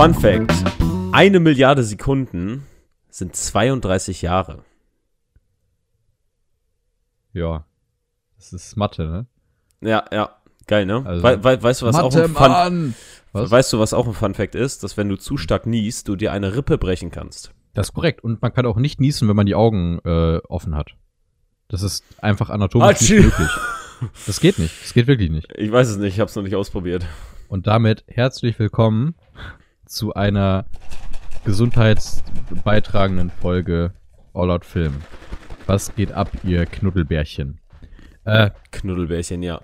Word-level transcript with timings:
Fun 0.00 0.14
Fact: 0.14 0.50
Eine 1.12 1.40
Milliarde 1.40 1.82
Sekunden 1.82 2.66
sind 3.10 3.36
32 3.36 4.22
Jahre. 4.22 4.64
Ja. 7.34 7.66
Das 8.38 8.54
ist 8.54 8.78
Mathe, 8.78 9.06
ne? 9.06 9.26
Ja, 9.82 10.06
ja. 10.10 10.36
Geil, 10.66 10.86
ne? 10.86 11.02
Also- 11.04 11.22
Wei- 11.22 11.44
wei- 11.44 11.62
weißt 11.62 11.82
du, 11.82 11.86
was 11.86 11.96
auch 11.96 12.16
ein 12.16 12.30
Fun! 12.30 12.94
Was? 13.32 13.50
Weißt 13.50 13.74
du, 13.74 13.78
was 13.78 13.92
auch 13.92 14.06
ein 14.06 14.14
Fun 14.14 14.32
Fact 14.32 14.54
ist? 14.54 14.82
Dass 14.84 14.96
wenn 14.96 15.10
du 15.10 15.16
zu 15.16 15.36
stark 15.36 15.66
niest, 15.66 16.08
du 16.08 16.16
dir 16.16 16.32
eine 16.32 16.56
Rippe 16.56 16.78
brechen 16.78 17.10
kannst. 17.10 17.52
Das 17.74 17.88
ist 17.88 17.92
korrekt. 17.92 18.24
Und 18.24 18.40
man 18.40 18.54
kann 18.54 18.64
auch 18.64 18.78
nicht 18.78 19.02
niesen, 19.02 19.28
wenn 19.28 19.36
man 19.36 19.44
die 19.44 19.54
Augen 19.54 19.98
äh, 20.06 20.38
offen 20.48 20.76
hat. 20.76 20.92
Das 21.68 21.82
ist 21.82 22.04
einfach 22.22 22.48
anatomisch 22.48 23.02
nicht 23.02 23.10
Hatschi. 23.10 23.20
möglich. 23.20 23.50
Das 24.26 24.40
geht 24.40 24.58
nicht. 24.58 24.74
Das 24.82 24.94
geht 24.94 25.06
wirklich 25.08 25.28
nicht. 25.28 25.52
Ich 25.58 25.70
weiß 25.70 25.88
es 25.90 25.98
nicht, 25.98 26.14
ich 26.14 26.20
hab's 26.20 26.34
noch 26.36 26.42
nicht 26.42 26.56
ausprobiert. 26.56 27.04
Und 27.48 27.66
damit 27.66 28.02
herzlich 28.08 28.58
willkommen 28.58 29.14
zu 29.90 30.14
einer 30.14 30.66
gesundheitsbeitragenden 31.44 33.30
Folge 33.30 33.92
All 34.32 34.50
Out 34.50 34.64
Film. 34.64 35.02
Was 35.66 35.94
geht 35.94 36.12
ab, 36.12 36.30
ihr 36.44 36.64
Knuddelbärchen? 36.64 37.60
Äh, 38.24 38.50
Knuddelbärchen, 38.70 39.42
ja. 39.42 39.60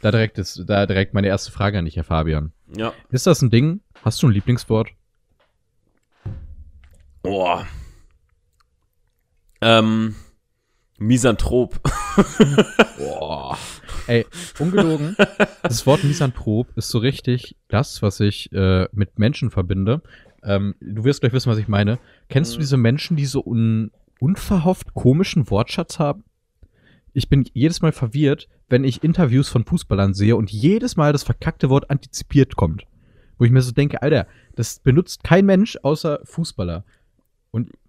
da 0.00 0.10
direkt 0.10 0.38
ist, 0.38 0.64
da 0.66 0.86
direkt 0.86 1.14
meine 1.14 1.28
erste 1.28 1.52
Frage 1.52 1.78
an 1.78 1.84
dich, 1.84 1.96
Herr 1.96 2.04
Fabian. 2.04 2.52
Ja. 2.76 2.92
Ist 3.10 3.26
das 3.26 3.40
ein 3.40 3.50
Ding? 3.50 3.80
Hast 4.04 4.22
du 4.22 4.28
ein 4.28 4.32
Lieblingswort? 4.32 4.90
Boah. 7.22 7.66
Ähm. 9.60 10.16
Misanthrop. 10.98 11.80
Boah. 12.98 13.56
Ey, 14.08 14.26
ungelogen. 14.58 15.16
das 15.62 15.86
Wort 15.86 16.02
Misanthrop 16.04 16.68
ist 16.76 16.88
so 16.88 16.98
richtig 16.98 17.56
das, 17.68 18.02
was 18.02 18.20
ich 18.20 18.50
äh, 18.52 18.88
mit 18.92 19.18
Menschen 19.18 19.50
verbinde. 19.50 20.02
Ähm, 20.42 20.74
du 20.80 21.04
wirst 21.04 21.20
gleich 21.20 21.32
wissen, 21.32 21.50
was 21.50 21.58
ich 21.58 21.68
meine. 21.68 21.98
Kennst 22.28 22.52
du 22.54 22.56
Mhm. 22.58 22.60
diese 22.62 22.76
Menschen, 22.76 23.16
die 23.16 23.26
so 23.26 23.42
un 23.44 23.90
unverhofft 24.20 24.94
komischen 24.94 25.48
Wortschatz 25.50 25.98
haben? 25.98 26.24
Ich 27.12 27.28
bin 27.28 27.44
jedes 27.52 27.82
Mal 27.82 27.92
verwirrt, 27.92 28.48
wenn 28.68 28.84
ich 28.84 29.02
Interviews 29.04 29.48
von 29.48 29.64
Fußballern 29.64 30.12
sehe 30.14 30.36
und 30.36 30.50
jedes 30.50 30.96
Mal 30.96 31.12
das 31.12 31.22
verkackte 31.22 31.68
Wort 31.70 31.90
antizipiert 31.90 32.56
kommt. 32.56 32.84
Wo 33.38 33.44
ich 33.44 33.50
mir 33.52 33.62
so 33.62 33.72
denke, 33.72 34.02
Alter, 34.02 34.26
das 34.56 34.80
benutzt 34.80 35.22
kein 35.24 35.46
Mensch 35.46 35.78
außer 35.82 36.20
Fußballer. 36.24 36.84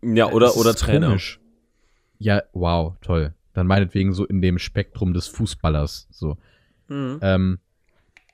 ja, 0.03 0.31
oder, 0.31 0.55
oder 0.57 0.73
Trainer. 0.75 1.07
komisch. 1.07 1.39
Ja, 2.19 2.43
wow, 2.53 2.95
toll. 3.01 3.33
Dann 3.53 3.67
meinetwegen 3.67 4.13
so 4.13 4.25
in 4.25 4.41
dem 4.41 4.59
Spektrum 4.59 5.13
des 5.13 5.27
Fußballers. 5.27 6.07
So. 6.11 6.37
Mhm. 6.87 7.19
Ähm, 7.21 7.59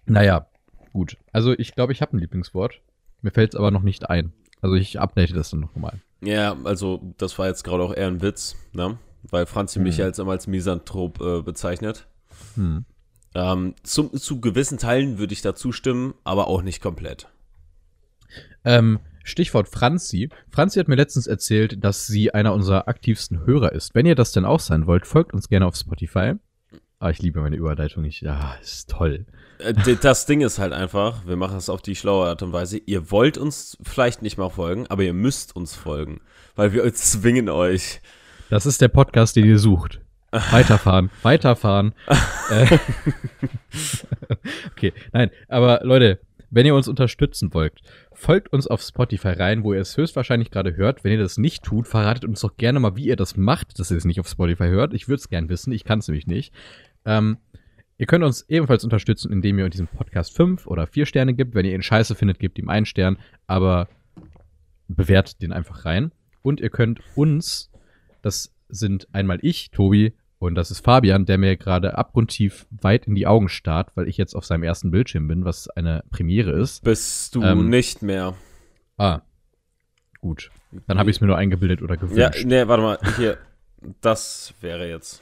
naja, 0.05 0.47
gut. 0.93 1.17
Also 1.31 1.53
ich 1.53 1.73
glaube, 1.75 1.93
ich 1.93 2.01
habe 2.01 2.15
ein 2.15 2.19
Lieblingswort. 2.19 2.81
Mir 3.21 3.31
fällt 3.31 3.53
es 3.53 3.59
aber 3.59 3.71
noch 3.71 3.81
nicht 3.81 4.09
ein. 4.09 4.33
Also 4.61 4.75
ich 4.75 4.99
update 4.99 5.35
das 5.35 5.49
dann 5.51 5.61
noch 5.61 5.75
mal. 5.75 5.99
Ja, 6.21 6.55
also 6.63 7.13
das 7.17 7.37
war 7.37 7.47
jetzt 7.47 7.63
gerade 7.63 7.83
auch 7.83 7.93
eher 7.93 8.07
ein 8.07 8.21
Witz, 8.21 8.55
ne? 8.73 8.97
Weil 9.23 9.45
Franzi 9.45 9.79
mich 9.79 9.95
Mhm. 9.95 9.99
ja 10.01 10.05
jetzt 10.07 10.19
immer 10.19 10.31
als 10.31 10.47
Misanthrop 10.47 11.19
äh, 11.21 11.41
bezeichnet. 11.41 12.07
Hm. 12.55 12.85
Ähm, 13.33 13.75
zu, 13.83 14.09
zu 14.09 14.39
gewissen 14.39 14.77
Teilen 14.77 15.17
würde 15.17 15.33
ich 15.33 15.41
da 15.41 15.55
zustimmen, 15.55 16.13
aber 16.23 16.47
auch 16.47 16.61
nicht 16.61 16.81
komplett. 16.81 17.27
Ähm, 18.63 18.99
Stichwort 19.25 19.67
Franzi. 19.67 20.29
Franzi 20.49 20.79
hat 20.79 20.87
mir 20.87 20.95
letztens 20.95 21.27
erzählt, 21.27 21.83
dass 21.83 22.07
sie 22.07 22.33
einer 22.33 22.53
unserer 22.53 22.87
aktivsten 22.87 23.45
Hörer 23.45 23.73
ist. 23.73 23.95
Wenn 23.95 24.05
ihr 24.05 24.15
das 24.15 24.31
denn 24.31 24.45
auch 24.45 24.59
sein 24.59 24.87
wollt, 24.87 25.05
folgt 25.05 25.33
uns 25.33 25.49
gerne 25.49 25.65
auf 25.65 25.75
Spotify. 25.75 26.33
Ah, 26.99 27.09
ich 27.09 27.21
liebe 27.21 27.41
meine 27.41 27.55
Überleitung. 27.55 28.05
Ich, 28.05 28.21
ja, 28.21 28.55
ist 28.61 28.89
toll. 28.89 29.25
Äh, 29.57 29.73
das 29.99 30.27
Ding 30.27 30.41
ist 30.41 30.59
halt 30.59 30.73
einfach, 30.73 31.25
wir 31.25 31.35
machen 31.35 31.57
es 31.57 31.69
auf 31.69 31.81
die 31.81 31.95
schlaue 31.95 32.27
Art 32.27 32.43
und 32.43 32.53
Weise. 32.53 32.77
Ihr 32.77 33.11
wollt 33.11 33.37
uns 33.37 33.77
vielleicht 33.81 34.21
nicht 34.21 34.37
mal 34.37 34.49
folgen, 34.49 34.87
aber 34.87 35.03
ihr 35.03 35.13
müsst 35.13 35.55
uns 35.55 35.75
folgen, 35.75 36.21
weil 36.55 36.71
wir 36.73 36.93
zwingen 36.93 37.49
euch. 37.49 38.01
Das 38.49 38.65
ist 38.65 38.79
der 38.79 38.89
Podcast, 38.89 39.35
den 39.35 39.45
ihr 39.45 39.59
sucht. 39.59 40.01
Weiterfahren, 40.51 41.09
weiterfahren. 41.23 41.93
äh, 42.51 42.77
okay, 44.71 44.93
nein, 45.13 45.31
aber 45.47 45.81
Leute, 45.83 46.19
wenn 46.55 46.65
ihr 46.65 46.73
uns 46.73 46.87
unterstützen 46.87 47.53
wollt, 47.53 47.81
folgt 48.13 48.53
uns 48.53 48.65
auf 48.65 48.81
Spotify 48.81 49.27
rein, 49.27 49.65
wo 49.65 49.73
ihr 49.73 49.81
es 49.81 49.97
höchstwahrscheinlich 49.97 50.51
gerade 50.51 50.77
hört. 50.77 51.03
Wenn 51.03 51.11
ihr 51.11 51.17
das 51.17 51.37
nicht 51.37 51.63
tut, 51.63 51.85
verratet 51.85 52.23
uns 52.23 52.39
doch 52.39 52.55
gerne 52.55 52.79
mal, 52.79 52.95
wie 52.95 53.07
ihr 53.07 53.17
das 53.17 53.35
macht, 53.35 53.77
dass 53.77 53.91
ihr 53.91 53.97
es 53.97 54.05
nicht 54.05 54.21
auf 54.21 54.29
Spotify 54.29 54.67
hört. 54.67 54.93
Ich 54.93 55.09
würde 55.09 55.19
es 55.19 55.27
gern 55.27 55.49
wissen, 55.49 55.73
ich 55.73 55.83
kann 55.83 55.99
es 55.99 56.07
nämlich 56.07 56.27
nicht. 56.27 56.53
Ähm, 57.03 57.39
ihr 57.97 58.05
könnt 58.05 58.23
uns 58.23 58.45
ebenfalls 58.47 58.85
unterstützen, 58.85 59.33
indem 59.33 59.59
ihr 59.59 59.67
diesem 59.67 59.87
Podcast 59.87 60.33
fünf 60.33 60.65
oder 60.65 60.87
vier 60.87 61.05
Sterne 61.05 61.33
gibt. 61.33 61.55
Wenn 61.55 61.65
ihr 61.65 61.75
ihn 61.75 61.81
scheiße 61.81 62.15
findet, 62.15 62.39
gebt 62.39 62.57
ihm 62.57 62.69
einen 62.69 62.85
Stern, 62.85 63.17
aber 63.47 63.89
bewertet 64.87 65.41
den 65.41 65.51
einfach 65.51 65.83
rein. 65.83 66.13
Und 66.41 66.61
ihr 66.61 66.69
könnt 66.69 67.01
uns, 67.15 67.69
das 68.21 68.55
sind 68.69 69.13
einmal 69.13 69.39
ich, 69.41 69.71
Tobi, 69.71 70.13
und 70.39 70.55
das 70.55 70.71
ist 70.71 70.83
Fabian, 70.83 71.25
der 71.25 71.37
mir 71.37 71.55
gerade 71.57 71.97
abgrundtief 71.97 72.67
weit 72.69 73.07
in 73.07 73.15
die 73.15 73.27
Augen 73.27 73.49
starrt, 73.49 73.91
weil 73.95 74.07
ich 74.07 74.17
jetzt 74.17 74.35
auf 74.35 74.45
seinem 74.45 74.63
ersten 74.63 74.91
Bildschirm 74.91 75.27
bin, 75.27 75.45
was 75.45 75.69
eine 75.69 76.03
Premiere 76.11 76.51
ist. 76.51 76.83
Bist 76.83 77.35
du 77.35 77.41
Ähm, 77.43 77.69
nicht 77.69 78.01
mehr. 78.01 78.33
Ah, 78.97 79.21
gut. 80.21 80.51
Dann 80.87 80.99
habe 80.99 81.09
ich 81.09 81.17
es 81.17 81.21
mir 81.21 81.27
nur 81.27 81.37
eingebildet 81.37 81.81
oder 81.81 81.95
Ja, 81.95 82.01
gewünscht. 82.01 82.45
nee, 82.45 82.67
warte 82.67 82.83
mal, 82.83 82.99
hier. 83.17 83.37
Das 84.01 84.53
wäre 84.61 84.87
jetzt. 84.89 85.21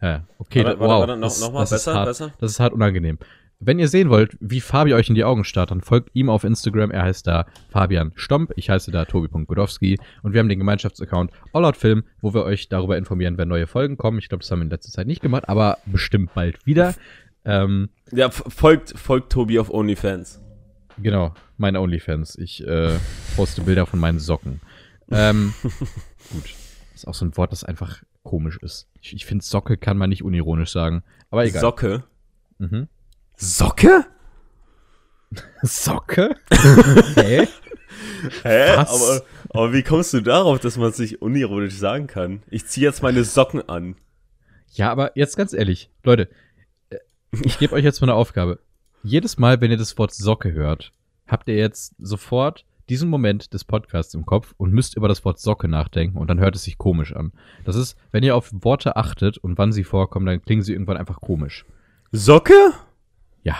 Ja, 0.00 0.24
okay, 0.38 0.64
Warte, 0.64 0.78
warte, 0.80 0.92
wow. 0.92 1.00
warte, 1.08 1.16
noch- 1.16 1.28
das, 1.28 1.40
noch 1.40 1.52
mal 1.52 1.60
das 1.60 1.70
besser, 1.70 1.94
hart, 1.94 2.06
besser? 2.06 2.32
Das 2.38 2.52
ist 2.52 2.60
hart 2.60 2.72
unangenehm. 2.72 3.18
Wenn 3.60 3.80
ihr 3.80 3.88
sehen 3.88 4.08
wollt, 4.08 4.36
wie 4.40 4.60
Fabi 4.60 4.94
euch 4.94 5.08
in 5.08 5.16
die 5.16 5.24
Augen 5.24 5.42
starrt, 5.42 5.72
dann 5.72 5.80
folgt 5.80 6.10
ihm 6.14 6.30
auf 6.30 6.44
Instagram. 6.44 6.92
Er 6.92 7.02
heißt 7.02 7.26
da 7.26 7.46
Fabian 7.70 8.12
Stomp. 8.14 8.52
Ich 8.54 8.70
heiße 8.70 8.92
da 8.92 9.04
Tobi.godowski. 9.04 9.98
Und 10.22 10.32
wir 10.32 10.38
haben 10.38 10.48
den 10.48 10.60
Gemeinschaftsaccount 10.60 11.32
All 11.52 11.64
Out 11.64 11.76
Film, 11.76 12.04
wo 12.20 12.32
wir 12.34 12.44
euch 12.44 12.68
darüber 12.68 12.96
informieren, 12.96 13.36
wenn 13.36 13.48
neue 13.48 13.66
Folgen 13.66 13.96
kommen. 13.96 14.18
Ich 14.18 14.28
glaube, 14.28 14.42
das 14.42 14.50
haben 14.52 14.60
wir 14.60 14.64
in 14.64 14.70
letzter 14.70 14.92
Zeit 14.92 15.08
nicht 15.08 15.22
gemacht, 15.22 15.48
aber 15.48 15.78
bestimmt 15.86 16.34
bald 16.34 16.64
wieder. 16.66 16.94
Ähm, 17.44 17.88
Ja, 18.12 18.30
folgt, 18.30 18.96
folgt 18.96 19.32
Tobi 19.32 19.58
auf 19.58 19.70
OnlyFans. 19.74 20.40
genau, 21.02 21.34
meine 21.56 21.80
OnlyFans. 21.80 22.36
Ich 22.38 22.64
äh, 22.64 22.92
poste 23.34 23.62
Bilder 23.62 23.86
von 23.86 23.98
meinen 23.98 24.20
Socken. 24.20 24.60
Ähm, 25.10 25.52
gut. 25.62 26.44
Das 26.92 27.02
ist 27.02 27.08
auch 27.08 27.14
so 27.14 27.24
ein 27.24 27.36
Wort, 27.36 27.50
das 27.50 27.64
einfach 27.64 28.02
komisch 28.22 28.58
ist. 28.62 28.88
Ich, 29.00 29.14
ich 29.14 29.26
finde, 29.26 29.44
Socke 29.44 29.76
kann 29.76 29.98
man 29.98 30.10
nicht 30.10 30.22
unironisch 30.22 30.70
sagen. 30.70 31.02
Aber 31.30 31.44
egal. 31.44 31.60
Socke. 31.60 32.04
mhm. 32.58 32.86
Socke? 33.40 34.04
Socke? 35.62 36.34
Hä? 37.14 37.46
Hä? 38.42 38.76
Was? 38.76 38.90
Aber, 38.90 39.22
aber 39.50 39.72
wie 39.72 39.84
kommst 39.84 40.12
du 40.12 40.20
darauf, 40.20 40.58
dass 40.58 40.76
man 40.76 40.88
es 40.88 40.98
nicht 40.98 41.22
unironisch 41.22 41.74
sagen 41.74 42.08
kann? 42.08 42.42
Ich 42.50 42.66
ziehe 42.66 42.84
jetzt 42.84 43.00
meine 43.00 43.22
Socken 43.22 43.68
an. 43.68 43.94
Ja, 44.72 44.90
aber 44.90 45.12
jetzt 45.16 45.36
ganz 45.36 45.52
ehrlich, 45.52 45.88
Leute, 46.02 46.28
äh, 46.90 46.96
ich 47.44 47.60
gebe 47.60 47.76
euch 47.76 47.84
jetzt 47.84 48.00
mal 48.00 48.08
eine 48.08 48.16
Aufgabe. 48.16 48.58
Jedes 49.04 49.38
Mal, 49.38 49.60
wenn 49.60 49.70
ihr 49.70 49.76
das 49.76 49.96
Wort 49.98 50.12
Socke 50.12 50.52
hört, 50.52 50.92
habt 51.28 51.48
ihr 51.48 51.56
jetzt 51.56 51.94
sofort 52.00 52.64
diesen 52.88 53.08
Moment 53.08 53.54
des 53.54 53.64
Podcasts 53.64 54.14
im 54.14 54.26
Kopf 54.26 54.52
und 54.56 54.72
müsst 54.72 54.96
über 54.96 55.06
das 55.06 55.24
Wort 55.24 55.38
Socke 55.38 55.68
nachdenken 55.68 56.18
und 56.18 56.28
dann 56.28 56.40
hört 56.40 56.56
es 56.56 56.64
sich 56.64 56.76
komisch 56.76 57.14
an. 57.14 57.32
Das 57.64 57.76
ist, 57.76 57.96
wenn 58.10 58.24
ihr 58.24 58.34
auf 58.34 58.50
Worte 58.52 58.96
achtet 58.96 59.38
und 59.38 59.58
wann 59.58 59.70
sie 59.70 59.84
vorkommen, 59.84 60.26
dann 60.26 60.42
klingen 60.42 60.62
sie 60.62 60.72
irgendwann 60.72 60.96
einfach 60.96 61.20
komisch. 61.20 61.64
Socke? 62.10 62.72
Ja. 63.48 63.56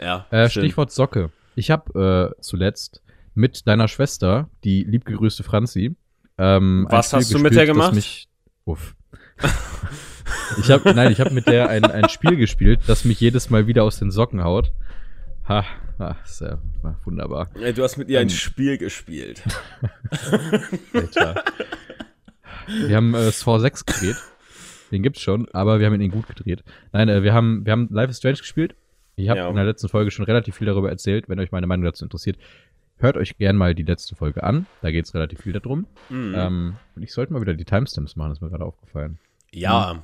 Ja. 0.00 0.26
Äh. 0.30 0.48
Stichwort 0.48 0.92
Socke. 0.92 1.30
Ich 1.54 1.70
habe 1.70 2.34
äh, 2.36 2.40
zuletzt 2.40 3.02
mit 3.34 3.66
deiner 3.66 3.88
Schwester, 3.88 4.48
die 4.64 4.84
liebgegrüßte 4.84 5.42
Franzi, 5.42 5.96
ähm, 6.38 6.86
Was 6.90 7.12
ein 7.12 7.20
hast 7.20 7.26
Spiel 7.26 7.36
du 7.38 7.42
mit 7.42 7.54
der 7.54 7.66
gespielt, 7.66 7.76
gemacht? 7.76 7.94
Mich, 7.94 8.28
uff. 8.64 8.94
ich 10.58 10.70
habe, 10.70 10.94
nein, 10.94 11.12
ich 11.12 11.20
habe 11.20 11.30
mit 11.30 11.46
der 11.46 11.68
ein, 11.68 11.84
ein 11.84 12.08
Spiel 12.08 12.36
gespielt, 12.36 12.80
das 12.86 13.04
mich 13.04 13.20
jedes 13.20 13.50
Mal 13.50 13.66
wieder 13.66 13.84
aus 13.84 13.98
den 13.98 14.10
Socken 14.10 14.42
haut. 14.44 14.72
Ha, 15.48 15.64
ha 15.98 16.16
ist 16.24 16.40
ja 16.40 16.58
wunderbar. 17.04 17.48
Ey, 17.60 17.72
Du 17.72 17.82
hast 17.82 17.96
mit 17.96 18.08
ihr 18.08 18.20
ein 18.20 18.28
Ähm. 18.28 18.34
Spiel 18.34 18.78
gespielt. 18.78 19.42
Alter. 20.92 21.44
Wir 22.66 22.96
haben 22.96 23.14
äh, 23.14 23.30
Saw 23.30 23.58
6 23.58 23.86
gedreht. 23.86 24.16
Den 24.90 25.02
gibt's 25.02 25.20
schon, 25.20 25.48
aber 25.52 25.78
wir 25.78 25.86
haben 25.86 26.00
ihn 26.00 26.10
gut 26.10 26.26
gedreht. 26.26 26.64
Nein, 26.92 27.08
äh, 27.08 27.22
wir 27.22 27.32
haben, 27.32 27.64
wir 27.64 27.72
haben 27.72 27.88
Life 27.90 28.10
is 28.10 28.18
Strange 28.18 28.38
gespielt. 28.38 28.74
Ich 29.16 29.28
habe 29.30 29.40
Ja. 29.40 29.48
in 29.48 29.56
der 29.56 29.64
letzten 29.64 29.88
Folge 29.88 30.10
schon 30.10 30.24
relativ 30.26 30.56
viel 30.56 30.66
darüber 30.66 30.90
erzählt. 30.90 31.28
Wenn 31.28 31.40
euch 31.40 31.50
meine 31.50 31.66
Meinung 31.66 31.84
dazu 31.84 32.04
interessiert, 32.04 32.36
hört 32.98 33.16
euch 33.16 33.36
gern 33.38 33.56
mal 33.56 33.74
die 33.74 33.82
letzte 33.82 34.14
Folge 34.14 34.42
an. 34.42 34.66
Da 34.82 34.90
geht's 34.90 35.14
relativ 35.14 35.40
viel 35.40 35.52
darum. 35.54 35.86
Mhm. 36.10 36.34
Ähm, 36.36 36.76
und 36.94 37.02
ich 37.02 37.12
sollte 37.12 37.32
mal 37.32 37.40
wieder 37.40 37.54
die 37.54 37.64
Timestamps 37.64 38.14
machen, 38.16 38.32
ist 38.32 38.40
mir 38.42 38.50
gerade 38.50 38.64
aufgefallen. 38.64 39.18
ja. 39.52 40.02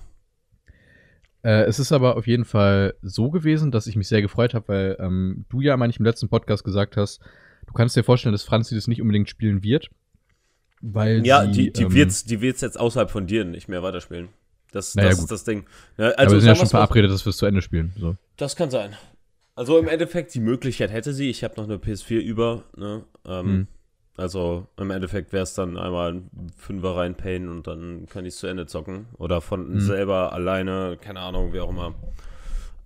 Äh, 1.44 1.64
es 1.64 1.80
ist 1.80 1.90
aber 1.90 2.16
auf 2.16 2.28
jeden 2.28 2.44
Fall 2.44 2.94
so 3.02 3.28
gewesen, 3.30 3.72
dass 3.72 3.88
ich 3.88 3.96
mich 3.96 4.06
sehr 4.06 4.22
gefreut 4.22 4.54
habe, 4.54 4.68
weil 4.68 4.96
ähm, 5.00 5.44
du 5.48 5.60
ja 5.60 5.76
manchmal 5.76 6.06
im 6.06 6.10
letzten 6.10 6.28
Podcast 6.28 6.62
gesagt 6.62 6.96
hast, 6.96 7.20
du 7.66 7.72
kannst 7.72 7.96
dir 7.96 8.04
vorstellen, 8.04 8.32
dass 8.32 8.44
Franzi 8.44 8.76
das 8.76 8.86
nicht 8.86 9.02
unbedingt 9.02 9.28
spielen 9.28 9.64
wird. 9.64 9.88
Weil 10.80 11.26
Ja, 11.26 11.44
sie, 11.46 11.50
die, 11.50 11.72
die 11.72 11.82
ähm, 11.82 11.94
wird's, 11.94 12.24
die 12.24 12.40
wird's 12.40 12.60
jetzt 12.60 12.78
außerhalb 12.78 13.10
von 13.10 13.26
dir 13.26 13.44
nicht 13.44 13.66
mehr 13.66 13.82
weiterspielen. 13.82 14.28
Das, 14.72 14.94
Naja, 14.94 15.10
das 15.10 15.20
ist 15.20 15.30
das 15.30 15.44
Ding. 15.44 15.64
Ja, 15.98 16.06
Also 16.06 16.16
also 16.18 16.34
wir 16.36 16.40
sind 16.40 16.48
ja 16.48 16.56
schon 16.56 16.66
verabredet, 16.68 17.10
dass 17.10 17.24
wir 17.24 17.30
es 17.30 17.36
zu 17.36 17.46
Ende 17.46 17.62
spielen. 17.62 17.92
So. 17.98 18.16
Das 18.36 18.56
kann 18.56 18.70
sein. 18.70 18.96
Also 19.54 19.78
im 19.78 19.86
Endeffekt, 19.86 20.34
die 20.34 20.40
Möglichkeit 20.40 20.90
hätte 20.90 21.12
sie. 21.12 21.28
Ich 21.30 21.44
habe 21.44 21.54
noch 21.58 21.64
eine 21.64 21.76
PS4 21.76 22.18
über. 22.18 22.64
Ne? 22.76 23.04
Ähm, 23.26 23.46
Hm. 23.46 23.66
Also 24.16 24.66
im 24.76 24.90
Endeffekt 24.90 25.32
wäre 25.32 25.42
es 25.42 25.54
dann 25.54 25.78
einmal 25.78 26.12
ein 26.12 26.30
Fünfer 26.58 26.96
reinpayen 26.96 27.48
und 27.48 27.66
dann 27.66 28.06
kann 28.10 28.26
ich 28.26 28.34
es 28.34 28.40
zu 28.40 28.46
Ende 28.46 28.66
zocken. 28.66 29.06
Oder 29.18 29.40
von 29.40 29.66
Hm. 29.72 29.80
selber 29.80 30.32
alleine, 30.34 30.98
keine 31.00 31.20
Ahnung, 31.20 31.52
wie 31.54 31.60
auch 31.60 31.70
immer. 31.70 31.94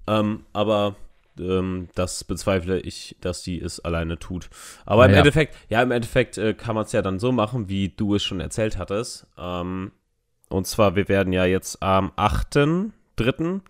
Ähm, 0.06 0.44
aber 0.52 0.94
ähm, 1.38 1.88
das 1.94 2.22
bezweifle 2.24 2.78
ich, 2.80 3.16
dass 3.20 3.42
die 3.42 3.60
es 3.60 3.80
alleine 3.80 4.18
tut. 4.18 4.48
Aber 4.84 5.04
im 5.04 5.10
Naja. 5.10 5.18
Endeffekt, 5.22 5.54
ja, 5.68 5.82
im 5.82 5.90
Endeffekt 5.90 6.38
äh, 6.38 6.54
kann 6.54 6.74
man 6.76 6.84
es 6.84 6.92
ja 6.92 7.02
dann 7.02 7.18
so 7.18 7.32
machen, 7.32 7.68
wie 7.68 7.88
du 7.88 8.14
es 8.14 8.22
schon 8.24 8.40
erzählt 8.40 8.78
hattest. 8.78 9.26
Ähm, 9.36 9.90
und 10.48 10.66
zwar, 10.66 10.96
wir 10.96 11.08
werden 11.08 11.32
ja 11.32 11.44
jetzt 11.44 11.82
am 11.82 12.12
8.3. 12.16 13.60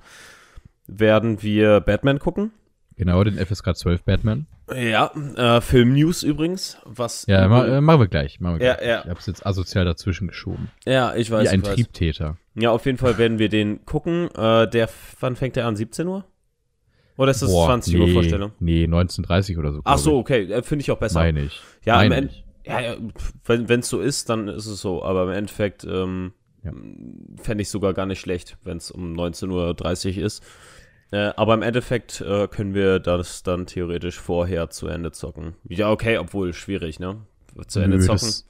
werden 0.87 1.43
wir 1.43 1.81
Batman 1.81 2.19
gucken. 2.19 2.53
Genau, 2.97 3.23
den 3.25 3.37
FSK 3.37 3.77
12 3.77 4.05
Batman. 4.05 4.47
Ja, 4.75 5.13
äh, 5.37 5.61
Film-News 5.61 6.23
übrigens. 6.23 6.79
Was 6.85 7.27
Ja, 7.29 7.47
ma 7.47 7.67
äh, 7.67 7.81
machen 7.81 8.01
wir 8.01 8.09
gleich. 8.09 8.41
Machen 8.41 8.59
wir 8.59 8.67
Ja, 8.67 8.75
gleich. 8.75 8.89
ja. 8.89 9.03
Ich 9.05 9.11
hab's 9.11 9.27
jetzt 9.27 9.47
asozial 9.47 9.85
dazwischen 9.85 10.29
geschoben. 10.29 10.71
ja, 10.87 11.15
ich 11.15 11.31
weiß. 11.31 11.45
Wie 11.45 11.49
ein. 11.55 11.63
Triebtäter. 11.63 12.39
Ja, 12.55 12.71
auf 12.71 12.87
jeden 12.87 12.97
Fall 12.99 13.19
werden 13.19 13.39
wir 13.39 13.49
den 13.51 13.85
gucken. 13.85 14.29
Äh, 14.35 14.69
der, 14.69 14.89
wann 15.21 15.37
fängt 15.37 15.57
der 15.57 15.67
an? 15.67 15.77
17 15.77 16.09
Uhr? 16.09 16.25
Oder 17.19 17.31
ist 17.31 17.43
das 17.43 17.51
Boah, 17.51 17.67
20 17.67 17.99
Uhr 17.99 18.07
nee, 18.07 18.13
Vorstellung? 18.15 18.53
Nee, 18.59 18.85
1930 18.85 19.59
oder 19.59 19.73
so. 19.73 19.81
Ach 19.85 19.99
so, 19.99 20.19
okay, 20.19 20.51
äh, 20.51 20.63
finde 20.63 20.83
ich 20.83 20.91
auch 20.91 20.99
besser. 20.99 21.21
Meine 21.21 21.43
ich. 21.43 21.61
Ja, 21.85 22.03
im 22.03 22.09
Meine 22.09 22.27
ich. 22.27 22.45
Ja, 22.65 22.97
wenn 23.45 23.81
es 23.81 23.89
so 23.89 24.01
ist, 24.01 24.29
dann 24.31 24.49
ist 24.49 24.67
es 24.67 24.81
so. 24.81 25.05
Aber 25.05 25.25
im 25.25 25.31
Endeffekt 25.31 25.85
ähm, 25.85 26.33
Ja. 26.67 27.43
fände 27.43 27.63
ich 27.63 27.71
sogar 27.71 27.95
gar 27.95 28.07
nicht 28.07 28.21
schlecht, 28.21 28.57
wenn 28.65 28.77
es 28.77 28.91
um 28.91 29.15
19.30 29.15 30.19
Uhr 30.19 30.25
ist. 30.25 30.43
Äh, 31.13 31.33
aber 31.37 31.55
im 31.55 31.63
Endeffekt 31.63 32.21
äh, 32.21 32.49
können 32.49 32.75
wir 32.75 32.99
das 32.99 33.43
dann 33.43 33.67
theoretisch 33.67 34.19
vorher 34.19 34.71
zu 34.71 34.89
Ende 34.89 35.13
zocken. 35.13 35.55
Ja, 35.69 35.91
okay, 35.91 36.19
obwohl 36.19 36.53
schwierig, 36.53 36.99
ne? 36.99 37.19
Zu 37.69 37.81
Ende 37.81 37.99
Nö, 37.99 38.05
zocken. 38.05 38.27
Das, 38.27 38.47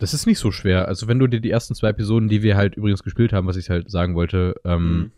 das 0.00 0.14
ist 0.14 0.26
nicht 0.26 0.38
so 0.40 0.50
schwer. 0.50 0.88
Also 0.88 1.06
wenn 1.06 1.18
du 1.18 1.28
dir 1.28 1.40
die 1.40 1.50
ersten 1.50 1.74
zwei 1.74 1.90
Episoden, 1.90 2.28
die 2.28 2.42
wir 2.42 2.56
halt 2.56 2.74
übrigens 2.74 3.02
gespielt 3.04 3.32
haben, 3.32 3.46
was 3.46 3.56
ich 3.56 3.70
halt 3.70 3.90
sagen 3.90 4.14
wollte, 4.14 4.54
ähm, 4.64 4.98
Mhm. 4.98 5.10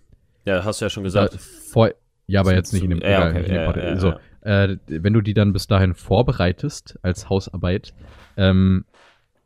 Ja, 0.45 0.65
hast 0.65 0.81
du 0.81 0.85
ja 0.87 0.91
schon 0.91 1.05
gesagt. 1.05 1.35
vor, 1.37 1.91
ja, 2.27 2.41
aber 2.41 2.55
jetzt 2.55 2.73
nicht 2.73 2.83
in 2.83 2.91
dem, 2.91 3.01
ja, 3.01 3.07
egal, 3.09 3.31
okay, 3.31 3.39
nicht 3.39 3.49
in 3.49 3.55
dem 3.55 3.77
ja, 3.77 3.91
ja, 3.91 3.99
so, 3.99 4.15
Äh, 4.43 4.77
wenn 4.89 5.13
du 5.13 5.21
die 5.21 5.35
dann 5.35 5.53
bis 5.53 5.69
dahin 5.69 5.95
vorbereitest 5.95 6.99
als 7.03 7.29
Hausarbeit, 7.29 7.95
ähm, 8.37 8.85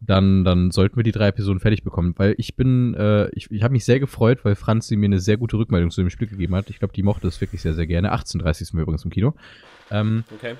dann, 0.06 0.44
dann 0.44 0.70
sollten 0.70 0.96
wir 0.96 1.02
die 1.02 1.12
drei 1.12 1.28
Episoden 1.28 1.60
fertig 1.60 1.82
bekommen. 1.82 2.14
Weil 2.16 2.34
ich 2.38 2.56
bin, 2.56 2.94
äh, 2.94 3.28
ich, 3.30 3.50
ich 3.50 3.62
habe 3.62 3.72
mich 3.72 3.84
sehr 3.84 4.00
gefreut, 4.00 4.44
weil 4.44 4.54
Franzi 4.54 4.96
mir 4.96 5.06
eine 5.06 5.18
sehr 5.20 5.36
gute 5.36 5.58
Rückmeldung 5.58 5.90
zu 5.90 6.00
dem 6.00 6.10
Spiel 6.10 6.28
gegeben 6.28 6.54
hat. 6.54 6.70
Ich 6.70 6.78
glaube, 6.78 6.94
die 6.94 7.02
mochte 7.02 7.26
es 7.28 7.40
wirklich 7.40 7.62
sehr, 7.62 7.74
sehr 7.74 7.86
gerne. 7.86 8.14
18.30 8.14 8.54
sind 8.54 8.74
wir 8.74 8.82
übrigens 8.82 9.04
im 9.04 9.10
Kino. 9.10 9.34
Ähm, 9.90 10.24
Okay. 10.34 10.54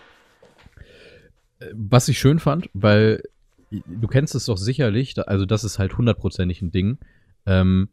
was 1.72 2.08
ich 2.08 2.18
schön 2.18 2.38
fand, 2.38 2.68
weil 2.74 3.22
du 3.70 4.06
kennst 4.06 4.34
es 4.34 4.44
doch 4.44 4.58
sicherlich, 4.58 5.14
also 5.26 5.46
das 5.46 5.64
ist 5.64 5.78
halt 5.78 5.96
hundertprozentig 5.96 6.62
ein 6.62 6.70
Ding, 6.70 6.98
ähm, 7.46 7.88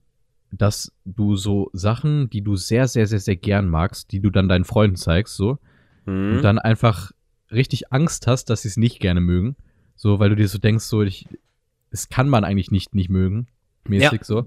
dass 0.52 0.92
du 1.06 1.36
so 1.36 1.70
Sachen, 1.74 2.30
die 2.30 2.42
du 2.42 2.56
sehr, 2.56 2.88
sehr, 2.88 3.08
sehr, 3.08 3.20
sehr 3.20 3.36
gern 3.36 3.68
magst, 3.68 4.12
die 4.12 4.20
du 4.20 4.30
dann 4.30 4.48
deinen 4.50 4.66
Freunden 4.66 4.98
zeigst, 4.98 5.36
so, 5.36 5.58
Mhm. 6.06 6.34
und 6.34 6.44
dann 6.44 6.60
einfach 6.60 7.12
richtig 7.52 7.92
Angst 7.94 8.28
hast, 8.28 8.50
dass 8.50 8.64
sie 8.64 8.68
es 8.68 8.78
nicht 8.78 9.00
gerne 9.00 9.22
mögen, 9.22 9.56
so, 10.04 10.20
weil 10.20 10.30
du 10.30 10.36
dir 10.36 10.50
so 10.50 10.58
denkst, 10.58 10.84
so, 10.84 11.02
ich, 11.02 11.30
es 11.92 12.10
kann 12.10 12.28
man 12.28 12.44
eigentlich 12.44 12.72
nicht 12.72 12.94
nicht 12.94 13.10
mögen, 13.10 13.48
mäßig 13.88 14.20
ja, 14.20 14.26
so. 14.26 14.46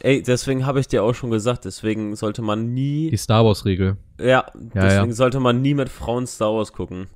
Ey, 0.00 0.22
deswegen 0.22 0.64
habe 0.64 0.78
ich 0.78 0.86
dir 0.86 1.02
auch 1.02 1.12
schon 1.14 1.30
gesagt, 1.32 1.64
deswegen 1.64 2.14
sollte 2.14 2.40
man 2.40 2.72
nie. 2.72 3.10
Die 3.10 3.16
Star 3.16 3.44
Wars 3.44 3.64
Regel. 3.64 3.96
Ja, 4.20 4.26
Ja, 4.26 4.46
deswegen 4.74 5.08
ja. 5.10 5.12
sollte 5.12 5.40
man 5.40 5.60
nie 5.60 5.74
mit 5.74 5.88
Frauen 5.88 6.28
Star 6.28 6.54
Wars 6.54 6.72
gucken. 6.72 7.08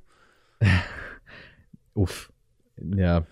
Uff. 1.93 2.29
Ja. 2.95 3.23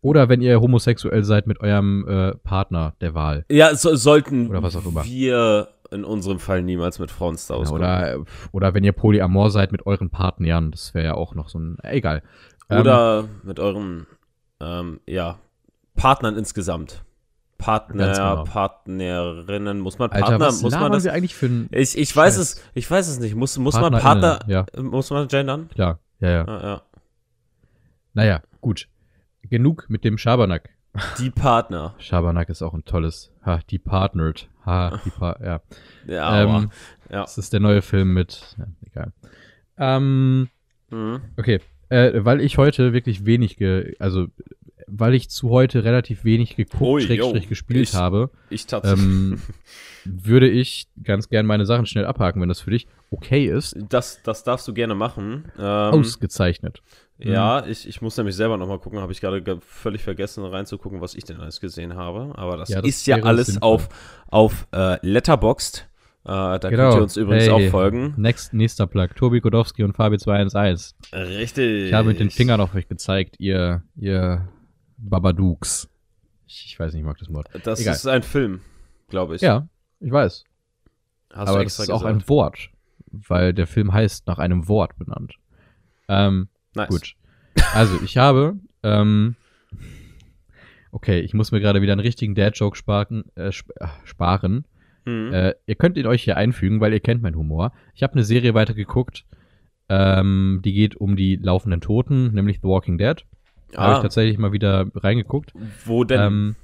Oder 0.00 0.28
wenn 0.30 0.40
ihr 0.40 0.60
homosexuell 0.60 1.24
seid 1.24 1.46
mit 1.46 1.60
eurem 1.60 2.06
äh, 2.08 2.34
Partner 2.36 2.94
der 3.02 3.14
Wahl. 3.14 3.44
Ja, 3.50 3.74
so, 3.74 3.94
sollten 3.96 4.48
Oder 4.48 4.62
was 4.62 4.76
auch 4.76 4.84
immer. 4.86 5.04
wir 5.04 5.68
in 5.90 6.04
unserem 6.04 6.38
Fall 6.38 6.62
niemals 6.62 6.98
mit 6.98 7.10
Frauen 7.10 7.36
Star 7.38 7.58
Wars 7.58 7.70
Ja, 7.70 7.76
gucken. 7.76 7.86
oder, 7.86 8.24
oder 8.52 8.74
wenn 8.74 8.84
ihr 8.84 8.92
Polyamor 8.92 9.50
seid 9.50 9.72
mit 9.72 9.86
euren 9.86 10.10
Partnern, 10.10 10.72
das 10.72 10.92
wäre 10.94 11.04
ja 11.06 11.14
auch 11.14 11.34
noch 11.34 11.48
so 11.48 11.58
ein. 11.58 11.78
äh, 11.82 12.00
Ähm, 12.70 12.80
Oder 12.80 13.24
mit 13.42 13.60
euren, 13.60 14.06
ähm, 14.60 15.00
ja, 15.06 15.38
Partnern 15.94 16.36
insgesamt. 16.36 17.04
Partner, 17.58 18.12
genau. 18.12 18.44
Partnerinnen, 18.44 19.80
muss 19.80 19.98
man 19.98 20.10
Alter, 20.10 20.26
Partner, 20.26 20.46
was 20.46 20.60
muss 20.62 20.72
man 20.74 20.92
das? 20.92 21.04
wir 21.04 21.12
eigentlich 21.12 21.34
für. 21.34 21.48
Ich, 21.70 21.96
ich 21.96 22.14
weiß 22.14 22.36
es, 22.36 22.62
ich 22.74 22.90
weiß 22.90 23.08
es 23.08 23.20
nicht. 23.20 23.34
Muss, 23.36 23.56
muss 23.58 23.74
man 23.80 23.92
Partner? 23.92 24.40
Ja, 24.46 24.66
muss 24.76 25.10
man 25.10 25.28
gendern? 25.28 25.68
klar. 25.68 25.98
Ja, 26.20 26.30
ja. 26.30 26.44
Ja, 26.46 26.62
ja. 26.62 26.82
Naja, 28.12 28.42
gut. 28.60 28.88
Genug 29.42 29.86
mit 29.88 30.04
dem 30.04 30.18
Schabernack. 30.18 30.70
Die 31.18 31.30
Partner. 31.30 31.94
Schabernack 31.98 32.48
ist 32.48 32.62
auch 32.62 32.74
ein 32.74 32.84
tolles. 32.84 33.30
Ha, 33.44 33.60
die 33.70 33.78
partnered. 33.78 34.48
Ha, 34.64 35.00
die 35.04 35.10
pa 35.10 35.36
ja. 35.42 35.60
Ja, 36.06 36.42
ähm, 36.42 36.70
ja. 37.10 37.22
Das 37.22 37.36
ist 37.38 37.52
der 37.52 37.60
neue 37.60 37.82
Film 37.82 38.12
mit. 38.14 38.56
Ja, 38.58 38.66
egal. 38.86 39.12
Ähm, 39.76 40.48
Mhm. 40.90 41.20
okay. 41.36 41.60
Äh, 41.88 42.24
weil 42.24 42.40
ich 42.40 42.58
heute 42.58 42.92
wirklich 42.92 43.24
wenig 43.26 43.56
ge. 43.56 43.94
Also, 43.98 44.26
weil 44.86 45.14
ich 45.14 45.30
zu 45.30 45.50
heute 45.50 45.84
relativ 45.84 46.24
wenig 46.24 46.56
geguckt, 46.56 46.82
Ui, 46.82 47.00
Schrägstrich 47.02 47.48
gespielt 47.48 47.88
Ich- 47.88 47.94
habe, 47.94 48.30
Ich 48.50 48.66
ähm, 48.84 49.40
würde 50.04 50.48
ich 50.48 50.88
ganz 51.02 51.28
gern 51.28 51.46
meine 51.46 51.64
Sachen 51.66 51.86
schnell 51.86 52.04
abhaken, 52.04 52.42
wenn 52.42 52.48
das 52.50 52.60
für 52.60 52.70
dich 52.70 52.86
okay 53.10 53.46
ist. 53.46 53.76
das, 53.88 54.20
das 54.22 54.44
darfst 54.44 54.68
du 54.68 54.74
gerne 54.74 54.94
machen. 54.94 55.46
Ähm, 55.58 55.64
Ausgezeichnet. 55.64 56.82
Ja, 57.18 57.64
ich, 57.64 57.88
ich 57.88 58.02
muss 58.02 58.16
nämlich 58.16 58.34
selber 58.34 58.56
nochmal 58.56 58.80
gucken, 58.80 58.98
habe 58.98 59.12
ich 59.12 59.20
gerade 59.20 59.40
ge- 59.40 59.58
völlig 59.60 60.02
vergessen 60.02 60.44
reinzugucken, 60.44 61.00
was 61.00 61.14
ich 61.14 61.22
denn 61.24 61.38
alles 61.38 61.60
gesehen 61.60 61.94
habe. 61.94 62.32
Aber 62.36 62.56
das, 62.56 62.68
Ja, 62.68 62.80
das 62.82 62.88
ist 62.90 63.06
ja 63.06 63.16
alles 63.22 63.46
sinnvoll. 63.46 63.68
auf, 63.70 63.88
auf 64.28 64.66
äh, 64.72 64.98
Letterboxd. 65.06 65.88
Äh, 66.26 66.58
da 66.58 66.58
Genau. 66.70 66.88
könnt 66.90 66.94
ihr 66.98 67.02
uns 67.02 67.16
übrigens 67.16 67.44
Hey. 67.44 67.50
auch 67.68 67.70
folgen. 67.70 68.14
Next, 68.16 68.54
nächster 68.54 68.86
Plug. 68.86 69.08
Tobi 69.14 69.40
Godowski 69.40 69.82
und 69.84 69.92
Fabi 69.94 70.16
211. 70.18 70.94
Richtig. 71.12 71.88
Ich 71.88 71.92
habe 71.92 72.08
mit 72.08 72.18
den 72.20 72.30
Fingern 72.30 72.60
auf 72.62 72.74
euch 72.74 72.88
gezeigt, 72.88 73.36
ihr, 73.38 73.82
ihr 73.96 74.48
Babadooks. 74.96 75.90
Ich, 76.46 76.64
ich 76.66 76.80
weiß 76.80 76.92
nicht, 76.92 77.00
ich 77.00 77.06
mag 77.06 77.18
das 77.18 77.30
Wort. 77.32 77.48
Das 77.64 77.80
Egal. 77.80 77.94
ist 77.94 78.06
ein 78.06 78.22
Film, 78.22 78.60
glaube 79.08 79.36
ich. 79.36 79.42
Ja, 79.42 79.68
ich 80.00 80.10
weiß. 80.12 80.44
Hast 81.32 81.48
aber 81.48 81.58
du 81.58 81.64
das 81.64 81.78
ist 81.78 81.90
auch 81.90 82.00
gesagt. 82.00 82.22
ein 82.22 82.28
Wort, 82.28 82.70
weil 83.10 83.52
der 83.52 83.66
Film 83.66 83.92
heißt 83.92 84.26
nach 84.26 84.38
einem 84.38 84.66
Wort 84.68 84.96
benannt. 84.96 85.34
Ähm, 86.08 86.48
nice. 86.74 86.88
gut. 86.88 87.14
Also, 87.74 88.00
ich 88.02 88.16
habe, 88.16 88.56
ähm, 88.82 89.36
okay, 90.90 91.20
ich 91.20 91.34
muss 91.34 91.52
mir 91.52 91.60
gerade 91.60 91.82
wieder 91.82 91.92
einen 91.92 92.00
richtigen 92.00 92.34
Dad-Joke 92.34 92.76
sparen, 92.76 93.24
äh, 93.34 93.48
sp 93.52 93.72
äh, 93.76 93.88
sparen. 94.04 94.64
Mhm. 95.04 95.32
Äh, 95.32 95.54
ihr 95.66 95.74
könnt 95.74 95.96
ihn 95.96 96.06
euch 96.06 96.22
hier 96.22 96.36
einfügen, 96.36 96.80
weil 96.80 96.92
ihr 96.92 97.00
kennt 97.00 97.22
meinen 97.22 97.36
Humor. 97.36 97.72
Ich 97.94 98.02
habe 98.02 98.14
eine 98.14 98.24
Serie 98.24 98.54
weitergeguckt, 98.54 99.24
ähm, 99.88 100.60
die 100.64 100.72
geht 100.72 100.96
um 100.96 101.16
die 101.16 101.36
laufenden 101.36 101.80
Toten, 101.80 102.32
nämlich 102.32 102.58
The 102.62 102.68
Walking 102.68 102.98
Dead. 102.98 103.24
Da 103.72 103.82
habe 103.82 103.92
ich 103.92 103.98
ah, 103.98 104.02
tatsächlich 104.02 104.38
mal 104.38 104.52
wieder 104.52 104.86
reingeguckt. 104.94 105.52
wo 105.84 106.04
denn? 106.04 106.20
Ähm, 106.20 106.56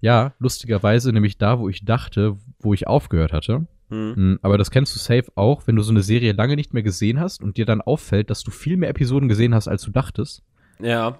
ja, 0.00 0.32
lustigerweise 0.38 1.12
nämlich 1.12 1.38
da, 1.38 1.58
wo 1.58 1.68
ich 1.68 1.84
dachte, 1.84 2.36
wo 2.58 2.74
ich 2.74 2.86
aufgehört 2.86 3.32
hatte. 3.32 3.66
Hm. 3.88 4.14
Mm, 4.16 4.38
Aber 4.42 4.58
das 4.58 4.70
kennst 4.70 4.94
du 4.94 4.98
safe 4.98 5.30
auch, 5.34 5.66
wenn 5.66 5.76
du 5.76 5.82
so 5.82 5.92
eine 5.92 6.02
Serie 6.02 6.32
lange 6.32 6.56
nicht 6.56 6.74
mehr 6.74 6.82
gesehen 6.82 7.20
hast 7.20 7.42
und 7.42 7.56
dir 7.56 7.66
dann 7.66 7.80
auffällt, 7.80 8.30
dass 8.30 8.42
du 8.42 8.50
viel 8.50 8.76
mehr 8.76 8.90
Episoden 8.90 9.28
gesehen 9.28 9.54
hast, 9.54 9.68
als 9.68 9.82
du 9.82 9.90
dachtest. 9.90 10.42
Ja. 10.80 11.18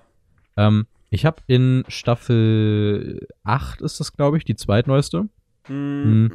Ähm, 0.56 0.86
ich 1.10 1.24
habe 1.24 1.42
in 1.46 1.84
Staffel 1.88 3.26
8 3.44 3.82
ist 3.82 4.00
das, 4.00 4.14
glaube 4.14 4.38
ich, 4.38 4.44
die 4.44 4.56
zweitneueste, 4.56 5.28
Hm. 5.64 6.30
Hm. 6.30 6.32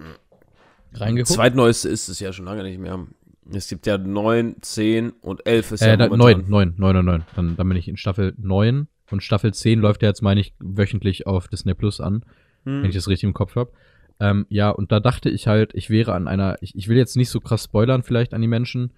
reingeguckt. 0.93 1.33
Zweitneueste 1.33 1.89
ist 1.89 2.09
es 2.09 2.19
ja 2.19 2.33
schon 2.33 2.45
lange 2.45 2.63
nicht 2.63 2.79
mehr. 2.79 3.05
Es 3.53 3.69
gibt 3.69 3.85
ja 3.87 3.97
9, 3.97 4.57
10 4.61 5.11
und 5.21 5.45
11 5.47 5.71
ist 5.71 5.81
äh, 5.81 5.89
ja 5.89 5.97
da, 5.97 6.09
momentan. 6.09 6.49
9, 6.49 6.75
9, 6.75 6.75
9, 6.77 6.95
9, 6.95 7.05
9. 7.05 7.25
Dann, 7.35 7.55
dann 7.55 7.69
bin 7.69 7.77
ich 7.77 7.87
in 7.87 7.97
Staffel 7.97 8.33
9 8.37 8.87
und 9.09 9.23
Staffel 9.23 9.53
10 9.53 9.79
läuft 9.79 10.01
ja 10.01 10.09
jetzt, 10.09 10.21
meine 10.21 10.41
ich, 10.41 10.53
wöchentlich 10.59 11.27
auf 11.27 11.47
Disney 11.47 11.73
Plus 11.73 12.01
an. 12.01 12.23
Hm. 12.67 12.83
wenn 12.83 12.89
ich 12.89 12.95
das 12.95 13.07
richtig 13.07 13.23
im 13.23 13.33
Kopf 13.33 13.55
habe. 13.55 13.71
Ähm, 14.19 14.45
ja, 14.49 14.69
und 14.69 14.91
da 14.91 14.99
dachte 14.99 15.29
ich 15.29 15.47
halt, 15.47 15.73
ich 15.73 15.89
wäre 15.89 16.13
an 16.13 16.27
einer, 16.27 16.57
ich, 16.61 16.75
ich 16.75 16.89
will 16.89 16.97
jetzt 16.97 17.15
nicht 17.15 17.29
so 17.29 17.39
krass 17.39 17.63
spoilern 17.63 18.03
vielleicht 18.03 18.33
an 18.33 18.41
die 18.41 18.47
Menschen. 18.47 18.91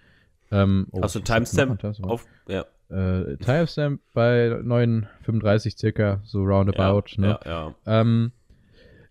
Ähm, 0.52 0.88
oh, 0.92 1.04
Hast 1.04 1.16
du 1.16 1.20
Timestamp 1.20 1.84
auf? 2.02 2.26
Ja. 2.48 2.66
Äh, 2.90 3.38
Timestamp 3.38 4.02
bei 4.14 4.48
9,35 4.48 5.78
circa, 5.78 6.22
so 6.24 6.44
roundabout. 6.44 7.10
ja, 7.10 7.22
ne? 7.22 7.40
ja, 7.46 7.52
ja. 7.52 7.76
Ähm, 7.86 8.32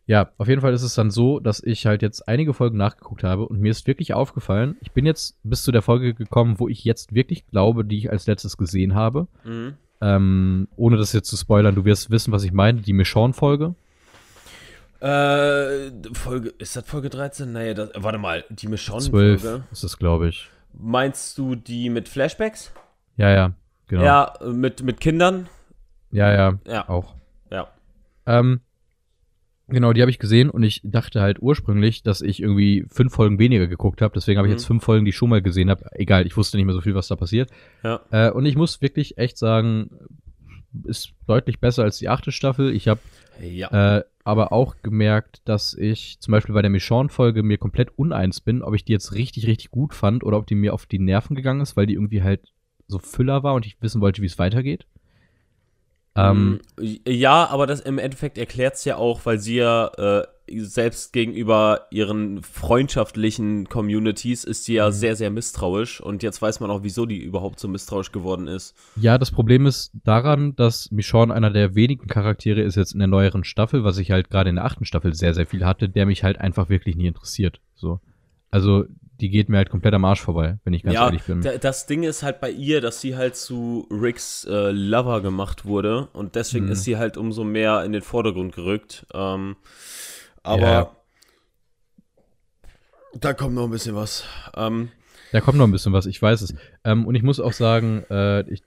ja, 0.09 0.31
auf 0.39 0.49
jeden 0.49 0.63
Fall 0.63 0.73
ist 0.73 0.83
es 0.83 0.95
dann 0.95 1.11
so, 1.11 1.39
dass 1.39 1.63
ich 1.63 1.85
halt 1.87 2.01
jetzt 2.03 2.27
einige 2.29 2.55
Folgen 2.55 2.79
nachgeguckt 2.79 3.23
habe 3.25 3.47
und 3.47 3.61
mir 3.61 3.71
ist 3.71 3.87
wirklich 3.87 4.15
aufgefallen, 4.15 4.77
ich 4.81 4.91
bin 4.93 5.05
jetzt 5.07 5.37
bis 5.45 5.63
zu 5.63 5.71
der 5.71 5.83
Folge 5.83 6.15
gekommen, 6.15 6.59
wo 6.59 6.67
ich 6.69 6.83
jetzt 6.83 7.15
wirklich 7.15 7.47
glaube, 7.47 7.85
die 7.85 7.99
ich 7.99 8.11
als 8.11 8.27
letztes 8.27 8.57
gesehen 8.57 8.95
habe. 8.95 9.29
Mhm. 9.45 9.75
Ähm, 10.01 10.69
ohne 10.77 10.97
das 10.97 11.13
jetzt 11.13 11.29
zu 11.29 11.37
spoilern, 11.37 11.75
du 11.75 11.85
wirst 11.85 12.11
wissen, 12.11 12.33
was 12.33 12.43
ich 12.45 12.53
meine, 12.53 12.81
die 12.81 12.93
Michonne-Folge. 12.95 13.75
Äh, 15.01 15.91
Folge, 16.15 16.55
ist 16.59 16.75
das 16.75 16.85
Folge 16.87 17.11
13? 17.11 17.53
Nee, 17.53 17.75
das, 17.75 17.91
warte 17.95 18.19
mal, 18.19 18.45
die 18.49 18.67
Michonne 18.67 19.01
12 19.03 19.43
Folge. 19.43 19.65
ist 19.71 19.85
es, 19.85 19.99
glaube 19.99 20.29
ich. 20.29 20.49
Meinst 20.73 21.37
du 21.39 21.55
die 21.55 21.91
mit 21.91 22.09
Flashbacks? 22.09 22.73
Ja, 23.17 23.31
ja, 23.31 23.53
genau. 23.87 24.03
Ja, 24.05 24.33
mit, 24.53 24.83
mit 24.83 25.01
Kindern? 25.01 25.49
ja, 26.11 26.33
ja, 26.33 26.59
Ja. 26.67 26.89
auch. 26.89 27.15
Ja. 27.51 27.69
Ähm, 28.27 28.61
genau, 29.69 29.93
die 29.93 30.01
habe 30.01 30.11
ich 30.11 30.19
gesehen 30.19 30.51
und 30.51 30.63
ich 30.63 30.81
dachte 30.85 31.21
halt 31.21 31.41
ursprünglich, 31.41 32.03
dass 32.03 32.21
ich 32.21 32.41
irgendwie 32.43 32.85
fünf 32.89 33.15
Folgen 33.15 33.39
weniger 33.39 33.67
geguckt 33.67 34.03
habe. 34.03 34.15
Deswegen 34.15 34.39
habe 34.39 34.49
ich 34.49 34.53
Mhm. 34.53 34.57
jetzt 34.59 34.67
fünf 34.67 34.83
Folgen, 34.85 35.05
die 35.05 35.11
ich 35.11 35.17
schon 35.17 35.31
mal 35.31 35.43
gesehen 35.43 35.71
habe. 35.71 35.85
Egal, 35.93 36.27
ich 36.27 36.37
wusste 36.37 36.57
nicht 36.57 36.67
mehr 36.67 36.75
so 36.75 36.81
viel, 36.81 36.95
was 36.95 37.09
da 37.09 37.17
passiert. 37.17 37.51
Ja. 37.83 38.01
Äh, 38.11 38.31
und 38.31 38.47
ich 38.47 38.57
muss 38.57 38.81
wirklich 38.83 39.19
echt 39.19 39.39
sagen, 39.39 39.91
ist 40.85 41.13
deutlich 41.27 41.61
besser 41.61 41.83
als 41.85 41.99
die 41.99 42.09
achte 42.09 42.33
Staffel. 42.33 42.75
Ich 42.75 42.89
habe 42.89 43.01
Ja. 43.43 43.99
äh, 43.99 44.05
aber 44.25 44.53
auch 44.53 44.77
gemerkt, 44.83 45.41
dass 45.47 45.73
ich 45.75 46.19
zum 46.21 46.33
Beispiel 46.33 46.55
bei 46.55 46.61
der 46.63 46.71
Michonne-Folge 46.71 47.43
mir 47.43 47.57
komplett 47.57 47.97
uneins 47.97 48.41
bin, 48.41 48.63
ob 48.63 48.75
ich 48.75 48.85
die 48.85 48.93
jetzt 48.93 49.15
richtig, 49.15 49.47
richtig 49.47 49.71
gut 49.71 49.95
fand 49.95 50.23
oder 50.25 50.37
ob 50.37 50.47
die 50.47 50.55
mir 50.55 50.75
auf 50.75 50.85
die 50.87 50.99
Nerven 50.99 51.35
gegangen 51.35 51.63
ist, 51.63 51.77
weil 51.77 51.87
die 51.87 51.95
irgendwie 51.95 52.23
halt 52.23 52.53
so 52.89 52.99
Füller 52.99 53.43
war 53.43 53.55
und 53.55 53.65
ich 53.67 53.81
wissen 53.81 54.01
wollte, 54.03 54.21
wie 54.23 54.27
es 54.27 54.39
weitergeht. 54.39 54.87
Ähm, 56.19 56.61
Mm, 56.79 56.85
ja, 57.07 57.47
aber 57.49 57.67
das 57.67 57.81
im 57.81 57.99
Endeffekt 57.99 58.39
erklärt 58.39 58.75
es 58.75 58.85
ja 58.85 58.97
auch, 58.97 59.25
weil 59.25 59.39
sie 59.39 59.57
ja 59.57 59.87
äh, 59.97 60.27
selbst 60.61 61.13
gegenüber 61.13 61.87
ihren 61.91 62.43
freundschaftlichen 62.43 63.69
Communities 63.69 64.45
ist 64.45 64.65
sie 64.65 64.73
Mhm. 64.73 64.77
ja 64.77 64.91
sehr, 64.93 65.17
sehr 65.17 65.31
misstrauisch. 65.31 66.01
Und 66.01 66.23
jetzt 66.23 66.41
weiß 66.41 66.61
man 66.61 66.71
auch, 66.71 66.83
wieso 66.83 67.05
die 67.07 67.19
überhaupt 67.19 67.61
so 67.61 67.69
misstrauisch 67.69 68.13
geworden 68.13 68.47
ist. 68.47 68.75
Ja, 68.97 69.19
das 69.19 69.31
Problem 69.31 69.67
ist 69.67 69.91
daran, 70.05 70.57
dass 70.57 70.91
Michonne 70.91 71.35
einer 71.35 71.51
der 71.51 71.75
wenigen 71.75 72.07
Charaktere 72.07 72.63
ist 72.63 72.77
jetzt 72.77 72.93
in 72.93 72.99
der 73.01 73.09
neueren 73.09 73.45
Staffel, 73.45 73.85
was 73.85 73.99
ich 73.99 74.11
halt 74.11 74.31
gerade 74.31 74.49
in 74.49 74.57
der 74.57 74.65
achten 74.65 74.85
Staffel 74.87 75.15
sehr, 75.15 75.35
sehr 75.35 75.47
viel 75.47 75.65
hatte, 75.67 75.89
der 75.89 76.07
mich 76.07 76.25
halt 76.25 76.41
einfach 76.41 76.69
wirklich 76.71 76.97
nie 76.97 77.07
interessiert. 77.09 77.61
So. 77.75 78.01
Also, 78.51 78.87
die 79.21 79.31
geht 79.31 79.49
mir 79.49 79.57
halt 79.59 79.71
komplett 79.71 79.95
am 79.95 80.05
Arsch 80.05 80.21
vorbei, 80.21 80.59
wenn 80.65 80.73
ich 80.75 80.83
ganz 80.83 80.95
ja, 80.95 81.07
ehrlich 81.07 81.23
bin. 81.25 81.41
da- 81.43 81.59
das 81.59 81.87
Ding 81.87 82.03
ist 82.05 82.23
halt 82.23 82.41
bei 82.41 82.51
ihr, 82.51 82.81
dass 82.81 83.01
sie 83.01 83.17
halt 83.17 83.37
zu 83.37 83.87
Ricks 83.91 84.45
äh, 84.45 84.71
Lover 84.71 85.21
gemacht 85.21 85.65
wurde. 85.65 86.09
Und 86.13 86.35
deswegen 86.35 86.67
Mhm. 86.67 86.73
ist 86.73 86.85
sie 86.85 86.97
halt 86.97 87.17
umso 87.17 87.45
mehr 87.45 87.85
in 87.85 87.93
den 87.93 88.03
Vordergrund 88.03 88.55
gerückt. 88.55 89.07
Ähm, 89.13 89.57
aber 90.43 90.67
Ja. 90.67 90.97
da 93.15 93.33
kommt 93.35 93.55
noch 93.55 93.65
ein 93.65 93.71
bisschen 93.71 93.95
was. 93.97 94.25
Ähm, 94.57 94.91
Da 95.33 95.41
kommt 95.41 95.59
noch 95.59 95.67
ein 95.67 95.73
bisschen 95.73 95.93
was, 95.93 96.07
ich 96.07 96.21
weiß 96.21 96.41
es. 96.43 96.55
Ähm, 96.85 97.07
und 97.07 97.15
ich 97.15 97.23
muss 97.23 97.41
auch 97.41 97.53
sagen, 97.53 98.05
äh, 98.11 98.49
ich, 98.51 98.63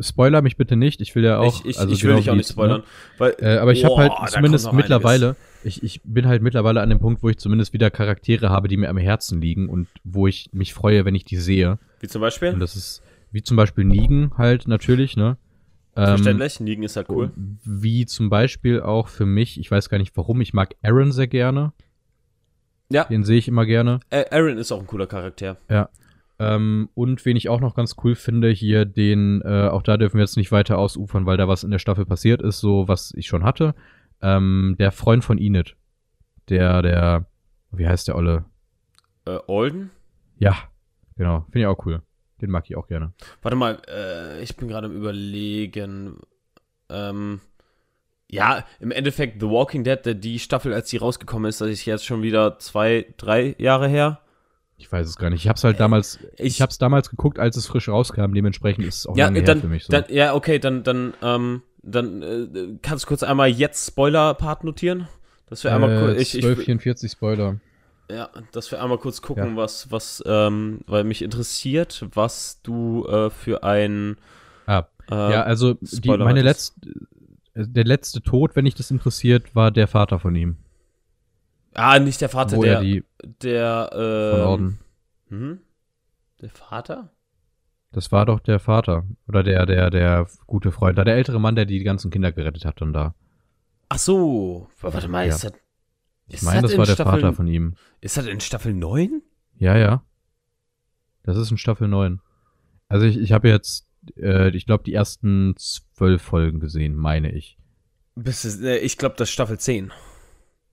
spoiler 0.00 0.42
mich 0.42 0.56
bitte 0.56 0.76
nicht, 0.76 1.00
ich 1.00 1.14
will 1.14 1.24
ja 1.24 1.38
auch. 1.38 1.60
ich 1.64 1.70
ich, 1.70 1.78
also 1.78 1.92
ich 1.92 2.02
will 2.02 2.10
genau 2.10 2.20
dich 2.20 2.30
auch 2.30 2.34
nicht 2.36 2.48
spoilern. 2.48 2.82
Weil, 3.18 3.36
Äh, 3.38 3.58
aber 3.58 3.72
ich 3.72 3.84
habe 3.84 3.96
halt 3.96 4.12
zumindest 4.30 4.72
mittlerweile, 4.72 5.36
ich, 5.64 5.82
ich 5.82 6.00
bin 6.04 6.26
halt 6.26 6.42
mittlerweile 6.42 6.80
an 6.80 6.88
dem 6.88 6.98
Punkt, 6.98 7.22
wo 7.22 7.28
ich 7.28 7.38
zumindest 7.38 7.72
wieder 7.72 7.90
Charaktere 7.90 8.50
habe, 8.50 8.68
die 8.68 8.76
mir 8.76 8.88
am 8.88 8.96
Herzen 8.96 9.40
liegen 9.40 9.68
und 9.68 9.88
wo 10.04 10.26
ich 10.26 10.50
mich 10.52 10.72
freue, 10.74 11.04
wenn 11.04 11.14
ich 11.14 11.24
die 11.24 11.36
sehe. 11.36 11.78
Wie 12.00 12.08
zum 12.08 12.20
Beispiel? 12.20 12.50
Und 12.52 12.60
das 12.60 12.76
ist 12.76 13.02
wie 13.32 13.42
zum 13.42 13.56
Beispiel 13.56 13.84
Negan 13.84 14.32
halt 14.38 14.66
natürlich, 14.68 15.16
ne? 15.16 15.36
Ähm, 15.94 16.06
Verständlich, 16.06 16.60
Negan 16.60 16.84
ist 16.84 16.96
halt 16.96 17.08
cool. 17.10 17.30
Wie 17.64 18.06
zum 18.06 18.30
Beispiel 18.30 18.80
auch 18.80 19.08
für 19.08 19.26
mich, 19.26 19.58
ich 19.58 19.70
weiß 19.70 19.88
gar 19.88 19.98
nicht 19.98 20.16
warum, 20.16 20.40
ich 20.40 20.54
mag 20.54 20.74
Aaron 20.82 21.12
sehr 21.12 21.26
gerne. 21.26 21.72
Ja, 22.88 23.04
Den 23.04 23.24
sehe 23.24 23.38
ich 23.38 23.48
immer 23.48 23.66
gerne. 23.66 24.00
Aaron 24.10 24.58
ist 24.58 24.70
auch 24.72 24.80
ein 24.80 24.86
cooler 24.86 25.06
Charakter. 25.06 25.56
Ja. 25.68 25.88
Ähm, 26.38 26.90
und 26.94 27.24
wen 27.24 27.36
ich 27.36 27.48
auch 27.48 27.60
noch 27.60 27.74
ganz 27.74 27.96
cool 28.04 28.14
finde, 28.14 28.50
hier 28.50 28.84
den, 28.84 29.40
äh, 29.42 29.68
auch 29.68 29.82
da 29.82 29.96
dürfen 29.96 30.16
wir 30.16 30.22
jetzt 30.22 30.36
nicht 30.36 30.52
weiter 30.52 30.78
ausufern, 30.78 31.24
weil 31.24 31.36
da 31.36 31.48
was 31.48 31.64
in 31.64 31.70
der 31.70 31.78
Staffel 31.78 32.04
passiert 32.04 32.42
ist, 32.42 32.60
so 32.60 32.88
was 32.88 33.12
ich 33.16 33.26
schon 33.26 33.44
hatte. 33.44 33.74
Ähm, 34.20 34.76
der 34.78 34.92
Freund 34.92 35.24
von 35.24 35.38
Enid. 35.38 35.76
Der, 36.48 36.82
der, 36.82 37.26
wie 37.72 37.86
heißt 37.86 38.08
der 38.08 38.16
Olle? 38.16 38.44
Äh, 39.26 39.38
Alden? 39.48 39.90
Ja, 40.38 40.56
genau. 41.16 41.46
Finde 41.50 41.60
ich 41.60 41.66
auch 41.66 41.84
cool. 41.86 42.02
Den 42.40 42.50
mag 42.50 42.64
ich 42.68 42.76
auch 42.76 42.86
gerne. 42.86 43.14
Warte 43.42 43.56
mal, 43.56 43.80
äh, 43.88 44.42
ich 44.42 44.56
bin 44.56 44.68
gerade 44.68 44.88
im 44.88 44.96
Überlegen. 44.96 46.18
Ähm, 46.90 47.40
ja, 48.30 48.64
im 48.80 48.90
Endeffekt 48.90 49.40
The 49.40 49.48
Walking 49.48 49.84
Dead, 49.84 50.00
die 50.22 50.38
Staffel, 50.38 50.74
als 50.74 50.90
die 50.90 50.96
rausgekommen 50.98 51.48
ist, 51.48 51.60
das 51.60 51.68
ist 51.68 51.84
jetzt 51.84 52.04
schon 52.04 52.22
wieder 52.22 52.58
zwei, 52.58 53.06
drei 53.16 53.54
Jahre 53.58 53.88
her. 53.88 54.20
Ich 54.78 54.90
weiß 54.92 55.08
es 55.08 55.16
gar 55.16 55.30
nicht. 55.30 55.42
Ich 55.42 55.48
hab's 55.48 55.64
halt 55.64 55.80
damals, 55.80 56.18
ich, 56.36 56.46
ich- 56.56 56.62
hab's 56.62 56.78
damals 56.78 57.08
geguckt, 57.10 57.38
als 57.38 57.56
es 57.56 57.66
frisch 57.66 57.88
rauskam. 57.88 58.34
Dementsprechend 58.34 58.84
ist 58.86 58.98
es 58.98 59.06
auch 59.06 59.16
Ja, 59.16 59.26
lange 59.26 59.42
dann, 59.42 59.60
für 59.60 59.68
mich 59.68 59.84
so. 59.84 59.90
dann, 59.90 60.04
ja, 60.08 60.34
okay, 60.34 60.58
dann, 60.58 60.82
dann, 60.82 61.14
ähm, 61.22 61.62
dann 61.82 62.22
äh, 62.22 62.78
kannst 62.82 63.04
du 63.04 63.08
kurz 63.08 63.22
einmal 63.22 63.48
jetzt 63.48 63.86
Spoiler-Part 63.88 64.64
notieren? 64.64 65.08
Dass 65.48 65.64
wir 65.64 65.72
einmal 65.72 65.90
äh, 65.92 65.98
kurz, 66.00 66.20
ich, 66.20 66.28
ich, 66.34 66.44
1244 66.44 67.10
Spoiler. 67.12 67.60
ja, 68.10 68.28
dass 68.52 68.70
wir 68.70 68.82
einmal 68.82 68.98
kurz 68.98 69.22
gucken, 69.22 69.50
Ja. 69.50 69.56
was, 69.56 69.90
was, 69.90 70.22
ähm, 70.26 70.80
weil 70.86 71.04
mich 71.04 71.22
interessiert, 71.22 72.04
was 72.12 72.60
du 72.62 73.06
äh, 73.06 73.30
für 73.30 73.62
ein, 73.62 74.16
Ah, 74.66 74.86
äh, 75.10 75.14
ja, 75.14 75.42
also 75.44 75.74
die, 75.80 76.08
meine 76.08 76.42
letzte, 76.42 76.80
der 77.54 77.84
letzte 77.84 78.20
Tod, 78.20 78.56
wenn 78.56 78.64
dich 78.66 78.74
das 78.74 78.90
interessiert, 78.90 79.54
war 79.54 79.70
der 79.70 79.86
Vater 79.88 80.18
von 80.18 80.34
ihm. 80.34 80.56
Ah, 81.76 81.98
nicht 81.98 82.20
der 82.20 82.28
Vater, 82.28 82.58
der, 82.58 82.74
er 82.74 82.80
die 82.80 83.04
der, 83.42 83.88
von 83.92 84.40
ähm, 84.40 84.46
Orden. 84.46 84.78
Hm? 85.28 85.60
Der 86.40 86.50
Vater? 86.50 87.12
Das 87.92 88.12
war 88.12 88.26
doch 88.26 88.40
der 88.40 88.58
Vater. 88.58 89.04
Oder 89.28 89.42
der, 89.42 89.64
der, 89.66 89.90
der 89.90 90.26
gute 90.46 90.70
Freund. 90.72 90.98
Da 90.98 91.04
der 91.04 91.14
ältere 91.16 91.40
Mann, 91.40 91.54
der 91.54 91.64
die 91.64 91.82
ganzen 91.82 92.10
Kinder 92.10 92.32
gerettet 92.32 92.64
hat 92.64 92.80
dann 92.80 92.92
da. 92.92 93.14
Ach 93.88 93.98
so, 93.98 94.68
warte 94.80 95.08
mal, 95.08 95.26
Ja. 95.26 95.34
ist 95.34 95.44
das, 95.44 95.52
Ich 96.28 96.34
ist 96.34 96.42
meine, 96.42 96.62
das 96.62 96.72
in 96.72 96.78
war 96.78 96.86
der 96.86 96.94
Staffel, 96.94 97.20
Vater 97.20 97.32
von 97.32 97.46
ihm. 97.46 97.76
Ist 98.00 98.16
das 98.16 98.26
in 98.26 98.40
Staffel 98.40 98.74
9? 98.74 99.22
Ja, 99.58 99.76
ja. 99.76 100.04
Das 101.22 101.36
ist 101.36 101.50
in 101.50 101.58
Staffel 101.58 101.88
9. 101.88 102.20
Also 102.88 103.06
ich, 103.06 103.16
ich 103.16 103.32
habe 103.32 103.48
jetzt, 103.48 103.88
äh, 104.16 104.50
ich 104.50 104.66
glaube, 104.66 104.84
die 104.84 104.92
ersten 104.92 105.54
zwölf 105.56 106.22
Folgen 106.22 106.60
gesehen, 106.60 106.94
meine 106.94 107.32
ich. 107.32 107.56
Bis, 108.14 108.60
äh, 108.60 108.78
ich 108.78 108.98
glaube, 108.98 109.14
das 109.16 109.28
ist 109.28 109.34
Staffel 109.34 109.58
10. 109.58 109.92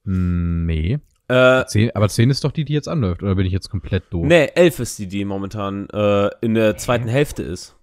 Hm, 0.06 0.66
nee. 0.66 1.00
Äh, 1.30 1.66
Zehn, 1.66 1.92
aber 1.96 2.10
10 2.10 2.30
ist 2.30 2.44
doch 2.44 2.52
die, 2.52 2.66
die 2.66 2.74
jetzt 2.74 2.90
anläuft. 2.90 3.24
Oder 3.24 3.36
bin 3.36 3.46
ich 3.46 3.54
jetzt 3.54 3.70
komplett 3.70 4.04
doof? 4.12 4.26
nee, 4.26 4.50
11 4.56 4.80
ist 4.80 5.00
die, 5.00 5.08
die 5.08 5.24
momentan 5.26 5.90
äh, 5.90 6.30
in 6.42 6.54
der 6.54 6.78
zweiten 6.78 7.08
Hälfte 7.08 7.44
ist. 7.44 7.76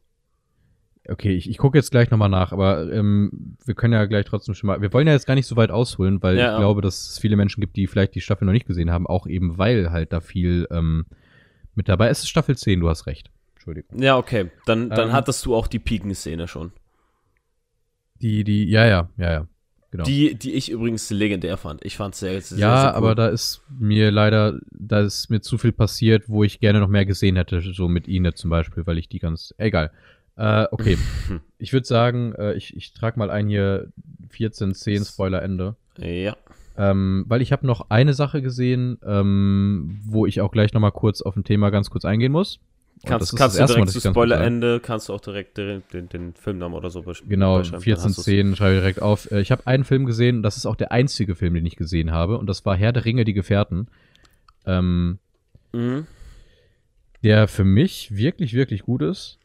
Okay, 1.09 1.33
ich, 1.35 1.49
ich 1.49 1.57
gucke 1.59 1.79
jetzt 1.79 1.91
gleich 1.91 2.11
nochmal 2.11 2.29
nach, 2.29 2.53
aber 2.53 2.93
ähm, 2.93 3.57
wir 3.65 3.75
können 3.75 3.95
ja 3.95 4.05
gleich 4.05 4.27
trotzdem 4.27 4.55
schon 4.55 4.69
mal. 4.69 4.81
Wir 4.83 4.93
wollen 4.93 5.07
ja 5.07 5.15
jetzt 5.15 5.27
gar 5.27 5.35
nicht 5.35 5.47
so 5.47 5.57
weit 5.57 5.71
ausholen, 5.71 6.23
weil 6.23 6.37
Ja, 6.37 6.53
ich 6.53 6.59
glaube, 6.59 6.83
dass 6.83 7.09
es 7.11 7.19
viele 7.19 7.37
Menschen 7.37 7.61
gibt, 7.63 7.77
die 7.77 7.87
vielleicht 7.87 8.15
die 8.15 8.21
Staffel 8.21 8.45
noch 8.45 8.53
nicht 8.53 8.67
gesehen 8.67 8.91
haben, 8.91 9.07
auch 9.07 9.27
eben 9.27 9.57
weil 9.59 9.91
halt 9.91 10.13
da 10.13 10.21
viel 10.21 10.69
ähm, 10.71 11.07
mit 11.75 11.89
dabei 11.89 12.11
ist. 12.11 12.19
Es 12.19 12.25
ist 12.25 12.29
Staffel 12.31 12.57
10, 12.57 12.81
du 12.81 12.89
hast 12.91 13.07
recht. 13.07 13.31
Entschuldigung. 13.55 14.01
Ja, 14.01 14.19
okay. 14.19 14.51
Dann, 14.67 14.91
dann 14.91 15.09
Ähm. 15.09 15.13
hattest 15.15 15.45
du 15.47 15.55
auch 15.55 15.67
die 15.67 15.79
Piken-Szene 15.79 16.47
schon. 16.47 16.73
Die, 18.21 18.45
die, 18.45 18.69
ja, 18.69 18.87
ja, 18.87 19.09
ja, 19.17 19.33
ja. 19.33 19.47
Genau. 19.91 20.05
Die, 20.05 20.35
die 20.37 20.53
ich 20.53 20.71
übrigens 20.71 21.11
legendär 21.11 21.57
fand. 21.57 21.85
Ich 21.85 21.97
fand 21.97 22.15
es 22.15 22.21
sehr, 22.21 22.41
sehr, 22.41 22.59
ja, 22.59 22.81
sehr 22.81 22.91
cool. 22.91 22.97
aber 22.97 23.15
da 23.17 23.29
ist 23.29 23.63
mir 23.77 24.13
leider, 24.13 24.61
da 24.71 25.01
ist 25.01 25.31
mir 25.31 25.41
zu 25.41 25.59
viel 25.59 25.73
passiert, 25.73 26.29
wo 26.29 26.45
ich 26.45 26.61
gerne 26.61 26.79
noch 26.79 26.89
mehr 26.89 27.05
gesehen 27.05 27.37
hätte, 27.37 27.61
so 27.61 27.89
mit 27.89 28.07
Ine 28.07 28.35
zum 28.35 28.51
Beispiel, 28.51 28.87
weil 28.87 28.99
ich 28.99 29.09
die 29.09 29.19
ganz, 29.19 29.53
egal. 29.59 29.91
Äh, 30.37 30.67
okay, 30.71 30.97
ich 31.59 31.73
würde 31.73 31.87
sagen, 31.87 32.35
äh, 32.37 32.55
ich, 32.55 32.77
ich 32.77 32.93
trage 32.93 33.19
mal 33.19 33.31
ein 33.31 33.49
hier 33.49 33.89
14, 34.29 34.75
10 34.75 35.05
Spoiler 35.05 35.43
Ende. 35.43 35.75
Ja. 35.99 36.37
Ähm, 36.79 37.25
weil 37.27 37.43
ich 37.43 37.51
habe 37.51 37.67
noch 37.67 37.91
eine 37.91 38.15
Sache 38.15 38.43
gesehen, 38.43 38.99
ähm, 39.05 40.01
wo 40.05 40.25
ich 40.25 40.41
auch 40.41 40.53
gleich 40.53 40.73
noch 40.73 40.81
mal 40.81 40.93
kurz 40.93 41.21
auf 41.21 41.37
ein 41.37 41.45
Thema 41.45 41.71
ganz 41.71 41.91
kurz 41.91 42.05
eingehen 42.05 42.33
muss. 42.33 42.61
Kannst, 43.07 43.35
kannst 43.37 43.59
das 43.59 43.69
du 43.71 43.75
direkt 43.75 43.91
zu. 43.93 44.01
Spoilerende, 44.11 44.79
kannst 44.81 45.09
du 45.09 45.15
auch 45.15 45.21
direkt 45.21 45.57
den, 45.57 45.83
den, 45.93 46.11
Filmnamen 46.35 46.77
oder 46.77 46.91
so 46.91 47.01
besch- 47.01 47.23
Genau, 47.27 47.57
beischreiben, 47.57 47.73
dann 47.73 47.81
14, 47.83 48.05
hast 48.05 48.19
du's. 48.19 48.25
10 48.27 48.57
schreibe 48.57 48.75
ich 48.75 48.81
direkt 48.81 49.01
auf. 49.03 49.31
Äh, 49.31 49.41
Ich 49.41 49.51
habe 49.51 49.67
einen 49.67 49.85
Film 49.85 50.05
gesehen, 50.05 50.43
das 50.43 50.57
ist 50.59 50.67
auch 50.67 50.77
der 50.77 50.93
einzige 50.93 51.35
Film, 51.35 51.55
den 51.55 51.65
ich 51.65 51.77
gesehen 51.77 52.11
habe, 52.11 52.37
und 52.39 52.47
das 52.47 52.65
war 52.67 52.77
Herr 52.77 52.93
der 52.93 53.05
Ringe, 53.07 53.25
die 53.25 53.33
Gefährten. 53.33 53.89
Ähm, 54.67 55.19
Mhm. 55.73 56.07
der 57.23 57.49
für 57.49 57.65
mich 57.65 58.15
wirklich, 58.17 58.53
wirklich 58.55 58.83
gut 58.83 59.03
ist. 59.03 59.39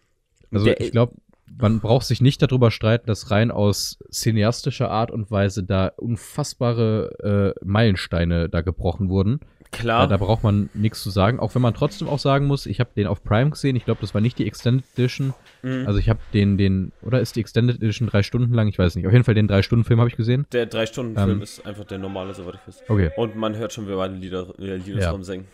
Also 0.52 0.66
Der- 0.66 0.80
ich 0.82 0.92
glaube, 0.92 1.16
man 1.58 1.80
braucht 1.80 2.06
sich 2.06 2.20
nicht 2.22 2.42
darüber 2.42 2.72
streiten, 2.72 3.08
dass 3.08 3.32
rein 3.32 3.52
aus 3.52 4.00
cineastischer 4.12 4.90
Art 4.90 5.12
und 5.12 5.30
Weise 5.32 5.64
da 5.64 5.88
unfassbare 5.98 7.54
äh, 7.62 7.66
Meilensteine 7.66 8.50
da 8.50 8.62
gebrochen 8.62 9.10
wurden. 9.10 9.40
Klar. 9.72 10.02
Ja, 10.04 10.08
da 10.08 10.18
braucht 10.18 10.44
man 10.44 10.70
nichts 10.74 11.04
zu 11.04 11.10
sagen. 11.10 11.40
Auch 11.40 11.54
wenn 11.56 11.62
man 11.62 11.74
trotzdem 11.74 12.08
auch 12.08 12.20
sagen 12.20 12.46
muss, 12.46 12.66
ich 12.66 12.80
habe 12.80 12.92
den 12.96 13.08
auf 13.08 13.24
Prime 13.24 13.50
gesehen. 13.50 13.76
Ich 13.76 13.84
glaube, 13.86 14.00
das 14.02 14.14
war 14.14 14.22
nicht 14.22 14.40
die 14.40 14.48
Extended 14.48 14.86
Edition. 14.94 15.34
Mhm. 15.64 15.84
Also 15.86 16.00
ich 16.00 16.08
habe 16.10 16.20
den, 16.34 16.58
den, 16.58 16.92
oder 17.02 17.20
ist 17.20 17.36
die 17.36 17.42
Extended 17.42 17.78
Edition 17.78 18.08
drei 18.08 18.24
Stunden 18.24 18.54
lang? 18.54 18.68
Ich 18.68 18.80
weiß 18.80 18.96
nicht. 18.96 19.06
Auf 19.06 19.12
jeden 19.14 19.26
Fall 19.26 19.34
den 19.36 19.48
drei 19.48 19.62
Stunden 19.62 19.84
Film 19.84 20.00
habe 20.00 20.10
ich 20.10 20.16
gesehen. 20.16 20.46
der 20.54 20.66
Drei-Stunden-Film 20.66 21.30
ähm, 21.30 21.42
ist 21.42 21.66
einfach 21.66 21.84
der 21.86 21.98
normale, 21.98 22.34
soweit 22.34 22.56
ich 22.56 22.68
weiß. 22.68 22.84
Okay. 22.88 23.12
Und 23.18 23.36
man 23.36 23.56
hört 23.56 23.74
schon, 23.74 23.88
wie 23.88 23.94
beide 23.96 24.14
Lieder, 24.16 24.48
äh, 24.60 24.76
Lieder 24.78 25.02
Ja. 25.02 25.12
rumsingen. 25.12 25.46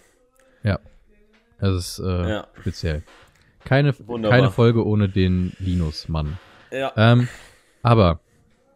Das 1.59 1.75
ist 1.75 1.99
äh, 1.99 2.29
Ja. 2.29 2.47
speziell. 2.59 3.03
Keine, 3.63 3.93
Wunderbar. 4.07 4.35
keine 4.39 4.51
Folge 4.51 4.83
ohne 4.85 5.07
den 5.09 5.53
Linus-Mann. 5.59 6.39
Ja. 6.71 6.91
Ähm, 6.97 7.27
aber 7.83 8.19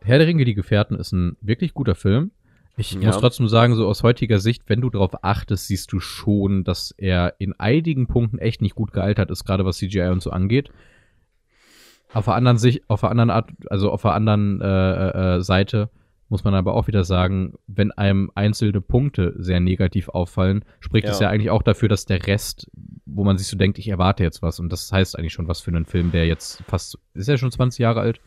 Herr 0.03 0.19
der 0.19 0.27
Ringe, 0.27 0.45
die 0.45 0.53
Gefährten 0.53 0.95
ist 0.99 1.11
ein 1.11 1.35
wirklich 1.41 1.73
guter 1.73 1.95
Film. 1.95 2.29
Ich 2.77 2.93
Ja. 2.93 2.99
muss 3.07 3.17
trotzdem 3.19 3.47
sagen, 3.47 3.73
so 3.75 3.87
aus 3.87 4.03
heutiger 4.03 4.39
Sicht, 4.39 4.63
wenn 4.67 4.81
du 4.81 4.89
darauf 4.89 5.23
achtest, 5.23 5.67
siehst 5.67 5.91
du 5.93 5.99
schon, 5.99 6.63
dass 6.63 6.91
er 6.97 7.35
in 7.39 7.53
einigen 7.59 8.07
Punkten 8.07 8.37
echt 8.37 8.61
nicht 8.61 8.75
gut 8.75 8.91
gealtert 8.91 9.31
ist, 9.31 9.45
gerade 9.45 9.63
was 9.65 9.77
CGI 9.77 10.09
und 10.09 10.21
so 10.21 10.31
angeht. 10.31 10.69
Auf 12.13 12.25
der 12.25 12.35
anderen 12.35 12.57
Sicht, 12.57 12.83
auf 12.89 13.01
der 13.01 13.11
anderen 13.11 13.29
Art, 13.29 13.49
also 13.69 13.91
auf 13.91 14.01
der 14.01 14.13
anderen 14.13 14.61
äh, 14.61 15.35
äh, 15.37 15.41
Seite 15.41 15.89
muss 16.27 16.43
man 16.43 16.55
aber 16.55 16.73
auch 16.73 16.87
wieder 16.87 17.03
sagen, 17.03 17.53
wenn 17.67 17.91
einem 17.91 18.31
einzelne 18.33 18.81
Punkte 18.81 19.35
sehr 19.37 19.59
negativ 19.59 20.09
auffallen, 20.09 20.65
spricht 20.79 21.07
es 21.07 21.19
Ja. 21.19 21.27
ja 21.27 21.31
eigentlich 21.31 21.51
auch 21.51 21.61
dafür, 21.61 21.87
dass 21.87 22.05
der 22.05 22.25
Rest, 22.25 22.69
wo 23.05 23.23
man 23.23 23.37
sich 23.37 23.47
so 23.47 23.57
denkt, 23.57 23.77
ich 23.77 23.87
erwarte 23.89 24.23
jetzt 24.23 24.41
was. 24.41 24.59
Und 24.59 24.71
das 24.71 24.91
heißt 24.91 25.17
eigentlich 25.19 25.33
schon 25.33 25.47
was 25.47 25.61
für 25.61 25.69
einen 25.71 25.85
Film, 25.85 26.11
der 26.11 26.25
jetzt 26.25 26.63
fast, 26.67 26.97
ist 27.13 27.29
er 27.29 27.37
schon 27.37 27.51
20 27.51 27.79
Jahre 27.79 27.99
alt? 28.01 28.19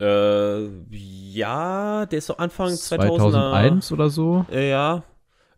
Äh, 0.00 0.66
ja, 0.90 2.06
der 2.06 2.18
ist 2.18 2.26
so 2.26 2.36
Anfang 2.36 2.68
2000er. 2.68 2.96
2001 2.96 3.92
oder 3.92 4.10
so? 4.10 4.46
Äh, 4.50 4.70
ja. 4.70 5.02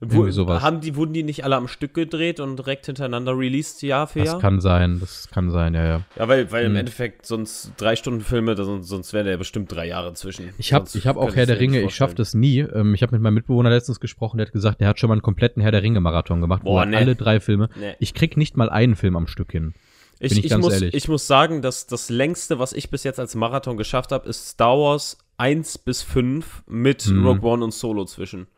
Wo, 0.00 0.30
sowas. 0.30 0.62
Haben 0.62 0.80
die, 0.80 0.94
wurden 0.94 1.12
die 1.12 1.24
nicht 1.24 1.42
alle 1.42 1.56
am 1.56 1.66
Stück 1.66 1.92
gedreht 1.92 2.38
und 2.38 2.56
direkt 2.56 2.86
hintereinander 2.86 3.36
released, 3.36 3.82
Jahr 3.82 4.06
für 4.06 4.20
Das 4.20 4.28
Jahr? 4.28 4.38
kann 4.40 4.60
sein, 4.60 5.00
das 5.00 5.28
kann 5.28 5.50
sein, 5.50 5.74
ja, 5.74 5.84
ja. 5.84 6.02
ja, 6.16 6.28
weil, 6.28 6.52
weil 6.52 6.66
im 6.66 6.70
Hm. 6.70 6.76
Endeffekt 6.76 7.26
sonst 7.26 7.72
drei 7.78 7.96
Stunden 7.96 8.20
Filme, 8.20 8.54
sonst, 8.56 8.86
sonst 8.86 9.12
wären 9.12 9.24
da 9.24 9.32
ja 9.32 9.36
bestimmt 9.36 9.72
drei 9.72 9.88
Jahre 9.88 10.14
zwischen. 10.14 10.50
Ich 10.56 10.72
habe 10.72 10.86
hab 10.88 11.16
auch 11.16 11.34
Herr 11.34 11.46
der 11.46 11.58
Ringe, 11.58 11.80
ich 11.80 11.96
schaff 11.96 12.10
vorstellen. 12.10 12.16
das 12.16 12.34
nie. 12.34 12.60
Ähm, 12.60 12.94
ich 12.94 13.02
habe 13.02 13.12
mit 13.16 13.22
meinem 13.22 13.34
Mitbewohner 13.34 13.70
letztens 13.70 13.98
gesprochen, 13.98 14.36
der 14.38 14.46
hat 14.46 14.52
gesagt, 14.52 14.80
der 14.80 14.86
hat 14.86 15.00
schon 15.00 15.08
mal 15.08 15.14
einen 15.14 15.22
kompletten 15.22 15.60
Herr 15.62 15.72
der 15.72 15.82
Ringe-Marathon 15.82 16.40
gemacht, 16.40 16.62
wo 16.64 16.74
Boah, 16.74 16.82
er 16.82 16.86
nee. 16.86 16.96
alle 16.96 17.16
drei 17.16 17.40
Filme. 17.40 17.68
Nee. 17.74 17.96
Ich 17.98 18.14
krieg 18.14 18.36
nicht 18.36 18.56
mal 18.56 18.70
einen 18.70 18.94
Film 18.94 19.16
am 19.16 19.26
Stück 19.26 19.50
hin. 19.50 19.74
Ich, 20.20 20.32
ich 20.32 20.44
ich, 20.46 20.56
muss, 20.56 20.80
ich 20.80 21.08
muss 21.08 21.26
sagen, 21.26 21.62
dass 21.62 21.86
das 21.86 22.10
längste, 22.10 22.58
was 22.58 22.72
ich 22.72 22.90
bis 22.90 23.04
jetzt 23.04 23.20
als 23.20 23.34
Marathon 23.34 23.76
geschafft 23.76 24.10
habe, 24.10 24.28
ist 24.28 24.48
Star 24.48 24.76
Wars 24.78 25.18
1 25.36 25.78
bis 25.78 26.02
5 26.02 26.64
mit 26.66 27.06
Mhm. 27.06 27.24
Rogue 27.26 27.48
One 27.48 27.64
und 27.64 27.72
Solo 27.72 28.04
zwischen. 28.04 28.48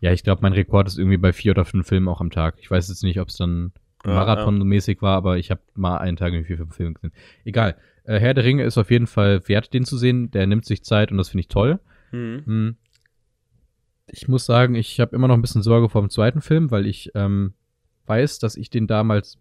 Ja, 0.00 0.12
ich 0.12 0.24
glaube, 0.24 0.40
mein 0.42 0.54
Rekord 0.54 0.88
ist 0.88 0.98
irgendwie 0.98 1.18
bei 1.18 1.32
vier 1.32 1.52
oder 1.52 1.64
fünf 1.64 1.86
Filmen 1.86 2.08
auch 2.08 2.20
am 2.20 2.30
Tag. 2.30 2.56
Ich 2.60 2.70
weiß 2.70 2.88
jetzt 2.88 3.02
nicht, 3.04 3.20
ob 3.20 3.28
es 3.28 3.36
dann 3.36 3.72
Ja, 4.04 4.14
Marathonmäßig 4.14 5.02
war, 5.02 5.16
aber 5.16 5.36
ich 5.36 5.50
habe 5.50 5.60
mal 5.74 5.98
einen 5.98 6.16
Tag 6.16 6.32
irgendwie 6.32 6.46
vier, 6.48 6.56
fünf 6.58 6.74
Filme 6.74 6.94
gesehen. 6.94 7.12
Egal. 7.44 7.76
Äh, 8.04 8.18
Herr 8.18 8.34
der 8.34 8.44
Ringe 8.44 8.64
ist 8.64 8.78
auf 8.78 8.90
jeden 8.90 9.06
Fall 9.06 9.46
wert, 9.48 9.74
den 9.74 9.84
zu 9.84 9.98
sehen. 9.98 10.30
Der 10.30 10.46
nimmt 10.46 10.64
sich 10.64 10.82
Zeit 10.82 11.10
und 11.12 11.18
das 11.18 11.28
finde 11.28 11.40
ich 11.40 11.48
toll. 11.48 11.78
Mhm. 12.12 12.42
Hm. 12.46 12.76
Ich 14.08 14.28
muss 14.28 14.46
sagen, 14.46 14.74
ich 14.76 15.00
habe 15.00 15.14
immer 15.14 15.28
noch 15.28 15.34
ein 15.34 15.42
bisschen 15.42 15.62
Sorge 15.62 15.88
vor 15.88 16.00
dem 16.00 16.10
zweiten 16.10 16.40
Film, 16.40 16.70
weil 16.70 16.86
ich 16.86 17.10
ähm, 17.14 17.54
weiß, 18.06 18.38
dass 18.38 18.56
ich 18.56 18.70
den 18.70 18.86
damals. 18.86 19.38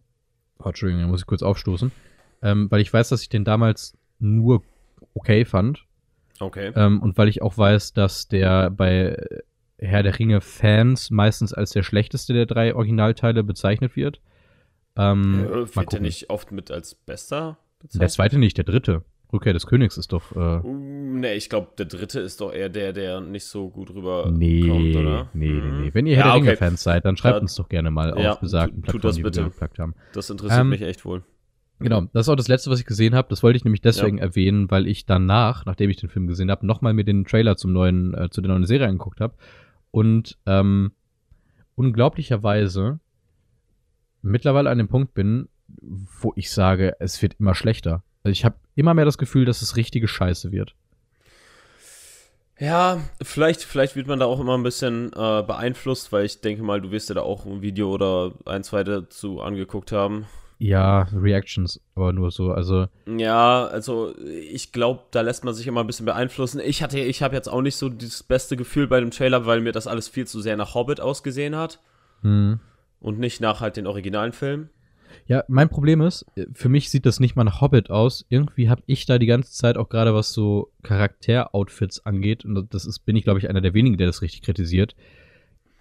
Oh, 0.60 0.68
Entschuldigung, 0.68 1.04
da 1.04 1.08
muss 1.08 1.22
ich 1.22 1.28
kurz 1.28 1.44
aufstoßen. 1.44 1.92
Ähm, 2.42 2.70
weil 2.70 2.82
ich 2.82 2.94
weiß, 2.94 3.10
dass 3.10 3.22
ich 3.22 3.30
den 3.30 3.44
damals 3.46 3.98
nur 4.20 4.64
okay 5.14 5.46
fand. 5.46 5.86
Okay. 6.40 6.72
Ähm, 6.76 7.02
und 7.02 7.18
weil 7.18 7.28
ich 7.28 7.42
auch 7.42 7.58
weiß, 7.58 7.94
dass 7.94 8.28
der 8.28 8.70
bei 8.70 9.18
Herr 9.78 10.04
der 10.04 10.18
Ringe 10.20 10.42
Fans 10.42 11.12
meistens 11.12 11.54
als 11.54 11.72
der 11.72 11.84
schlechteste 11.84 12.34
der 12.34 12.46
drei 12.46 12.76
Originalteile 12.76 13.44
bezeichnet 13.44 13.96
wird. 13.96 14.22
Ähm, 14.98 15.46
äh, 15.46 15.76
wird 15.76 15.94
der 15.94 16.00
nicht 16.02 16.30
oft 16.30 16.52
mit 16.52 16.72
als 16.72 16.96
bester 16.96 17.58
Der 17.82 17.88
bezeichnet? 17.88 18.12
zweite 18.12 18.40
nicht, 18.40 18.58
der 18.58 18.64
dritte. 18.66 19.04
Rückkehr 19.36 19.54
des 19.54 19.68
Königs 19.68 19.98
ist 19.98 20.12
doch. 20.12 20.32
Äh, 20.36 20.66
Uh, 20.66 20.74
nee, 21.20 21.34
ich 21.34 21.50
glaube, 21.50 21.70
der 21.78 21.86
dritte 21.86 22.20
ist 22.20 22.42
doch 22.42 22.52
eher 22.52 22.70
der, 22.70 22.92
der 22.94 23.22
nicht 23.22 23.46
so 23.46 23.70
gut 23.70 23.92
rüber 23.94 24.32
Nee, 24.32 24.68
kommt, 24.68 24.96
oder? 24.96 25.30
nee, 25.34 25.46
nee, 25.48 25.54
Mhm. 25.62 25.82
nee. 25.82 25.90
Wenn 25.94 26.08
ihr 26.08 26.16
Herr 26.16 26.26
ja, 26.28 26.32
okay. 26.36 26.50
Ringe-Fans 26.50 26.82
seid, 26.84 27.06
dann 27.06 27.18
schreibt 27.18 27.36
Ja. 27.38 27.42
uns 27.42 27.56
doch 27.56 27.70
gerne 27.70 27.92
mal 27.92 28.18
Ja, 28.20 28.32
auf 28.34 28.40
besagten 28.40 28.82
Plattformen, 28.82 29.24
das 29.24 29.34
die 29.34 29.40
wir 29.44 29.50
gepackt 29.50 29.78
haben. 29.80 29.94
Das 30.14 30.30
interessiert 30.30 30.62
Ähm, 30.62 30.70
mich 30.70 30.82
echt 30.82 31.06
wohl. 31.06 31.24
Genau, 31.80 32.02
das 32.14 32.26
ist 32.26 32.30
auch 32.30 32.36
das 32.38 32.48
Letzte, 32.48 32.70
was 32.72 32.80
ich 32.80 32.86
gesehen 32.86 33.16
habe. 33.16 33.28
Das 33.30 33.44
wollte 33.44 33.58
ich 33.58 33.66
nämlich 33.66 33.82
deswegen 33.82 34.18
erwähnen, 34.18 34.72
weil 34.72 34.88
ich 34.88 35.06
danach, 35.06 35.66
nachdem 35.66 35.90
ich 35.90 35.98
den 35.98 36.10
Film 36.10 36.26
gesehen 36.26 36.50
habe, 36.50 36.66
nochmal 36.66 36.94
mir 36.94 37.04
den 37.04 37.26
Trailer 37.26 37.58
zum 37.58 37.74
neuen, 37.74 38.14
äh, 38.14 38.30
zu 38.30 38.40
der 38.42 38.50
neuen 38.50 38.66
Serie 38.66 38.88
angeguckt 38.88 39.20
habe. 39.20 39.36
Und 39.92 40.38
ähm, 40.46 40.94
unglaublicherweise 41.76 43.00
mittlerweile 44.22 44.70
an 44.70 44.78
dem 44.78 44.88
Punkt 44.88 45.14
bin, 45.14 45.50
wo 46.22 46.34
ich 46.36 46.50
sage, 46.52 46.96
es 47.00 47.22
wird 47.22 47.36
immer 47.40 47.56
schlechter. 47.56 48.04
Also 48.24 48.32
ich 48.32 48.46
habe 48.46 48.56
immer 48.76 48.94
mehr 48.94 49.06
das 49.06 49.18
Gefühl, 49.18 49.46
dass 49.46 49.62
es 49.62 49.76
richtige 49.76 50.08
Scheiße 50.08 50.52
wird. 50.52 50.76
Ja, 52.58 53.02
vielleicht, 53.22 53.64
vielleicht 53.64 53.96
wird 53.96 54.08
man 54.08 54.20
da 54.20 54.26
auch 54.26 54.40
immer 54.40 54.58
ein 54.58 54.64
bisschen 54.64 55.12
äh, 55.14 55.44
beeinflusst, 55.44 56.14
weil 56.14 56.26
ich 56.26 56.40
denke 56.40 56.64
mal, 56.64 56.80
du 56.80 56.92
wirst 56.92 57.10
dir 57.10 57.16
da 57.16 57.22
auch 57.22 57.46
ein 57.46 57.62
Video 57.62 57.92
oder 57.92 58.32
ein, 58.46 58.64
zwei 58.64 58.84
dazu 58.84 59.42
angeguckt 59.42 59.92
haben. 59.92 60.26
Ja, 60.58 61.02
Reactions, 61.14 61.82
aber 61.96 62.14
nur 62.14 62.32
so. 62.32 62.52
Also 62.52 62.88
Ja, 63.06 63.66
also 63.66 64.16
ich 64.18 64.72
glaube, 64.72 65.04
da 65.12 65.20
lässt 65.20 65.44
man 65.44 65.54
sich 65.54 65.68
immer 65.68 65.82
ein 65.82 65.88
bisschen 65.88 66.06
beeinflussen. 66.06 66.62
Ich 66.64 66.82
hatte, 66.82 66.98
ich 66.98 67.22
habe 67.22 67.36
jetzt 67.36 67.50
auch 67.50 67.62
nicht 67.62 67.76
so 67.76 67.90
das 67.90 68.24
beste 68.24 68.56
Gefühl 68.56 68.88
bei 68.88 69.02
dem 69.02 69.12
Trailer, 69.12 69.46
weil 69.46 69.60
mir 69.60 69.74
das 69.74 69.86
alles 69.86 70.08
viel 70.08 70.26
zu 70.26 70.40
sehr 70.40 70.56
nach 70.56 70.74
Hobbit 70.74 71.02
ausgesehen 71.02 71.58
hat 71.58 71.82
hm. 72.22 72.62
und 73.02 73.20
nicht 73.20 73.42
nach 73.42 73.60
halt 73.60 73.76
den 73.76 73.86
originalen 73.86 74.32
Film. 74.32 74.70
Ja, 75.28 75.44
mein 75.48 75.70
Problem 75.70 76.02
ist, 76.02 76.26
äh, 76.36 76.46
für 76.54 76.70
mich 76.70 76.90
sieht 76.90 77.06
das 77.06 77.20
nicht 77.20 77.36
mal 77.36 77.44
nach 77.44 77.62
Hobbit 77.62 77.90
aus. 77.90 78.26
Irgendwie 78.30 78.70
habe 78.70 78.84
ich 78.86 79.06
da 79.06 79.18
die 79.18 79.26
ganze 79.26 79.52
Zeit 79.52 79.78
auch 79.78 79.90
gerade 79.90 80.14
was 80.14 80.34
so 80.34 80.72
Charakteroutfits 80.84 82.06
angeht 82.06 82.46
und 82.46 82.74
das 82.74 82.86
ist 82.86 83.00
bin 83.00 83.16
ich 83.16 83.24
glaube 83.24 83.40
ich 83.40 83.50
einer 83.50 83.62
der 83.62 83.74
wenigen, 83.74 83.98
der 83.98 84.08
das 84.08 84.22
richtig 84.22 84.42
kritisiert. 84.42 84.96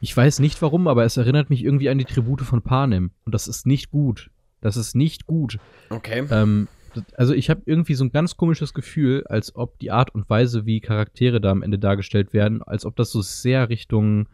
Ich 0.01 0.17
weiß 0.17 0.41
nicht 0.41 0.61
warum, 0.61 0.89
aber 0.89 1.05
es 1.05 1.17
erinnert 1.17 1.51
mich 1.51 1.65
irgendwie 1.65 1.89
an 1.89 1.99
die 1.99 2.05
Tribute 2.05 2.43
von 2.43 2.63
Panem 2.63 3.11
und 3.25 3.35
das 3.35 3.49
ist 3.49 3.67
nicht 3.67 3.91
gut. 3.91 4.31
Das 4.61 4.77
ist 4.77 4.95
nicht 4.95 5.27
gut. 5.27 5.59
Okay. 5.91 6.25
Ähm, 6.31 6.69
also 7.17 7.35
ich 7.35 7.51
habe 7.51 7.63
irgendwie 7.67 7.95
so 7.95 8.05
ein 8.05 8.13
ganz 8.13 8.37
komisches 8.37 8.75
Gefühl, 8.75 9.25
als 9.27 9.55
ob 9.57 9.79
die 9.79 9.91
Art 9.91 10.15
und 10.15 10.29
Weise, 10.31 10.67
wie 10.67 10.81
Charaktere 10.81 11.41
da 11.41 11.51
am 11.51 11.63
Ende 11.63 11.79
dargestellt 11.79 12.33
werden, 12.33 12.63
als 12.63 12.85
ob 12.85 12.97
das 12.97 13.11
so 13.11 13.21
sehr 13.23 13.69
Richtung 13.69 14.29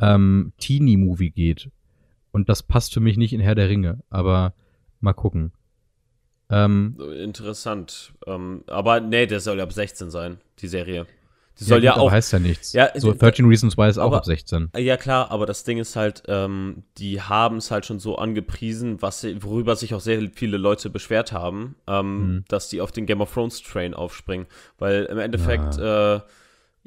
ähm, 0.00 0.52
Teenie-Movie 0.58 1.30
geht. 1.30 1.70
Und 2.32 2.48
das 2.48 2.62
passt 2.62 2.92
für 2.94 3.00
mich 3.00 3.16
nicht 3.16 3.32
in 3.32 3.40
Herr 3.40 3.54
der 3.54 3.68
Ringe, 3.68 4.00
aber 4.10 4.54
mal 5.00 5.12
gucken. 5.12 5.52
Ähm, 6.50 6.96
Interessant. 7.18 8.12
Ähm, 8.26 8.64
aber 8.66 9.00
nee, 9.00 9.26
der 9.26 9.40
soll 9.40 9.58
ja 9.58 9.64
ab 9.64 9.72
16 9.72 10.10
sein, 10.10 10.38
die 10.58 10.68
Serie. 10.68 11.06
Die 11.60 11.64
soll 11.64 11.78
gut, 11.78 11.84
ja, 11.84 11.92
aber 11.94 12.02
auch. 12.02 12.10
heißt 12.10 12.32
ja 12.32 12.38
nichts. 12.38 12.72
Ja, 12.72 12.88
so 12.98 13.12
d- 13.12 13.18
13 13.18 13.44
Reasons 13.46 13.76
Why 13.76 13.88
ist 13.88 13.98
auch 13.98 14.06
aber- 14.06 14.16
ab 14.18 14.24
16. 14.24 14.70
Ja, 14.76 14.96
klar, 14.96 15.30
aber 15.30 15.44
das 15.46 15.64
Ding 15.64 15.78
ist 15.78 15.96
halt, 15.96 16.22
ähm, 16.26 16.82
die 16.98 17.20
haben 17.20 17.58
es 17.58 17.70
halt 17.70 17.84
schon 17.86 17.98
so 17.98 18.16
angepriesen, 18.16 19.00
was, 19.02 19.24
worüber 19.42 19.76
sich 19.76 19.94
auch 19.94 20.00
sehr 20.00 20.30
viele 20.34 20.56
Leute 20.56 20.88
beschwert 20.90 21.32
haben, 21.32 21.76
ähm, 21.86 22.18
Mhm. 22.36 22.44
dass 22.48 22.68
die 22.68 22.80
auf 22.80 22.90
den 22.92 23.04
Game 23.06 23.20
of 23.20 23.32
Thrones 23.32 23.62
Train 23.62 23.92
aufspringen. 23.94 24.46
Weil 24.78 25.04
im 25.04 25.18
Endeffekt, 25.18 25.76
äh, 25.78 26.20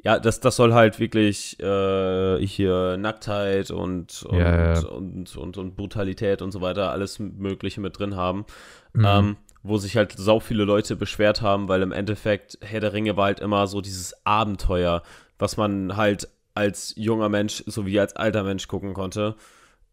ja, 0.02 0.18
das, 0.18 0.40
das 0.40 0.56
soll 0.56 0.72
halt 0.74 1.00
wirklich 1.00 1.58
äh, 1.60 2.38
hier 2.46 2.96
Nacktheit 2.96 3.70
und, 3.70 4.22
und, 4.24 4.38
Ja, 4.38 4.74
ja. 4.74 4.86
Und, 4.88 5.36
und, 5.36 5.56
und 5.58 5.76
Brutalität 5.76 6.42
und 6.42 6.52
so 6.52 6.60
weiter, 6.60 6.90
alles 6.92 7.18
Mögliche 7.18 7.80
mit 7.80 7.98
drin 7.98 8.14
haben. 8.16 8.44
Mhm. 8.92 9.04
Ähm, 9.04 9.36
wo 9.62 9.78
sich 9.78 9.96
halt 9.96 10.12
sau 10.16 10.38
viele 10.38 10.62
Leute 10.64 10.94
beschwert 10.94 11.42
haben, 11.42 11.66
weil 11.68 11.82
im 11.82 11.90
Endeffekt 11.90 12.56
Herr 12.60 12.78
der 12.80 12.92
Ringe 12.92 13.16
war 13.16 13.24
halt 13.24 13.40
immer 13.40 13.66
so 13.66 13.80
dieses 13.80 14.14
Abenteuer, 14.24 15.02
was 15.40 15.56
man 15.56 15.96
halt 15.96 16.28
als 16.54 16.94
junger 16.96 17.28
Mensch 17.28 17.64
sowie 17.66 17.98
als 17.98 18.14
alter 18.14 18.44
Mensch 18.44 18.68
gucken 18.68 18.94
konnte. 18.94 19.34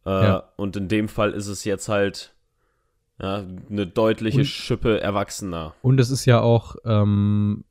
Äh, 0.05 0.09
Ja. 0.11 0.43
Und 0.57 0.75
in 0.75 0.89
dem 0.89 1.07
Fall 1.09 1.31
ist 1.31 1.47
es 1.47 1.63
jetzt 1.63 1.89
halt 1.89 2.33
eine 3.19 3.87
deutliche 3.87 4.39
Und- 4.39 4.45
Schippe 4.45 4.99
erwachsener. 5.01 5.73
Und 5.81 5.99
es 5.99 6.09
ist 6.11 6.25
ja 6.25 6.41
auch 6.41 6.75
ähm, 6.85 7.63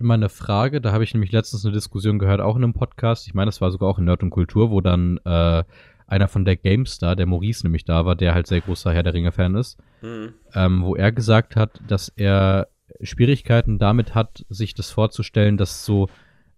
immer 0.00 0.14
eine 0.14 0.28
Frage, 0.28 0.80
da 0.80 0.92
habe 0.92 1.04
ich 1.04 1.14
nämlich 1.14 1.32
letztens 1.32 1.64
eine 1.64 1.74
Diskussion 1.74 2.18
gehört, 2.18 2.40
auch 2.40 2.56
in 2.56 2.64
einem 2.64 2.72
Podcast, 2.72 3.26
ich 3.26 3.34
meine, 3.34 3.48
das 3.48 3.60
war 3.60 3.70
sogar 3.70 3.88
auch 3.88 3.98
in 3.98 4.04
Nerd 4.06 4.22
und 4.22 4.30
Kultur, 4.30 4.70
wo 4.70 4.80
dann 4.80 5.18
äh, 5.24 5.62
einer 6.06 6.28
von 6.28 6.44
der 6.44 6.56
GameStar, 6.56 7.14
der 7.16 7.26
Maurice 7.26 7.64
nämlich 7.64 7.84
da 7.84 8.04
war, 8.04 8.16
der 8.16 8.34
halt 8.34 8.46
sehr 8.46 8.60
großer 8.60 8.92
Herr 8.92 9.02
der 9.02 9.14
Ringe-Fan 9.14 9.54
ist, 9.54 9.78
Mhm. 10.02 10.32
ähm, 10.54 10.82
wo 10.82 10.96
er 10.96 11.12
gesagt 11.12 11.54
hat, 11.56 11.80
dass 11.86 12.08
er 12.16 12.68
Schwierigkeiten 13.02 13.78
damit 13.78 14.14
hat, 14.14 14.44
sich 14.48 14.74
das 14.74 14.90
vorzustellen, 14.90 15.56
dass 15.56 15.84
so, 15.84 16.08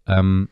ähm, 0.07 0.49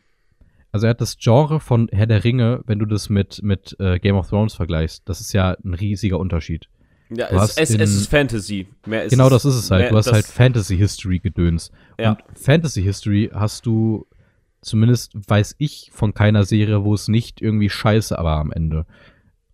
also 0.71 0.85
er 0.87 0.91
hat 0.91 1.01
das 1.01 1.17
Genre 1.17 1.59
von 1.59 1.89
Herr 1.91 2.05
der 2.05 2.23
Ringe, 2.23 2.61
wenn 2.65 2.79
du 2.79 2.85
das 2.85 3.09
mit, 3.09 3.41
mit 3.43 3.75
äh, 3.79 3.97
Game 3.99 4.15
of 4.15 4.29
Thrones 4.29 4.53
vergleichst, 4.53 5.07
das 5.09 5.19
ist 5.21 5.33
ja 5.33 5.55
ein 5.63 5.73
riesiger 5.73 6.19
Unterschied. 6.19 6.67
Ja, 7.13 7.27
es, 7.43 7.57
es, 7.57 7.69
in- 7.71 7.81
es 7.81 7.93
ist 7.93 8.07
Fantasy. 8.09 8.67
Mehr 8.85 9.03
ist 9.03 9.11
genau 9.11 9.29
das 9.29 9.43
ist 9.45 9.55
es 9.55 9.69
halt. 9.71 9.91
Du 9.91 9.97
hast 9.97 10.11
halt 10.11 10.25
Fantasy 10.25 10.77
History 10.77 11.19
Gedöns. 11.19 11.71
Ja. 11.99 12.11
Und 12.11 12.39
Fantasy 12.39 12.81
History 12.83 13.29
hast 13.33 13.65
du, 13.65 14.07
zumindest 14.61 15.11
weiß 15.27 15.55
ich 15.57 15.89
von 15.93 16.13
keiner 16.13 16.43
Serie, 16.43 16.83
wo 16.83 16.93
es 16.93 17.07
nicht 17.07 17.41
irgendwie 17.41 17.69
scheiße 17.69 18.15
war 18.15 18.39
am 18.39 18.51
Ende. 18.51 18.85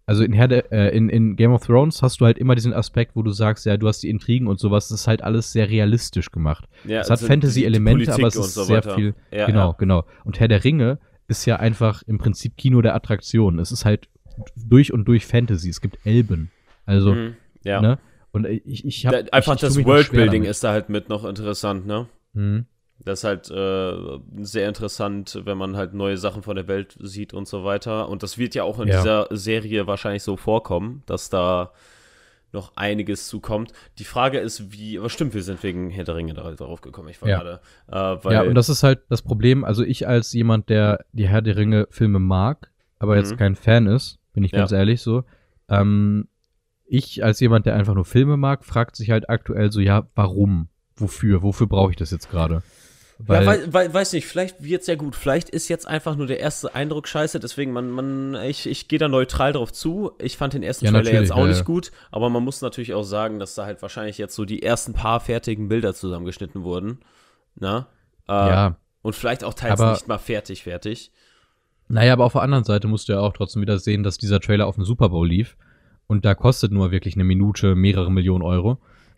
Also 0.05 0.23
in, 0.23 0.31
der, 0.31 0.71
äh, 0.71 0.95
in, 0.95 1.09
in 1.09 1.35
Game 1.35 1.51
of 1.51 1.65
Thrones 1.65 2.01
hast 2.01 2.21
du 2.21 2.25
halt 2.25 2.37
immer 2.37 2.55
diesen 2.55 2.73
Aspekt, 2.73 3.15
wo 3.15 3.23
du 3.23 3.31
sagst, 3.31 3.65
ja, 3.65 3.75
du 3.75 3.87
hast 3.89 4.03
die 4.03 4.09
Intrigen 4.09 4.47
und 4.47 4.57
sowas, 4.59 4.87
das 4.87 5.01
ist 5.01 5.07
halt 5.07 5.21
alles 5.21 5.51
sehr 5.51 5.69
realistisch 5.69 6.31
gemacht. 6.31 6.65
ja, 6.85 7.01
es 7.01 7.07
hat 7.07 7.17
also 7.19 7.27
Fantasy-Elemente, 7.27 8.13
aber 8.13 8.27
es 8.27 8.35
ist 8.35 8.53
so 8.53 8.63
sehr 8.63 8.83
viel. 8.83 9.15
Ja, 9.31 9.47
genau, 9.47 9.71
ja. 9.71 9.75
genau. 9.77 10.05
Und 10.23 10.39
Herr 10.39 10.47
der 10.47 10.63
Ringe 10.63 10.99
ist 11.27 11.45
ja 11.45 11.57
einfach 11.57 12.03
im 12.03 12.19
Prinzip 12.19 12.55
Kino 12.55 12.81
der 12.81 12.95
Attraktion. 12.95 13.59
Es 13.59 13.73
ist 13.73 13.83
halt 13.83 14.07
durch 14.55 14.93
und 14.93 15.05
durch 15.09 15.25
Fantasy. 15.25 15.69
Es 15.69 15.81
gibt 15.81 15.97
Elben. 16.05 16.51
Also, 16.85 17.13
Mhm. 17.13 17.35
Ja. 17.67 17.81
ne? 17.81 17.99
Und 18.31 18.45
ich, 18.45 18.85
ich 18.85 19.05
habe 19.05 19.23
Da, 19.23 19.29
einfach 19.31 19.55
das 19.55 19.83
Worldbuilding 19.83 20.43
ist 20.43 20.63
da 20.63 20.71
halt 20.71 20.89
mit 20.89 21.09
noch 21.09 21.25
interessant, 21.25 21.85
ne? 21.87 22.07
Mhm. 22.33 22.65
Das 22.99 23.19
ist 23.19 23.23
halt 23.23 23.51
äh, 23.51 24.19
sehr 24.43 24.67
interessant, 24.67 25.39
wenn 25.45 25.57
man 25.57 25.77
halt 25.77 25.93
neue 25.93 26.17
Sachen 26.17 26.41
von 26.41 26.55
der 26.55 26.67
Welt 26.67 26.97
sieht 26.99 27.33
und 27.33 27.47
so 27.47 27.63
weiter. 27.63 28.09
Und 28.09 28.23
das 28.23 28.37
wird 28.37 28.55
ja 28.55 28.63
auch 28.63 28.79
in 28.79 28.87
Ja. 28.87 28.97
dieser 28.97 29.27
Serie 29.31 29.85
wahrscheinlich 29.87 30.23
so 30.23 30.35
vorkommen, 30.35 31.03
dass 31.05 31.29
da 31.29 31.71
noch 32.53 32.71
einiges 32.75 33.27
zukommt. 33.27 33.71
Die 33.99 34.03
Frage 34.03 34.39
ist, 34.39 34.71
wie, 34.71 34.97
aber 34.97 35.09
stimmt, 35.09 35.33
wir 35.35 35.43
sind 35.43 35.61
wegen 35.63 35.89
Herr 35.89 36.05
der 36.05 36.15
Ringe 36.15 36.33
da- 36.33 36.51
darauf 36.51 36.81
gekommen. 36.81 37.09
Ich 37.09 37.21
war 37.21 37.29
Ja. 37.29 37.37
gerade. 37.39 37.59
Äh, 37.87 38.23
weil, 38.25 38.33
ja, 38.33 38.41
und 38.43 38.55
das 38.55 38.69
ist 38.69 38.83
halt 38.83 38.99
das 39.09 39.21
Problem. 39.21 39.63
Also 39.63 39.83
ich 39.83 40.07
als 40.07 40.33
jemand, 40.33 40.69
der 40.69 41.05
die 41.11 41.27
Herr 41.27 41.41
der 41.41 41.55
Ringe 41.55 41.87
Filme 41.91 42.19
mag, 42.19 42.71
aber 42.99 43.13
Mhm. 43.13 43.19
jetzt 43.19 43.37
kein 43.37 43.55
Fan 43.55 43.85
ist, 43.87 44.17
bin 44.33 44.43
ich 44.43 44.51
Ja. 44.53 44.59
ganz 44.59 44.71
ehrlich 44.71 45.01
so. 45.01 45.23
Ähm, 45.69 46.27
ich 46.87 47.23
als 47.23 47.39
jemand, 47.39 47.65
der 47.65 47.75
einfach 47.75 47.93
nur 47.95 48.05
Filme 48.05 48.37
mag, 48.37 48.65
fragt 48.65 48.95
sich 48.95 49.11
halt 49.11 49.29
aktuell 49.29 49.71
so, 49.71 49.79
ja, 49.79 50.07
warum? 50.15 50.69
Wofür? 50.95 51.43
Wofür 51.43 51.67
brauche 51.67 51.91
ich 51.91 51.97
das 51.97 52.11
jetzt 52.11 52.29
gerade? 52.29 52.63
ja, 53.27 53.45
wei 53.45 53.73
wei 53.73 53.93
weiß 53.93 54.13
nicht, 54.13 54.25
vielleicht 54.27 54.63
wird's 54.63 54.87
ja 54.87 54.95
gut. 54.95 55.15
Vielleicht 55.15 55.49
ist 55.49 55.67
jetzt 55.69 55.87
einfach 55.87 56.15
nur 56.15 56.27
der 56.27 56.39
erste 56.39 56.73
Eindruck 56.75 57.07
scheiße, 57.07 57.39
deswegen 57.39 57.71
man, 57.71 57.89
man, 57.89 58.35
ich, 58.45 58.67
ich 58.67 58.87
gehe 58.87 58.99
da 58.99 59.07
neutral 59.07 59.53
drauf 59.53 59.73
zu. 59.73 60.11
Ich 60.19 60.37
fand 60.37 60.53
den 60.53 60.63
ersten 60.63 60.85
Ja, 60.85 60.91
Trailer 60.91 61.13
jetzt 61.13 61.31
auch 61.31 61.39
ja, 61.39 61.47
nicht 61.47 61.65
gut, 61.65 61.91
aber 62.11 62.29
man 62.29 62.43
muss 62.43 62.61
natürlich 62.61 62.93
auch 62.93 63.03
sagen, 63.03 63.39
dass 63.39 63.55
da 63.55 63.65
halt 63.65 63.81
wahrscheinlich 63.81 64.17
jetzt 64.17 64.35
so 64.35 64.45
die 64.45 64.63
ersten 64.63 64.93
paar 64.93 65.19
fertigen 65.19 65.67
Bilder 65.67 65.93
zusammengeschnitten 65.93 66.63
wurden. 66.63 66.99
Na? 67.55 67.87
Äh, 68.27 68.33
ja, 68.33 68.77
Und 69.01 69.15
vielleicht 69.15 69.43
auch 69.43 69.53
teils 69.53 69.79
Aber- 69.79 69.93
nicht 69.93 70.07
mal 70.07 70.19
fertig, 70.19 70.63
fertig. 70.63 71.11
Naja, 71.89 72.13
aber 72.13 72.25
auf 72.25 72.33
der 72.33 72.41
anderen 72.41 72.65
Seite 72.65 72.87
musst 72.87 73.07
du 73.07 73.13
ja 73.13 73.19
auch 73.21 73.31
trotzdem 73.33 73.61
wieder 73.61 73.79
sehen, 73.79 74.03
dass 74.03 74.17
dieser 74.17 74.41
Trailer 74.41 74.67
auf 74.67 74.75
dem 74.75 74.83
Super 74.83 75.09
Bowl 75.09 75.27
lief. 75.27 75.55
Und 76.07 76.25
da 76.25 76.35
kostet 76.35 76.71
nur 76.71 76.91
wirklich 76.91 77.15
eine 77.15 77.23
Minute 77.23 77.75
mehrere 77.75 78.11
Millionen 78.11 78.41
Euro. 78.41 78.77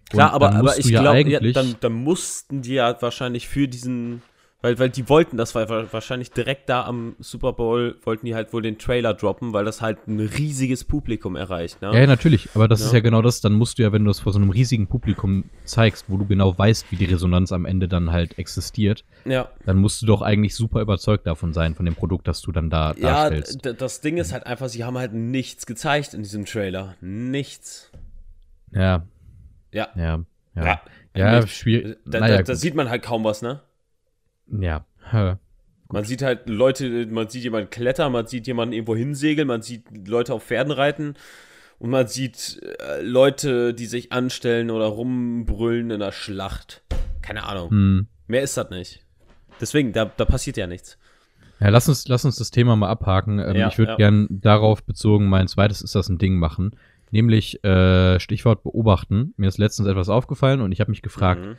Klar, 0.10 0.34
aber, 0.34 0.54
aber 0.56 0.78
ich 0.80 0.88
glaube, 0.88 1.30
ja, 1.30 1.39
dann, 1.39 1.75
dann 1.80 1.93
mussten 1.93 2.63
die 2.63 2.73
ja 2.73 2.99
wahrscheinlich 2.99 3.47
für 3.47 3.67
diesen, 3.67 4.23
weil, 4.62 4.78
weil 4.78 4.89
die 4.89 5.08
wollten 5.08 5.38
das, 5.38 5.56
weil 5.56 5.69
wahrscheinlich 5.93 6.32
direkt 6.32 6.67
da 6.69 6.84
am 6.86 7.15
Super 7.19 7.54
Bowl 7.54 7.95
wollten 8.04 8.26
die 8.26 8.36
halt 8.36 8.52
wohl 8.52 8.62
den 8.62 8.78
Trailer 8.78 9.13
droppen, 9.13 9.54
weil 9.54 9.63
das 9.63 9.82
halt 9.82 10.06
ein 10.08 10.19
riesiges 10.19 10.84
Publikum 10.84 11.36
erreicht. 11.38 11.82
Ne? 11.82 11.93
Ja, 11.93 12.00
ja, 12.02 12.08
natürlich, 12.08 12.50
aber 12.56 12.67
das 12.67 12.82
ist 12.82 12.88
Ja. 12.88 12.95
ja 12.95 13.00
genau 13.00 13.22
das, 13.22 13.39
dann 13.39 13.54
musst 13.54 13.80
du 13.80 13.84
ja, 13.84 13.91
wenn 13.93 14.04
du 14.04 14.10
das 14.10 14.19
vor 14.19 14.34
so 14.34 14.39
einem 14.39 14.50
riesigen 14.50 14.88
Publikum 14.88 15.45
zeigst, 15.63 16.06
wo 16.10 16.17
du 16.17 16.26
genau 16.26 16.58
weißt, 16.58 16.91
wie 16.91 16.98
die 16.98 17.06
Resonanz 17.06 17.52
am 17.54 17.65
Ende 17.65 17.88
dann 17.88 18.12
halt 18.12 18.38
existiert, 18.38 19.06
ja. 19.26 19.50
dann 19.65 19.78
musst 19.78 20.02
du 20.02 20.06
doch 20.06 20.22
eigentlich 20.22 20.56
super 20.56 20.82
überzeugt 20.82 21.26
davon 21.26 21.54
sein, 21.54 21.74
von 21.76 21.86
dem 21.86 21.95
Produkt, 21.95 22.28
das 22.28 22.41
du 22.41 22.52
dann 22.52 22.69
da 22.69 22.93
Ja, 22.98 23.30
darstellst. 23.30 23.63
d- 23.65 23.74
das 23.74 24.02
Ding 24.02 24.17
ist 24.17 24.34
halt 24.34 24.45
einfach, 24.45 24.67
sie 24.67 24.84
haben 24.84 24.98
halt 24.98 25.13
nichts 25.13 25.65
gezeigt 25.65 26.13
in 26.13 26.22
diesem 26.24 26.43
Trailer. 26.45 26.95
Nichts. 27.02 27.91
Ja, 28.74 29.04
Ja. 29.72 29.88
ja, 29.95 30.19
ja. 30.56 30.63
Ja, 30.63 30.82
Ja, 31.15 31.48
schwierig. 31.48 31.98
Da, 32.06 32.19
naja, 32.19 32.38
da, 32.38 32.43
da 32.43 32.56
sieht 32.56 32.76
man 32.76 32.89
halt 32.89 33.02
kaum 33.04 33.24
was, 33.24 33.41
ne? 33.41 33.62
Ja. 34.52 34.86
Man 35.92 36.04
sieht 36.04 36.22
halt 36.22 36.48
Leute, 36.48 37.08
man 37.08 37.30
sieht 37.30 37.44
jemanden 37.44 37.70
klettern, 37.72 38.12
man 38.12 38.28
sieht 38.28 38.46
jemanden 38.46 38.74
irgendwo 38.74 38.96
hinsegeln, 38.96 39.48
man 39.48 39.62
sieht 39.64 39.86
Leute 40.08 40.34
auf 40.36 40.44
Pferden 40.44 40.72
reiten 40.72 41.16
und 41.80 41.90
man 41.90 42.08
sieht 42.08 42.62
äh, 42.80 43.02
Leute, 43.02 43.74
die 43.74 43.88
sich 43.88 44.12
anstellen 44.12 44.70
oder 44.70 44.86
rumbrüllen 44.86 45.90
in 45.90 46.00
der 46.00 46.12
Schlacht. 46.12 46.84
Keine 47.24 47.44
Ahnung. 47.46 47.70
Hm. 47.72 48.08
Mehr 48.28 48.44
ist 48.44 48.56
das 48.56 48.70
nicht. 48.70 49.04
Deswegen, 49.60 49.92
da, 49.94 50.06
da 50.06 50.26
passiert 50.26 50.58
ja 50.58 50.68
nichts. 50.68 51.00
Ja, 51.60 51.70
lass 51.70 51.90
uns, 51.90 52.08
lass 52.08 52.24
uns 52.24 52.36
das 52.38 52.52
Thema 52.52 52.76
mal 52.76 52.90
abhaken. 52.90 53.40
Ähm, 53.40 53.56
Ja, 53.56 53.68
ich 53.68 53.78
würde 53.80 53.94
ja. 53.94 53.98
gern 53.98 54.28
darauf 54.30 54.84
bezogen 54.84 55.28
mein 55.28 55.48
zweites 55.48 55.82
ist 55.82 55.96
das 55.96 56.08
ein 56.08 56.18
Ding 56.20 56.36
machen. 56.38 56.72
Nämlich 57.12 57.64
äh, 57.64 58.20
Stichwort 58.20 58.62
beobachten. 58.62 59.34
Mir 59.38 59.48
ist 59.48 59.58
letztens 59.58 59.88
etwas 59.90 60.10
aufgefallen 60.10 60.62
und 60.62 60.72
ich 60.72 60.80
habe 60.80 60.92
mich 60.92 61.02
gefragt, 61.02 61.42
Mhm. 61.44 61.56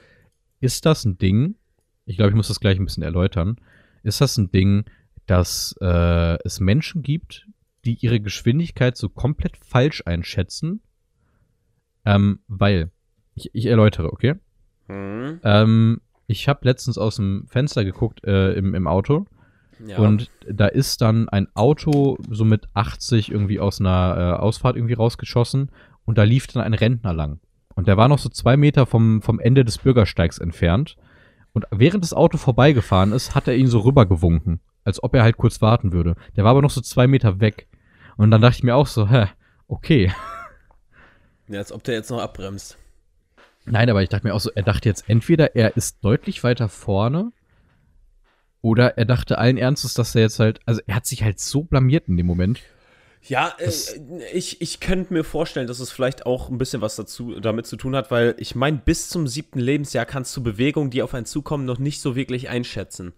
ist 0.61 0.87
das 0.87 1.05
ein 1.05 1.19
Ding? 1.19 1.57
Ich 2.11 2.17
glaube, 2.17 2.31
ich 2.31 2.37
muss 2.37 2.49
das 2.49 2.59
gleich 2.59 2.77
ein 2.77 2.85
bisschen 2.85 3.05
erläutern. 3.05 3.57
Ist 4.03 4.21
das 4.21 4.37
ein 4.37 4.51
Ding, 4.51 4.85
dass 5.27 5.77
äh, 5.81 6.39
es 6.45 6.59
Menschen 6.59 7.03
gibt, 7.03 7.47
die 7.85 7.95
ihre 7.95 8.19
Geschwindigkeit 8.19 8.97
so 8.97 9.09
komplett 9.09 9.57
falsch 9.57 10.03
einschätzen? 10.07 10.81
Ähm, 12.05 12.41
weil, 12.49 12.91
ich, 13.37 13.51
ich 13.53 13.67
erläutere, 13.67 14.13
okay? 14.13 14.35
Mhm. 14.89 15.39
Ähm, 15.45 16.01
ich 16.27 16.49
habe 16.49 16.61
letztens 16.65 16.99
aus 16.99 17.15
dem 17.15 17.47
Fenster 17.49 17.85
geguckt 17.85 18.25
äh, 18.25 18.55
im, 18.55 18.75
im 18.75 18.89
Auto 18.89 19.27
Ja. 19.87 19.99
und 19.99 20.33
da 20.51 20.67
ist 20.67 21.03
dann 21.03 21.29
ein 21.29 21.47
Auto 21.55 22.19
so 22.29 22.45
mit 22.45 22.67
80 22.75 23.31
irgendwie 23.31 23.61
aus 23.61 23.81
einer 23.81 24.17
äh, 24.17 24.41
Ausfahrt 24.41 24.75
irgendwie 24.75 24.95
rausgeschossen 24.95 25.71
und 26.05 26.19
da 26.19 26.25
lief 26.25 26.49
dann 26.49 26.65
ein 26.65 26.75
Rentner 26.75 27.13
lang. 27.13 27.39
Und 27.77 27.87
der 27.87 27.97
war 27.97 28.09
noch 28.09 28.19
so 28.19 28.29
zwei 28.31 28.57
Meter 28.57 28.85
vom, 28.85 29.23
vom 29.23 29.39
Ende 29.39 29.65
des 29.65 29.79
Bürgersteigs 29.79 30.39
entfernt. 30.39 30.97
Und 31.53 31.67
während 31.71 32.05
das 32.05 32.13
Auto 32.13 32.39
vorbeigefahren 32.39 33.13
ist, 33.13 33.35
hat 33.35 33.49
er 33.49 33.57
ihn 33.57 33.67
so 33.67 33.81
rübergewunken, 33.81 34.61
als 34.85 35.03
ob 35.03 35.15
er 35.15 35.23
halt 35.23 35.37
kurz 35.37 35.61
warten 35.61 35.93
würde. 35.93 36.15
Der 36.37 36.45
war 36.45 36.53
aber 36.53 36.63
noch 36.63 36.71
so 36.71 36.81
zwei 36.81 37.07
Meter 37.07 37.41
weg. 37.41 37.67
Und 38.17 38.31
dann 38.31 38.41
dachte 38.41 38.59
ich 38.59 38.63
mir 38.63 38.77
auch 38.77 38.87
so, 38.87 39.09
hä, 39.09 39.27
okay. 39.67 40.13
ja, 41.49 41.59
als 41.59 41.73
ob 41.73 41.83
der 41.85 41.95
jetzt 41.95 42.11
noch 42.11 42.21
abbremst. 42.21 42.79
Nein, 43.65 43.91
aber 43.91 44.03
ich 44.03 44.09
dachte 44.09 44.27
mir 44.27 44.35
auch 44.35 44.41
so, 44.41 44.51
er 44.55 44.63
dachte 44.63 44.89
jetzt 44.89 45.09
entweder 45.09 45.55
er 45.55 45.77
ist 45.77 46.03
deutlich 46.03 46.43
weiter 46.45 46.69
vorne 46.69 47.33
oder 48.63 48.99
er 48.99 49.05
dachte 49.05 49.39
allen 49.39 49.59
Ernstes, 49.59 49.95
dass 49.95 50.15
er 50.15 50.23
jetzt 50.23 50.41
halt, 50.41 50.61
also 50.67 50.81
er 50.87 50.97
hat 50.97 51.07
sich 51.07 51.23
halt 51.23 51.41
so 51.41 51.63
blamiert 51.63 52.09
in 52.09 52.17
dem 52.17 52.27
Moment. 52.27 52.61
Ja, 53.23 53.55
äh, 53.59 53.67
Das- 53.67 53.95
ich, 54.33 54.61
ich 54.63 54.81
könnte 54.81 55.13
mir 55.13 55.25
vorstellen, 55.25 55.67
dass 55.67 55.79
es 55.81 55.91
vielleicht 55.91 56.25
auch 56.27 56.49
ein 56.49 56.59
bisschen 56.59 56.81
was 56.81 56.97
dazu 56.97 57.39
damit 57.39 57.67
zu 57.67 57.77
tun 57.77 57.95
hat, 57.95 58.11
weil 58.11 58.35
ich 58.39 58.55
meine, 58.55 58.79
bis 58.79 59.09
zum 59.09 59.27
siebten 59.29 59.59
Lebensjahr 59.61 60.07
kannst 60.07 60.37
du 60.37 60.43
Bewegungen, 60.43 60.91
die 60.91 61.03
auf 61.03 61.13
einen 61.15 61.27
zukommen, 61.27 61.65
noch 61.67 61.79
nicht 61.79 62.01
so 62.01 62.17
wirklich 62.17 62.49
einschätzen. 62.49 63.13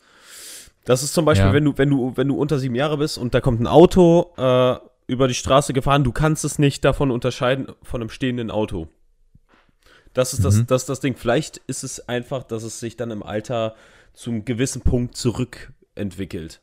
Das 0.85 1.03
ist 1.05 1.15
zum 1.15 1.25
Beispiel, 1.25 1.47
Ja. 1.47 1.53
wenn 1.53 1.65
du, 1.65 1.79
wenn 1.79 1.88
du, 1.91 2.17
wenn 2.17 2.27
du 2.29 2.37
unter 2.37 2.59
sieben 2.59 2.75
Jahre 2.75 2.99
bist 2.99 3.17
und 3.17 3.33
da 3.35 3.41
kommt 3.41 3.61
ein 3.61 3.69
Auto 3.69 4.33
äh, 4.37 4.77
über 5.07 5.29
die 5.29 5.35
Straße 5.35 5.73
gefahren, 5.73 6.03
du 6.03 6.11
kannst 6.12 6.45
es 6.45 6.59
nicht 6.59 6.85
davon 6.85 7.11
unterscheiden 7.12 7.69
von 7.83 8.01
einem 8.01 8.11
stehenden 8.11 8.51
Auto. 8.51 8.88
Das 10.15 10.33
ist 10.35 10.45
das, 10.45 10.57
Mhm. 10.57 10.67
das, 10.67 10.83
ist 10.83 10.88
das 10.88 11.01
Ding. 11.01 11.17
Vielleicht 11.17 11.59
ist 11.69 11.85
es 11.85 12.09
einfach, 12.09 12.43
dass 12.43 12.65
es 12.65 12.81
sich 12.81 12.97
dann 12.97 13.11
im 13.12 13.23
Alter 13.23 13.75
zum 14.12 14.45
gewissen 14.45 14.83
Punkt 14.83 15.17
zurückentwickelt. 15.17 16.61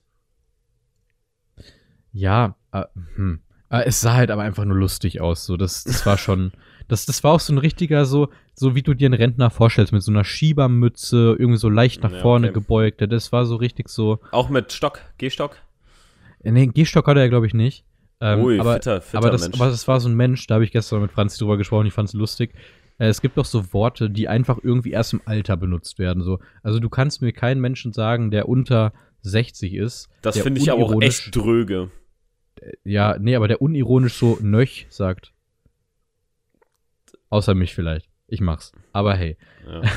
Ja, 2.14 2.56
äh, 2.72 2.84
hm. 3.16 3.40
Äh, 3.70 3.84
es 3.86 4.02
sah 4.02 4.14
halt 4.14 4.32
aber 4.32 4.42
einfach 4.42 4.66
nur 4.66 4.78
lustig 4.78 5.22
aus. 5.22 5.46
So, 5.46 5.58
das, 5.58 5.84
das 5.84 6.06
war 6.06 6.18
schon, 6.18 6.52
das, 6.88 7.06
das 7.06 7.24
war 7.24 7.34
auch 7.34 7.40
so 7.40 7.54
ein 7.54 7.58
richtiger, 7.58 8.06
so, 8.06 8.30
so 8.56 8.76
wie 8.76 8.82
du 8.82 8.94
dir 8.94 9.06
einen 9.06 9.14
Rentner 9.14 9.50
vorstellst, 9.50 9.94
mit 9.94 10.02
so 10.02 10.12
einer 10.12 10.24
Schiebermütze, 10.24 11.36
irgendwie 11.38 11.60
so 11.60 11.70
leicht 11.70 12.04
nach 12.04 12.12
Ja, 12.12 12.20
vorne 12.20 12.48
okay. 12.48 12.54
gebeugt. 12.56 13.02
Das 13.12 13.32
war 13.32 13.46
so 13.46 13.56
richtig 13.56 13.90
so. 13.90 14.20
Auch 14.32 14.50
mit 14.50 14.72
Stock, 14.72 15.02
Gehstock. 15.18 15.58
Äh, 16.44 16.52
Nee, 16.52 16.68
Gehstock 16.68 17.08
hatte 17.08 17.20
er, 17.20 17.30
glaube 17.30 17.48
ich, 17.48 17.54
nicht. 17.54 17.86
Ähm, 18.22 18.44
Ui, 18.44 18.60
aber, 18.60 18.74
fitter, 18.74 19.02
fitter 19.02 19.18
aber, 19.18 19.32
das, 19.32 19.42
Mensch. 19.44 19.60
aber 19.60 19.70
das 19.70 19.88
war 19.88 20.00
so 20.00 20.10
ein 20.10 20.16
Mensch, 20.16 20.46
da 20.48 20.56
habe 20.56 20.66
ich 20.66 20.72
gestern 20.72 21.02
mit 21.02 21.12
Franzi 21.12 21.38
drüber 21.40 21.58
gesprochen, 21.58 21.86
ich 21.88 21.94
fand 21.94 22.10
es 22.10 22.14
lustig. 22.14 22.54
Äh, 22.98 23.08
es 23.08 23.22
gibt 23.22 23.38
doch 23.38 23.46
so 23.46 23.72
Worte, 23.74 24.10
die 24.10 24.28
einfach 24.28 24.58
irgendwie 24.62 24.92
erst 24.92 25.14
im 25.14 25.22
Alter 25.26 25.56
benutzt 25.58 26.00
werden. 26.00 26.22
So. 26.22 26.40
Also 26.64 26.80
du 26.80 26.90
kannst 26.90 27.22
mir 27.22 27.32
keinen 27.32 27.62
Menschen 27.62 27.94
sagen, 27.94 28.30
der 28.30 28.50
unter 28.50 28.92
60 29.22 29.74
ist. 29.74 30.10
Das 30.22 30.40
finde 30.40 30.62
ich 30.62 30.72
aber 30.72 30.84
auch 30.84 31.02
echt 31.02 31.36
dröge. 31.36 31.92
Ja, 32.84 33.18
nee, 33.20 33.36
aber 33.36 33.48
der 33.48 33.62
unironisch 33.62 34.16
so 34.16 34.38
nöch 34.42 34.88
sagt. 34.90 35.34
Außer 37.30 37.56
mich 37.56 37.74
vielleicht. 37.74 38.10
Ich 38.28 38.42
mach's. 38.42 38.72
Aber 38.92 39.16
hey. 39.16 39.38
Ja. 39.66 39.82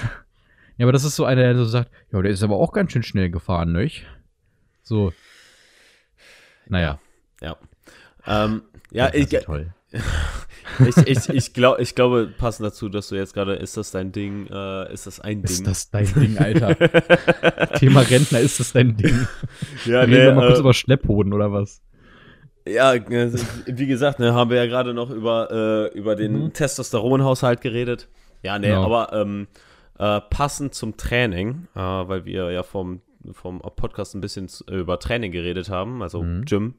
Ja, 0.79 0.87
aber 0.87 0.93
das 0.93 1.05
ist 1.05 1.17
so 1.17 1.27
einer, 1.27 1.43
der 1.43 1.55
so 1.55 1.67
sagt, 1.67 1.91
ja, 2.11 2.23
der 2.23 2.33
ist 2.33 2.43
aber 2.43 2.57
auch 2.57 2.73
ganz 2.73 2.93
schön 2.93 3.03
schnell 3.03 3.31
gefahren, 3.31 3.73
nöch? 3.73 4.07
So. 4.83 5.13
Naja. 6.67 6.99
ja. 7.41 7.57
Ähm, 8.27 8.63
ja, 8.91 9.13
ich, 9.13 9.29
toll. 9.29 9.75
ich, 10.87 10.97
ich, 11.07 11.29
ich, 11.29 11.53
glaub, 11.53 11.79
ich 11.79 11.95
glaube, 11.95 12.29
passend 12.37 12.67
dazu, 12.67 12.89
dass 12.89 13.09
du 13.09 13.15
jetzt 13.17 13.35
gerade, 13.35 13.55
ist 13.55 13.77
das 13.77 13.91
dein 13.91 14.13
Ding, 14.13 14.47
äh, 14.51 14.93
ist 14.93 15.07
das 15.07 15.21
ein 15.21 15.43
Ding? 15.43 15.51
Ist 15.51 15.67
das 15.67 15.91
dein 15.91 16.07
Ding, 16.15 16.39
Alter? 16.39 16.77
Thema 17.79 18.01
Rentner, 18.01 18.41
ist 18.41 18.61
das 18.61 18.73
dein 18.73 18.97
Ding? 18.97 19.27
ja, 19.85 20.01
Reden 20.03 20.13
wir 20.13 20.35
mal 20.35 20.47
kurz 20.47 20.59
äh, 20.59 20.61
über 20.61 20.75
Schlepphoden 20.75 21.33
oder 21.33 21.53
was? 21.53 21.83
ja, 22.67 22.95
äh, 22.95 23.33
wie 23.67 23.87
gesagt, 23.87 24.19
ne, 24.21 24.35
haben 24.35 24.51
wir 24.51 24.57
ja 24.59 24.67
gerade 24.67 24.95
noch 24.95 25.11
über, 25.11 25.51
äh, 25.93 25.99
über 25.99 26.15
den 26.15 26.45
Mhm. 26.45 26.53
Testosteronhaushalt 26.53 27.61
geredet. 27.61 28.09
Ja, 28.43 28.59
nee, 28.59 28.69
Genau. 28.69 28.85
aber 28.85 29.13
ähm, 29.21 29.49
äh, 29.99 30.21
passend 30.31 30.75
zum 30.75 30.97
Training, 30.97 31.67
äh, 31.75 31.79
weil 31.81 32.25
wir 32.25 32.51
ja 32.53 32.63
vom, 32.63 33.01
vom 33.33 33.61
Podcast 33.61 34.15
ein 34.15 34.21
bisschen 34.21 34.49
über 34.71 34.99
Training 34.99 35.33
geredet 35.33 35.71
haben, 35.71 36.03
also 36.03 36.23
Mhm. 36.23 36.45
Gym, 36.45 36.75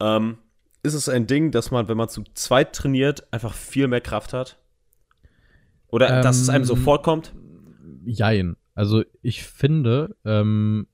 ähm, 0.00 0.38
ist 0.86 0.94
es 0.94 1.08
ein 1.08 1.26
Ding, 1.26 1.50
dass 1.50 1.70
man, 1.70 1.88
wenn 1.88 1.96
man 1.96 2.08
zu 2.08 2.22
zweit 2.34 2.72
trainiert, 2.74 3.26
einfach 3.32 3.52
viel 3.54 3.88
mehr 3.88 4.00
Kraft 4.00 4.32
hat? 4.32 4.58
Oder 5.88 6.22
dass 6.22 6.40
es 6.40 6.48
einem 6.48 6.62
Ähm, 6.62 6.66
sofort 6.66 7.02
kommt? 7.02 7.34
Jein. 8.04 8.56
Also 8.74 9.02
ich 9.22 9.42
finde, 9.42 10.16
ähm, 10.24 10.86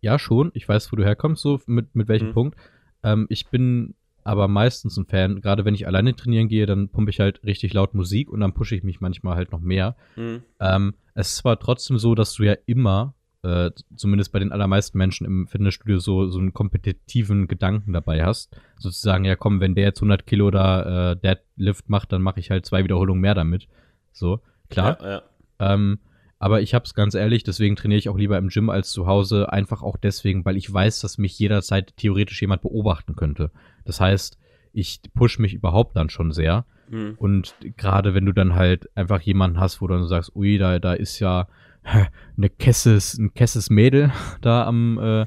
ja 0.00 0.18
schon, 0.18 0.50
ich 0.54 0.68
weiß, 0.68 0.92
wo 0.92 0.96
du 0.96 1.04
herkommst, 1.04 1.42
so 1.42 1.60
mit, 1.66 1.94
mit 1.94 2.08
welchem 2.08 2.28
Mhm. 2.28 2.32
Punkt. 2.34 2.58
Ähm, 3.02 3.26
ich 3.28 3.46
bin 3.48 3.94
aber 4.24 4.48
meistens 4.48 4.96
ein 4.96 5.06
Fan. 5.06 5.40
Gerade 5.40 5.64
wenn 5.64 5.74
ich 5.74 5.86
alleine 5.86 6.14
trainieren 6.14 6.48
gehe, 6.48 6.66
dann 6.66 6.88
pumpe 6.88 7.10
ich 7.10 7.20
halt 7.20 7.42
richtig 7.44 7.72
laut 7.74 7.94
Musik 7.94 8.30
und 8.30 8.40
dann 8.40 8.52
pushe 8.52 8.74
ich 8.76 8.82
mich 8.82 9.00
manchmal 9.00 9.36
halt 9.36 9.52
noch 9.52 9.60
mehr. 9.60 9.96
Mhm. 10.16 10.42
Ähm, 10.60 10.94
es 11.14 11.28
ist 11.30 11.36
zwar 11.36 11.58
trotzdem 11.58 11.98
so, 11.98 12.14
dass 12.14 12.34
du 12.34 12.44
ja 12.44 12.54
immer, 12.66 13.14
äh, 13.42 13.70
zumindest 13.96 14.32
bei 14.32 14.38
den 14.38 14.52
allermeisten 14.52 14.98
Menschen 14.98 15.26
im 15.26 15.46
Fitnessstudio, 15.48 15.98
so, 15.98 16.28
so 16.28 16.38
einen 16.38 16.52
kompetitiven 16.52 17.48
Gedanken 17.48 17.92
dabei 17.92 18.24
hast. 18.24 18.56
Sozusagen, 18.78 19.24
ja 19.24 19.36
komm, 19.36 19.60
wenn 19.60 19.74
der 19.74 19.84
jetzt 19.84 19.98
100 19.98 20.26
Kilo 20.26 20.50
da 20.50 21.12
äh, 21.12 21.16
Deadlift 21.16 21.88
macht, 21.88 22.12
dann 22.12 22.22
mache 22.22 22.40
ich 22.40 22.50
halt 22.50 22.66
zwei 22.66 22.84
Wiederholungen 22.84 23.20
mehr 23.20 23.34
damit. 23.34 23.68
So, 24.12 24.40
klar. 24.68 24.98
Ja, 25.00 25.10
ja. 25.10 25.22
Ähm, 25.58 25.98
aber 26.38 26.60
ich 26.60 26.74
hab's 26.74 26.94
ganz 26.94 27.14
ehrlich, 27.14 27.44
deswegen 27.44 27.76
trainiere 27.76 27.98
ich 27.98 28.08
auch 28.08 28.16
lieber 28.16 28.36
im 28.36 28.48
Gym 28.48 28.68
als 28.68 28.90
zu 28.90 29.06
Hause. 29.06 29.52
Einfach 29.52 29.82
auch 29.82 29.96
deswegen, 29.96 30.44
weil 30.44 30.56
ich 30.56 30.72
weiß, 30.72 31.00
dass 31.00 31.18
mich 31.18 31.38
jederzeit 31.38 31.96
theoretisch 31.96 32.40
jemand 32.40 32.62
beobachten 32.62 33.14
könnte. 33.14 33.52
Das 33.84 34.00
heißt, 34.00 34.38
ich 34.72 35.00
push 35.14 35.38
mich 35.38 35.54
überhaupt 35.54 35.96
dann 35.96 36.10
schon 36.10 36.32
sehr. 36.32 36.64
Mhm. 36.90 37.14
Und 37.16 37.54
gerade 37.76 38.14
wenn 38.14 38.26
du 38.26 38.32
dann 38.32 38.54
halt 38.54 38.88
einfach 38.96 39.20
jemanden 39.20 39.60
hast, 39.60 39.80
wo 39.80 39.86
du 39.86 39.94
dann 39.94 40.08
sagst, 40.08 40.34
ui, 40.34 40.58
da, 40.58 40.78
da 40.78 40.94
ist 40.94 41.20
ja 41.20 41.46
eine 41.84 42.48
Kesses, 42.50 43.18
ein 43.18 43.34
Kesses 43.34 43.70
Mädel 43.70 44.12
da 44.40 44.66
am, 44.66 44.98
äh, 44.98 45.22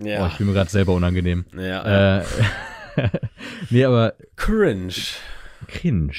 oh, 0.00 0.04
Ja. 0.04 0.26
ich 0.28 0.38
bin 0.38 0.46
mir 0.48 0.52
gerade 0.54 0.70
selber 0.70 0.92
unangenehm. 0.94 1.44
ja, 1.54 1.62
ja. 1.62 2.18
Äh, 2.18 2.24
nee, 3.70 3.84
aber 3.84 4.14
Cringe. 4.36 4.92
cringe. 5.66 6.12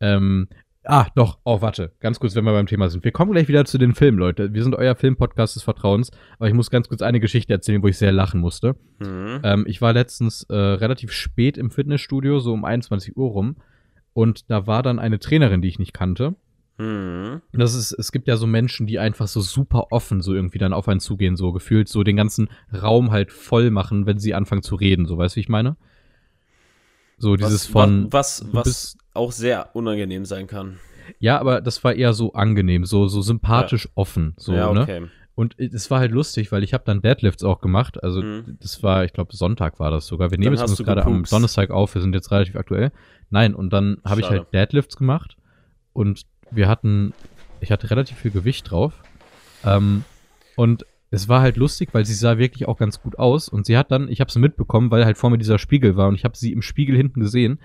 Ähm, 0.00 0.48
ah, 0.84 1.06
doch, 1.14 1.38
oh, 1.44 1.60
warte, 1.60 1.92
ganz 2.00 2.20
kurz, 2.20 2.34
wenn 2.36 2.44
wir 2.44 2.52
beim 2.52 2.66
Thema 2.66 2.88
sind. 2.88 3.04
Wir 3.04 3.12
kommen 3.12 3.32
gleich 3.32 3.48
wieder 3.48 3.64
zu 3.64 3.78
den 3.78 3.94
Filmen, 3.94 4.18
Leute. 4.18 4.52
Wir 4.54 4.62
sind 4.62 4.74
euer 4.74 4.94
Filmpodcast 4.94 5.56
des 5.56 5.62
Vertrauens, 5.62 6.10
aber 6.38 6.48
ich 6.48 6.54
muss 6.54 6.70
ganz 6.70 6.88
kurz 6.88 7.02
eine 7.02 7.20
Geschichte 7.20 7.52
erzählen, 7.52 7.82
wo 7.82 7.88
ich 7.88 7.98
sehr 7.98 8.12
lachen 8.12 8.40
musste. 8.40 8.76
Mhm. 9.00 9.40
Ähm, 9.42 9.64
ich 9.66 9.80
war 9.80 9.92
letztens 9.92 10.44
äh, 10.50 10.54
relativ 10.54 11.12
spät 11.12 11.56
im 11.58 11.70
Fitnessstudio, 11.70 12.38
so 12.40 12.52
um 12.52 12.64
21 12.64 13.16
Uhr 13.16 13.30
rum, 13.30 13.56
und 14.12 14.50
da 14.50 14.66
war 14.66 14.82
dann 14.82 14.98
eine 14.98 15.18
Trainerin, 15.18 15.62
die 15.62 15.68
ich 15.68 15.78
nicht 15.78 15.94
kannte. 15.94 16.34
Mhm. 16.82 17.42
Das 17.52 17.74
ist, 17.74 17.92
es 17.92 18.10
gibt 18.12 18.26
ja 18.28 18.36
so 18.36 18.46
Menschen, 18.46 18.86
die 18.86 18.98
einfach 18.98 19.28
so 19.28 19.40
super 19.40 19.86
offen 19.90 20.20
so 20.20 20.34
irgendwie 20.34 20.58
dann 20.58 20.72
auf 20.72 20.88
einen 20.88 21.00
zugehen, 21.00 21.36
so 21.36 21.52
gefühlt 21.52 21.88
so 21.88 22.02
den 22.02 22.16
ganzen 22.16 22.48
Raum 22.72 23.10
halt 23.10 23.30
voll 23.30 23.70
machen, 23.70 24.06
wenn 24.06 24.18
sie 24.18 24.34
anfangen 24.34 24.62
zu 24.62 24.74
reden, 24.74 25.06
so 25.06 25.16
weißt 25.18 25.34
du, 25.34 25.36
wie 25.36 25.40
ich 25.42 25.48
meine? 25.48 25.76
So 27.18 27.36
dieses 27.36 27.66
was, 27.66 27.72
von, 27.72 28.12
was, 28.12 28.44
was 28.52 28.64
bist- 28.64 28.98
auch 29.14 29.32
sehr 29.32 29.74
unangenehm 29.76 30.24
sein 30.24 30.46
kann. 30.46 30.78
ja, 31.20 31.38
aber 31.38 31.60
das 31.60 31.84
war 31.84 31.94
eher 31.94 32.14
so 32.14 32.32
angenehm, 32.32 32.84
so, 32.84 33.06
so 33.08 33.22
sympathisch 33.22 33.88
offen, 33.94 34.34
so, 34.36 34.54
ja, 34.54 34.72
ne? 34.72 34.82
okay. 34.82 35.02
Und 35.34 35.58
es 35.58 35.90
war 35.90 35.98
halt 36.00 36.12
lustig, 36.12 36.52
weil 36.52 36.62
ich 36.62 36.74
habe 36.74 36.84
dann 36.84 37.00
Deadlifts 37.00 37.42
auch 37.42 37.60
gemacht. 37.62 38.02
Also 38.02 38.20
Mhm. 38.22 38.58
das 38.60 38.82
war, 38.82 39.04
ich 39.06 39.14
glaube, 39.14 39.34
Sonntag 39.34 39.80
war 39.80 39.90
das 39.90 40.06
sogar. 40.06 40.30
Wir 40.30 40.36
nehmen 40.38 40.52
jetzt 40.52 40.60
hast 40.62 40.70
uns 40.78 40.82
gerade 40.84 41.04
am. 41.06 41.24
Donnerstag 41.24 41.70
auf, 41.70 41.94
wir 41.94 42.02
sind 42.02 42.14
jetzt 42.14 42.30
relativ 42.30 42.54
aktuell. 42.54 42.92
Nein, 43.30 43.54
und 43.54 43.72
dann 43.72 43.96
habe 44.04 44.20
ich 44.20 44.28
halt 44.28 44.52
Deadlifts 44.52 44.94
gemacht 44.98 45.38
und 45.94 46.24
wir 46.54 46.68
hatten, 46.68 47.12
ich 47.60 47.70
hatte 47.72 47.90
relativ 47.90 48.18
viel 48.18 48.30
Gewicht 48.30 48.70
drauf. 48.70 48.92
Ähm, 49.64 50.04
und 50.56 50.84
es 51.10 51.28
war 51.28 51.40
halt 51.42 51.56
lustig, 51.56 51.90
weil 51.92 52.04
sie 52.04 52.14
sah 52.14 52.38
wirklich 52.38 52.66
auch 52.68 52.78
ganz 52.78 53.00
gut 53.02 53.18
aus. 53.18 53.48
Und 53.48 53.66
sie 53.66 53.76
hat 53.76 53.90
dann, 53.90 54.08
ich 54.08 54.20
habe 54.20 54.28
es 54.28 54.36
mitbekommen, 54.36 54.90
weil 54.90 55.04
halt 55.04 55.18
vor 55.18 55.30
mir 55.30 55.38
dieser 55.38 55.58
Spiegel 55.58 55.96
war 55.96 56.08
und 56.08 56.14
ich 56.14 56.24
habe 56.24 56.36
sie 56.36 56.52
im 56.52 56.62
Spiegel 56.62 56.96
hinten 56.96 57.20
gesehen. 57.20 57.60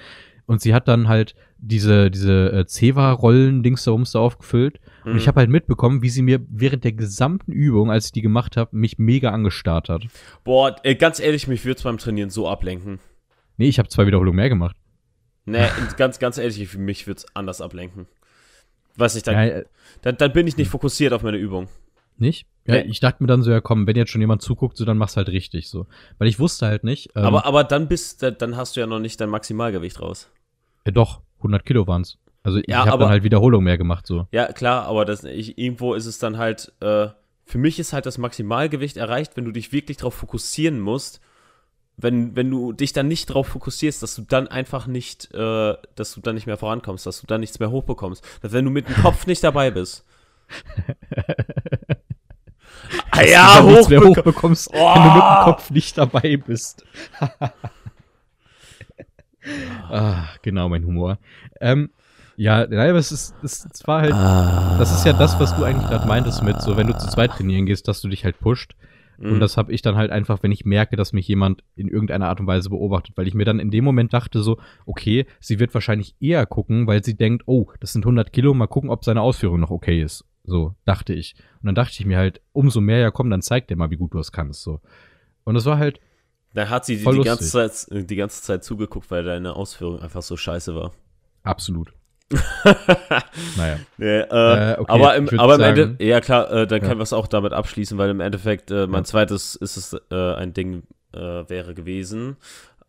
Und 0.46 0.62
sie 0.62 0.74
hat 0.74 0.88
dann 0.88 1.10
halt 1.10 1.36
diese, 1.58 2.10
diese 2.10 2.52
äh, 2.54 2.66
Ceva-Rollen-Dings 2.66 3.84
da 3.84 3.92
da 4.14 4.20
aufgefüllt. 4.20 4.80
Und 5.04 5.14
Mhm. 5.14 5.18
ich 5.18 5.28
habe 5.28 5.40
halt 5.42 5.50
mitbekommen, 5.50 6.02
wie 6.02 6.10
sie 6.10 6.22
mir 6.22 6.40
während 6.50 6.84
der 6.86 6.94
gesamten 6.94 7.52
Übung, 7.52 7.92
als 7.92 8.06
ich 8.08 8.12
die 8.14 8.22
gemacht 8.22 8.56
habe, 8.58 8.76
mich 8.76 8.98
mega 8.98 9.32
angestarrt 9.32 9.90
hat. 9.90 10.04
Boah, 10.46 10.76
äh, 10.84 10.96
ganz 10.96 11.20
ehrlich, 11.20 11.48
mich 11.48 11.66
würde 11.66 11.78
es 11.78 11.84
beim 11.84 11.98
Trainieren 11.98 12.30
so 12.30 12.48
ablenken. 12.48 13.00
Nee, 13.58 13.68
ich 13.68 13.80
habe 13.80 13.90
zwei 13.90 14.06
Wiederholungen 14.08 14.38
mehr 14.38 14.50
gemacht. 14.50 14.76
Nee, 15.46 15.66
ganz, 15.98 16.20
ganz 16.20 16.38
ehrlich, 16.38 16.66
für 16.68 16.78
mich 16.78 17.08
würde 17.08 17.20
es 17.20 17.36
anders 17.36 17.60
ablenken. 17.62 18.06
Weiß 18.98 19.16
nicht, 19.16 19.26
dann, 19.28 19.36
Ja, 19.36 19.44
äh, 19.46 19.66
dann, 20.02 20.18
dann 20.18 20.34
bin 20.34 20.48
ich 20.48 20.58
nicht 20.58 20.70
fokussiert 20.70 21.14
auf 21.14 21.24
meine 21.24 21.38
Übung. 21.38 21.68
nicht? 22.18 22.46
Ja, 22.66 22.76
Nee. 22.76 22.82
ich 22.90 23.00
dachte 23.00 23.24
mir 23.24 23.28
dann 23.28 23.44
so, 23.44 23.52
ja 23.52 23.62
komm, 23.62 23.88
wenn 23.88 23.96
jetzt 23.96 24.12
schon 24.12 24.20
jemand 24.22 24.42
zuguckt, 24.42 24.76
so 24.76 24.84
dann 24.84 24.98
mach's 24.98 25.16
halt 25.16 25.30
richtig 25.30 25.70
so. 25.70 25.86
Weil 26.18 26.28
ich 26.28 26.38
wusste 26.40 26.66
halt 26.66 26.84
nicht. 26.84 27.10
Ähm, 27.16 27.24
aber, 27.24 27.46
aber 27.46 27.64
dann 27.64 27.88
bist 27.88 28.22
da- 28.24 28.32
dann 28.32 28.58
hast 28.58 28.76
du 28.76 28.82
ja 28.82 28.88
noch 28.88 29.00
nicht 29.00 29.22
dein 29.22 29.30
Maximalgewicht 29.30 30.02
raus. 30.02 30.30
äh, 30.84 30.92
doch, 30.92 31.22
100 31.40 31.66
Kilo 31.66 31.88
waren's. 31.88 32.18
Also 32.44 32.58
ich 32.60 32.68
Ja, 32.68 32.86
habe 32.86 32.98
dann 33.04 33.10
halt 33.10 33.24
Wiederholung 33.24 33.64
mehr 33.64 33.78
gemacht 33.78 34.06
so. 34.08 34.28
Ja, 34.32 34.52
klar, 34.52 34.86
aber 34.86 35.06
das, 35.06 35.24
ich, 35.24 35.58
irgendwo 35.58 35.94
ist 35.94 36.06
es 36.06 36.18
dann 36.20 36.38
halt, 36.38 36.74
äh, 36.82 37.08
für 37.46 37.58
mich 37.58 37.78
ist 37.80 37.94
halt 37.94 38.06
das 38.06 38.18
Maximalgewicht 38.18 38.98
erreicht, 38.98 39.38
wenn 39.38 39.46
du 39.46 39.52
dich 39.52 39.72
wirklich 39.72 39.98
darauf 39.98 40.14
fokussieren 40.16 40.80
musst. 40.82 41.22
Wenn, 42.00 42.36
wenn 42.36 42.52
du 42.52 42.74
dich 42.74 42.94
dann 42.94 43.08
nicht 43.08 43.30
darauf 43.32 43.48
fokussierst, 43.48 44.04
dass 44.04 44.14
du 44.16 44.22
dann 44.22 44.48
einfach 44.48 44.86
nicht, 44.86 45.34
äh, 45.34 45.74
dass 45.96 46.14
du 46.14 46.22
dann 46.22 46.36
nicht 46.36 46.46
mehr 46.46 46.58
vorankommst, 46.58 47.08
dass 47.08 47.22
du 47.22 47.28
dann 47.28 47.42
nichts 47.42 47.58
mehr 47.60 47.72
hochbekommst. 47.72 48.24
Dass 48.42 48.54
wenn 48.54 48.66
du 48.66 48.72
mit 48.72 48.88
dem 48.88 48.96
Kopf 49.02 49.26
nicht 49.26 49.44
dabei 49.44 49.72
bist. 49.72 50.06
ah, 53.12 53.22
ja, 53.24 53.60
du 53.62 53.66
dann 53.66 53.74
nichts 53.74 53.90
mehr 53.90 54.00
hochbeko- 54.00 54.18
hochbekommst, 54.18 54.70
Oh! 54.74 54.96
wenn 54.96 55.04
du 55.04 55.10
mit 55.10 55.24
dem 55.24 55.44
Kopf 55.44 55.70
nicht 55.72 55.98
dabei 55.98 56.38
bist. 56.38 56.86
ah, 59.90 60.28
genau, 60.42 60.70
mein 60.70 60.86
Humor. 60.86 61.18
Ähm, 61.60 61.90
ja, 62.36 62.68
nein, 62.68 62.90
aber 62.90 63.00
es 63.00 63.12
ist, 63.12 63.34
es, 63.42 63.68
es 63.74 63.88
war 63.88 64.02
halt, 64.02 64.12
das 64.80 64.92
ist 64.92 65.06
ja 65.06 65.14
das, 65.14 65.40
was 65.40 65.56
du 65.56 65.64
eigentlich 65.64 65.90
gerade 65.90 66.08
meintest 66.08 66.44
mit, 66.44 66.62
so 66.62 66.78
wenn 66.78 66.88
du 66.88 66.98
zu 66.98 67.08
zweit 67.08 67.32
trainieren 67.32 67.66
gehst, 67.66 67.88
dass 67.88 68.02
du 68.02 68.10
dich 68.10 68.24
halt 68.26 68.40
pusht. 68.40 68.76
Und 69.18 69.36
Mhm. 69.36 69.40
das 69.40 69.58
habe 69.58 69.74
ich 69.74 69.82
dann 69.82 69.96
halt 69.96 70.12
einfach, 70.12 70.44
wenn 70.44 70.52
ich 70.52 70.64
merke, 70.66 70.96
dass 70.96 71.12
mich 71.14 71.28
jemand 71.28 71.64
in 71.76 71.88
irgendeiner 71.88 72.28
Art 72.30 72.40
und 72.40 72.48
Weise 72.48 72.70
beobachtet, 72.70 73.18
weil 73.18 73.28
ich 73.28 73.34
mir 73.34 73.46
dann 73.46 73.60
in 73.60 73.72
dem 73.72 73.84
Moment 73.84 74.14
dachte 74.14 74.42
so, 74.44 74.60
okay, 74.86 75.26
sie 75.40 75.60
wird 75.60 75.74
wahrscheinlich 75.74 76.16
eher 76.20 76.46
gucken, 76.46 76.86
weil 76.88 77.04
sie 77.04 77.16
denkt, 77.18 77.44
oh, 77.48 77.72
das 77.80 77.94
sind 77.94 78.06
100 78.06 78.32
Kilo, 78.32 78.54
mal 78.54 78.68
gucken, 78.68 78.90
ob 78.92 79.04
seine 79.04 79.22
Ausführung 79.22 79.60
noch 79.60 79.72
okay 79.72 80.02
ist. 80.02 80.24
So, 80.44 80.76
dachte 80.86 81.14
ich. 81.14 81.36
Und 81.62 81.66
dann 81.66 81.76
dachte 81.76 81.96
ich 82.00 82.06
mir 82.06 82.18
halt, 82.18 82.42
umso 82.54 82.80
mehr, 82.80 83.00
ja 83.00 83.12
komm, 83.12 83.30
dann 83.30 83.42
zeig 83.42 83.68
dir 83.68 83.76
mal, 83.76 83.90
wie 83.90 83.98
gut 83.98 84.14
du 84.14 84.20
es 84.20 84.32
kannst, 84.32 84.62
so. 84.62 84.80
Und 85.44 85.56
das 85.56 85.66
war 85.66 85.78
halt, 85.78 86.00
Da 86.54 86.70
hat 86.70 86.86
sie 86.86 86.98
die, 86.98 87.04
die, 87.06 87.22
ganze 87.24 87.50
Zeit, 87.50 87.88
die 88.10 88.16
ganze 88.16 88.42
Zeit 88.44 88.64
zugeguckt, 88.64 89.10
weil 89.12 89.24
deine 89.24 89.56
Ausführung 89.56 90.00
einfach 90.00 90.22
so 90.22 90.38
scheiße 90.38 90.76
war. 90.76 90.94
absolut. 91.44 91.94
naja. 93.58 93.78
Nee, 93.98 94.06
äh, 94.20 94.22
Äh, 94.74 94.78
okay, 94.80 94.86
aber 94.92 95.16
im, 95.16 95.40
aber 95.40 95.56
im 95.56 95.60
sagen- 95.62 95.80
Ende, 95.82 96.04
ja 96.06 96.20
klar, 96.22 96.52
äh, 96.52 96.68
dann 96.68 96.82
Ja. 96.82 96.88
können 96.88 97.00
wir 97.00 97.04
es 97.04 97.14
auch 97.14 97.28
damit 97.28 97.54
abschließen, 97.54 97.98
weil 97.98 98.10
im 98.10 98.20
Endeffekt 98.20 98.70
äh, 98.72 98.88
mein 98.88 99.02
Ja. 99.02 99.06
zweites 99.06 99.56
ist 99.56 99.78
es 99.78 99.96
äh, 100.12 100.34
ein 100.36 100.54
Ding 100.54 100.84
äh, 101.14 101.20
wäre 101.20 101.74
gewesen, 101.74 102.38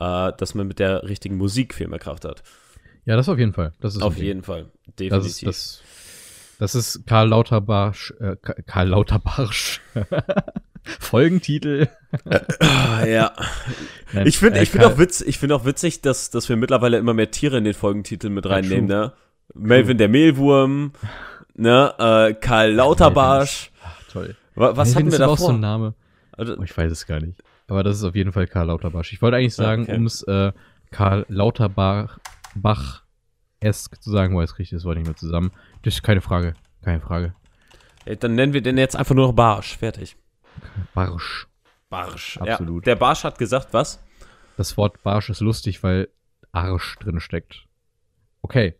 dass 0.01 0.55
man 0.55 0.69
mit 0.69 0.79
der 0.79 1.03
richtigen 1.09 1.37
Musik 1.37 1.75
viel 1.75 1.89
mehr 1.89 1.99
Kraft 1.99 2.25
hat. 2.25 2.45
Ja, 3.05 3.17
das 3.17 3.29
auf 3.29 3.37
jeden 3.39 3.53
Fall. 3.53 3.73
Das 3.81 3.97
ist 3.97 4.03
Auf 4.03 4.15
Ding. 4.15 4.25
jeden 4.25 4.43
Fall, 4.45 4.67
Das 4.87 4.95
definitiv. 4.97 5.49
ist, 5.49 5.83
das, 6.61 6.73
das 6.75 6.75
ist 6.77 7.07
Karl 7.07 7.29
Lauterbarsch, 7.31 8.15
äh, 8.21 8.37
Ka- 8.41 8.55
Karl 8.65 8.89
Lauterbarsch. 8.91 9.81
Folgentitel. 11.01 11.89
Ja. 13.07 13.33
Nein, 14.13 14.27
Ich 14.27 14.39
finde 14.39 14.61
äh, 14.61 14.63
ich 14.63 14.71
find 14.71 14.85
auch, 14.85 14.99
witz, 14.99 15.21
ich 15.21 15.39
find 15.39 15.53
auch 15.53 15.65
witzig, 15.65 16.01
dass, 16.01 16.31
dass 16.31 16.49
wir 16.49 16.57
mittlerweile 16.57 16.97
immer 16.99 17.15
mehr 17.15 17.31
Tiere 17.31 17.59
in 17.59 17.65
den 17.65 17.75
Folgentitel 17.75 18.29
mit 18.31 18.49
reinnehmen, 18.49 18.87
ne? 18.87 19.13
Melvin 19.55 19.99
der 19.99 20.09
Mehlwurm, 20.09 20.93
ne? 21.55 21.95
Äh, 21.99 22.35
Karl 22.35 22.73
Lauterbarsch. 22.73 23.71
Ach, 23.83 24.03
toll. 24.13 24.37
Wa- 24.55 24.77
Was 24.77 24.95
Melvin 24.95 25.13
hatten 25.13 25.19
wir 25.19 25.25
aber 25.25 25.33
auch 25.33 25.39
so 25.39 25.45
davor? 25.47 25.55
ein 25.57 25.61
Name. 25.61 25.95
Also, 26.33 26.57
Oh, 26.59 26.63
ich 26.63 26.77
weiß 26.77 26.91
es 26.93 27.07
gar 27.07 27.21
nicht. 27.21 27.43
Aber 27.67 27.83
das 27.83 27.97
ist 27.97 28.05
auf 28.05 28.15
jeden 28.15 28.33
Fall 28.33 28.47
Karl 28.47 28.67
Lauterbach. 28.69 29.05
Ich 29.11 29.21
wollte 29.21 29.37
eigentlich 29.37 29.55
sagen, 29.55 29.83
Okay. 29.83 29.97
um 29.97 30.07
es 30.07 30.23
äh, 30.23 30.53
Karl 30.91 31.27
Lauterbach 31.29 32.19
Bach 32.55 33.03
esk 33.61 34.01
zu 34.03 34.11
sagen, 34.11 34.35
wo 34.35 34.41
es 34.41 34.59
richtig 34.59 34.77
ist, 34.77 34.85
wollte 34.85 35.01
ich 35.01 35.07
nicht 35.07 35.15
mehr 35.15 35.29
zusammen. 35.29 35.51
Das 35.83 35.95
ist 35.95 36.03
keine 36.03 36.21
Frage. 36.21 36.55
Keine 36.83 37.01
Frage. 37.01 37.35
ey, 38.05 38.17
dann 38.17 38.35
nennen 38.37 38.53
wir 38.53 38.63
den 38.63 38.79
jetzt 38.79 38.97
einfach 38.97 39.15
nur 39.15 39.27
noch 39.27 39.35
Barsch. 39.35 39.77
Fertig. 39.77 40.17
Barsch. 40.95 41.47
Barsch. 41.91 42.39
Absolut. 42.39 42.87
Ja, 42.87 42.95
der 42.95 43.01
Barsch 43.01 43.25
hat 43.25 43.39
gesagt, 43.39 43.69
was? 43.73 44.03
Das 44.57 44.77
Wort 44.77 45.03
Barsch 45.03 45.29
ist 45.31 45.41
lustig, 45.41 45.83
weil 45.83 46.09
Arsch 46.53 46.97
drin 47.01 47.21
steckt. 47.21 47.67
Okay. 48.43 48.75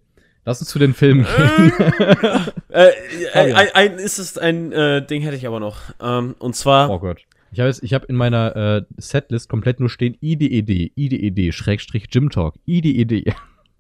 Lass 0.45 0.61
uns 0.61 0.71
zu 0.71 0.79
den 0.79 0.95
Filmen 0.95 1.25
gehen. 1.25 1.73
Äh, 2.71 2.93
Fabian. 3.33 3.57
ein, 3.57 3.69
ein, 3.75 3.93
ist 3.99 4.19
es 4.19 4.37
ein 4.37 4.73
äh, 4.73 5.05
Ding 5.05 5.23
hätte 5.23 5.37
ich 5.37 5.47
aber 5.47 5.59
noch. 5.59 5.79
Ähm, 6.01 6.37
und 6.39 6.55
zwar, 6.55 6.91
oh 6.91 6.99
Gott. 6.99 7.23
Ich 7.51 7.61
habe 7.61 7.73
hab 7.73 8.05
in 8.05 8.15
meiner 8.15 8.55
äh, 8.57 8.83
Setlist 8.99 9.49
komplett 9.49 9.81
nur 9.81 9.89
stehen 9.89 10.17
IDED, 10.21 10.93
IDED, 10.95 11.55
Schrägstrich 11.55 12.11
Gym 12.11 12.29
Talk, 12.29 12.57
IDED. 12.67 13.35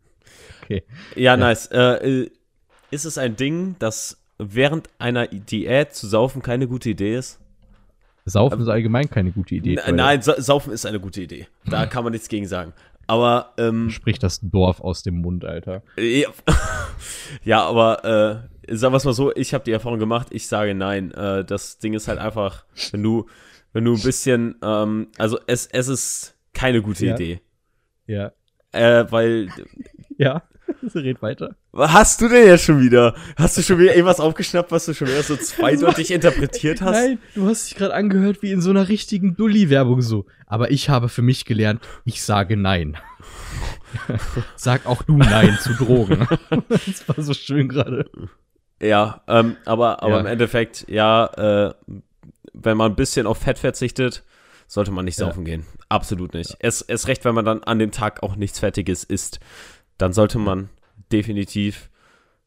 okay. 0.62 0.84
ja, 1.14 1.36
nice. 1.36 1.66
Äh, 1.66 2.22
äh, 2.22 2.30
ist 2.90 3.04
es 3.04 3.18
ein 3.18 3.36
Ding, 3.36 3.76
dass 3.78 4.22
während 4.38 4.88
einer 4.98 5.26
Diät 5.26 5.94
zu 5.94 6.06
saufen 6.06 6.40
keine 6.40 6.66
gute 6.66 6.90
Idee 6.90 7.16
ist? 7.16 7.40
Saufen 8.24 8.60
ist 8.60 8.68
allgemein 8.68 9.08
keine 9.10 9.32
gute 9.32 9.54
Idee. 9.54 9.78
Nein, 9.90 10.22
sa 10.22 10.40
saufen 10.40 10.72
ist 10.72 10.86
eine 10.86 11.00
gute 11.00 11.22
Idee. 11.22 11.46
Da 11.64 11.86
kann 11.86 12.04
man 12.04 12.12
nichts 12.12 12.28
gegen 12.28 12.46
sagen. 12.46 12.72
Aber, 13.08 13.54
ähm, 13.56 13.88
Sprich 13.90 14.18
das 14.18 14.38
Dorf 14.42 14.80
aus 14.80 15.02
dem 15.02 15.16
Mund, 15.22 15.44
Alter. 15.44 15.82
ja, 15.96 16.28
ja 17.42 17.64
aber, 17.64 18.04
äh, 18.68 18.76
sagen 18.76 18.92
wir 18.92 18.98
es 18.98 19.04
mal 19.04 19.14
so, 19.14 19.34
ich 19.34 19.54
habe 19.54 19.64
die 19.64 19.72
Erfahrung 19.72 19.98
gemacht, 19.98 20.28
ich 20.30 20.46
sage 20.46 20.74
nein. 20.74 21.10
Äh, 21.12 21.44
das 21.44 21.78
Ding 21.78 21.94
ist 21.94 22.06
halt 22.06 22.18
einfach, 22.18 22.66
wenn 22.92 23.02
du, 23.02 23.26
wenn 23.72 23.84
du 23.84 23.94
ein 23.94 24.02
bisschen, 24.02 24.56
ähm, 24.62 25.08
also 25.16 25.38
es, 25.46 25.66
es 25.66 25.88
ist 25.88 26.36
keine 26.52 26.82
gute 26.82 27.06
Ja. 27.06 27.14
Idee. 27.14 27.40
Ja. 28.06 28.32
Äh, 28.72 29.10
weil. 29.10 29.48
Ja. 30.18 30.42
Red 30.94 31.22
weiter. 31.22 31.56
Was 31.72 31.92
hast 31.92 32.20
du 32.20 32.28
denn 32.28 32.46
jetzt 32.46 32.64
schon 32.64 32.80
wieder? 32.80 33.14
Hast 33.36 33.56
du 33.58 33.62
schon 33.62 33.78
wieder 33.78 33.92
irgendwas 33.92 34.20
aufgeschnappt, 34.20 34.70
was 34.72 34.86
du 34.86 34.94
schon 34.94 35.08
wieder 35.08 35.22
so 35.24 35.36
zweideutig 35.36 36.10
interpretiert 36.10 36.80
hast? 36.80 36.92
Nein, 36.94 37.18
du 37.34 37.46
hast 37.46 37.68
dich 37.68 37.76
gerade 37.76 37.94
angehört 37.94 38.42
wie 38.42 38.52
in 38.52 38.60
so 38.60 38.70
einer 38.70 38.88
richtigen 38.88 39.36
Dulli-Werbung 39.36 40.02
so. 40.02 40.26
Aber 40.46 40.70
ich 40.70 40.88
habe 40.88 41.08
für 41.08 41.22
mich 41.22 41.44
gelernt, 41.44 41.80
ich 42.04 42.22
sage 42.22 42.56
nein. 42.56 42.96
Sag 44.56 44.86
auch 44.86 45.02
du 45.02 45.16
nein 45.16 45.56
zu 45.60 45.72
Drogen. 45.74 46.26
das 46.68 47.08
war 47.08 47.22
so 47.22 47.32
schön 47.34 47.68
gerade. 47.68 48.10
Ja, 48.80 49.22
ähm, 49.26 49.56
aber, 49.64 50.02
aber 50.02 50.14
Ja. 50.14 50.20
im 50.20 50.26
Endeffekt, 50.26 50.84
ja, 50.88 51.26
äh, 51.68 51.74
wenn 52.52 52.76
man 52.76 52.92
ein 52.92 52.96
bisschen 52.96 53.26
auf 53.26 53.38
Fett 53.38 53.58
verzichtet, 53.58 54.24
sollte 54.66 54.90
man 54.90 55.04
nicht 55.06 55.18
Ja. 55.18 55.26
saufen 55.26 55.44
gehen. 55.44 55.64
Absolut 55.88 56.34
nicht. 56.34 56.54
Es, 56.60 56.82
es 56.82 57.08
recht, 57.08 57.24
wenn 57.24 57.34
man 57.34 57.44
dann 57.46 57.62
an 57.64 57.78
dem 57.78 57.90
Tag 57.90 58.22
auch 58.22 58.36
nichts 58.36 58.58
Fettiges 58.58 59.04
isst, 59.04 59.40
dann 59.98 60.12
sollte 60.12 60.38
man 60.38 60.68
definitiv 61.12 61.90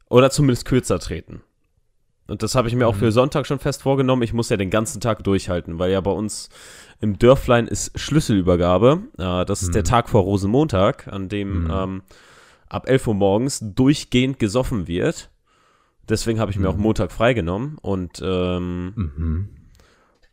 oder 0.09 0.29
zumindest 0.29 0.65
kürzer 0.65 0.99
treten. 0.99 1.41
Und 2.27 2.43
das 2.43 2.55
habe 2.55 2.67
ich 2.69 2.75
mir 2.75 2.87
auch 2.87 2.95
Mhm. 2.95 2.99
für 2.99 3.11
Sonntag 3.11 3.45
schon 3.45 3.59
fest 3.59 3.81
vorgenommen. 3.81 4.21
Ich 4.23 4.31
muss 4.33 4.49
ja 4.49 4.57
den 4.57 4.69
ganzen 4.69 5.01
Tag 5.01 5.23
durchhalten, 5.23 5.79
weil 5.79 5.91
ja 5.91 5.99
bei 6.01 6.11
uns 6.11 6.49
im 7.01 7.19
Dörflein 7.19 7.67
ist 7.67 7.97
Schlüsselübergabe. 7.99 8.99
Äh, 9.17 9.45
das 9.45 9.63
ist 9.63 9.73
der 9.75 9.81
Mhm. 9.81 9.85
Tag 9.87 10.09
vor 10.09 10.21
Rosenmontag, 10.23 11.07
an 11.09 11.27
dem 11.29 11.63
Mhm. 11.65 11.71
ähm, 11.71 12.01
ab 12.69 12.87
11 12.87 13.07
Uhr 13.07 13.15
morgens 13.15 13.59
durchgehend 13.61 14.39
gesoffen 14.39 14.87
wird. 14.87 15.29
Deswegen 16.07 16.39
habe 16.39 16.51
ich 16.51 16.57
mir 16.59 16.69
auch 16.69 16.77
Montag 16.77 17.11
freigenommen 17.11 17.77
und, 17.81 18.21
ähm, 18.23 18.93
Mhm. 18.95 19.49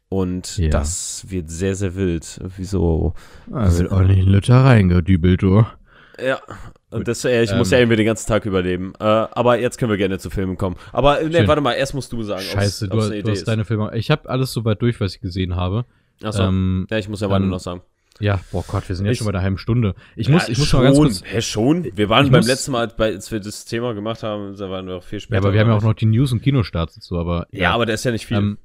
und 0.08 0.56
Ja. 0.58 0.70
das 0.70 1.26
wird 1.30 1.50
sehr, 1.50 1.74
sehr 1.74 1.94
wild. 1.96 2.40
Wieso? 2.56 3.14
Da 3.48 3.76
wird 3.76 3.90
ordentlich 3.90 4.20
ein 4.20 4.32
Liter 4.32 4.64
reingedübelt, 4.64 5.42
du. 5.42 5.64
Ja. 6.24 6.38
Und 6.90 7.00
Gut. 7.00 7.08
das, 7.08 7.24
äh, 7.24 7.42
ich 7.42 7.54
muss 7.54 7.68
Ähm. 7.70 7.76
ja 7.76 7.78
irgendwie 7.80 7.96
den 7.96 8.06
ganzen 8.06 8.26
Tag 8.28 8.46
überleben. 8.46 8.92
Äh, 8.98 9.04
aber 9.04 9.58
jetzt 9.58 9.78
können 9.78 9.90
wir 9.90 9.98
gerne 9.98 10.18
zu 10.18 10.30
Filmen 10.30 10.56
kommen. 10.56 10.76
Aber 10.92 11.20
äh, 11.20 11.28
nee, 11.28 11.46
warte 11.46 11.60
mal, 11.62 11.72
erst 11.74 11.94
musst 11.94 12.12
du 12.12 12.22
sagen. 12.22 12.40
ob's- 12.42 12.52
Scheiße, 12.52 12.88
du, 12.88 12.94
ob's 12.94 13.04
hast- 13.04 13.12
eine 13.12 13.22
du 13.22 13.30
hast 13.30 13.38
ist. 13.38 13.48
deine 13.48 13.64
Filme. 13.64 13.90
Ich 13.94 14.10
habe 14.10 14.28
alles 14.28 14.52
so 14.52 14.64
weit 14.64 14.80
durch, 14.82 15.00
was 15.00 15.14
ich 15.14 15.20
gesehen 15.20 15.54
habe. 15.56 15.84
Achso. 16.22 16.42
Ähm, 16.44 16.86
ja, 16.90 16.98
ich 16.98 17.08
muss 17.08 17.20
ja 17.20 17.28
weiter 17.28 17.40
dann- 17.40 17.48
noch 17.50 17.60
sagen. 17.60 17.82
ja, 18.20 18.40
boah 18.50 18.64
Gott, 18.66 18.88
wir 18.88 18.96
sind 18.96 19.06
jetzt 19.06 19.12
Ich- 19.14 19.18
schon 19.18 19.26
bei 19.26 19.32
der 19.32 19.42
halben 19.42 19.58
Stunde. 19.58 19.94
Ich 20.16 20.28
muss, 20.28 20.46
ja, 20.46 20.52
ich 20.52 20.58
muss 20.58 20.66
schon 20.66 20.80
mal 20.80 20.86
ganz 20.86 20.96
kurz. 20.98 21.22
Hä, 21.24 21.40
schon? 21.42 21.84
Wir 21.94 22.08
waren 22.08 22.30
beim 22.30 22.40
muss- 22.40 22.48
letzten 22.48 22.72
Mal, 22.72 22.90
als 22.98 23.30
wir 23.30 23.38
das 23.40 23.64
Thema 23.64 23.94
gemacht 23.94 24.22
haben, 24.24 24.56
da 24.56 24.68
waren 24.70 24.86
wir 24.88 24.96
auch 24.96 25.04
viel 25.04 25.20
später. 25.20 25.36
Ja, 25.36 25.40
aber 25.42 25.52
wir 25.52 25.60
haben 25.60 25.68
ja 25.68 25.76
auch 25.76 25.82
noch 25.82 25.94
die 25.94 26.06
News 26.06 26.32
und 26.32 26.42
Kinostarts 26.42 26.96
so, 27.00 27.16
aber. 27.18 27.46
nicht? 27.52 27.60
Ja, 27.60 27.72
aber 27.74 27.86
der 27.86 27.94
ist 27.94 28.04
ja 28.04 28.10
nicht 28.10 28.26
viel. 28.26 28.36
Ähm, 28.38 28.58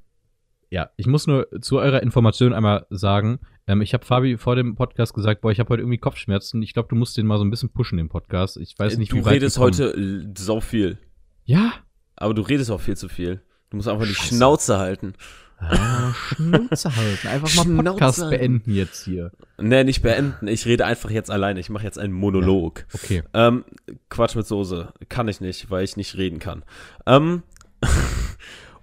ja, 0.74 0.90
ich 0.96 1.06
muss 1.06 1.28
nur 1.28 1.46
zu 1.60 1.78
eurer 1.78 2.02
Information 2.02 2.52
einmal 2.52 2.84
sagen, 2.90 3.38
ähm, 3.68 3.80
ich 3.80 3.94
habe 3.94 4.04
Fabi 4.04 4.38
vor 4.38 4.56
dem 4.56 4.74
Podcast 4.74 5.14
gesagt, 5.14 5.40
boah, 5.40 5.52
ich 5.52 5.60
habe 5.60 5.68
heute 5.68 5.82
irgendwie 5.82 5.98
Kopfschmerzen. 5.98 6.62
Ich 6.64 6.72
glaube, 6.72 6.88
du 6.88 6.96
musst 6.96 7.16
den 7.16 7.26
mal 7.28 7.38
so 7.38 7.44
ein 7.44 7.50
bisschen 7.50 7.68
pushen, 7.70 7.96
den 7.96 8.08
Podcast. 8.08 8.56
Ich 8.56 8.76
weiß 8.76 8.98
nicht, 8.98 9.12
du 9.12 9.16
wie 9.18 9.24
weit 9.24 9.34
redest 9.34 9.56
wir 9.56 9.70
kommen. 9.70 9.78
heute 9.78 10.32
sau 10.36 10.60
viel. 10.60 10.98
Ja? 11.44 11.74
Aber 12.16 12.34
du 12.34 12.42
redest 12.42 12.72
auch 12.72 12.80
viel 12.80 12.96
zu 12.96 13.08
viel. 13.08 13.40
Du 13.70 13.76
musst 13.76 13.88
einfach 13.88 14.04
die 14.04 14.16
Scheiße. 14.16 14.34
Schnauze 14.34 14.78
halten. 14.78 15.14
Ah, 15.60 16.12
Schnauze 16.34 16.96
halten. 16.96 17.28
Einfach 17.28 17.54
mal 17.54 17.62
Schnauze 17.64 17.84
Podcast 17.92 18.22
halten. 18.22 18.30
beenden 18.36 18.74
jetzt 18.74 19.04
hier. 19.04 19.30
Nee, 19.58 19.84
nicht 19.84 20.02
beenden. 20.02 20.48
Ich 20.48 20.66
rede 20.66 20.86
einfach 20.86 21.10
jetzt 21.10 21.30
alleine. 21.30 21.60
Ich 21.60 21.70
mache 21.70 21.84
jetzt 21.84 22.00
einen 22.00 22.14
Monolog. 22.14 22.84
Okay. 22.92 23.22
Ähm, 23.32 23.64
Quatsch 24.08 24.34
mit 24.34 24.48
Soße. 24.48 24.92
Kann 25.08 25.28
ich 25.28 25.40
nicht, 25.40 25.70
weil 25.70 25.84
ich 25.84 25.96
nicht 25.96 26.16
reden 26.16 26.40
kann. 26.40 26.64
Ähm, 27.06 27.44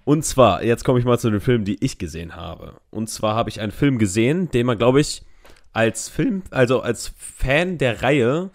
und 0.04 0.24
zwar, 0.26 0.64
jetzt 0.64 0.84
komme 0.84 1.00
ich 1.00 1.06
mal 1.06 1.18
zu 1.20 1.30
den 1.30 1.40
Filmen, 1.42 1.66
die 1.66 1.84
ich 1.84 1.98
gesehen 1.98 2.36
habe. 2.36 2.76
Und 2.90 3.10
zwar 3.10 3.36
habe 3.36 3.50
ich 3.50 3.60
einen 3.62 3.72
Film 3.72 3.98
gesehen, 3.98 4.50
den 4.52 4.66
man, 4.66 4.78
glaube 4.78 5.00
ich, 5.02 5.24
als 5.74 6.10
Film, 6.10 6.44
also 6.52 6.82
als 6.82 7.14
Fan 7.18 7.78
der 7.78 8.02
Reihe 8.04 8.50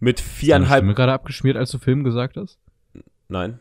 mit 0.00 0.18
Hast 0.20 0.26
du 0.28 0.34
viereinhalb. 0.34 0.84
mir 0.84 0.94
gerade 0.94 1.12
abgeschmiert, 1.12 1.56
als 1.56 1.70
du 1.70 1.78
Film 1.78 2.04
gesagt 2.04 2.36
hast? 2.36 2.58
Nein, 3.28 3.58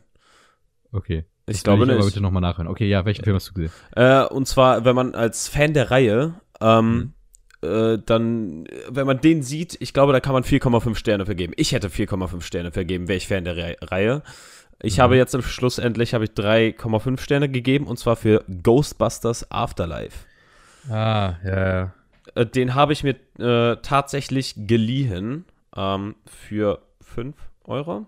Okay. 0.92 1.26
ich 1.46 1.58
Das 1.58 1.64
glaube 1.64 1.82
will 1.82 1.90
ich 1.90 1.94
aber 1.96 2.04
nicht. 2.06 2.14
bitte 2.14 2.22
nochmal 2.24 2.42
nachhören. 2.42 2.68
Okay, 2.68 2.88
ja, 2.88 3.04
welchen 3.06 3.24
Film 3.24 3.36
hast 3.36 3.50
du 3.50 3.54
gesehen? 3.54 3.72
Äh, 3.96 4.24
und 4.26 4.48
zwar, 4.48 4.86
wenn 4.86 4.96
man 4.96 5.14
als 5.14 5.48
Fan 5.48 5.74
der 5.74 5.92
Reihe, 5.92 6.36
ähm, 6.62 7.14
äh, 7.62 7.98
dann, 8.06 8.66
wenn 8.90 9.06
man 9.08 9.20
den 9.20 9.44
sieht, 9.44 9.76
ich 9.82 9.94
glaube, 9.94 10.14
da 10.14 10.20
kann 10.20 10.34
man 10.34 10.44
4,5 10.44 10.96
Sterne 10.96 11.26
vergeben. 11.26 11.54
Ich 11.58 11.74
hätte 11.74 11.90
4,5 11.90 12.42
Sterne 12.42 12.72
vergeben, 12.72 13.08
wäre 13.08 13.18
ich 13.18 13.28
Fan 13.28 13.44
der 13.44 13.58
Re 13.58 13.76
Reihe. 13.82 14.22
Ich 14.82 14.98
Mhm. 14.98 15.02
habe 15.04 15.16
jetzt 15.18 15.42
schlussendlich 15.44 16.14
habe 16.14 16.26
ich 16.26 16.32
3,5 16.32 17.20
Sterne 17.22 17.50
gegeben 17.50 17.88
und 17.88 17.98
zwar 17.98 18.16
für 18.16 18.44
Ghostbusters 18.64 19.50
Afterlife. 19.52 20.26
Ah, 20.90 21.36
ja, 21.44 21.68
ja. 21.78 21.94
Äh, 22.36 22.46
den 22.46 22.76
habe 22.76 22.94
ich 22.94 23.04
mir 23.04 23.16
äh, 23.40 23.78
tatsächlich 23.82 24.54
geliehen 24.58 25.46
ähm, 25.76 26.16
für 26.26 26.82
5 27.02 27.36
Euro 27.64 28.06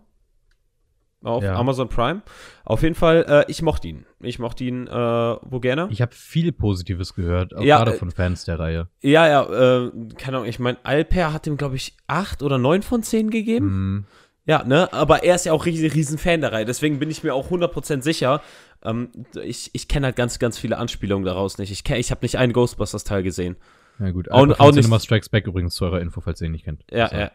auf 1.24 1.44
Ja. 1.44 1.56
Amazon 1.56 1.90
Prime. 1.90 2.22
Auf 2.64 2.84
jeden 2.84 2.94
Fall, 2.96 3.26
äh, 3.28 3.52
ich 3.52 3.62
mochte 3.62 3.88
ihn. 3.88 4.06
Ich 4.20 4.38
mochte 4.40 4.64
ihn 4.64 4.88
äh, 4.88 4.92
wo 4.92 5.60
gerne. 5.60 5.88
Ich 5.92 6.02
habe 6.02 6.14
viel 6.14 6.52
Positives 6.52 7.16
gehört, 7.16 7.54
Ja, 7.60 7.78
gerade 7.78 7.94
äh, 7.94 7.98
von 7.98 8.12
Fans 8.12 8.46
der 8.46 8.60
Reihe. 8.60 8.88
Ja, 9.02 9.28
ja, 9.28 9.44
äh, 9.86 9.92
keine 10.18 10.38
Ahnung, 10.38 10.50
ich 10.50 10.60
meine, 10.60 10.78
Alper 10.84 11.34
hat 11.34 11.48
ihm, 11.48 11.58
glaube 11.58 11.76
ich, 11.76 11.98
8 12.08 12.44
oder 12.44 12.58
9 12.60 12.84
von 12.84 13.02
10 13.04 13.30
gegeben. 13.32 13.66
Hm, 13.68 14.06
Ja, 14.48 14.64
ne, 14.64 14.92
aber 14.94 15.24
er 15.24 15.36
ist 15.36 15.46
ja 15.46 15.54
auch 15.54 15.66
riesen, 15.66 15.92
riesen 15.92 16.18
Fan 16.18 16.42
der 16.42 16.52
Reihe, 16.54 16.66
deswegen 16.66 17.00
bin 17.00 17.12
ich 17.12 17.22
mir 17.24 17.34
auch 17.36 17.52
100% 17.52 18.02
sicher. 18.02 18.42
Ähm, 18.84 19.10
ich 19.44 19.70
ich 19.74 19.88
kenne 19.88 20.08
halt 20.08 20.16
ganz, 20.16 20.40
ganz 20.40 20.58
viele 20.58 20.78
Anspielungen 20.78 21.26
daraus 21.26 21.58
nicht. 21.58 21.72
Ich, 21.72 21.82
kenn- 21.82 21.98
ich 21.98 22.12
habe 22.12 22.22
nicht 22.24 22.38
einen 22.38 22.54
Ghostbusters-Teil 22.54 23.24
gesehen. 23.24 23.58
na 24.00 24.12
gut. 24.12 24.30
Auch- 24.32 24.48
auch 24.60 24.68
nicht- 24.72 24.76
Cinema 24.84 25.00
Strikes 25.00 25.30
Back 25.30 25.48
übrigens 25.48 25.74
zu 25.76 25.84
eurer 25.86 26.00
Info, 26.00 26.22
falls 26.22 26.40
ihr 26.40 26.46
ihn 26.46 26.52
nicht 26.54 26.66
kennt. 26.66 26.84
Ja, 26.92 27.06
Also, 27.06 27.16
ja. 27.18 27.32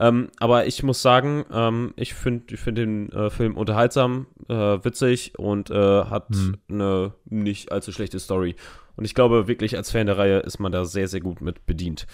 Ähm, 0.00 0.28
aber 0.40 0.66
ich 0.66 0.82
muss 0.82 1.02
sagen, 1.02 1.44
ähm, 1.52 1.92
ich 1.96 2.14
finde 2.14 2.54
ich 2.54 2.60
find 2.60 2.78
den 2.78 3.12
äh, 3.12 3.28
Film 3.30 3.56
unterhaltsam, 3.56 4.26
äh, 4.48 4.54
witzig 4.54 5.38
und 5.38 5.70
äh, 5.70 5.74
hat 5.74 6.28
Hm. 6.30 6.56
eine 6.70 7.12
nicht 7.26 7.70
allzu 7.70 7.92
schlechte 7.92 8.18
Story. 8.18 8.56
Und 8.96 9.04
ich 9.04 9.14
glaube 9.14 9.46
wirklich, 9.46 9.76
als 9.76 9.90
Fan 9.90 10.06
der 10.06 10.16
Reihe 10.16 10.38
ist 10.38 10.58
man 10.58 10.72
da 10.72 10.86
sehr, 10.86 11.06
sehr 11.06 11.20
gut 11.20 11.42
mit 11.42 11.66
bedient. 11.66 12.06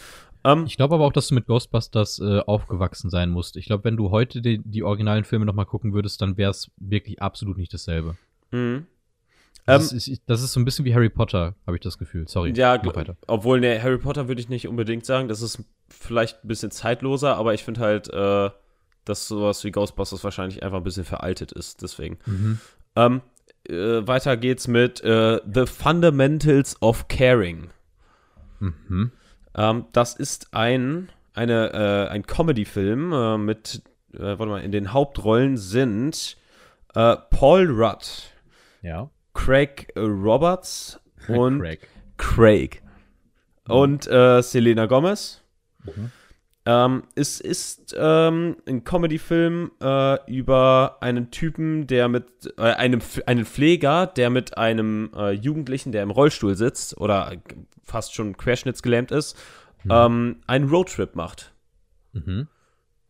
Ähm, 0.44 0.64
Ich 0.66 0.76
glaube 0.76 0.94
aber 0.96 1.04
auch, 1.06 1.12
dass 1.12 1.28
du 1.28 1.34
mit 1.34 1.46
Ghostbusters 1.46 2.18
äh, 2.20 2.40
aufgewachsen 2.40 3.10
sein 3.10 3.30
musst. 3.30 3.56
Ich 3.56 3.66
glaube, 3.66 3.84
wenn 3.84 3.96
du 3.96 4.10
heute 4.10 4.42
die, 4.42 4.58
die 4.58 4.82
originalen 4.82 5.24
Filme 5.24 5.44
nochmal 5.44 5.66
gucken 5.66 5.92
würdest, 5.92 6.20
dann 6.20 6.36
wäre 6.36 6.50
es 6.50 6.70
wirklich 6.76 7.22
absolut 7.22 7.56
nicht 7.58 7.72
dasselbe. 7.72 8.16
mhm. 8.50 8.86
Das, 9.64 9.92
Ähm, 9.92 9.98
ist, 9.98 10.22
das 10.26 10.42
ist 10.42 10.52
so 10.54 10.58
ein 10.58 10.64
bisschen 10.64 10.84
wie 10.84 10.92
Harry 10.92 11.08
Potter, 11.08 11.54
habe 11.68 11.76
ich 11.76 11.82
das 11.82 11.96
Gefühl. 11.96 12.26
Sorry. 12.26 12.52
Ja, 12.56 12.84
weiter. 12.84 13.16
obwohl, 13.28 13.60
ne, 13.60 13.80
Harry 13.80 13.98
Potter 13.98 14.26
würde 14.26 14.40
ich 14.40 14.48
nicht 14.48 14.66
unbedingt 14.66 15.06
sagen. 15.06 15.28
Das 15.28 15.40
ist 15.40 15.62
vielleicht 15.88 16.42
ein 16.44 16.48
bisschen 16.48 16.72
zeitloser, 16.72 17.36
aber 17.36 17.54
ich 17.54 17.62
finde 17.62 17.80
halt, 17.80 18.08
äh, 18.12 18.50
dass 19.04 19.28
sowas 19.28 19.62
wie 19.62 19.70
Ghostbusters 19.70 20.24
wahrscheinlich 20.24 20.64
einfach 20.64 20.78
ein 20.78 20.82
bisschen 20.82 21.04
veraltet 21.04 21.52
ist. 21.52 21.80
Deswegen. 21.80 22.18
Mhm. 22.26 22.58
Ähm, 22.96 23.20
äh, 23.68 24.04
weiter 24.04 24.36
geht's 24.36 24.66
mit 24.66 25.00
äh, 25.04 25.40
The 25.48 25.66
Fundamentals 25.66 26.82
of 26.82 27.06
Caring. 27.06 27.68
Mhm. 28.58 29.12
Ähm, 29.54 29.86
das 29.92 30.14
ist 30.14 30.54
ein, 30.54 31.10
eine, 31.34 31.72
äh, 31.72 32.08
ein 32.10 32.26
Comedy-Film 32.26 33.12
äh, 33.12 33.38
mit, 33.38 33.82
äh, 34.14 34.18
warte 34.20 34.46
mal, 34.46 34.62
in 34.62 34.72
den 34.72 34.92
Hauptrollen 34.92 35.56
sind 35.56 36.36
äh, 36.94 37.16
Paul 37.30 37.68
Rudd, 37.70 38.06
Ja. 38.82 39.10
Craig 39.34 39.92
Roberts 39.96 41.00
und 41.28 41.60
Craig. 41.60 41.88
Craig. 42.18 42.82
Und 43.68 44.06
äh, 44.08 44.42
Selena 44.42 44.86
Gomez. 44.86 45.40
Mhm. 45.84 46.10
Ähm, 46.64 47.02
es 47.16 47.40
ist 47.40 47.94
ähm, 47.98 48.56
ein 48.68 48.84
Comedy-Film 48.84 49.72
äh, 49.82 50.30
über 50.30 50.98
einen 51.00 51.30
Typen, 51.32 51.88
der 51.88 52.08
mit 52.08 52.54
äh, 52.56 52.62
einem 52.62 53.00
einen 53.26 53.44
Pfleger, 53.44 54.06
der 54.06 54.30
mit 54.30 54.56
einem 54.56 55.10
äh, 55.16 55.32
Jugendlichen, 55.32 55.90
der 55.90 56.04
im 56.04 56.10
Rollstuhl 56.10 56.54
sitzt 56.54 56.96
oder 56.98 57.32
fast 57.84 58.14
schon 58.14 58.36
querschnittsgelähmt 58.36 59.10
ist, 59.10 59.36
ähm, 59.90 60.36
einen 60.46 60.68
Roadtrip 60.68 61.16
macht. 61.16 61.52
Mhm. 62.12 62.46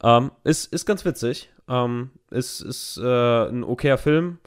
Ähm, 0.03 0.31
ist, 0.45 0.73
ist 0.73 0.87
ganz 0.87 1.05
witzig. 1.05 1.51
Ähm, 1.69 2.11
ist 2.31 2.61
ist 2.61 2.99
äh, 2.99 3.49
ein 3.49 3.65
okayer 3.65 3.99
Film. 3.99 4.38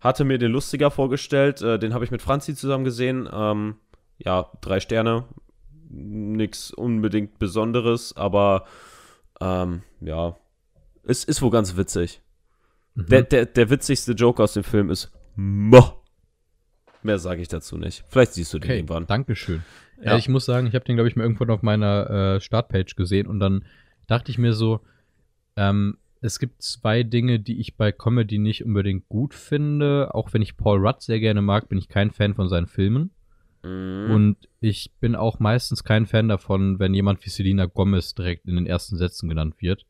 Hatte 0.00 0.24
mir 0.24 0.38
den 0.38 0.52
lustiger 0.52 0.90
vorgestellt. 0.90 1.60
Äh, 1.60 1.78
den 1.78 1.92
habe 1.92 2.04
ich 2.04 2.10
mit 2.10 2.22
Franzi 2.22 2.54
zusammen 2.54 2.84
gesehen. 2.84 3.28
Ähm, 3.30 3.76
ja, 4.18 4.50
drei 4.60 4.80
Sterne. 4.80 5.24
Nix 5.94 6.70
unbedingt 6.70 7.38
Besonderes, 7.38 8.16
aber 8.16 8.66
ähm, 9.40 9.82
ja, 10.00 10.36
es 11.04 11.24
ist 11.24 11.42
wohl 11.42 11.50
ganz 11.50 11.76
witzig. 11.76 12.20
Mhm. 12.94 13.06
Der, 13.06 13.22
der, 13.22 13.46
der 13.46 13.70
witzigste 13.70 14.12
Joke 14.12 14.42
aus 14.42 14.54
dem 14.54 14.64
Film 14.64 14.90
ist 14.90 15.12
Mo. 15.36 16.02
Mehr 17.02 17.18
sage 17.18 17.42
ich 17.42 17.48
dazu 17.48 17.76
nicht. 17.76 18.04
Vielleicht 18.08 18.32
siehst 18.32 18.54
du 18.54 18.58
den 18.58 18.70
Okay, 18.70 18.76
irgendwann. 18.78 19.06
Dankeschön. 19.06 19.62
Ja. 19.98 20.12
Ja. 20.12 20.16
ich 20.16 20.28
muss 20.28 20.44
sagen, 20.44 20.66
ich 20.66 20.74
habe 20.74 20.84
den, 20.84 20.96
glaube 20.96 21.08
ich, 21.08 21.16
mal 21.16 21.24
irgendwann 21.24 21.50
auf 21.50 21.62
meiner 21.62 22.10
äh, 22.10 22.40
Startpage 22.40 22.96
gesehen 22.96 23.26
und 23.26 23.40
dann 23.40 23.64
dachte 24.06 24.30
ich 24.30 24.38
mir 24.38 24.54
so, 24.54 24.80
ähm, 25.56 25.98
es 26.20 26.38
gibt 26.38 26.62
zwei 26.62 27.02
Dinge, 27.02 27.38
die 27.38 27.60
ich 27.60 27.76
bei 27.76 27.92
Comedy 27.92 28.38
nicht 28.38 28.64
unbedingt 28.64 29.08
gut 29.08 29.34
finde. 29.34 30.14
Auch 30.14 30.32
wenn 30.32 30.40
ich 30.40 30.56
Paul 30.56 30.78
Rudd 30.78 31.02
sehr 31.02 31.20
gerne 31.20 31.42
mag, 31.42 31.68
bin 31.68 31.76
ich 31.76 31.88
kein 31.88 32.10
Fan 32.10 32.34
von 32.34 32.48
seinen 32.48 32.66
Filmen. 32.66 33.10
Mhm. 33.64 34.10
Und 34.10 34.36
ich 34.60 34.92
bin 35.00 35.14
auch 35.16 35.38
meistens 35.40 35.82
kein 35.84 36.06
Fan 36.06 36.28
davon, 36.28 36.78
wenn 36.78 36.94
jemand 36.94 37.24
wie 37.24 37.30
Selena 37.30 37.66
Gomez 37.66 38.14
direkt 38.14 38.46
in 38.46 38.56
den 38.56 38.66
ersten 38.66 38.96
Sätzen 38.96 39.28
genannt 39.28 39.54
wird. 39.60 39.86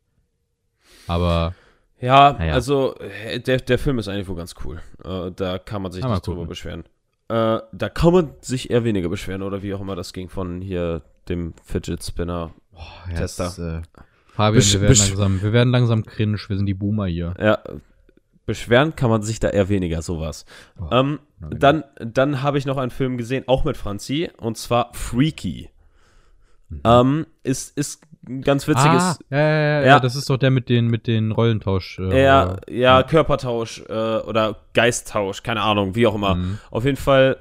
Aber 1.07 1.53
Ja, 2.01 2.33
Naja. 2.33 2.53
also 2.53 2.95
äh, 2.99 3.39
der, 3.39 3.57
der 3.57 3.77
Film 3.79 3.99
ist 3.99 4.07
eigentlich 4.07 4.27
wohl 4.27 4.35
ganz 4.35 4.55
cool. 4.65 4.81
Äh, 5.03 5.31
da 5.35 5.57
kann 5.59 5.81
man 5.81 5.91
sich 5.91 6.03
mal 6.03 6.11
nicht 6.11 6.27
drüber 6.27 6.45
beschweren. 6.45 6.83
Äh, 7.29 7.59
da 7.71 7.89
kann 7.89 8.13
man 8.13 8.29
sich 8.41 8.69
eher 8.69 8.83
weniger 8.83 9.09
beschweren 9.09 9.41
oder 9.41 9.63
wie 9.63 9.73
auch 9.73 9.81
immer 9.81 9.95
das 9.95 10.13
ging 10.13 10.29
von 10.29 10.61
hier 10.61 11.01
dem 11.29 11.53
Fidget 11.63 12.03
Spinner. 12.03 12.53
ja, 13.09 13.15
Tester. 13.15 13.45
es, 13.47 13.57
äh, 13.59 13.81
Fabian, 14.27 14.61
Besch- 14.61 14.73
wir 14.73 14.81
werden, 14.81 14.97
langsam, 14.97 15.41
wir 15.41 15.53
werden 15.53 15.69
langsam 15.71 16.05
cringe, 16.05 16.37
wir 16.47 16.57
sind 16.57 16.65
die 16.65 16.73
Boomer 16.73 17.05
hier. 17.07 17.33
Ja, 17.39 17.59
beschweren 18.45 18.95
kann 18.95 19.09
man 19.09 19.21
sich 19.23 19.39
da 19.39 19.49
eher 19.49 19.69
weniger, 19.69 20.01
sowas. 20.01 20.45
Oh, 20.79 20.87
ähm, 20.91 21.19
dann 21.39 21.83
dann 21.99 22.41
habe 22.43 22.57
ich 22.57 22.65
noch 22.65 22.77
einen 22.77 22.91
Film 22.91 23.17
gesehen, 23.17 23.43
auch 23.47 23.63
mit 23.63 23.77
Franzi, 23.77 24.29
und 24.37 24.57
zwar 24.57 24.91
Freaky. 24.93 25.69
Mhm. 26.69 26.81
Ähm, 26.83 27.27
ist, 27.43 27.77
ist 27.77 28.01
ein 28.27 28.41
ganz 28.41 28.67
witziges. 28.67 29.03
Ah, 29.03 29.17
ja, 29.29 29.37
ja, 29.37 29.59
ja, 29.81 29.85
Ja. 29.85 29.99
das 29.99 30.15
ist 30.15 30.29
doch 30.29 30.37
der 30.37 30.49
mit 30.51 30.67
den, 30.69 30.87
mit 30.87 31.05
den 31.05 31.31
Rollentausch. 31.31 31.99
Äh, 31.99 32.23
Ja, 32.23 32.57
ja, 32.67 33.03
Körpertausch 33.03 33.83
äh, 33.87 33.93
oder 33.93 34.57
Geisttausch, 34.73 35.43
keine 35.43 35.61
Ahnung, 35.61 35.93
wie 35.95 36.07
auch 36.07 36.15
immer. 36.15 36.35
Mhm. 36.35 36.57
Auf 36.71 36.85
jeden 36.85 36.97
Fall 36.97 37.37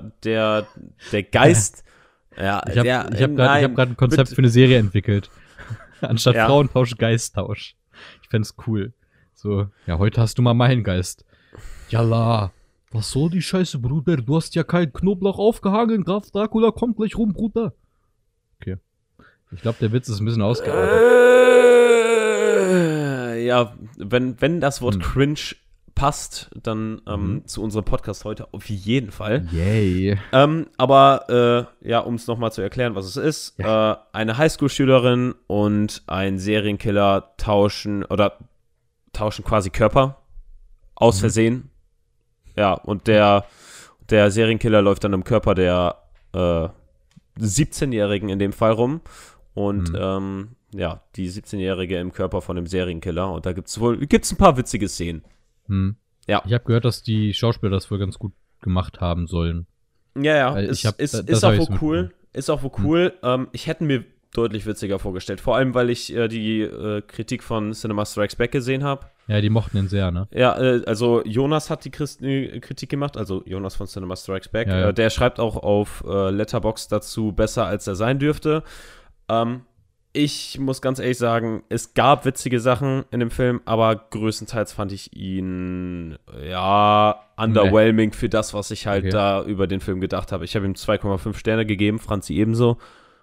äh, 0.00 0.04
der, 0.24 0.66
der 1.10 1.22
Geist. 1.24 1.82
ja, 2.36 2.62
Ich 2.70 2.78
habe 2.78 2.92
hab 2.92 3.10
gerade 3.36 3.64
hab 3.64 3.78
ein 3.78 3.96
Konzept 3.96 4.28
bitte- 4.28 4.34
für 4.36 4.42
eine 4.42 4.50
Serie 4.50 4.78
entwickelt. 4.78 5.30
Anstatt. 6.00 6.36
Frauentausch, 6.36 6.96
Geisttausch. 6.96 7.74
Ich 8.22 8.28
fänd's 8.28 8.54
cool. 8.66 8.92
So, 9.42 9.68
ja, 9.86 9.96
heute 9.98 10.20
hast 10.20 10.36
du 10.36 10.42
mal 10.42 10.52
meinen 10.52 10.84
Geist. 10.84 11.24
Jalla. 11.88 12.52
Was 12.92 13.10
soll 13.10 13.30
die 13.30 13.40
Scheiße, 13.40 13.78
Bruder? 13.78 14.18
Du 14.18 14.36
hast 14.36 14.54
ja 14.54 14.64
keinen 14.64 14.92
Knoblauch 14.92 15.38
aufgehangen. 15.38 16.04
Graf 16.04 16.30
Dracula 16.30 16.72
kommt 16.72 16.98
gleich 16.98 17.16
rum, 17.16 17.32
Bruder. 17.32 17.72
Okay. 18.60 18.76
Ich 19.50 19.62
glaube, 19.62 19.78
der 19.80 19.92
Witz 19.92 20.10
ist 20.10 20.20
ein 20.20 20.26
bisschen 20.26 20.42
ausgeartet. 20.42 21.00
Äh, 22.70 23.46
ja, 23.46 23.72
wenn, 23.96 24.38
wenn 24.42 24.60
das 24.60 24.82
Wort 24.82 24.96
Hm. 24.96 25.00
cringe 25.00 25.40
passt, 25.94 26.50
dann 26.62 27.00
ähm, 27.06 27.32
Mhm. 27.36 27.46
zu 27.46 27.62
unserem 27.62 27.86
Podcast 27.86 28.26
heute 28.26 28.52
auf 28.52 28.68
jeden 28.68 29.10
Fall. 29.10 29.46
Yay. 29.52 30.18
Ähm, 30.32 30.66
aber 30.76 31.68
äh, 31.82 31.88
ja, 31.88 32.00
um 32.00 32.16
es 32.16 32.26
nochmal 32.26 32.52
zu 32.52 32.60
erklären, 32.60 32.94
was 32.94 33.06
es 33.06 33.16
ist, 33.16 33.58
äh, 33.58 33.94
eine 34.12 34.36
Highschool-Schülerin 34.36 35.34
und 35.46 36.02
ein 36.06 36.38
Serienkiller 36.38 37.32
tauschen 37.38 38.04
oder 38.04 38.36
tauschen 39.12 39.44
quasi 39.44 39.70
Körper 39.70 40.22
aus 40.94 41.16
Mhm. 41.16 41.20
Versehen. 41.20 41.70
Ja, 42.56 42.74
und 42.74 43.06
der, 43.06 43.44
der 44.10 44.30
Serienkiller 44.30 44.82
läuft 44.82 45.04
dann 45.04 45.12
im 45.12 45.24
Körper 45.24 45.54
der 45.54 45.96
äh, 46.32 46.68
17-Jährigen 47.38 48.28
in 48.28 48.38
dem 48.38 48.52
Fall 48.52 48.72
rum. 48.72 49.00
Und 49.54 49.90
Mhm. 49.90 49.96
ähm, 49.98 50.48
ja, 50.74 51.02
die 51.16 51.28
17-Jährige 51.30 51.98
im 51.98 52.12
Körper 52.12 52.40
von 52.40 52.56
dem 52.56 52.66
Serienkiller. 52.66 53.32
Und 53.32 53.46
da 53.46 53.52
gibt 53.52 53.68
es 53.68 53.80
wohl 53.80 53.98
gibt's 54.06 54.30
ein 54.32 54.36
paar 54.36 54.56
witzige 54.56 54.88
Szenen. 54.88 55.22
Hm. 55.66 55.96
Ja. 56.26 56.42
Ich 56.46 56.52
habe 56.52 56.64
gehört, 56.64 56.84
dass 56.84 57.02
die 57.02 57.34
Schauspieler 57.34 57.70
das 57.72 57.90
wohl 57.90 57.98
ganz 57.98 58.18
gut 58.18 58.32
gemacht 58.60 59.00
haben 59.00 59.26
sollen. 59.26 59.66
Ja, 60.16 60.36
ja, 60.36 60.54
Weil 60.54 60.66
ist, 60.66 60.84
hab- 60.84 61.00
ist, 61.00 61.14
das 61.14 61.22
ist 61.22 61.44
auch 61.44 61.56
wohl 61.56 61.78
cool. 61.80 62.14
Ist 62.32 62.50
auch 62.50 62.62
wohl 62.62 62.70
Hm. 62.76 62.84
cool. 62.84 63.12
Ähm, 63.22 63.48
ich 63.52 63.66
hätte 63.66 63.84
mir 63.84 64.04
deutlich 64.34 64.66
witziger 64.66 64.98
vorgestellt. 64.98 65.40
Vor 65.40 65.56
allem, 65.56 65.74
weil 65.74 65.90
ich 65.90 66.14
äh, 66.14 66.28
die 66.28 66.60
äh, 66.60 67.02
Kritik 67.02 67.42
von 67.42 67.72
Cinema 67.72 68.04
Strikes 68.04 68.36
Back 68.36 68.52
gesehen 68.52 68.84
habe. 68.84 69.06
Ja, 69.26 69.40
die 69.40 69.50
mochten 69.50 69.76
den 69.76 69.88
sehr, 69.88 70.10
ne? 70.10 70.28
Ja, 70.32 70.58
äh, 70.60 70.82
also 70.86 71.22
Jonas 71.24 71.70
hat 71.70 71.84
die 71.84 71.90
Christ 71.90 72.22
äh, 72.22 72.60
Kritik 72.60 72.90
gemacht, 72.90 73.16
also 73.16 73.42
Jonas 73.44 73.74
von 73.74 73.86
Cinema 73.86 74.16
Strikes 74.16 74.48
Back. 74.48 74.68
Ja, 74.68 74.80
ja. 74.80 74.88
Äh, 74.88 74.94
der 74.94 75.10
schreibt 75.10 75.40
auch 75.40 75.56
auf 75.56 76.04
äh, 76.06 76.30
Letterbox 76.30 76.88
dazu 76.88 77.32
besser, 77.32 77.66
als 77.66 77.86
er 77.86 77.96
sein 77.96 78.18
dürfte. 78.18 78.62
Ähm, 79.28 79.62
ich 80.12 80.58
muss 80.58 80.82
ganz 80.82 80.98
ehrlich 80.98 81.18
sagen, 81.18 81.62
es 81.68 81.94
gab 81.94 82.24
witzige 82.24 82.58
Sachen 82.58 83.04
in 83.12 83.20
dem 83.20 83.30
Film, 83.30 83.60
aber 83.64 83.94
größtenteils 83.94 84.72
fand 84.72 84.90
ich 84.90 85.16
ihn, 85.16 86.18
ja, 86.44 87.20
underwhelming 87.36 88.12
für 88.12 88.28
das, 88.28 88.52
was 88.52 88.72
ich 88.72 88.88
halt 88.88 89.04
Okay. 89.04 89.12
da 89.12 89.44
über 89.44 89.68
den 89.68 89.80
Film 89.80 90.00
gedacht 90.00 90.32
habe. 90.32 90.44
Ich 90.44 90.56
habe 90.56 90.66
ihm 90.66 90.72
2,5 90.72 91.36
Sterne 91.36 91.64
gegeben, 91.64 92.00
Franzi 92.00 92.34
ebenso. 92.34 92.78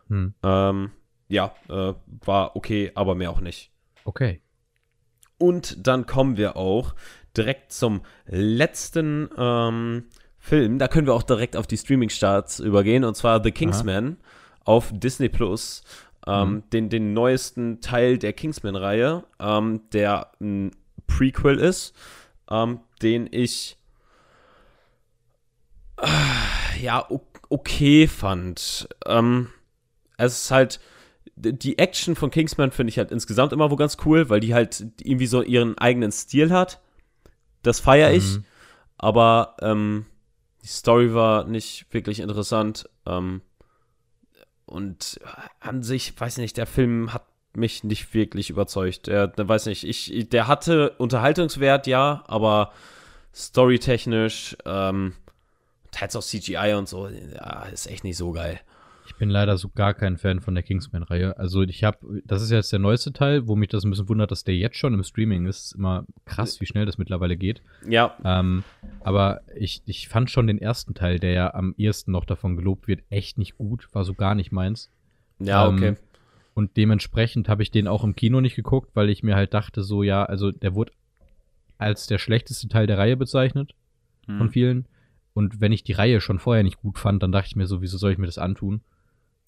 Hm. 0.07 0.33
Ähm, 0.43 0.91
ja, 1.28 1.53
äh, 1.69 1.93
war 2.25 2.55
okay, 2.55 2.91
aber 2.95 3.15
mehr 3.15 3.32
auch 3.32 3.41
nicht. 3.41 3.71
Okay. 4.05 4.41
Und 5.38 5.86
dann 5.86 6.05
kommen 6.05 6.38
wir 6.38 6.55
auch 6.55 6.95
direkt 7.36 7.71
zum 7.71 8.01
letzten 8.25 9.30
ähm, 9.38 10.05
Film. 10.39 10.80
Da 10.80 10.88
können 10.88 11.05
wir 11.05 11.13
auch 11.13 11.23
direkt 11.23 11.55
auf 11.55 11.67
die 11.67 11.78
Streaming-Starts 11.78 12.59
übergehen. 12.59 13.03
Und 13.03 13.15
zwar 13.15 13.43
The 13.43 13.51
Kingsman 13.51 14.17
auf 14.63 14.91
Disney 14.93 15.30
Plus. 15.30 15.84
Ähm, 16.25 16.49
Mhm. 16.55 16.63
den, 16.71 16.89
den 16.89 17.13
neuesten 17.13 17.80
Teil 17.80 18.17
der 18.17 18.34
Kingsman-Reihe, 18.34 19.23
ähm, 19.39 19.82
der 19.93 20.32
ein 20.41 20.71
Prequel 21.05 21.57
ist, 21.57 21.95
ähm, 22.49 22.82
den 23.01 23.30
ich 23.32 23.78
äh, 26.01 26.82
ja 26.82 27.07
okay 27.49 28.07
fand. 28.07 28.89
Ähm, 29.05 29.49
es 30.17 30.43
ist 30.43 30.51
halt 30.51 30.80
die 31.38 31.77
Action 31.77 32.15
von 32.15 32.31
Kingsman 32.31 32.71
finde 32.71 32.89
ich 32.89 32.97
halt 32.97 33.11
insgesamt 33.11 33.53
immer 33.53 33.69
wo 33.69 33.75
ganz 33.75 33.97
cool, 34.05 34.29
weil 34.29 34.39
die 34.39 34.53
halt 34.53 34.85
irgendwie 34.99 35.27
so 35.27 35.43
ihren 35.43 35.77
eigenen 35.77 36.11
Stil 36.11 36.51
hat. 36.51 36.81
Das 37.61 37.79
feiere 37.79 38.11
ich. 38.11 38.38
Mhm. 38.38 38.45
Aber 38.97 39.55
ähm, 39.61 40.05
die 40.63 40.67
Story 40.67 41.13
war 41.13 41.43
nicht 41.45 41.85
wirklich 41.91 42.19
interessant. 42.19 42.89
Ähm, 43.05 43.41
und 44.65 45.19
an 45.59 45.83
sich, 45.83 46.19
weiß 46.19 46.38
nicht, 46.38 46.57
der 46.57 46.65
Film 46.65 47.13
hat 47.13 47.25
mich 47.53 47.83
nicht 47.83 48.13
wirklich 48.13 48.49
überzeugt. 48.49 49.07
Der, 49.07 49.27
der 49.27 49.47
weiß 49.47 49.67
nicht, 49.67 49.83
ich, 49.83 50.29
der 50.29 50.47
hatte 50.47 50.91
Unterhaltungswert, 50.97 51.88
ja, 51.88 52.23
aber 52.27 52.71
storytechnisch, 53.33 54.57
ähm, 54.65 55.13
teils 55.91 56.15
auch 56.15 56.23
CGI 56.23 56.73
und 56.77 56.89
so, 56.89 57.07
ja, 57.07 57.63
ist 57.63 57.88
echt 57.88 58.03
nicht 58.03 58.17
so 58.17 58.31
geil. 58.31 58.59
Ich 59.18 59.20
bin 59.20 59.32
leider 59.32 59.57
so 59.57 59.70
gar 59.70 59.95
kein 59.95 60.18
Fan 60.18 60.41
von 60.41 60.53
der 60.53 60.61
Kingsman-Reihe. 60.63 61.39
Also 61.39 61.63
ich 61.63 61.84
habe, 61.84 62.22
das 62.24 62.43
ist 62.43 62.51
jetzt 62.51 62.72
der 62.72 62.78
neueste 62.78 63.13
Teil, 63.13 63.47
wo 63.47 63.55
mich 63.55 63.70
das 63.70 63.84
ein 63.84 63.89
bisschen 63.89 64.07
wundert, 64.09 64.30
dass 64.30 64.43
der 64.43 64.55
jetzt 64.55 64.78
schon 64.78 64.93
im 64.93 65.01
Streaming 65.03 65.47
ist. 65.47 65.65
Ist 65.65 65.72
immer 65.76 66.05
krass, 66.26 66.61
wie 66.61 66.68
schnell 66.68 66.86
das 66.86 66.99
mittlerweile 66.99 67.36
geht. 67.36 67.63
Ja, 67.88 68.15
Ähm, 68.24 68.63
aber 69.03 69.41
ich, 69.55 69.82
ich 69.88 70.07
fand 70.07 70.30
schon 70.30 70.45
den 70.45 70.59
ersten 70.59 70.93
Teil, 70.93 71.18
der 71.18 71.32
ja 71.32 71.53
am 71.55 71.74
ehesten 71.80 72.11
noch 72.11 72.26
davon 72.26 72.55
gelobt 72.57 72.88
wird, 72.88 73.01
echt 73.09 73.39
nicht 73.39 73.57
gut. 73.57 73.88
War 73.91 74.03
so 74.05 74.13
gar 74.13 74.36
nicht 74.36 74.51
meins. 74.51 74.91
ja, 75.39 75.68
Ähm, 75.68 75.74
okay. 75.76 75.95
Und 76.53 76.78
dementsprechend 76.78 77.49
habe 77.49 77.63
ich 77.63 77.72
den 77.72 77.88
auch 77.88 78.03
im 78.03 78.15
Kino 78.15 78.39
nicht 78.39 78.55
geguckt, 78.55 78.91
weil 78.93 79.09
ich 79.09 79.24
mir 79.24 79.36
halt 79.36 79.51
dachte, 79.55 79.82
so 79.84 80.03
ja, 80.03 80.26
also 80.26 80.51
der 80.51 80.76
wurde 80.76 80.91
als 81.80 82.05
der 82.05 82.20
schlechteste 82.20 82.68
Teil 82.68 82.86
der 82.86 82.99
Reihe 82.99 83.18
bezeichnet 83.18 83.74
Hm. 84.28 84.38
von 84.38 84.49
vielen. 84.51 84.86
Und 85.34 85.59
wenn 85.61 85.72
ich 85.72 85.84
die 85.84 85.93
Reihe 85.93 86.22
schon 86.22 86.38
vorher 86.38 86.63
nicht 86.63 86.78
gut 86.78 86.99
fand, 86.99 87.24
dann 87.24 87.32
dachte 87.32 87.47
ich 87.47 87.55
mir 87.55 87.65
so, 87.65 87.82
wieso 87.82 87.97
soll 87.97 88.11
ich 88.11 88.18
mir 88.20 88.26
das 88.28 88.38
antun? 88.38 88.82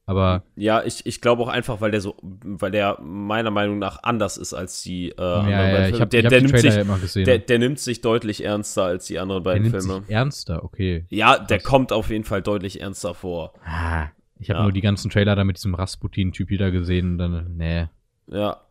Aber 0.09 0.43
Ja, 0.55 0.83
ich, 0.83 1.05
ich 1.05 1.21
glaube 1.21 1.43
auch 1.43 1.47
einfach, 1.49 1.81
weil 1.81 1.91
der 1.91 2.01
so, 2.01 2.15
weil 2.21 2.71
der 2.71 2.99
meiner 2.99 3.51
Meinung 3.51 3.77
nach 3.77 4.01
anders 4.01 4.37
ist 4.37 4.55
als 4.55 4.81
die 4.81 5.09
äh, 5.09 5.13
ja, 5.21 5.39
anderen 5.39 5.51
ja, 5.51 5.57
beiden 5.59 5.75
ich 5.83 5.89
Filme. 5.89 5.99
habe 5.99 6.09
Der, 6.09 6.23
hab 6.23 6.29
der, 6.29 6.41
nimmt 6.41 6.51
Trailer 6.51 6.71
sich, 6.71 6.81
immer 6.81 6.97
gesehen. 6.97 7.25
der, 7.25 7.37
der 7.37 7.59
nimmt 7.59 7.79
sich 7.79 8.01
deutlich 8.01 8.43
ernster 8.43 8.83
als 8.85 9.05
die 9.05 9.19
anderen 9.19 9.43
Der 9.43 9.51
beiden 9.51 9.63
nimmt 9.69 9.75
Filme. 9.83 10.01
sich 10.01 10.09
ernster, 10.09 10.63
okay. 10.63 11.05
Ja, 11.09 11.37
der 11.37 11.59
Krass. 11.59 11.67
kommt 11.69 11.91
auf 11.93 12.09
jeden 12.09 12.23
Fall 12.23 12.41
deutlich 12.41 12.81
ernster 12.81 13.13
vor. 13.13 13.53
Ah, 13.63 14.07
ich 14.39 14.49
habe 14.49 14.57
Ja. 14.59 14.63
nur 14.63 14.71
die 14.71 14.81
ganzen 14.81 15.11
Trailer 15.11 15.35
da 15.35 15.43
mit 15.43 15.57
diesem 15.57 15.75
Rasputin-Typ 15.75 16.49
wieder 16.49 16.71
gesehen 16.71 17.11
und 17.11 17.17
dann, 17.19 17.55
nee, 17.57 17.87
Ja, 18.31 18.61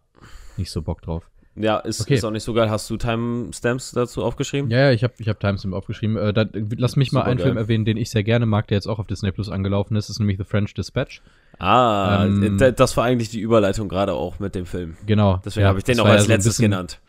nicht 0.57 0.73
so 0.73 0.83
Bock 0.83 1.03
drauf. 1.03 1.31
Ja, 1.61 1.79
ist, 1.79 2.01
Okay. 2.01 2.15
ist 2.15 2.25
auch 2.25 2.31
nicht 2.31 2.43
so 2.45 2.53
geil. 2.55 2.71
Hast 2.71 2.89
du 2.91 2.97
Timestamps 2.97 3.93
dazu 3.93 4.25
aufgeschrieben? 4.25 4.71
Ja, 4.71 4.79
ja, 4.79 4.91
ich 4.93 5.03
habe 5.05 5.15
ich 5.19 5.29
hab 5.29 5.41
Timestamp 5.41 5.75
aufgeschrieben. 5.75 6.17
Äh, 6.17 6.33
da, 6.33 6.45
lass 6.77 6.97
mich 6.97 7.13
mal 7.13 7.23
einen 7.23 7.39
Supergeil. 7.39 7.45
Film 7.47 7.57
erwähnen, 7.57 7.85
den 7.85 7.97
ich 7.97 8.11
sehr 8.11 8.25
gerne 8.25 8.47
mag, 8.47 8.67
der 8.69 8.77
jetzt 8.77 8.87
auch 8.87 8.99
auf 8.99 9.07
Disney 9.07 9.33
Plus 9.33 9.49
angelaufen 9.51 9.97
ist. 9.97 10.09
Das 10.09 10.17
ist 10.17 10.21
nämlich 10.21 10.39
The 10.39 10.45
French 10.45 10.75
Dispatch. 10.75 11.21
Ah, 11.59 12.25
Ähm, 12.25 12.57
das 12.77 12.97
war 12.97 13.05
eigentlich 13.05 13.31
die 13.31 13.41
Überleitung 13.41 13.89
gerade 13.89 14.13
auch 14.13 14.39
mit 14.39 14.55
dem 14.55 14.67
Film. 14.67 14.97
Genau. 15.07 15.41
Deswegen 15.45 15.63
ja, 15.63 15.69
habe 15.69 15.79
ich 15.79 15.85
den 15.85 15.99
auch 16.01 16.07
als 16.07 16.23
ja 16.23 16.27
so 16.27 16.33
letztes 16.33 16.55
bisschen- 16.57 16.71
genannt. 16.71 17.01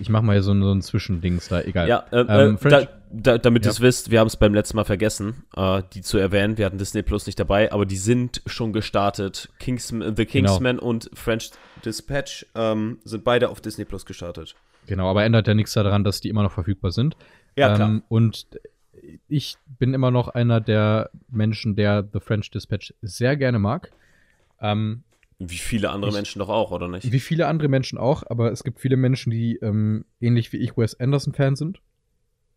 Ich 0.00 0.08
mach 0.10 0.22
mal 0.22 0.34
hier 0.34 0.42
so, 0.44 0.52
ein- 0.52 0.62
so 0.62 0.70
ein 0.70 0.80
Zwischendings 0.80 1.48
da, 1.48 1.60
egal. 1.62 1.88
Ja, 1.88 2.04
äh, 2.12 2.20
Ähm, 2.28 2.58
äh, 2.62 2.68
da, 2.68 2.82
da, 3.10 3.38
damit 3.38 3.64
Ja. 3.64 3.70
ihr 3.70 3.72
es 3.72 3.80
wisst, 3.80 4.12
wir 4.12 4.20
haben 4.20 4.28
es 4.28 4.36
beim 4.36 4.54
letzten 4.54 4.76
Mal 4.76 4.84
vergessen, 4.84 5.42
äh, 5.56 5.82
die 5.92 6.02
zu 6.02 6.18
erwähnen. 6.18 6.56
Wir 6.56 6.66
hatten 6.66 6.78
Disney 6.78 7.02
Plus 7.02 7.26
nicht 7.26 7.40
dabei, 7.40 7.72
aber 7.72 7.84
die 7.84 7.96
sind 7.96 8.40
schon 8.46 8.72
gestartet. 8.72 9.48
Kingsman, 9.58 10.14
The 10.16 10.24
Genau. 10.24 10.50
Kingsman 10.52 10.78
und 10.78 11.10
French 11.14 11.50
Dispatch 11.84 12.46
ähm, 12.54 12.98
sind 13.04 13.24
beide 13.24 13.48
auf 13.48 13.60
Disney 13.60 13.84
Plus 13.84 14.04
gestartet. 14.06 14.54
Genau, 14.86 15.08
aber 15.10 15.24
ändert 15.24 15.46
ja 15.48 15.54
nichts 15.54 15.72
daran, 15.74 16.04
dass 16.04 16.20
die 16.20 16.28
immer 16.28 16.42
noch 16.42 16.52
verfügbar 16.52 16.90
sind. 16.92 17.16
Ja, 17.56 17.74
klar. 17.74 17.88
Ähm, 17.88 18.02
und 18.08 18.46
ich 19.28 19.56
bin 19.78 19.94
immer 19.94 20.10
noch 20.10 20.28
einer 20.28 20.60
der 20.60 21.10
Menschen, 21.28 21.76
der 21.76 22.08
The 22.12 22.20
French 22.20 22.50
Dispatch 22.50 22.94
sehr 23.02 23.36
gerne 23.36 23.58
mag. 23.58 23.90
Ähm, 24.60 25.02
Wie 25.38 25.56
viele 25.58 25.90
andere 25.90 26.10
ich- 26.10 26.16
Menschen 26.16 26.38
doch 26.40 26.48
auch, 26.48 26.70
oder 26.72 26.88
nicht? 26.88 27.10
wie 27.12 27.20
viele 27.20 27.46
andere 27.46 27.68
Menschen 27.68 27.98
auch, 27.98 28.24
aber 28.28 28.50
es 28.50 28.64
gibt 28.64 28.80
viele 28.80 28.96
Menschen, 28.96 29.30
die 29.30 29.56
ähm, 29.62 30.04
ähnlich 30.20 30.52
wie 30.52 30.56
ich 30.58 30.76
Wes 30.76 30.98
Anderson-Fan 30.98 31.56
sind. 31.56 31.80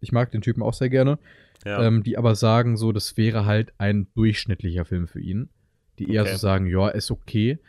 ich 0.04 0.12
mag 0.12 0.32
den 0.32 0.42
Typen 0.42 0.64
auch 0.64 0.74
sehr 0.74 0.90
gerne, 0.90 1.20
Ja. 1.64 1.84
ähm, 1.84 2.02
die 2.02 2.18
aber 2.18 2.34
sagen 2.34 2.76
so, 2.76 2.92
das 2.92 3.18
wäre 3.18 3.46
halt 3.46 3.72
ein 3.78 4.08
durchschnittlicher 4.16 4.84
Film 4.84 5.08
für 5.08 5.20
ihn. 5.20 5.50
Die 6.00 6.12
eher 6.12 6.24
Okay. 6.24 6.32
so 6.32 6.38
sagen, 6.40 6.66
ja, 6.66 6.90
ist 6.90 7.12
okay. 7.12 7.60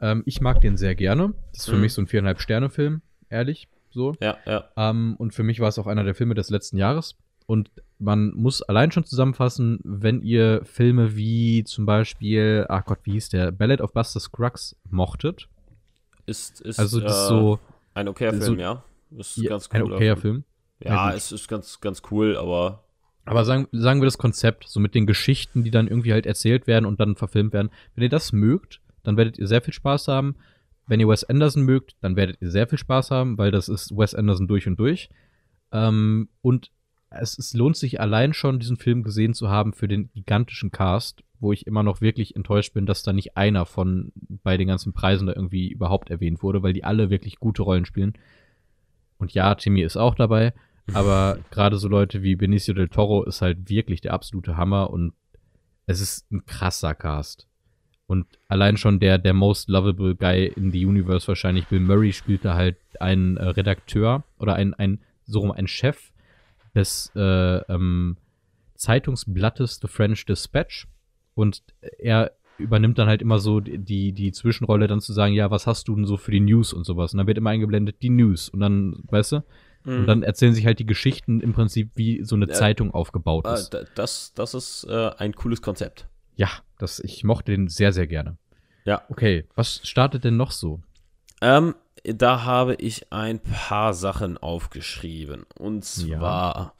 Ähm, 0.00 0.22
ich 0.26 0.40
mag 0.40 0.60
den 0.60 0.76
sehr 0.76 0.94
gerne. 0.94 1.32
Das 1.52 1.60
ist 1.62 1.70
für 1.70 1.76
Mhm. 1.76 1.80
mich 1.82 1.92
so 1.94 2.02
ein 2.02 2.06
viereinhalb 2.06 2.40
Sterne-Film, 2.40 3.00
ehrlich, 3.30 3.68
so. 3.90 4.14
ja, 4.20 4.36
ja. 4.46 4.64
Ähm, 4.76 5.14
und 5.18 5.34
für 5.34 5.42
mich 5.42 5.60
war 5.60 5.68
es 5.68 5.78
auch 5.78 5.86
einer 5.86 6.04
der 6.04 6.14
Filme 6.14 6.34
des 6.34 6.50
letzten 6.50 6.76
Jahres. 6.76 7.16
Und 7.46 7.70
man 7.98 8.34
muss 8.34 8.60
allein 8.62 8.90
schon 8.90 9.04
zusammenfassen, 9.04 9.78
wenn 9.84 10.20
ihr 10.20 10.60
Filme 10.64 11.16
wie 11.16 11.62
zum 11.64 11.86
Beispiel, 11.86 12.66
ach 12.68 12.84
Gott, 12.84 12.98
wie 13.04 13.12
hieß 13.12 13.28
der, 13.30 13.52
Ballad 13.52 13.80
of 13.80 13.92
Buster 13.92 14.18
Scruggs 14.20 14.76
mochtet. 14.90 15.48
Ist, 16.26 16.60
ist 16.60 16.78
Also 16.78 17.00
das 17.00 17.12
äh, 17.12 17.20
ist 17.22 17.28
so 17.28 17.58
ein 17.94 18.08
okayer 18.08 18.34
so- 18.34 18.40
Film, 18.46 18.58
ja. 18.58 18.82
Ist 19.16 19.36
ja, 19.36 19.50
ganz 19.50 19.70
ein 19.70 19.80
cooler 19.82 19.96
okayer 19.96 20.16
Film. 20.16 20.44
Ja, 20.80 20.90
Ja, 20.94 21.06
gut. 21.08 21.16
es 21.18 21.32
ist 21.32 21.48
ganz, 21.48 21.80
ganz 21.80 22.02
cool, 22.10 22.36
aber 22.36 22.82
Aber 23.24 23.44
sagen, 23.44 23.68
sagen 23.72 24.00
wir 24.00 24.06
das 24.06 24.18
Konzept, 24.18 24.68
so 24.68 24.80
mit 24.80 24.94
den 24.94 25.06
Geschichten, 25.06 25.62
die 25.62 25.70
dann 25.70 25.86
irgendwie 25.88 26.12
halt 26.12 26.26
erzählt 26.26 26.66
werden 26.66 26.84
und 26.84 26.98
dann 27.00 27.14
verfilmt 27.16 27.52
werden. 27.52 27.70
Wenn 27.94 28.02
ihr 28.02 28.08
das 28.10 28.32
mögt, 28.32 28.80
dann 29.06 29.16
werdet 29.16 29.38
ihr 29.38 29.46
sehr 29.46 29.62
viel 29.62 29.74
Spaß 29.74 30.08
haben. 30.08 30.36
Wenn 30.86 31.00
ihr 31.00 31.08
Wes 31.08 31.24
Anderson 31.24 31.62
mögt, 31.62 31.96
dann 32.00 32.16
werdet 32.16 32.40
ihr 32.40 32.50
sehr 32.50 32.66
viel 32.66 32.78
Spaß 32.78 33.10
haben, 33.10 33.38
weil 33.38 33.50
das 33.50 33.68
ist 33.68 33.96
Wes 33.96 34.14
Anderson 34.14 34.48
durch 34.48 34.66
und 34.66 34.78
durch. 34.78 35.08
Ähm, 35.72 36.28
und 36.42 36.70
es, 37.10 37.38
es 37.38 37.54
lohnt 37.54 37.76
sich 37.76 38.00
allein 38.00 38.32
schon, 38.32 38.58
diesen 38.58 38.76
Film 38.76 39.02
gesehen 39.02 39.34
zu 39.34 39.48
haben 39.48 39.72
für 39.72 39.88
den 39.88 40.10
gigantischen 40.12 40.70
Cast, 40.70 41.22
wo 41.38 41.52
ich 41.52 41.66
immer 41.66 41.82
noch 41.82 42.00
wirklich 42.00 42.36
enttäuscht 42.36 42.74
bin, 42.74 42.86
dass 42.86 43.02
da 43.02 43.12
nicht 43.12 43.36
einer 43.36 43.66
von 43.66 44.12
bei 44.42 44.56
den 44.56 44.68
ganzen 44.68 44.92
Preisen 44.92 45.26
da 45.26 45.34
irgendwie 45.34 45.70
überhaupt 45.70 46.10
erwähnt 46.10 46.42
wurde, 46.42 46.62
weil 46.62 46.72
die 46.72 46.84
alle 46.84 47.10
wirklich 47.10 47.38
gute 47.38 47.62
Rollen 47.62 47.84
spielen. 47.84 48.14
Und 49.18 49.32
ja, 49.32 49.54
Timmy 49.54 49.82
ist 49.82 49.96
auch 49.96 50.14
dabei, 50.14 50.52
aber 50.92 51.38
gerade 51.50 51.78
so 51.78 51.88
Leute 51.88 52.22
wie 52.22 52.36
Benicio 52.36 52.74
del 52.74 52.88
Toro 52.88 53.24
ist 53.24 53.42
halt 53.42 53.68
wirklich 53.68 54.00
der 54.00 54.12
absolute 54.12 54.56
Hammer 54.56 54.90
und 54.90 55.12
es 55.86 56.00
ist 56.00 56.30
ein 56.32 56.44
krasser 56.46 56.94
Cast. 56.94 57.46
Und 58.08 58.26
allein 58.48 58.76
schon 58.76 59.00
der, 59.00 59.18
der 59.18 59.34
most 59.34 59.68
lovable 59.68 60.14
Guy 60.14 60.46
in 60.56 60.70
the 60.70 60.86
Universe 60.86 61.26
wahrscheinlich, 61.26 61.66
Bill 61.66 61.80
Murray, 61.80 62.12
spielt 62.12 62.44
da 62.44 62.54
halt 62.54 62.76
einen 63.00 63.36
äh, 63.36 63.44
Redakteur 63.48 64.22
oder 64.38 64.54
ein, 64.54 64.74
ein, 64.74 65.00
so 65.24 65.40
rum, 65.40 65.50
ein 65.50 65.66
Chef 65.66 66.12
des 66.74 67.10
äh, 67.16 67.20
ähm, 67.72 68.16
Zeitungsblattes 68.76 69.80
The 69.82 69.88
French 69.88 70.24
Dispatch. 70.26 70.86
Und 71.34 71.62
er 71.98 72.32
übernimmt 72.58 72.98
dann 72.98 73.08
halt 73.08 73.20
immer 73.22 73.38
so 73.38 73.60
die, 73.60 74.12
die, 74.12 74.32
Zwischenrolle, 74.32 74.86
dann 74.86 75.00
zu 75.00 75.12
sagen, 75.12 75.34
ja, 75.34 75.50
was 75.50 75.66
hast 75.66 75.88
du 75.88 75.94
denn 75.96 76.06
so 76.06 76.16
für 76.16 76.30
die 76.30 76.40
News 76.40 76.72
und 76.72 76.84
sowas. 76.84 77.12
Und 77.12 77.18
dann 77.18 77.26
wird 77.26 77.36
immer 77.38 77.50
eingeblendet, 77.50 77.96
die 78.02 78.10
News. 78.10 78.48
Und 78.48 78.60
dann, 78.60 79.02
weißt 79.10 79.32
du, 79.32 79.44
und 79.84 80.06
dann 80.06 80.22
erzählen 80.24 80.52
sich 80.52 80.66
halt 80.66 80.80
die 80.80 80.86
Geschichten 80.86 81.40
im 81.40 81.52
Prinzip, 81.52 81.90
wie 81.94 82.24
so 82.24 82.34
eine 82.34 82.46
Ja. 82.48 82.54
Zeitung 82.54 82.92
aufgebaut 82.92 83.46
äh, 83.46 83.54
ist. 83.54 83.70
da- 83.70 83.84
das, 83.94 84.32
das 84.34 84.54
ist 84.54 84.84
äh, 84.90 85.10
ein 85.18 85.32
cooles 85.34 85.62
Konzept. 85.62 86.08
Ja, 86.36 86.48
das, 86.78 87.00
ich 87.00 87.24
mochte 87.24 87.52
den 87.52 87.68
sehr, 87.68 87.92
sehr 87.92 88.06
gerne. 88.06 88.36
Ja. 88.84 89.02
Okay, 89.08 89.46
was 89.54 89.80
startet 89.86 90.24
denn 90.24 90.36
noch 90.36 90.50
so? 90.52 90.80
Ähm, 91.40 91.74
da 92.04 92.44
habe 92.44 92.74
ich 92.76 93.12
ein 93.12 93.40
paar 93.40 93.92
Sachen 93.94 94.38
aufgeschrieben. 94.38 95.44
Und 95.58 95.84
Ja. 95.96 96.18
zwar 96.18 96.74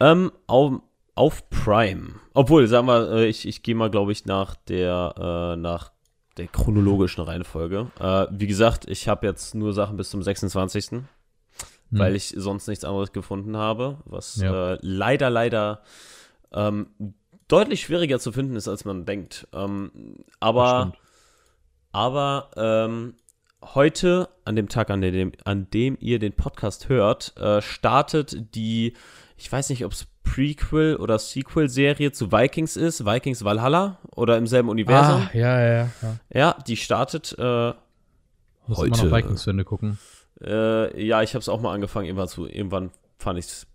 ähm, 0.00 0.32
auf, 0.46 0.80
auf 1.14 1.50
Prime. 1.50 2.14
Obwohl, 2.32 2.66
sagen 2.68 2.86
wir, 2.86 3.10
äh, 3.12 3.26
ich, 3.26 3.46
ich 3.46 3.62
gehe 3.62 3.74
mal, 3.74 3.90
glaube 3.90 4.12
ich, 4.12 4.24
nach 4.24 4.54
der, 4.68 5.52
äh, 5.54 5.56
nach 5.56 5.92
der 6.38 6.46
chronologischen 6.48 7.22
Reihenfolge. 7.22 7.90
Äh, 8.00 8.26
wie 8.30 8.46
gesagt, 8.46 8.88
ich 8.88 9.08
habe 9.08 9.26
jetzt 9.26 9.54
nur 9.54 9.74
Sachen 9.74 9.96
bis 9.98 10.10
zum 10.10 10.22
26. 10.22 11.02
Weil 11.94 12.16
ich 12.16 12.32
sonst 12.38 12.68
nichts 12.68 12.86
anderes 12.86 13.12
gefunden 13.12 13.54
habe, 13.58 13.98
was 14.06 14.36
Hm. 14.36 14.44
Ja. 14.44 14.72
äh, 14.72 14.78
leider, 14.80 15.28
leider 15.28 15.82
ähm, 16.50 16.86
deutlich 17.52 17.82
schwieriger 17.82 18.18
zu 18.18 18.32
finden 18.32 18.56
ist, 18.56 18.68
als 18.68 18.84
man 18.84 19.04
denkt. 19.04 19.46
Ähm, 19.52 19.90
aber 20.40 20.92
aber 21.92 22.50
ähm, 22.56 23.14
heute, 23.62 24.28
an 24.44 24.56
dem 24.56 24.68
Tag, 24.68 24.90
an 24.90 25.02
dem, 25.02 25.32
an 25.44 25.68
dem 25.70 25.96
ihr 26.00 26.18
den 26.18 26.32
Podcast 26.32 26.88
hört, 26.88 27.36
äh, 27.36 27.60
startet 27.60 28.54
die, 28.54 28.94
ich 29.36 29.52
weiß 29.52 29.68
nicht, 29.68 29.84
ob 29.84 29.92
es 29.92 30.06
Prequel 30.24 30.96
oder 30.96 31.18
Sequel-Serie 31.18 32.12
zu 32.12 32.32
Vikings 32.32 32.76
ist, 32.76 33.04
Vikings 33.04 33.44
Valhalla 33.44 33.98
oder 34.14 34.38
im 34.38 34.46
selben 34.46 34.68
Universum. 34.70 35.22
Ah, 35.22 35.30
ja, 35.36 35.60
ja, 35.60 35.90
ja. 36.00 36.16
Ja, 36.32 36.56
die 36.66 36.76
startet, 36.76 37.34
äh, 37.38 37.72
Muss 38.66 38.78
Heute. 38.78 39.04
noch 39.06 39.12
Vikings 39.12 39.42
zu 39.42 39.50
Ende 39.50 39.64
gucken. 39.64 39.98
äh, 40.42 41.04
ja, 41.04 41.22
ich 41.22 41.34
habe 41.34 41.40
es 41.40 41.48
auch 41.50 41.60
mal 41.60 41.74
angefangen, 41.74 42.06
irgendwann, 42.06 42.28
zu, 42.28 42.46
irgendwann 42.46 42.90
fand 43.18 43.38
ich 43.38 43.46
es 43.46 43.66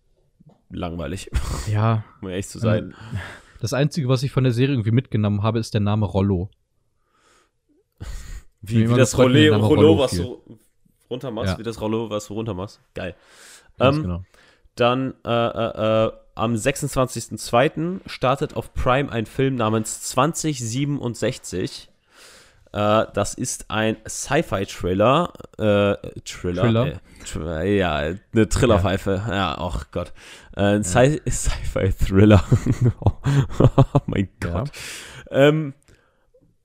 langweilig, 0.71 1.29
Ja, 1.71 2.03
um 2.21 2.29
ehrlich 2.29 2.47
zu 2.47 2.57
sein. 2.59 2.95
Das 3.59 3.73
Einzige, 3.73 4.07
was 4.07 4.23
ich 4.23 4.31
von 4.31 4.43
der 4.43 4.53
Serie 4.53 4.73
irgendwie 4.75 4.91
mitgenommen 4.91 5.43
habe, 5.43 5.59
ist 5.59 5.73
der 5.73 5.81
Name 5.81 6.05
Rollo. 6.05 6.49
Wie, 8.61 8.89
wie 8.89 8.95
das 8.95 9.17
Rollo, 9.17 9.55
Rollo 9.55 9.67
Rollo 9.67 9.99
was 9.99 10.11
du 10.11 10.41
runter 11.09 11.31
machst, 11.31 11.53
Ja. 11.53 11.59
wie 11.59 11.63
das 11.63 11.79
Rollo, 11.79 12.09
was 12.09 12.27
du 12.27 12.33
runter 12.33 12.53
machst. 12.53 12.81
Geil. 12.95 13.15
Ähm, 13.79 14.01
genau. 14.01 14.23
Dann 14.75 15.13
äh, 15.25 15.29
äh, 15.29 16.05
äh, 16.07 16.11
am 16.35 16.53
26.02. 16.53 18.01
startet 18.07 18.55
auf 18.55 18.73
Prime 18.73 19.11
ein 19.11 19.25
Film 19.25 19.55
namens 19.55 20.01
2067. 20.01 21.89
Äh, 22.73 23.05
das 23.13 23.33
ist 23.33 23.69
ein 23.69 23.97
Sci-Fi-Thriller. 24.07 25.33
Äh, 25.57 26.21
Thriller? 26.25 26.63
Thriller? 26.63 26.87
Äh, 26.87 26.97
tr 27.25 27.63
ja, 27.63 27.95
eine 27.95 28.49
Trillerpfeife. 28.49 29.23
Ja, 29.29 29.55
ach 29.57 29.85
Gott. 29.91 30.13
Äh, 30.55 30.75
ein 30.75 30.83
Sci- 30.83 31.21
Sci-Fi-Thriller. 31.29 32.43
oh 32.99 33.11
mein 34.05 34.29
Gott. 34.39 34.71
Ähm, 35.31 35.73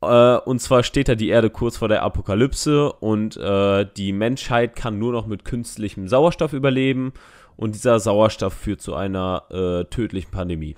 äh, 0.02 0.36
und 0.36 0.60
zwar 0.60 0.82
steht 0.82 1.08
da 1.08 1.14
die 1.14 1.28
Erde 1.28 1.50
kurz 1.50 1.76
vor 1.76 1.88
der 1.88 2.02
Apokalypse 2.02 2.92
und 2.92 3.36
äh, 3.36 3.86
die 3.96 4.12
Menschheit 4.12 4.74
kann 4.76 4.98
nur 4.98 5.12
noch 5.12 5.26
mit 5.26 5.44
künstlichem 5.44 6.08
Sauerstoff 6.08 6.52
überleben 6.52 7.12
und 7.56 7.74
dieser 7.74 8.00
Sauerstoff 8.00 8.54
führt 8.54 8.80
zu 8.80 8.94
einer 8.94 9.44
äh, 9.50 9.84
tödlichen 9.84 10.30
Pandemie. 10.30 10.76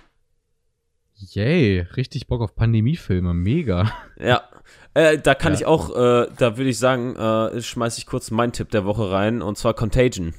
Yay, 1.17 1.87
richtig 1.97 2.27
Bock 2.27 2.43
auf 2.43 2.55
Pandemiefilme, 2.55 3.33
mega. 3.35 3.91
Ja, 4.19 4.43
äh, 4.95 5.19
da 5.19 5.35
kann 5.35 5.53
Ja. 5.53 5.59
ich 5.61 5.67
auch, 5.67 5.91
äh, 5.97 6.29
da 6.37 6.57
würde 6.57 6.71
ich 6.71 6.79
sagen, 6.79 7.17
äh, 7.17 7.61
schmeiße 7.61 7.99
ich 7.99 8.07
kurz 8.07 8.31
meinen 8.31 8.53
Tipp 8.53 8.71
der 8.71 8.85
Woche 8.85 9.11
rein 9.11 9.43
und 9.43 9.59
zwar 9.59 9.75
Contagion. 9.75 10.35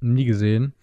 Nie 0.00 0.24
gesehen. 0.24 0.74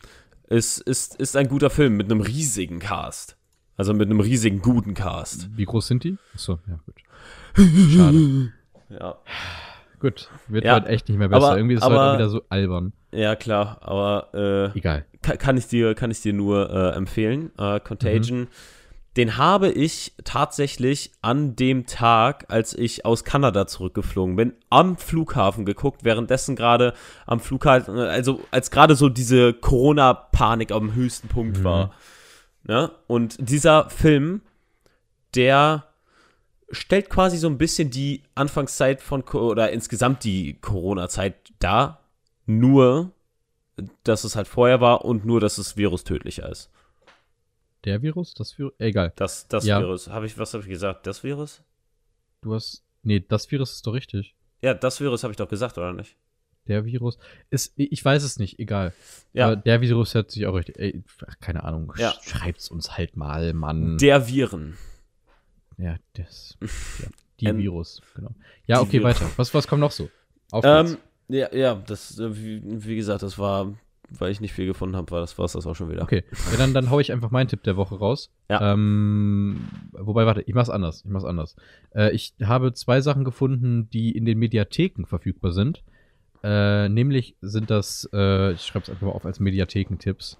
Ist, 0.47 0.79
ist, 0.79 1.15
ist 1.15 1.35
ein 1.37 1.47
guter 1.47 1.69
Film 1.69 1.97
mit 1.97 2.11
einem 2.11 2.21
riesigen 2.21 2.79
Cast. 2.79 3.35
Also 3.77 3.93
mit 3.93 4.09
einem 4.09 4.19
riesigen 4.19 4.61
guten 4.61 4.93
Cast. 4.93 5.49
Wie 5.57 5.65
groß 5.65 5.87
sind 5.87 6.03
die? 6.03 6.17
Achso, 6.33 6.59
ja, 6.67 6.79
gut. 6.85 6.95
Schade. 7.95 8.51
Ja, 8.89 9.15
Gut, 9.99 10.29
wird 10.49 10.65
Ja, 10.65 10.73
halt 10.73 10.87
echt 10.87 11.07
nicht 11.09 11.17
mehr 11.17 11.29
besser. 11.29 11.47
aber- 11.47 11.57
Irgendwie 11.57 11.75
ist 11.75 11.79
es 11.81 11.85
aber- 11.85 11.99
halt 12.01 12.19
wieder 12.19 12.29
so 12.29 12.41
albern. 12.49 12.91
ja 13.11 13.35
klar, 13.35 13.77
aber 13.81 14.29
äh, 14.73 14.77
Egal. 14.77 15.05
kann, 15.21 15.37
kann 15.37 15.57
ich 15.57 15.67
dir, 15.67 15.95
kann 15.95 16.11
ich 16.11 16.21
dir 16.21 16.33
nur 16.33 16.69
äh, 16.69 16.95
empfehlen. 16.95 17.51
Äh, 17.57 17.79
Contagion. 17.79 18.41
Mhm. 18.41 18.47
Den 19.17 19.37
habe 19.37 19.69
ich 19.69 20.13
tatsächlich 20.25 21.11
an 21.21 21.55
dem 21.55 21.85
Tag, 21.85 22.45
als 22.49 22.73
ich 22.73 23.05
aus 23.05 23.23
Kanada 23.23 23.65
zurückgeflogen 23.65 24.35
bin, 24.35 24.53
am 24.69 24.97
Flughafen 24.97 25.63
geguckt, 25.65 26.03
währenddessen 26.03 26.55
gerade 26.55 26.93
am 27.25 27.39
Flughafen, 27.39 27.97
also 27.97 28.41
als 28.51 28.71
gerade 28.71 28.95
so 28.95 29.07
diese 29.07 29.53
Corona-Panik 29.53 30.71
am 30.71 30.93
höchsten 30.93 31.29
Punkt 31.29 31.59
Mhm. 31.59 31.63
war. 31.63 31.93
Ne? 32.63 32.91
Und 33.07 33.37
dieser 33.39 33.89
Film, 33.89 34.41
der 35.33 35.85
stellt 36.71 37.09
quasi 37.09 37.37
so 37.37 37.47
ein 37.47 37.57
bisschen 37.57 37.91
die 37.91 38.23
Anfangszeit 38.33 39.01
von 39.01 39.21
oder 39.21 39.71
insgesamt 39.71 40.23
die 40.23 40.59
Corona-Zeit 40.59 41.35
dar, 41.59 42.01
nur 42.45 43.11
dass 44.03 44.23
es 44.23 44.35
halt 44.35 44.47
vorher 44.47 44.81
war 44.81 45.05
und 45.05 45.25
nur, 45.25 45.39
dass 45.39 45.57
das 45.57 45.77
Virus 45.77 46.03
tödlicher 46.03 46.49
ist. 46.49 46.69
Der 47.85 48.01
Virus? 48.01 48.33
Das 48.33 48.57
Virus? 48.57 48.73
Egal. 48.79 49.13
Das, 49.15 49.47
das 49.47 49.65
Ja. 49.65 49.79
Virus. 49.79 50.09
Habe 50.09 50.25
ich, 50.25 50.37
was 50.37 50.53
habe 50.53 50.63
ich 50.63 50.69
gesagt? 50.69 51.05
Das 51.07 51.23
Virus? 51.23 51.61
Du 52.41 52.53
hast. 52.53 52.83
Nee, 53.03 53.19
das 53.27 53.49
Virus 53.51 53.73
ist 53.73 53.85
doch 53.87 53.93
richtig. 53.93 54.35
Ja, 54.61 54.73
das 54.73 54.99
Virus 54.99 55.23
habe 55.23 55.31
ich 55.31 55.37
doch 55.37 55.47
gesagt, 55.47 55.77
oder 55.77 55.93
nicht? 55.93 56.15
Der 56.67 56.83
Virus. 56.85 57.19
Ist, 57.51 57.73
ich 57.75 58.03
weiß 58.03 58.23
es 58.23 58.39
nicht, 58.39 58.57
egal. 58.57 58.91
Ja. 59.33 59.45
Aber 59.47 59.55
der 59.55 59.81
Virus 59.81 60.15
hört 60.15 60.31
sich 60.31 60.47
auch 60.47 60.53
richtig. 60.55 60.79
Ey, 60.79 61.03
ach, 61.27 61.35
keine 61.39 61.63
Ahnung. 61.63 61.93
Ja. 61.97 62.11
Sch- 62.11 62.29
Schreibt's 62.29 62.69
uns 62.71 62.97
halt 62.97 63.15
mal, 63.15 63.53
Mann. 63.53 63.99
Der 63.99 64.27
Viren. 64.27 64.75
ja, 65.77 65.97
das. 66.13 66.57
Ja, 66.61 66.67
die 67.39 67.45
Ähm, 67.45 67.57
Viros, 67.59 68.01
genau. 68.15 68.31
Ja, 68.65 68.81
okay, 68.81 68.93
Virus. 68.93 69.21
weiter. 69.21 69.31
Was, 69.35 69.53
was 69.53 69.67
kommt 69.67 69.81
noch 69.81 69.91
so? 69.91 70.09
Auf. 70.49 70.63
Ähm, 70.65 70.97
ja, 71.27 71.53
ja, 71.53 71.75
das, 71.75 72.17
äh, 72.17 72.35
wie, 72.35 72.61
wie 72.63 72.95
gesagt, 72.95 73.21
das 73.21 73.37
war, 73.37 73.77
weil 74.09 74.31
ich 74.31 74.41
nicht 74.41 74.53
viel 74.53 74.65
gefunden 74.65 74.95
habe, 74.95 75.11
war 75.11 75.19
das 75.19 75.37
war's 75.37 75.53
das 75.53 75.65
auch 75.65 75.75
schon 75.75 75.89
wieder. 75.89 76.03
Okay, 76.03 76.23
ja, 76.51 76.57
dann, 76.57 76.73
dann 76.73 76.89
hau 76.89 76.99
ich 76.99 77.11
einfach 77.11 77.31
meinen 77.31 77.47
Tipp 77.47 77.63
der 77.63 77.77
Woche 77.77 77.95
raus. 77.95 78.31
Ja. 78.49 78.73
Ähm, 78.73 79.67
wobei, 79.91 80.25
warte, 80.25 80.41
ich 80.41 80.53
mach's 80.53 80.69
anders. 80.69 81.03
Ich 81.05 81.11
mach's 81.11 81.25
anders. 81.25 81.55
Äh, 81.93 82.11
ich 82.11 82.33
habe 82.43 82.73
zwei 82.73 83.01
Sachen 83.01 83.23
gefunden, 83.23 83.89
die 83.89 84.11
in 84.15 84.25
den 84.25 84.37
Mediatheken 84.37 85.05
verfügbar 85.05 85.51
sind. 85.51 85.83
Äh, 86.43 86.89
nämlich 86.89 87.35
sind 87.41 87.71
das, 87.71 88.07
äh, 88.13 88.53
ich 88.53 88.61
schreibe 88.61 88.83
es 88.83 88.89
einfach 88.89 89.07
mal 89.07 89.13
auf 89.13 89.25
als 89.25 89.39
Mediathekentipps. 89.39 90.37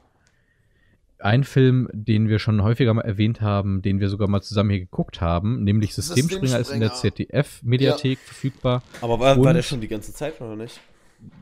ein 1.18 1.44
Film, 1.44 1.90
den 1.92 2.28
wir 2.28 2.38
schon 2.40 2.62
häufiger 2.62 2.94
mal 2.94 3.02
erwähnt 3.02 3.42
haben, 3.42 3.82
den 3.82 4.00
wir 4.00 4.10
sogar 4.10 4.28
mal 4.28 4.42
zusammen 4.42 4.70
hier 4.70 4.82
geguckt 4.82 5.22
haben, 5.22 5.64
nämlich 5.64 5.96
Systemspringer, 5.96 6.60
ist 6.60 6.70
in 6.70 6.82
der 6.82 6.94
ZDF-Mediathek 6.94 8.20
ja. 8.20 8.26
verfügbar. 8.26 8.84
Aber 9.02 9.20
war, 9.20 9.44
war 9.44 9.54
der 9.54 9.64
schon 9.64 9.82
die 9.82 9.88
ganze 9.88 10.14
Zeit 10.14 10.40
oder 10.40 10.56
nicht? 10.56 10.80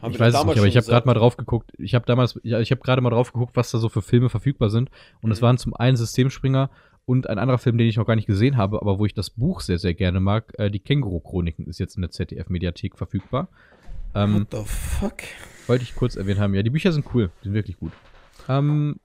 Haben 0.02 0.14
ich 0.14 0.20
weiß 0.20 0.34
es 0.36 0.46
nicht, 0.46 0.58
aber 0.58 0.68
ich 0.68 0.78
habe 0.78 0.86
gerade 0.86 1.08
mal 1.08 1.14
drauf 1.14 1.38
geguckt. 1.38 1.72
Ich 1.78 1.96
habe 1.96 2.06
damals, 2.06 2.40
ja, 2.44 2.60
ich 2.60 2.72
habe 2.72 2.82
gerade 2.82 3.02
mal 3.02 3.10
drauf 3.10 3.34
geguckt, 3.34 3.56
was 3.56 3.72
da 3.72 3.78
so 3.78 3.90
für 3.90 4.02
Filme 4.02 4.30
verfügbar 4.30 4.70
sind. 4.70 4.90
Und 5.22 5.32
es 5.32 5.42
mhm. 5.42 5.46
waren 5.46 5.58
zum 5.58 5.74
einen 5.76 5.98
Systemspringer 5.98 6.70
und 7.06 7.30
ein 7.30 7.38
anderer 7.38 7.58
Film, 7.58 7.78
den 7.78 7.88
ich 7.88 7.98
noch 7.98 8.06
gar 8.06 8.16
nicht 8.16 8.28
gesehen 8.28 8.58
habe, 8.58 8.82
aber 8.82 9.00
wo 9.00 9.06
ich 9.06 9.14
das 9.14 9.30
Buch 9.30 9.62
sehr, 9.62 9.78
sehr 9.78 9.94
gerne 9.94 10.20
mag. 10.20 10.54
Äh, 10.58 10.70
die 10.70 10.80
Känguru-Chroniken 10.80 11.68
ist 11.68 11.80
jetzt 11.80 11.96
in 11.96 12.02
der 12.02 12.12
ZDF-Mediathek 12.12 12.98
verfügbar. 12.98 13.50
Ähm, 14.16 14.42
What 14.42 14.48
the 14.52 14.64
fuck? 14.66 15.18
Wollte 15.68 15.84
ich 15.84 15.96
kurz 15.96 16.16
erwähnt 16.16 16.40
haben. 16.40 16.54
Ja, 16.54 16.64
die 16.64 16.70
Bücher 16.70 16.92
sind 16.92 17.06
cool. 17.14 17.30
Die 17.42 17.50
sind 17.50 17.54
wirklich 17.54 17.78
gut. 17.78 17.92
Ähm, 18.48 18.98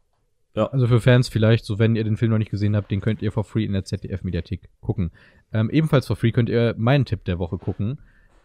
ja. 0.55 0.67
Also 0.67 0.87
für 0.87 1.01
Fans 1.01 1.29
vielleicht, 1.29 1.65
so 1.65 1.79
wenn 1.79 1.97
ihr 1.97 2.05
den 2.05 2.17
Film 2.17 2.31
noch 2.31 2.39
nicht 2.39 2.51
gesehen 2.51 2.77
habt, 2.77 2.91
den 2.91 3.01
könnt 3.01 3.23
ihr 3.23 3.33
for 3.33 3.45
free 3.45 3.65
in 3.65 3.73
der 3.73 3.85
ZDF-Mediathek 3.85 4.69
gucken. 4.81 5.11
Ähm, 5.53 5.71
ebenfalls 5.71 6.07
for 6.07 6.17
free 6.17 6.33
könnt 6.33 6.49
ihr 6.49 6.75
meinen 6.77 7.05
Tipp 7.05 7.25
der 7.25 7.39
Woche 7.39 7.59
gucken. 7.59 7.99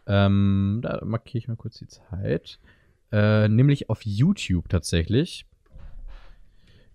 Ähm, 0.08 0.80
da 0.82 1.02
markiere 1.06 1.38
ich 1.38 1.48
mal 1.48 1.56
kurz 1.56 1.78
die 1.78 1.88
Zeit. 1.88 2.60
Äh, 3.12 3.48
nämlich 3.48 3.90
auf 3.90 4.02
YouTube 4.04 4.70
tatsächlich. 4.70 5.46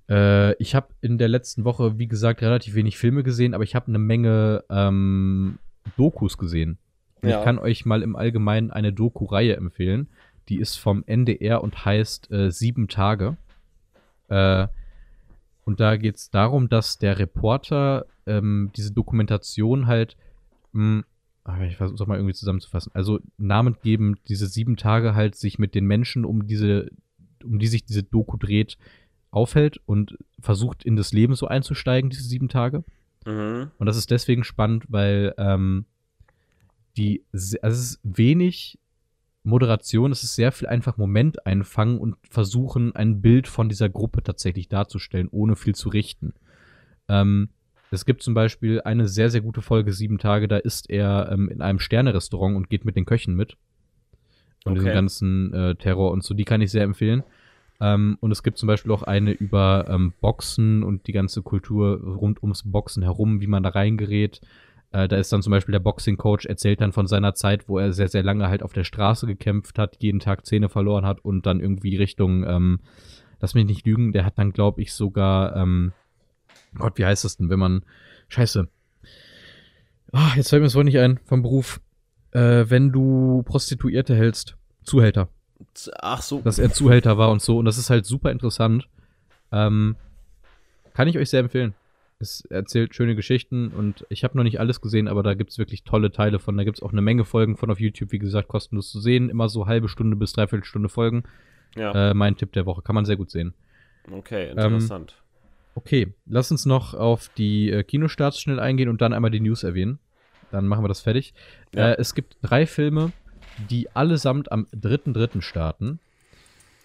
Äh, 0.09 0.54
ich 0.54 0.74
habe 0.74 0.88
in 1.00 1.18
der 1.18 1.28
letzten 1.28 1.64
Woche, 1.64 1.98
wie 1.98 2.09
gesagt, 2.09 2.42
relativ 2.42 2.74
wenig 2.74 2.98
Filme 2.98 3.22
gesehen, 3.22 3.54
aber 3.54 3.64
ich 3.64 3.74
habe 3.74 3.88
eine 3.88 3.98
Menge 3.98 4.64
ähm, 4.70 5.59
Dokus 5.96 6.38
gesehen. 6.38 6.78
Ja. 7.22 7.38
Ich 7.38 7.44
kann 7.44 7.59
euch 7.59 7.84
mal 7.84 8.02
im 8.02 8.16
Allgemeinen 8.16 8.70
eine 8.70 8.92
Doku-Reihe 8.92 9.56
empfehlen. 9.56 10.09
Die 10.48 10.59
ist 10.59 10.76
vom 10.76 11.04
NDR 11.06 11.62
und 11.62 11.84
heißt 11.84 12.30
äh, 12.30 12.50
Sieben 12.50 12.88
Tage. 12.88 13.36
Äh, 14.28 14.68
und 15.64 15.80
da 15.80 15.96
geht 15.96 16.16
es 16.16 16.30
darum, 16.30 16.68
dass 16.68 16.98
der 16.98 17.18
Reporter 17.18 18.06
ähm, 18.26 18.70
diese 18.76 18.92
Dokumentation 18.92 19.86
halt 19.86 20.16
mh, 20.72 20.82
hm, 20.82 21.04
ich 21.66 21.76
versuche 21.76 22.09
mal 22.09 22.16
irgendwie 22.16 22.34
zusammenzufassen. 22.34 22.92
Also 22.94 23.20
namengebend 23.36 24.20
diese 24.28 24.46
sieben 24.46 24.76
Tage 24.76 25.14
halt 25.14 25.34
sich 25.34 25.59
mit 25.59 25.74
den 25.74 25.86
Menschen, 25.86 26.24
um 26.24 26.46
diese, 26.46 26.90
um 27.42 27.59
die 27.59 27.66
sich 27.66 27.84
diese 27.84 28.03
Doku 28.03 28.36
dreht, 28.36 28.76
aufhält 29.30 29.80
und 29.86 30.18
versucht 30.40 30.84
in 30.84 30.96
das 30.96 31.12
Leben 31.12 31.34
so 31.34 31.46
einzusteigen, 31.46 32.11
diese 32.11 32.24
sieben 32.24 32.49
Tage. 32.49 32.84
Mhm. 33.26 33.70
Und 33.78 33.86
das 33.86 33.96
ist 33.96 34.11
deswegen 34.11 34.44
spannend, 34.44 34.84
weil 34.88 35.34
ähm, 35.38 35.86
die, 36.96 37.24
also 37.32 37.57
es 37.62 37.78
ist 37.78 38.01
wenig 38.03 38.78
Moderation, 39.42 40.12
es 40.12 40.22
ist 40.22 40.34
sehr 40.34 40.53
viel 40.53 40.68
einfach 40.68 40.96
Moment 40.96 41.46
einfangen 41.46 41.99
und 41.99 42.16
versuchen, 42.28 42.94
ein 42.94 43.20
Bild 43.20 43.49
von 43.49 43.68
dieser 43.68 43.88
Gruppe 43.88 44.22
tatsächlich 44.22 44.68
darzustellen, 44.68 45.28
ohne 45.30 45.57
viel 45.57 45.74
zu 45.74 45.88
richten. 45.88 46.34
Ähm, 47.09 47.49
es 47.91 48.05
gibt 48.05 48.22
zum 48.22 48.34
Beispiel 48.34 48.80
eine 48.82 49.09
sehr, 49.09 49.30
sehr 49.30 49.41
gute 49.41 49.62
Folge, 49.62 49.93
sieben 49.93 50.18
Tage, 50.18 50.49
da 50.49 50.59
ist 50.59 50.91
er 50.91 51.30
ähm, 51.32 51.49
in 51.49 51.62
einem 51.62 51.78
Sterne-Restaurant 51.78 52.57
und 52.57 52.68
geht 52.68 52.84
mit 52.84 52.97
den 52.97 53.05
Köchen 53.05 53.34
mit. 53.34 53.57
Und 54.64 54.72
okay. 54.72 54.80
diesen 54.80 54.93
ganzen 54.93 55.55
äh, 55.55 55.74
Terror 55.76 56.11
und 56.11 56.24
so, 56.24 56.34
die 56.34 56.45
kann 56.45 56.61
ich 56.61 56.70
sehr 56.70 56.82
empfehlen. 56.82 57.22
Ähm, 57.80 58.18
und 58.20 58.32
es 58.32 58.43
gibt 58.43 58.59
zum 58.59 58.66
Beispiel 58.66 58.93
auch 58.93 59.05
eine 59.05 59.30
über 59.30 59.86
ähm, 59.89 60.12
Boxen 60.20 60.82
und 60.82 61.07
die 61.07 61.12
ganze 61.12 61.43
Kultur 61.43 62.01
rund 62.03 62.43
ums 62.43 62.64
Boxen 62.64 63.03
herum, 63.03 63.41
wie 63.41 63.47
man 63.47 63.62
da 63.62 63.70
reingerät. 63.70 64.41
Äh, 64.91 65.07
da 65.07 65.16
ist 65.16 65.32
dann 65.32 65.43
zum 65.43 65.53
Beispiel 65.53 65.72
der 65.72 65.80
Boxing-Coach, 65.80 66.47
erzählt 66.47 66.80
dann 66.80 66.93
von 66.93 67.07
seiner 67.07 67.34
Zeit, 67.34 67.68
wo 67.68 67.78
er 67.78 67.93
sehr, 67.93 68.09
sehr 68.09 68.22
lange 68.22 68.49
halt 68.49 68.62
auf 68.62 68.72
der 68.72 68.84
Straße 68.84 69.26
gekämpft 69.26 69.78
hat, 69.78 69.97
jeden 70.01 70.18
Tag 70.18 70.45
Zähne 70.45 70.68
verloren 70.68 71.07
hat 71.07 71.24
und 71.24 71.47
dann 71.47 71.61
irgendwie 71.61 71.97
Richtung, 71.97 72.45
ähm, 72.45 72.80
lass 73.41 73.55
mich 73.55 73.66
nicht 73.66 73.86
lügen, 73.86 74.12
der 74.12 74.24
hat 74.24 74.39
dann, 74.39 74.53
glaube 74.53 74.80
ich, 74.82 74.93
sogar 74.93 75.55
ähm, 75.57 75.93
Gott, 76.79 76.99
wie 76.99 77.05
heißt 77.05 77.24
das 77.24 77.37
denn, 77.37 77.51
wenn 77.51 77.59
man. 77.59 77.85
Scheiße. 78.29 78.68
Ah, 80.12 80.33
jetzt 80.37 80.51
fällt 80.51 80.61
mir 80.61 80.66
das 80.66 80.74
Wort 80.74 80.85
nicht 80.85 80.99
ein 80.99 81.18
vom 81.24 81.43
Beruf. 81.43 81.81
Äh, 82.33 82.64
wenn 82.68 82.93
du 82.93 83.43
Prostituierte 83.45 84.14
hältst. 84.14 84.57
Zuhälter. 84.83 85.29
Ach 85.99 86.22
so. 86.22 86.41
Dass 86.41 86.59
er 86.59 86.72
Zuhälter 86.72 87.18
war 87.18 87.31
und 87.31 87.43
so. 87.43 87.59
Und 87.59 87.64
das 87.64 87.79
ist 87.79 87.91
halt 87.91 88.07
super 88.07 88.31
interessant. 88.31 88.89
Ähm, 89.53 89.97
kann 90.95 91.09
ich 91.09 91.18
euch 91.18 91.31
sehr 91.31 91.41
empfehlen. 91.41 91.74
Es 92.20 92.45
erzählt 92.47 92.95
schöne 92.95 93.14
Geschichten 93.14 93.68
und 93.68 94.05
ich 94.09 94.24
habe 94.24 94.37
noch 94.37 94.43
nicht 94.43 94.59
alles 94.59 94.81
gesehen, 94.81 95.07
aber 95.07 95.22
da 95.22 95.35
gibt 95.35 95.51
es 95.51 95.59
wirklich 95.59 95.85
tolle 95.85 96.11
Teile 96.11 96.41
von. 96.41 96.57
Da 96.57 96.64
gibt 96.64 96.79
es 96.79 96.83
auch 96.83 96.91
eine 96.91 97.01
Menge 97.01 97.24
Folgen 97.24 97.57
von 97.57 97.70
auf 97.70 97.79
YouTube, 97.79 98.11
wie 98.11 98.18
gesagt, 98.18 98.49
kostenlos 98.49 98.91
zu 98.91 98.99
sehen. 98.99 99.31
Immer 99.31 99.49
so 99.49 99.66
halbe 99.66 99.89
Stunde 99.89 100.16
bis 100.16 100.33
dreiviertel 100.33 100.64
Stunde 100.64 100.89
Folgen. 100.89 101.22
Ja. 101.76 102.11
Äh, 102.11 102.14
mein 102.14 102.37
Tipp 102.37 102.53
der 102.53 102.66
Woche. 102.66 102.83
Kann 102.83 102.97
man 102.97 103.05
sehr 103.05 103.16
gut 103.16 103.31
sehen. 103.31 103.55
Okay, 104.11 104.51
interessant. 104.51 105.14
Ähm, 105.16 105.28
Okay, 105.79 106.12
lass 106.26 106.51
uns 106.51 106.66
noch 106.66 106.95
auf 106.95 107.31
die 107.39 107.70
äh, 107.70 107.85
Kinostarts 107.85 108.41
schnell 108.41 108.59
eingehen 108.59 108.89
und 108.89 109.01
dann 109.01 109.12
einmal 109.12 109.31
die 109.31 109.39
News 109.39 109.62
erwähnen. 109.62 110.01
Dann 110.51 110.66
machen 110.66 110.83
wir 110.83 110.89
das 110.89 111.03
fertig. 111.03 111.35
Ja. 111.72 111.91
Äh, 111.91 112.01
es 112.01 112.16
gibt 112.16 112.37
drei 112.43 112.66
Filme, 112.66 113.12
die 113.70 113.89
allesamt 113.95 114.51
am 114.51 114.66
3.3. 114.74 115.41
starten. 115.41 116.01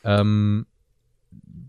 Ähm, 0.04 0.68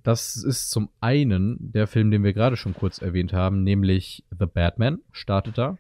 das 0.03 0.37
ist 0.37 0.69
zum 0.69 0.91
einen 1.01 1.57
der 1.73 1.87
Film, 1.87 2.11
den 2.11 2.25
wir 2.25 2.35
gerade 2.35 2.59
schon 2.59 2.75
kurz 2.75 3.01
erwähnt 3.01 3.33
haben, 3.33 3.63
nämlich 3.63 4.23
The 4.39 4.45
Batman 4.45 4.99
startet 5.11 5.57
da. 5.57 5.79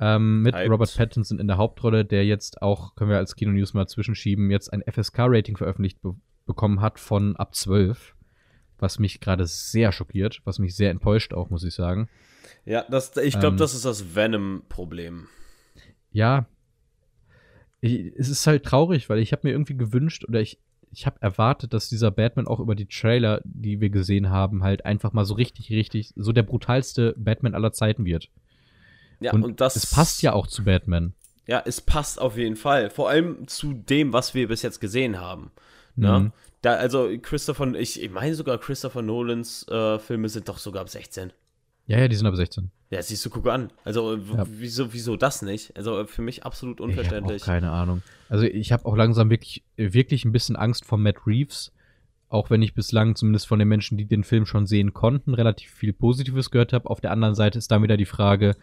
Ähm, 0.00 0.40
mit 0.40 0.54
Hyped. 0.54 0.70
Robert 0.70 0.96
Pattinson 0.96 1.38
in 1.38 1.48
der 1.48 1.58
Hauptrolle, 1.58 2.06
der 2.06 2.24
jetzt 2.24 2.62
auch, 2.62 2.94
können 2.94 3.10
wir 3.10 3.18
als 3.18 3.36
Kino-News 3.36 3.74
mal 3.74 3.88
zwischenschieben, 3.88 4.50
jetzt 4.50 4.72
ein 4.72 4.82
FSK-Rating 4.90 5.58
veröffentlicht 5.58 6.00
be 6.00 6.14
bekommen 6.44 6.80
hat 6.80 6.98
von 6.98 7.36
ab 7.36 7.54
12 7.54 8.16
was 8.82 8.98
mich 8.98 9.20
gerade 9.20 9.46
sehr 9.46 9.92
schockiert, 9.92 10.42
was 10.44 10.58
mich 10.58 10.74
sehr 10.76 10.90
enttäuscht 10.90 11.32
auch, 11.32 11.48
muss 11.50 11.64
ich 11.64 11.74
sagen. 11.74 12.08
Ja, 12.64 12.84
das, 12.90 13.16
ich 13.16 13.38
glaube, 13.38 13.54
ähm, 13.54 13.56
das 13.56 13.74
ist 13.74 13.84
das 13.84 14.14
Venom-Problem. 14.14 15.28
Ja, 16.10 16.46
ich, 17.80 18.12
es 18.16 18.28
ist 18.28 18.46
halt 18.46 18.64
traurig, 18.64 19.10
weil 19.10 19.18
ich 19.18 19.32
habe 19.32 19.46
mir 19.46 19.52
irgendwie 19.52 19.76
gewünscht 19.76 20.24
oder 20.28 20.40
ich, 20.40 20.58
ich 20.92 21.06
habe 21.06 21.20
erwartet, 21.20 21.72
dass 21.72 21.88
dieser 21.88 22.10
Batman 22.10 22.46
auch 22.46 22.60
über 22.60 22.74
die 22.74 22.86
Trailer, 22.86 23.40
die 23.44 23.80
wir 23.80 23.90
gesehen 23.90 24.30
haben, 24.30 24.62
halt 24.62 24.84
einfach 24.84 25.12
mal 25.12 25.24
so 25.24 25.34
richtig, 25.34 25.70
richtig, 25.70 26.12
so 26.16 26.32
der 26.32 26.44
brutalste 26.44 27.14
Batman 27.16 27.54
aller 27.54 27.72
Zeiten 27.72 28.04
wird. 28.04 28.28
Ja, 29.20 29.32
und, 29.32 29.44
und 29.44 29.60
das. 29.60 29.76
Es 29.76 29.86
passt 29.86 30.22
ja 30.22 30.32
auch 30.32 30.46
zu 30.46 30.64
Batman. 30.64 31.14
Ja, 31.46 31.62
es 31.64 31.80
passt 31.80 32.20
auf 32.20 32.36
jeden 32.36 32.56
Fall. 32.56 32.90
Vor 32.90 33.08
allem 33.08 33.48
zu 33.48 33.72
dem, 33.72 34.12
was 34.12 34.34
wir 34.34 34.48
bis 34.48 34.62
jetzt 34.62 34.80
gesehen 34.80 35.20
haben. 35.20 35.50
Ne? 35.96 36.20
Mhm. 36.20 36.32
Da, 36.62 36.74
also 36.74 37.10
Christopher, 37.20 37.74
ich, 37.74 38.02
ich 38.02 38.10
meine 38.10 38.34
sogar 38.34 38.58
Christopher 38.58 39.02
Nolans 39.02 39.66
äh, 39.68 39.98
Filme 39.98 40.28
sind 40.28 40.48
doch 40.48 40.58
sogar 40.58 40.82
ab 40.82 40.88
16. 40.88 41.32
Ja, 41.86 41.98
ja, 41.98 42.08
die 42.08 42.16
sind 42.16 42.26
ab 42.26 42.36
16. 42.36 42.70
Ja, 42.90 43.02
siehst 43.02 43.24
du, 43.24 43.30
guck 43.30 43.46
an. 43.48 43.72
Also, 43.84 44.16
ja. 44.16 44.46
wieso, 44.48 44.92
wieso 44.92 45.16
das 45.16 45.42
nicht? 45.42 45.76
Also, 45.76 46.04
für 46.06 46.22
mich 46.22 46.44
absolut 46.44 46.80
unverständlich. 46.80 47.38
Ich 47.38 47.42
keine 47.42 47.70
Ahnung. 47.70 48.02
Also, 48.28 48.44
ich 48.44 48.70
habe 48.70 48.84
auch 48.86 48.96
langsam 48.96 49.30
wirklich, 49.30 49.64
wirklich 49.76 50.24
ein 50.24 50.32
bisschen 50.32 50.56
Angst 50.56 50.84
vor 50.84 50.98
Matt 50.98 51.26
Reeves. 51.26 51.72
Auch 52.28 52.48
wenn 52.48 52.62
ich 52.62 52.74
bislang 52.74 53.14
zumindest 53.14 53.46
von 53.46 53.58
den 53.58 53.68
Menschen, 53.68 53.98
die 53.98 54.06
den 54.06 54.24
Film 54.24 54.46
schon 54.46 54.66
sehen 54.66 54.94
konnten, 54.94 55.34
relativ 55.34 55.70
viel 55.70 55.92
Positives 55.92 56.50
gehört 56.50 56.72
habe. 56.72 56.88
Auf 56.88 57.00
der 57.00 57.10
anderen 57.10 57.34
Seite 57.34 57.58
ist 57.58 57.70
dann 57.70 57.82
wieder 57.82 57.96
die 57.96 58.06
Frage, 58.06 58.56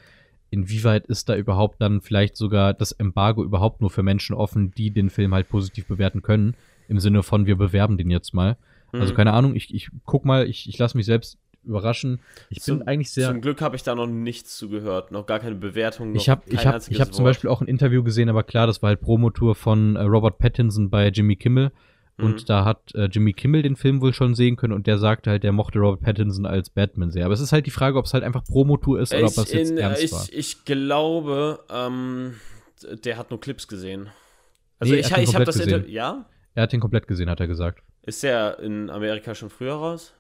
inwieweit 0.50 1.06
ist 1.08 1.30
da 1.30 1.36
überhaupt 1.36 1.82
dann 1.82 2.02
vielleicht 2.02 2.36
sogar 2.36 2.74
das 2.74 2.92
Embargo 2.94 3.44
überhaupt 3.44 3.82
nur 3.82 3.92
für 3.92 4.02
Menschen 4.04 4.36
offen, 4.36 4.72
die 4.72 4.92
den 4.92 5.10
Film 5.10 5.34
halt 5.34 5.50
positiv 5.50 5.86
bewerten 5.86 6.22
können? 6.22 6.56
Im 6.90 7.00
Sinne 7.00 7.24
von, 7.24 7.46
wir 7.46 7.56
bewerben 7.56 7.98
den 7.98 8.10
jetzt 8.10 8.34
mal. 8.34 8.58
Also 8.88 8.98
mhm. 8.98 9.02
Also 9.02 9.14
keine 9.14 9.34
Ahnung, 9.34 9.56
ich, 9.56 9.74
ich 9.74 9.90
guck 10.06 10.26
mal, 10.26 10.48
ich, 10.48 10.68
ich 10.68 10.78
lasse 10.78 10.98
mich 10.98 11.06
selbst 11.06 11.38
überraschen. 11.64 12.20
Ich 12.50 12.64
bin 12.64 12.82
eigentlich 12.84 13.12
sehr. 13.12 13.30
Zum 13.30 13.42
Glück 13.42 13.62
habe 13.62 13.76
ich 13.76 13.84
da 13.84 13.96
noch 13.96 14.08
nichts 14.08 14.58
zugehört, 14.58 15.12
noch 15.12 15.26
gar 15.26 15.40
keine 15.40 15.56
Bewertung. 15.56 16.16
Ich 16.16 16.30
habe 16.30 16.42
ich 16.48 16.66
hab, 16.66 16.90
ich 16.90 17.00
hab 17.00 17.14
zum 17.14 17.26
Beispiel 17.26 17.50
auch 17.50 17.62
ein 17.62 17.68
Interview 17.68 18.04
gesehen, 18.04 18.30
aber 18.30 18.44
klar, 18.44 18.68
das 18.68 18.82
war 18.82 18.90
halt 18.90 19.02
Promotour 19.02 19.56
von 19.56 19.96
äh, 19.96 20.02
Robert 20.02 20.38
Pattinson 20.38 20.90
bei 20.90 21.10
Jimmy 21.10 21.36
Kimmel. 21.36 21.72
Mhm. 22.18 22.26
Und 22.26 22.50
da 22.50 22.66
hat 22.66 22.94
äh, 22.96 23.06
Jimmy 23.06 23.34
Kimmel 23.34 23.62
den 23.62 23.76
Film 23.76 24.02
wohl 24.02 24.14
schon 24.14 24.36
sehen 24.36 24.56
können 24.56 24.74
und 24.74 24.88
der 24.88 24.98
sagte 24.98 25.30
halt, 25.30 25.44
der 25.44 25.52
mochte 25.52 25.80
Robert 25.80 26.02
Pattinson 26.02 26.46
als 26.46 26.70
Batman 26.70 27.12
sehr. 27.12 27.26
Aber 27.26 27.34
es 27.34 27.40
ist 27.40 27.52
halt 27.52 27.66
die 27.66 27.72
Frage, 27.72 27.98
ob 27.98 28.06
es 28.06 28.14
halt 28.14 28.24
einfach 28.24 28.44
Promotour 28.44 29.00
ist 29.00 29.14
oder 29.14 29.22
ich 29.22 29.28
ob 29.28 29.36
das 29.36 29.52
jetzt 29.52 29.72
in, 29.72 29.78
ernst 29.78 30.04
ich, 30.04 30.12
war. 30.12 30.26
Ich 30.32 30.66
glaube, 30.66 31.60
ähm, 31.70 32.36
der 33.04 33.18
hat 33.18 33.30
nur 33.30 33.40
Clips 33.40 33.68
gesehen. 33.68 34.10
Also 34.80 34.94
nee, 34.94 35.02
ich, 35.02 35.12
ich 35.12 35.36
habe 35.36 35.46
das 35.46 35.58
Interview. 35.58 35.90
Ja? 35.90 36.26
Er 36.56 36.64
hat 36.64 36.74
den 36.74 36.80
komplett 36.80 37.08
gesehen, 37.08 37.30
hat 37.30 37.40
er 37.40 37.48
gesagt. 37.48 37.84
Ist 38.04 38.24
der 38.24 38.60
in 38.60 38.90
Amerika 38.90 39.36
schon 39.36 39.50
früher 39.50 39.74
raus? 39.74 40.14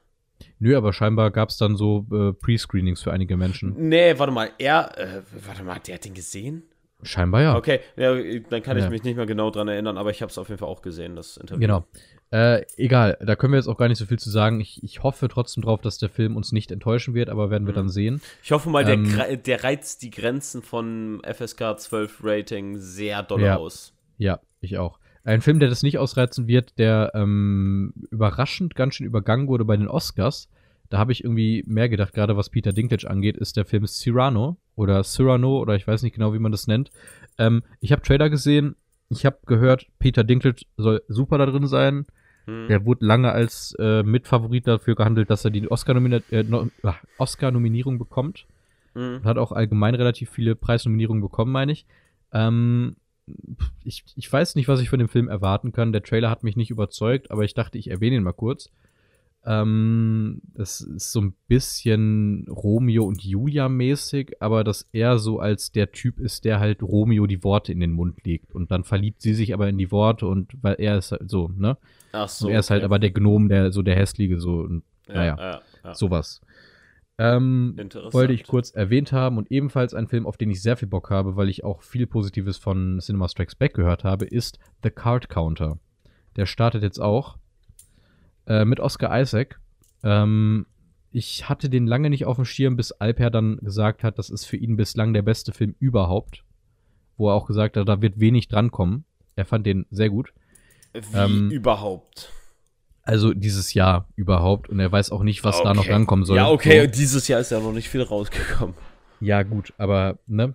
Nö, 0.59 0.77
aber 0.77 0.93
scheinbar 0.93 1.31
gab 1.31 1.49
es 1.49 1.57
dann 1.57 1.75
so 1.75 2.05
äh, 2.11 2.33
Pre-Screenings 2.33 3.01
für 3.01 3.11
einige 3.11 3.35
Menschen. 3.37 3.75
Nee, 3.77 4.17
warte 4.17 4.31
mal, 4.31 4.51
er, 4.57 4.97
äh, 4.97 5.21
warte 5.45 5.63
mal, 5.63 5.79
der 5.79 5.95
hat 5.95 6.05
den 6.05 6.13
gesehen? 6.13 6.63
Scheinbar 7.01 7.41
ja. 7.41 7.55
Okay, 7.55 7.79
ja, 7.95 8.13
dann 8.49 8.61
kann 8.61 8.77
ich 8.77 8.83
ja. 8.83 8.89
mich 8.89 9.03
nicht 9.03 9.15
mehr 9.15 9.25
genau 9.25 9.51
dran 9.51 9.69
erinnern, 9.69 9.97
aber 9.97 10.09
ich 10.11 10.21
habe 10.21 10.29
es 10.29 10.37
auf 10.37 10.49
jeden 10.49 10.59
Fall 10.59 10.67
auch 10.67 10.81
gesehen, 10.81 11.15
das 11.15 11.37
Interview. 11.37 11.61
Genau. 11.61 11.85
Äh, 12.31 12.65
egal, 12.75 13.17
da 13.21 13.35
können 13.35 13.53
wir 13.53 13.57
jetzt 13.57 13.67
auch 13.67 13.77
gar 13.77 13.87
nicht 13.87 13.97
so 13.97 14.05
viel 14.05 14.19
zu 14.19 14.29
sagen. 14.29 14.59
Ich, 14.59 14.83
ich 14.83 15.01
hoffe 15.01 15.29
trotzdem 15.29 15.63
drauf, 15.63 15.81
dass 15.81 15.97
der 15.97 16.09
Film 16.09 16.35
uns 16.35 16.51
nicht 16.51 16.71
enttäuschen 16.71 17.13
wird, 17.13 17.29
aber 17.29 17.49
werden 17.49 17.65
wir 17.65 17.71
mhm. 17.71 17.77
dann 17.77 17.89
sehen. 17.89 18.21
Ich 18.43 18.51
hoffe 18.51 18.69
mal, 18.69 18.87
ähm, 18.87 19.15
der, 19.15 19.37
der 19.37 19.63
reizt 19.63 20.01
die 20.01 20.11
Grenzen 20.11 20.61
von 20.61 21.21
FSK 21.23 21.79
12 21.79 22.19
Rating 22.21 22.77
sehr 22.77 23.23
doll 23.23 23.41
ja, 23.41 23.55
aus. 23.55 23.93
Ja, 24.17 24.41
ich 24.59 24.77
auch. 24.77 24.98
Ein 25.23 25.41
Film, 25.41 25.59
der 25.59 25.69
das 25.69 25.83
nicht 25.83 25.97
ausreizen 25.97 26.47
wird, 26.47 26.77
der 26.79 27.11
ähm, 27.13 27.93
überraschend 28.09 28.75
ganz 28.75 28.95
schön 28.95 29.05
übergangen 29.05 29.47
wurde 29.47 29.65
bei 29.65 29.77
den 29.77 29.87
Oscars, 29.87 30.49
Da 30.89 30.97
habe 30.97 31.11
ich 31.11 31.23
irgendwie 31.23 31.63
mehr 31.67 31.87
gedacht, 31.87 32.13
gerade 32.13 32.35
was 32.35 32.49
Peter 32.49 32.73
Dinklage 32.73 33.09
angeht, 33.09 33.37
ist 33.37 33.57
der 33.57 33.65
Film 33.65 33.85
Cyrano 33.85 34.57
oder 34.75 35.03
Cyrano 35.03 35.59
oder 35.59 35.75
ich 35.75 35.87
weiß 35.87 36.01
nicht 36.03 36.13
genau, 36.15 36.33
wie 36.33 36.39
man 36.39 36.51
das 36.51 36.67
nennt. 36.67 36.89
Ähm, 37.37 37.63
ich 37.79 37.91
habe 37.91 38.01
Trailer 38.01 38.29
gesehen, 38.29 38.75
ich 39.09 39.25
habe 39.25 39.37
gehört, 39.45 39.87
Peter 39.99 40.23
Dinklage 40.23 40.63
soll 40.77 41.03
super 41.07 41.37
da 41.37 41.45
drin 41.45 41.67
sein. 41.67 42.05
Hm. 42.45 42.67
Der 42.67 42.85
wurde 42.85 43.05
lange 43.05 43.31
als 43.31 43.75
äh, 43.79 44.01
Mitfavorit 44.01 44.67
dafür 44.67 44.95
gehandelt, 44.95 45.29
dass 45.29 45.45
er 45.45 45.51
die 45.51 45.69
Oscar-Nominierung 45.69 46.23
äh, 46.31 46.43
no, 46.43 46.69
ah, 46.83 46.95
Oscar 47.17 47.51
bekommt. 47.51 48.47
Hm. 48.95 49.23
Hat 49.23 49.37
auch 49.37 49.51
allgemein 49.51 49.93
relativ 49.93 50.31
viele 50.31 50.55
Preisnominierungen 50.55 51.21
bekommen, 51.21 51.51
meine 51.51 51.71
ich. 51.71 51.85
Ähm, 52.33 52.95
ich, 53.83 54.03
ich 54.15 54.31
weiß 54.31 54.55
nicht, 54.55 54.67
was 54.67 54.81
ich 54.81 54.89
von 54.89 54.99
dem 54.99 55.09
Film 55.09 55.27
erwarten 55.27 55.71
kann. 55.71 55.91
Der 55.91 56.03
Trailer 56.03 56.29
hat 56.29 56.43
mich 56.43 56.55
nicht 56.55 56.69
überzeugt, 56.71 57.31
aber 57.31 57.43
ich 57.43 57.53
dachte, 57.53 57.77
ich 57.77 57.89
erwähne 57.89 58.17
ihn 58.17 58.23
mal 58.23 58.33
kurz. 58.33 58.69
Ähm, 59.45 60.41
das 60.53 60.81
ist 60.81 61.13
so 61.13 61.21
ein 61.21 61.33
bisschen 61.47 62.45
Romeo 62.49 63.05
und 63.05 63.23
Julia 63.23 63.69
mäßig, 63.69 64.41
aber 64.41 64.63
dass 64.65 64.89
er 64.91 65.17
so 65.17 65.39
als 65.39 65.71
der 65.71 65.91
Typ 65.91 66.19
ist, 66.19 66.43
der 66.43 66.59
halt 66.59 66.83
Romeo 66.83 67.25
die 67.25 67.43
Worte 67.43 67.71
in 67.71 67.79
den 67.79 67.93
Mund 67.93 68.17
legt 68.25 68.53
und 68.53 68.69
dann 68.69 68.83
verliebt 68.83 69.21
sie 69.21 69.33
sich 69.33 69.53
aber 69.53 69.69
in 69.69 69.77
die 69.77 69.91
Worte 69.91 70.27
und 70.27 70.51
weil 70.61 70.75
er 70.77 70.97
ist 70.97 71.13
halt 71.13 71.29
so, 71.29 71.49
ne? 71.55 71.77
Ach 72.11 72.27
so. 72.27 72.47
und 72.47 72.53
er 72.53 72.59
ist 72.59 72.69
halt 72.69 72.81
okay. 72.81 72.85
aber 72.85 72.99
der 72.99 73.11
Gnom, 73.11 73.47
der 73.47 73.71
so 73.71 73.81
der 73.81 73.95
hässliche 73.95 74.41
so 74.41 74.55
und 74.55 74.83
Ja, 75.07 75.13
naja, 75.15 75.37
ja, 75.37 75.61
ja. 75.83 75.95
sowas. 75.95 76.41
Ähm, 77.21 77.75
wollte 78.11 78.31
ich 78.31 78.45
kurz 78.47 78.71
erwähnt 78.71 79.11
haben 79.11 79.37
und 79.37 79.51
ebenfalls 79.51 79.93
ein 79.93 80.07
Film, 80.07 80.25
auf 80.25 80.37
den 80.37 80.49
ich 80.49 80.61
sehr 80.61 80.77
viel 80.77 80.87
Bock 80.87 81.09
habe, 81.09 81.35
weil 81.35 81.49
ich 81.49 81.65
auch 81.65 81.81
viel 81.81 82.07
Positives 82.07 82.57
von 82.57 82.99
Cinema 83.01 83.27
Strikes 83.27 83.55
Back 83.55 83.73
gehört 83.73 84.05
habe, 84.05 84.23
ist 84.23 84.57
The 84.83 84.89
Card 84.89 85.27
Counter. 85.27 85.79
Der 86.37 86.45
startet 86.45 86.81
jetzt 86.81 86.99
auch 86.99 87.37
äh, 88.47 88.63
mit 88.63 88.79
Oscar 88.79 89.19
Isaac. 89.19 89.59
Ähm, 90.01 90.65
ich 91.11 91.49
hatte 91.49 91.69
den 91.69 91.87
lange 91.87 92.09
nicht 92.09 92.25
auf 92.25 92.37
dem 92.37 92.45
Schirm, 92.45 92.77
bis 92.77 92.93
Alper 92.93 93.29
dann 93.29 93.57
gesagt 93.57 94.05
hat, 94.05 94.17
das 94.17 94.29
ist 94.29 94.45
für 94.45 94.55
ihn 94.55 94.77
bislang 94.77 95.13
der 95.13 95.23
beste 95.23 95.51
Film 95.51 95.75
überhaupt. 95.77 96.45
Wo 97.17 97.29
er 97.29 97.33
auch 97.33 97.47
gesagt 97.47 97.75
hat, 97.75 97.89
da 97.89 98.01
wird 98.01 98.21
wenig 98.21 98.47
drankommen. 98.47 99.03
Er 99.35 99.43
fand 99.43 99.65
den 99.65 99.85
sehr 99.91 100.09
gut. 100.09 100.33
Wie 100.93 101.17
ähm, 101.17 101.51
überhaupt? 101.51 102.31
Also 103.09 103.33
dieses 103.33 103.73
Jahr 103.73 104.07
überhaupt. 104.15 104.69
Und 104.69 104.79
er 104.79 104.91
weiß 104.91 105.11
auch 105.11 105.23
nicht, 105.23 105.43
was 105.43 105.61
da 105.63 105.73
noch 105.73 105.83
Okay. 105.83 105.93
rankommen 105.93 106.25
soll. 106.25 106.37
Ja, 106.37 106.49
okay, 106.49 106.85
So. 106.85 106.91
dieses 106.91 107.27
Jahr 107.27 107.39
ist 107.39 107.51
ja 107.51 107.59
noch 107.59 107.73
nicht 107.73 107.89
viel 107.89 108.03
rausgekommen. 108.03 108.75
Ja, 109.19 109.43
gut, 109.43 109.73
aber 109.77 110.19
ne, 110.27 110.53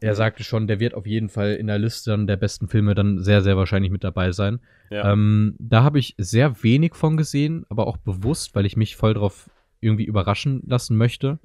er 0.00 0.14
sagte 0.14 0.44
schon, 0.44 0.68
der 0.68 0.78
wird 0.78 0.94
auf 0.94 1.06
jeden 1.06 1.28
Fall 1.28 1.54
in 1.54 1.66
der 1.66 1.78
Liste 1.78 2.10
dann 2.12 2.26
der 2.28 2.36
besten 2.36 2.68
Filme 2.68 2.94
dann 2.94 3.22
sehr, 3.22 3.42
sehr 3.42 3.56
wahrscheinlich 3.56 3.90
mit 3.90 4.04
dabei 4.04 4.30
sein. 4.32 4.60
Ja. 4.90 5.12
Ähm, 5.12 5.56
da 5.58 5.82
habe 5.82 5.98
ich 5.98 6.14
sehr 6.18 6.62
wenig 6.62 6.94
von 6.94 7.16
gesehen, 7.16 7.66
aber 7.68 7.86
auch 7.88 7.96
bewusst, 7.96 8.54
weil 8.54 8.64
ich 8.64 8.76
mich 8.76 8.94
voll 8.96 9.14
drauf 9.14 9.50
irgendwie 9.80 10.04
überraschen 10.04 10.62
lassen 10.66 10.96
möchte. 10.96 11.38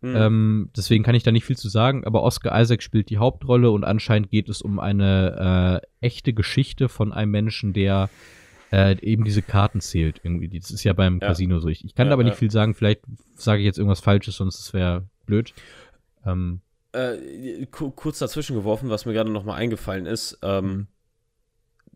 Hm. 0.00 0.14
Ähm, 0.16 0.70
deswegen 0.76 1.02
kann 1.02 1.16
ich 1.16 1.24
da 1.24 1.32
nicht 1.32 1.44
viel 1.44 1.56
zu 1.56 1.68
sagen, 1.68 2.04
aber 2.04 2.22
Oscar 2.22 2.58
Isaac 2.60 2.82
spielt 2.84 3.10
die 3.10 3.18
Hauptrolle 3.18 3.70
und 3.72 3.82
anscheinend 3.82 4.30
geht 4.30 4.48
es 4.48 4.62
um 4.62 4.78
eine 4.78 5.82
äh, 5.82 6.06
echte 6.06 6.32
Geschichte 6.32 6.88
von 6.88 7.12
einem 7.12 7.32
Menschen, 7.32 7.72
der 7.72 8.08
äh, 8.72 8.96
eben 9.00 9.24
diese 9.24 9.42
Karten 9.42 9.80
zählt. 9.80 10.20
Irgendwie. 10.22 10.48
Das 10.58 10.70
ist 10.70 10.84
ja 10.84 10.92
beim 10.92 11.18
Ja. 11.20 11.28
Casino 11.28 11.58
so. 11.60 11.68
Ich, 11.68 11.84
ich 11.84 11.94
kann 11.94 12.06
Ja, 12.06 12.10
da 12.10 12.14
aber 12.14 12.24
nicht 12.24 12.36
viel 12.36 12.50
sagen. 12.50 12.74
Vielleicht 12.74 13.00
sage 13.34 13.60
ich 13.60 13.66
jetzt 13.66 13.78
irgendwas 13.78 14.00
Falsches, 14.00 14.36
sonst 14.36 14.72
wäre 14.74 15.06
blöd. 15.26 15.54
Ähm, 16.26 16.60
äh, 16.92 17.66
ku- 17.66 17.90
kurz 17.90 18.18
dazwischen 18.18 18.56
geworfen, 18.56 18.90
was 18.90 19.06
mir 19.06 19.12
gerade 19.12 19.30
noch 19.30 19.44
mal 19.44 19.54
eingefallen 19.54 20.06
ist. 20.06 20.38
Mhm. 20.42 20.48
Ähm, 20.48 20.86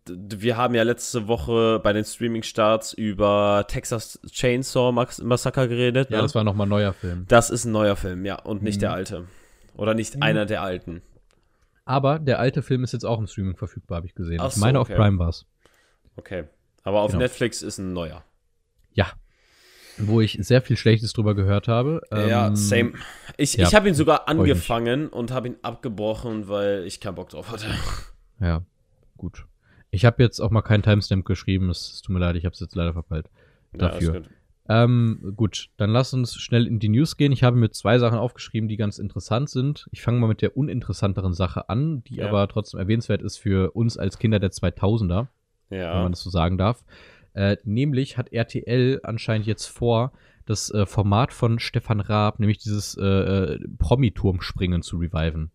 d- 0.07 0.41
wir 0.41 0.57
haben 0.57 0.75
ja 0.75 0.83
letzte 0.83 1.27
Woche 1.27 1.79
bei 1.83 1.93
den 1.93 2.03
Streaming-Starts 2.05 2.93
über 2.93 3.65
Texas 3.67 4.19
Chainsaw 4.29 4.91
Massacre 4.91 5.67
geredet. 5.67 6.09
Ja, 6.09 6.17
ne? 6.17 6.23
das 6.23 6.35
war 6.35 6.43
nochmal 6.43 6.67
ein 6.67 6.69
neuer 6.71 6.93
Film. 6.93 7.25
Das 7.27 7.49
ist 7.49 7.65
ein 7.65 7.71
neuer 7.71 7.95
Film, 7.95 8.25
ja, 8.25 8.39
und 8.39 8.61
nicht 8.63 8.77
Mhm. 8.77 8.81
der 8.81 8.93
alte. 8.93 9.27
Oder 9.75 9.93
nicht 9.93 10.15
Mhm. 10.15 10.23
einer 10.23 10.45
der 10.45 10.61
alten. 10.61 11.01
Aber 11.85 12.17
der 12.19 12.39
alte 12.39 12.61
Film 12.61 12.83
ist 12.83 12.93
jetzt 12.93 13.03
auch 13.05 13.19
im 13.19 13.27
Streaming 13.27 13.57
verfügbar, 13.57 13.97
habe 13.97 14.07
ich 14.07 14.15
gesehen. 14.15 14.39
Ach 14.39 14.47
ich 14.49 14.53
so, 14.53 14.61
meine, 14.61 14.79
okay. 14.79 14.93
auf 14.93 14.97
Prime 14.99 15.19
war's. 15.19 15.45
Okay. 16.15 16.43
Aber 16.83 17.01
auf 17.01 17.11
Genau. 17.11 17.23
Netflix 17.23 17.61
ist 17.61 17.77
ein 17.77 17.93
neuer. 17.93 18.23
Ja. 18.93 19.07
Wo 19.97 20.21
ich 20.21 20.37
sehr 20.41 20.61
viel 20.61 20.75
Schlechtes 20.75 21.13
drüber 21.13 21.35
gehört 21.35 21.67
habe. 21.67 22.01
ja, 22.11 22.47
Ähm, 22.47 22.55
same. 22.55 22.93
Ich, 23.37 23.53
ja, 23.55 23.67
ich 23.67 23.75
habe 23.75 23.87
ihn 23.87 23.93
sogar 23.93 24.27
angefangen 24.27 25.07
und 25.07 25.31
habe 25.31 25.49
ihn 25.49 25.55
abgebrochen, 25.61 26.47
weil 26.47 26.83
ich 26.85 26.99
keinen 26.99 27.15
Bock 27.15 27.29
drauf 27.29 27.51
hatte. 27.51 27.67
Ja, 28.39 28.63
gut. 29.17 29.45
Ich 29.91 30.05
habe 30.05 30.23
jetzt 30.23 30.39
auch 30.39 30.49
mal 30.49 30.63
keinen 30.63 30.81
Timestamp 30.81 31.25
geschrieben. 31.25 31.69
Es 31.69 32.01
tut 32.01 32.11
mir 32.13 32.19
leid, 32.19 32.35
ich 32.35 32.45
habe 32.45 32.53
es 32.53 32.59
jetzt 32.59 32.75
leider 32.75 32.93
verpeilt. 32.93 33.29
Dafür. 33.73 34.13
Ja, 34.13 34.19
gut. 34.19 34.29
Ähm, 34.69 35.33
gut, 35.35 35.69
dann 35.77 35.89
lass 35.91 36.13
uns 36.13 36.35
schnell 36.35 36.65
in 36.67 36.79
die 36.79 36.89
News 36.89 37.17
gehen. 37.17 37.31
Ich 37.31 37.43
habe 37.43 37.57
mir 37.57 37.69
zwei 37.71 37.99
Sachen 37.99 38.17
aufgeschrieben, 38.17 38.69
die 38.69 38.77
ganz 38.77 38.97
interessant 38.97 39.49
sind. 39.49 39.87
Ich 39.91 40.01
fange 40.01 40.19
mal 40.19 40.27
mit 40.27 40.41
der 40.41 40.55
uninteressanteren 40.57 41.33
Sache 41.33 41.69
an, 41.69 42.03
die 42.05 42.15
Ja. 42.15 42.27
aber 42.29 42.47
trotzdem 42.47 42.79
erwähnenswert 42.79 43.21
ist 43.21 43.37
für 43.37 43.71
uns 43.75 43.97
als 43.97 44.17
Kinder 44.17 44.39
der 44.39 44.51
2000er. 44.51 45.27
Wenn 45.69 45.79
ja. 45.79 46.01
man 46.01 46.11
das 46.11 46.21
so 46.21 46.29
sagen 46.29 46.57
darf. 46.57 46.83
Äh, 47.33 47.57
nämlich 47.63 48.17
hat 48.17 48.31
RTL 48.31 48.99
anscheinend 49.03 49.47
jetzt 49.47 49.65
vor, 49.65 50.11
das 50.45 50.69
äh, 50.71 50.85
Format 50.85 51.33
von 51.33 51.59
Stefan 51.59 51.99
Raab, 51.99 52.39
nämlich 52.39 52.57
dieses 52.57 52.97
äh, 52.97 53.03
äh, 53.03 53.59
Promi-Turmspringen 53.79 54.81
zu 54.81 54.97
reviven. 54.97 55.51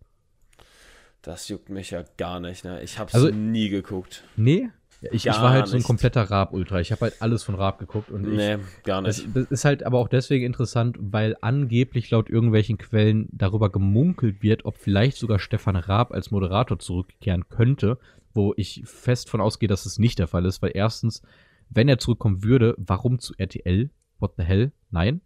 Das 1.22 1.48
juckt 1.48 1.68
mich 1.68 1.90
ja 1.90 2.04
gar 2.16 2.40
nicht, 2.40 2.64
ne? 2.64 2.82
Ich 2.82 2.98
hab's 2.98 3.14
Also- 3.14 3.30
nie 3.30 3.68
geguckt. 3.68 4.24
Nee? 4.36 4.70
Ja, 5.00 5.11
ich, 5.12 5.26
ich 5.26 5.32
Gar 5.32 5.42
war 5.42 5.50
halt 5.50 5.68
so 5.68 5.74
ein 5.74 5.78
nicht. 5.78 5.86
kompletter 5.86 6.22
Raab-Ultra. 6.22 6.80
Ich 6.80 6.90
habe 6.90 7.02
halt 7.02 7.22
alles 7.22 7.44
von 7.44 7.54
Raab 7.54 7.78
geguckt 7.78 8.11
und 8.11 8.26
ich, 8.26 8.36
Nee, 8.36 8.56
gar 8.82 9.00
das, 9.02 9.18
nicht. 9.22 9.36
das 9.36 9.44
ist 9.48 9.64
halt 9.64 9.84
aber 9.84 9.98
auch 9.98 10.09
deswegen 10.09 10.44
interessant, 10.44 10.96
weil 10.98 11.36
angeblich 11.40 12.11
laut 12.11 12.28
irgendwelchen 12.28 12.78
Quellen 12.78 13.28
darüber 13.30 13.70
gemunkelt 13.70 14.42
wird, 14.42 14.64
ob 14.64 14.76
vielleicht 14.76 15.16
sogar 15.16 15.38
Stefan 15.38 15.76
Raab 15.76 16.11
als 16.11 16.32
Moderator 16.32 16.80
zurückkehren 16.80 17.48
könnte, 17.48 17.98
wo 18.39 18.55
ich 18.57 18.82
fest 18.84 19.28
von 19.28 19.41
ausgehe, 19.41 19.68
dass 19.68 19.84
es 19.84 19.99
nicht 19.99 20.20
der 20.20 20.28
Fall 20.28 20.47
ist, 20.47 20.62
weil 20.62 20.70
erstens, 20.72 21.22
wenn 21.68 21.89
er 21.89 21.99
zurückkommen 21.99 22.45
würde, 22.45 22.76
warum 22.78 23.18
zu 23.18 23.34
RTL? 23.36 23.91
What 24.20 24.34
the 24.36 24.45
hell? 24.45 24.72
Nein. 24.91 25.20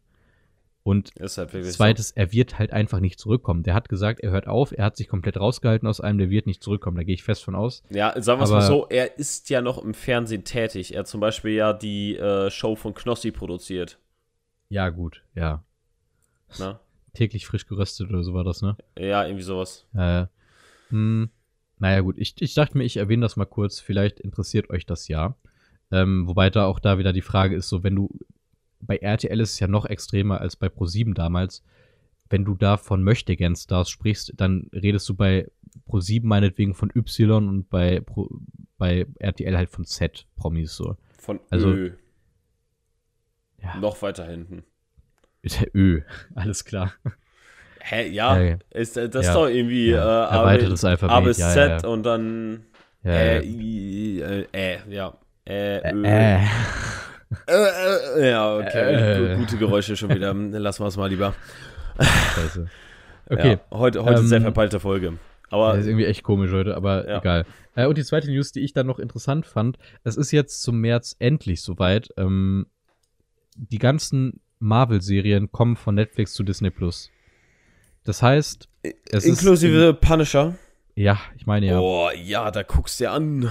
Und 0.82 1.12
halt 1.20 1.50
zweites, 1.72 2.10
er 2.10 2.32
wird 2.32 2.58
halt 2.58 2.72
einfach 2.72 3.00
nicht 3.00 3.20
zurückkommen. 3.20 3.62
Der 3.64 3.74
hat 3.74 3.90
gesagt, 3.90 4.20
er 4.20 4.30
hört 4.30 4.48
auf, 4.48 4.72
er 4.72 4.86
hat 4.86 4.96
sich 4.96 5.08
komplett 5.08 5.36
rausgehalten 5.36 5.86
aus 5.86 6.00
einem, 6.00 6.18
der 6.18 6.30
wird 6.30 6.46
nicht 6.46 6.62
zurückkommen. 6.62 6.96
Da 6.96 7.04
gehe 7.04 7.14
ich 7.14 7.22
fest 7.22 7.44
von 7.44 7.54
aus. 7.54 7.84
so. 7.88 7.96
Ja, 7.96 8.20
sagen 8.20 8.40
wir 8.40 8.44
es 8.44 8.50
mal 8.50 8.62
so, 8.62 8.86
er 8.88 9.18
ist 9.18 9.50
ja 9.50 9.60
noch 9.60 9.84
im 9.84 9.92
Fernsehen 9.92 10.44
tätig. 10.44 10.94
Er 10.94 11.00
hat 11.00 11.06
zum 11.06 11.20
Beispiel 11.20 11.52
ja 11.52 11.74
die 11.74 12.16
äh, 12.16 12.50
Show 12.50 12.74
von 12.74 12.94
Knossi 12.94 13.30
produziert. 13.30 13.98
Ja, 14.70 14.88
gut, 14.88 15.22
ja. 15.34 15.62
Ne? 16.58 16.80
Täglich 17.12 17.46
frisch 17.46 17.66
geröstet 17.66 18.08
oder 18.08 18.24
so 18.24 18.32
war 18.32 18.42
das, 18.42 18.62
ne? 18.62 18.76
Ja, 18.98 19.24
irgendwie 19.24 19.44
sowas. 19.44 19.86
Äh, 19.94 20.26
hm, 20.88 21.30
naja, 21.82 22.00
gut, 22.00 22.16
ich, 22.16 22.40
ich 22.40 22.54
dachte 22.54 22.78
mir, 22.78 22.84
ich 22.84 22.96
erwähne 22.96 23.22
das 23.22 23.34
mal 23.34 23.44
kurz, 23.44 23.80
vielleicht 23.80 24.20
interessiert 24.20 24.70
euch 24.70 24.86
das 24.86 25.08
ja. 25.08 25.34
Ähm, 25.90 26.28
wobei 26.28 26.48
da 26.48 26.66
auch 26.66 26.78
da 26.78 26.96
wieder 26.96 27.12
die 27.12 27.22
Frage 27.22 27.56
ist, 27.56 27.68
so 27.68 27.82
wenn 27.82 27.96
du, 27.96 28.08
bei 28.78 28.98
RTL 28.98 29.40
ist 29.40 29.54
es 29.54 29.58
ja 29.58 29.66
noch 29.66 29.84
extremer 29.86 30.40
als 30.40 30.54
bei 30.54 30.68
Pro7 30.68 31.12
damals, 31.12 31.64
wenn 32.30 32.44
du 32.44 32.54
da 32.54 32.76
von 32.76 33.02
Möchtegern-Stars 33.02 33.90
sprichst, 33.90 34.34
dann 34.36 34.70
redest 34.72 35.08
du 35.08 35.14
bei 35.16 35.50
Pro7 35.88 36.24
meinetwegen 36.24 36.72
von 36.72 36.92
Y 36.94 37.48
und 37.48 37.68
bei, 37.68 37.98
Pro, 38.00 38.30
bei 38.78 39.04
RTL 39.18 39.56
halt 39.56 39.70
von 39.70 39.84
Z-Promis 39.84 40.76
so. 40.76 40.96
Von 41.18 41.40
Also- 41.50 41.72
Ö. 41.72 41.90
Ja. 43.60 43.76
Noch 43.78 44.00
weiter 44.02 44.24
hinten. 44.28 44.62
Ö, 45.74 46.02
alles 46.36 46.64
klar. 46.64 46.92
Hä, 47.84 48.08
ja, 48.10 48.36
Ja, 48.38 48.42
ja. 48.42 48.56
ist 48.70 48.96
äh, 48.96 49.08
das 49.08 49.26
Ja. 49.26 49.30
ist 49.32 49.36
doch 49.36 49.48
irgendwie 49.48 49.90
Ja. 49.90 50.28
äh, 50.30 50.34
Erweitertes 50.36 50.84
Alphabet, 50.84 51.16
A 51.16 51.20
bis 51.20 51.38
ja, 51.38 51.48
Z 51.50 51.56
ja, 51.70 51.78
ja. 51.78 51.88
und 51.88 52.02
dann 52.04 52.64
Ja, 53.04 53.10
äh, 53.12 53.44
ja. 53.44 54.26
Äh, 54.28 54.46
äh, 54.52 54.78
ja. 54.88 55.14
Äh, 55.44 55.92
Ö. 55.92 56.04
äh. 56.06 56.36
Äh, 56.36 58.20
äh, 58.20 58.30
ja, 58.30 58.56
okay. 58.56 58.94
Äh. 58.94 59.34
Gu- 59.34 59.40
Gute 59.40 59.56
Geräusche 59.56 59.96
schon 59.96 60.10
wieder. 60.10 60.32
Lassen 60.34 60.82
wir 60.84 60.88
es 60.88 60.96
mal 60.96 61.08
lieber. 61.08 61.34
Scheiße. 61.98 62.68
Okay. 63.30 63.52
Ja, 63.70 63.78
heute 63.78 64.04
heute 64.04 64.20
Ähm, 64.20 64.26
sehr 64.26 64.42
verpeilte 64.42 64.78
Folge. 64.80 65.14
Aber 65.48 65.70
Das 65.70 65.82
ist 65.82 65.86
irgendwie 65.86 66.04
echt 66.04 66.22
komisch 66.22 66.50
heute, 66.50 66.76
aber 66.76 67.08
Ja. 67.08 67.18
egal. 67.18 67.44
Äh, 67.76 67.86
und 67.86 67.96
die 67.96 68.04
zweite 68.04 68.28
News, 68.30 68.52
die 68.52 68.60
ich 68.60 68.74
dann 68.74 68.86
noch 68.86 68.98
interessant 68.98 69.46
fand, 69.46 69.78
es 70.04 70.16
ist 70.16 70.32
jetzt 70.32 70.60
zum 70.62 70.80
März 70.80 71.16
endlich 71.18 71.62
soweit. 71.62 72.08
Ähm, 72.18 72.66
die 73.56 73.78
ganzen 73.78 74.40
Marvel-Serien 74.58 75.50
kommen 75.52 75.76
von 75.76 75.94
Netflix 75.94 76.34
zu 76.34 76.42
Disney 76.42 76.70
Plus. 76.70 77.10
Das 78.04 78.22
heißt, 78.22 78.68
es 79.10 79.24
inklusive 79.24 79.94
Punisher. 79.94 80.48
ist. 80.48 80.72
Ja, 80.96 81.18
ich 81.36 81.46
meine 81.46 81.66
ja. 81.66 81.78
Oh, 81.80 82.10
ja, 82.10 82.50
da 82.50 82.62
guckst 82.62 83.00
du 83.00 83.04
dir 83.04 83.12
an. 83.12 83.50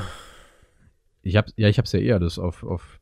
Ich 1.24 1.38
hab, 1.38 1.47
ja, 1.56 1.70
ich 1.70 1.78
hab's 1.78 1.91
ja 1.91 1.99
eher 1.99 2.20
das 2.20 2.38
auf. 2.38 2.64
auf 2.64 2.99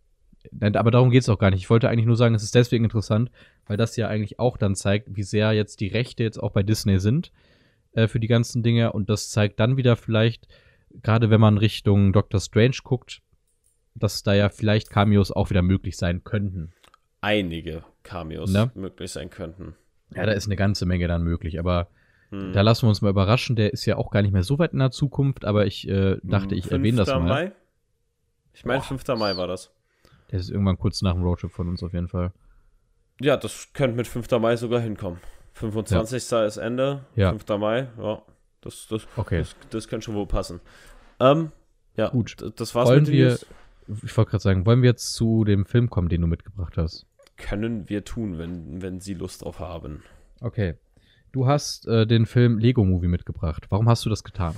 aber 0.62 0.91
darum 0.91 1.10
geht's 1.10 1.30
auch 1.30 1.38
gar 1.38 1.52
nicht. 1.52 1.60
Ich 1.60 1.70
wollte 1.70 1.89
eigentlich 1.89 2.06
nur 2.06 2.16
sagen, 2.16 2.34
es 2.34 2.43
ist 2.43 2.56
deswegen 2.56 2.86
interessant, 2.86 3.30
weil 3.66 3.78
das 3.78 3.95
ja 3.97 4.08
eigentlich 4.08 4.39
auch 4.39 4.58
dann 4.58 4.76
zeigt, 4.76 5.16
wie 5.16 5.24
sehr 5.24 5.52
jetzt 5.52 5.82
die 5.82 5.88
Rechte 5.88 6.24
jetzt 6.24 6.38
auch 6.38 6.52
bei 6.52 6.64
Disney 6.64 7.00
sind 7.00 7.32
äh, 7.91 8.08
für 8.08 8.20
die 8.20 8.28
ganzen 8.28 8.64
Dinge. 8.64 8.93
Und 8.93 9.10
das 9.10 9.30
zeigt 9.30 9.60
dann 9.60 9.76
wieder 9.78 9.95
vielleicht, 9.95 10.47
gerade 11.04 11.30
wenn 11.30 11.41
man 11.41 11.58
Richtung 11.58 12.14
Doctor 12.14 12.39
Strange 12.39 12.78
guckt, 12.84 13.22
dass 13.95 14.24
da 14.24 14.34
ja 14.34 14.50
vielleicht 14.50 14.89
Cameos 14.89 15.32
auch 15.32 15.50
wieder 15.50 15.62
möglich 15.62 15.97
sein 15.97 16.24
könnten. 16.24 16.72
Einige 17.22 17.84
Cameos 18.04 18.52
Ne? 18.52 18.72
möglich 18.76 19.12
sein 19.12 19.30
könnten. 19.30 19.76
Ja, 20.16 20.26
da 20.26 20.32
ist 20.32 20.45
eine 20.47 20.55
ganze 20.55 20.86
Menge 20.86 21.07
dann 21.07 21.24
möglich, 21.24 21.60
aber 21.60 21.88
Hm. 22.32 22.53
da 22.53 22.62
lassen 22.62 22.84
wir 22.84 22.89
uns 22.89 23.01
mal 23.01 23.10
überraschen. 23.10 23.55
Der 23.55 23.74
ist 23.74 23.86
ja 23.86 23.97
auch 23.97 24.12
gar 24.12 24.22
nicht 24.22 24.32
mehr 24.32 24.43
so 24.43 24.60
weit 24.60 24.74
in 24.74 24.80
der 24.80 24.91
Zukunft, 24.91 25.45
aber 25.45 25.66
ich 25.66 25.88
äh, 25.89 26.18
dachte, 26.24 26.53
ich 26.55 26.72
erwähne 26.72 26.97
das 26.97 27.10
5. 27.10 27.20
mal. 27.24 27.28
Mai? 27.28 27.51
Ich 28.53 28.66
meine, 28.66 28.82
5. 28.82 29.07
Mai 29.18 29.36
war 29.38 29.47
das. 29.47 29.72
Der 30.32 30.39
ist 30.39 30.49
irgendwann 30.51 30.78
kurz 30.78 31.01
nach 31.01 31.14
dem 31.14 31.24
Roadtrip 31.24 31.51
von 31.51 31.68
uns 31.70 31.82
auf 31.82 31.93
jeden 31.93 32.07
Fall. 32.07 32.32
Ja, 33.20 33.36
das 33.36 33.70
könnte 33.74 33.95
mit 33.97 34.07
5. 34.07 34.30
Mai 34.39 34.55
sogar 34.57 34.80
hinkommen. 34.80 35.20
25. 35.53 36.32
ist 36.45 36.57
Ende, 36.57 37.05
Ja. 37.16 37.30
5. 37.32 37.47
Mai, 37.60 37.88
ja. 37.99 38.22
Das, 38.62 38.88
das, 38.89 39.07
Okay. 39.16 39.39
das, 39.39 39.55
das 39.72 39.88
könnte 39.88 40.05
schon 40.05 40.16
wohl 40.16 40.28
passen. 40.28 40.60
Ähm, 41.20 41.51
ja, 41.97 42.10
Gut. 42.10 42.36
das 42.57 42.76
war's 42.76 42.88
Wollen 42.89 42.99
mit 42.99 43.07
den 43.07 43.14
wir, 43.16 43.28
News. 43.30 43.45
ich 44.03 44.16
wollte 44.18 44.32
gerade 44.32 44.41
sagen, 44.43 44.66
wollen 44.66 44.82
wir 44.84 44.89
jetzt 44.89 45.14
zu 45.14 45.43
dem 45.45 45.66
Film 45.66 45.89
kommen, 45.89 46.10
den 46.10 46.22
du 46.22 46.28
mitgebracht 46.28 46.78
hast? 46.78 47.05
Können 47.39 47.89
wir 47.89 48.03
tun, 48.05 48.37
wenn, 48.37 48.81
wenn 48.83 48.99
sie 48.99 49.15
Lust 49.15 49.41
drauf 49.43 49.59
haben. 49.59 50.03
Okay. 50.41 50.75
Du 51.31 51.47
hast 51.47 51.87
äh, 51.87 52.05
den 52.05 52.25
Film 52.25 52.59
Lego 52.59 52.83
Movie 52.83 53.07
mitgebracht. 53.07 53.65
Warum 53.69 53.87
hast 53.89 54.05
du 54.05 54.09
das 54.09 54.23
getan? 54.23 54.55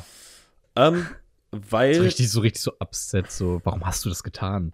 Ähm, 0.75 1.05
weil, 1.51 1.95
So 1.95 2.03
richtig, 2.03 2.29
so 2.31 2.41
richtig 2.41 2.61
so 2.61 2.71
upset, 2.79 3.31
so, 3.31 3.61
warum 3.63 3.85
hast 3.85 4.03
du 4.05 4.09
das 4.09 4.23
getan? 4.23 4.73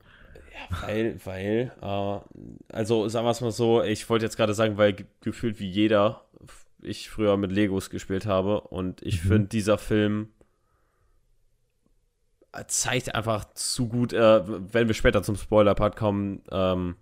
weil, 0.81 1.19
weil, 1.23 1.71
äh, 1.81 2.19
also 2.73 3.07
sagen 3.09 3.25
wir 3.25 3.31
es 3.31 3.41
mal 3.41 3.51
so, 3.51 3.83
ich 3.83 4.09
wollte 4.09 4.25
jetzt 4.25 4.37
gerade 4.37 4.53
sagen, 4.53 4.77
weil 4.77 4.93
ge- 4.93 5.05
gefühlt 5.21 5.59
wie 5.59 5.69
jeder 5.69 6.23
ich 6.81 7.09
früher 7.09 7.37
mit 7.37 7.51
Legos 7.51 7.89
gespielt 7.89 8.25
habe 8.25 8.61
und 8.61 9.01
ich 9.01 9.23
Mhm. 9.23 9.27
finde, 9.27 9.47
dieser 9.49 9.77
Film 9.77 10.29
zeigt 12.67 13.13
einfach 13.13 13.53
zu 13.53 13.87
gut, 13.87 14.13
äh, 14.13 14.41
wenn 14.73 14.87
wir 14.87 14.95
später 14.95 15.21
zum 15.21 15.35
Spoiler-Part 15.35 15.95
kommen, 15.95 16.41
ähm, 16.51 16.95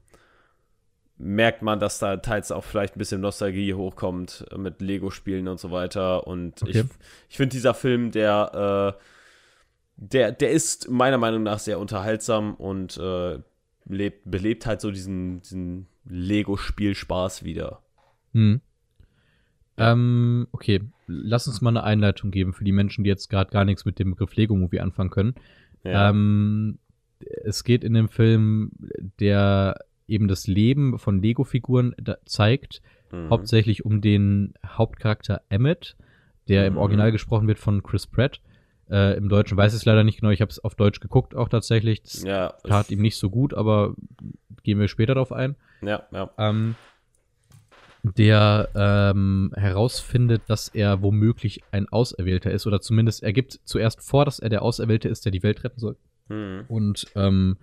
merkt 1.18 1.62
man, 1.62 1.80
dass 1.80 2.00
da 2.00 2.18
teils 2.18 2.52
auch 2.52 2.64
vielleicht 2.64 2.96
ein 2.96 3.00
bisschen 3.00 3.22
Nostalgie 3.22 3.74
hochkommt 3.74 4.46
mit 4.58 4.82
Lego-Spielen 4.82 5.48
und 5.48 5.60
so 5.60 5.72
weiter. 5.72 6.28
Und 6.28 6.62
Okay. 6.62 6.82
ich, 6.82 6.86
ich 7.30 7.38
finde, 7.38 7.54
dieser 7.54 7.74
Film, 7.74 8.12
der, 8.12 8.96
äh, 8.98 9.02
der, 9.98 10.32
der 10.32 10.52
ist 10.52 10.90
meiner 10.90 11.18
Meinung 11.18 11.44
nach 11.44 11.60
sehr 11.60 11.80
unterhaltsam 11.80 12.56
und 12.56 12.98
äh, 12.98 13.40
lebt, 13.86 14.30
belebt 14.30 14.66
halt 14.66 14.82
so 14.82 14.92
diesen, 14.92 15.42
diesen 15.42 15.88
Lego-Spielspaß 16.06 17.44
wieder. 17.44 17.82
Hm. 18.34 18.60
Ähm, 19.78 20.48
okay, 20.52 20.82
lass 21.08 21.48
uns 21.48 21.62
mal 21.62 21.70
eine 21.70 21.84
Einleitung 21.84 22.32
geben 22.32 22.54
für 22.54 22.64
die 22.64 22.72
Menschen, 22.72 23.04
die 23.04 23.10
jetzt 23.10 23.30
gerade 23.30 23.52
gar 23.52 23.66
nichts 23.66 23.86
mit 23.86 24.00
dem 24.00 24.12
Begriff 24.12 24.36
Lego 24.36 24.56
Movie 24.56 24.80
anfangen 24.80 25.10
können. 25.10 25.36
Ja. 25.84 26.10
Ähm, 26.10 26.80
es 27.44 27.64
geht 27.64 27.84
in 27.84 27.94
dem 27.94 28.10
Film, 28.10 28.72
der 29.20 29.80
eben 30.08 30.28
das 30.28 30.48
Leben 30.48 30.98
von 31.00 31.22
Lego-Figuren 31.22 31.96
zeigt, 32.26 32.82
Mhm. 33.12 33.30
hauptsächlich 33.30 33.86
um 33.86 34.02
den 34.02 34.54
Hauptcharakter 34.66 35.42
Emmett, 35.50 35.96
der 36.48 36.68
im 36.68 36.74
Mhm. 36.74 36.80
Original 36.80 37.12
gesprochen 37.12 37.48
wird 37.48 37.60
von 37.60 37.84
Chris 37.84 38.08
Pratt. 38.08 38.42
Äh, 38.90 39.18
Im 39.18 39.30
Deutschen 39.30 39.58
weiß 39.58 39.74
ich 39.74 39.80
es 39.80 39.86
leider 39.86 40.04
nicht 40.04 40.20
genau, 40.20 40.32
ich 40.32 40.42
habe 40.42 40.52
es 40.52 40.64
auf 40.64 40.76
Deutsch 40.76 41.00
geguckt 41.00 41.36
auch 41.36 41.50
tatsächlich. 41.50 42.04
Das 42.04 42.24
ja, 42.24 42.54
tat 42.64 42.92
ihm 42.92 43.02
nicht 43.02 43.18
so 43.18 43.30
gut, 43.32 43.54
aber 43.54 43.96
gehen 44.64 44.80
wir 44.80 44.88
später 44.88 45.16
darauf 45.16 45.32
ein. 45.32 45.56
ja, 45.82 46.04
ja. 46.12 46.30
Ähm, 46.38 46.76
der 48.04 48.70
ähm, 48.76 49.52
herausfindet, 49.56 50.44
dass 50.48 50.68
er 50.68 51.02
womöglich 51.02 51.64
ein 51.72 51.90
Auserwählter 51.90 52.52
ist, 52.52 52.68
oder 52.68 52.80
zumindest 52.80 53.24
er 53.24 53.34
gibt 53.34 53.60
zuerst 53.64 54.02
vor, 54.02 54.26
dass 54.26 54.38
er 54.38 54.50
der 54.50 54.62
Auserwählte 54.62 55.10
ist, 55.10 55.26
der 55.26 55.32
die 55.32 55.42
Welt 55.42 55.64
retten 55.64 55.80
soll. 55.80 55.96
Mhm. 56.30 56.66
Und 56.68 57.08
ähm, 57.16 57.58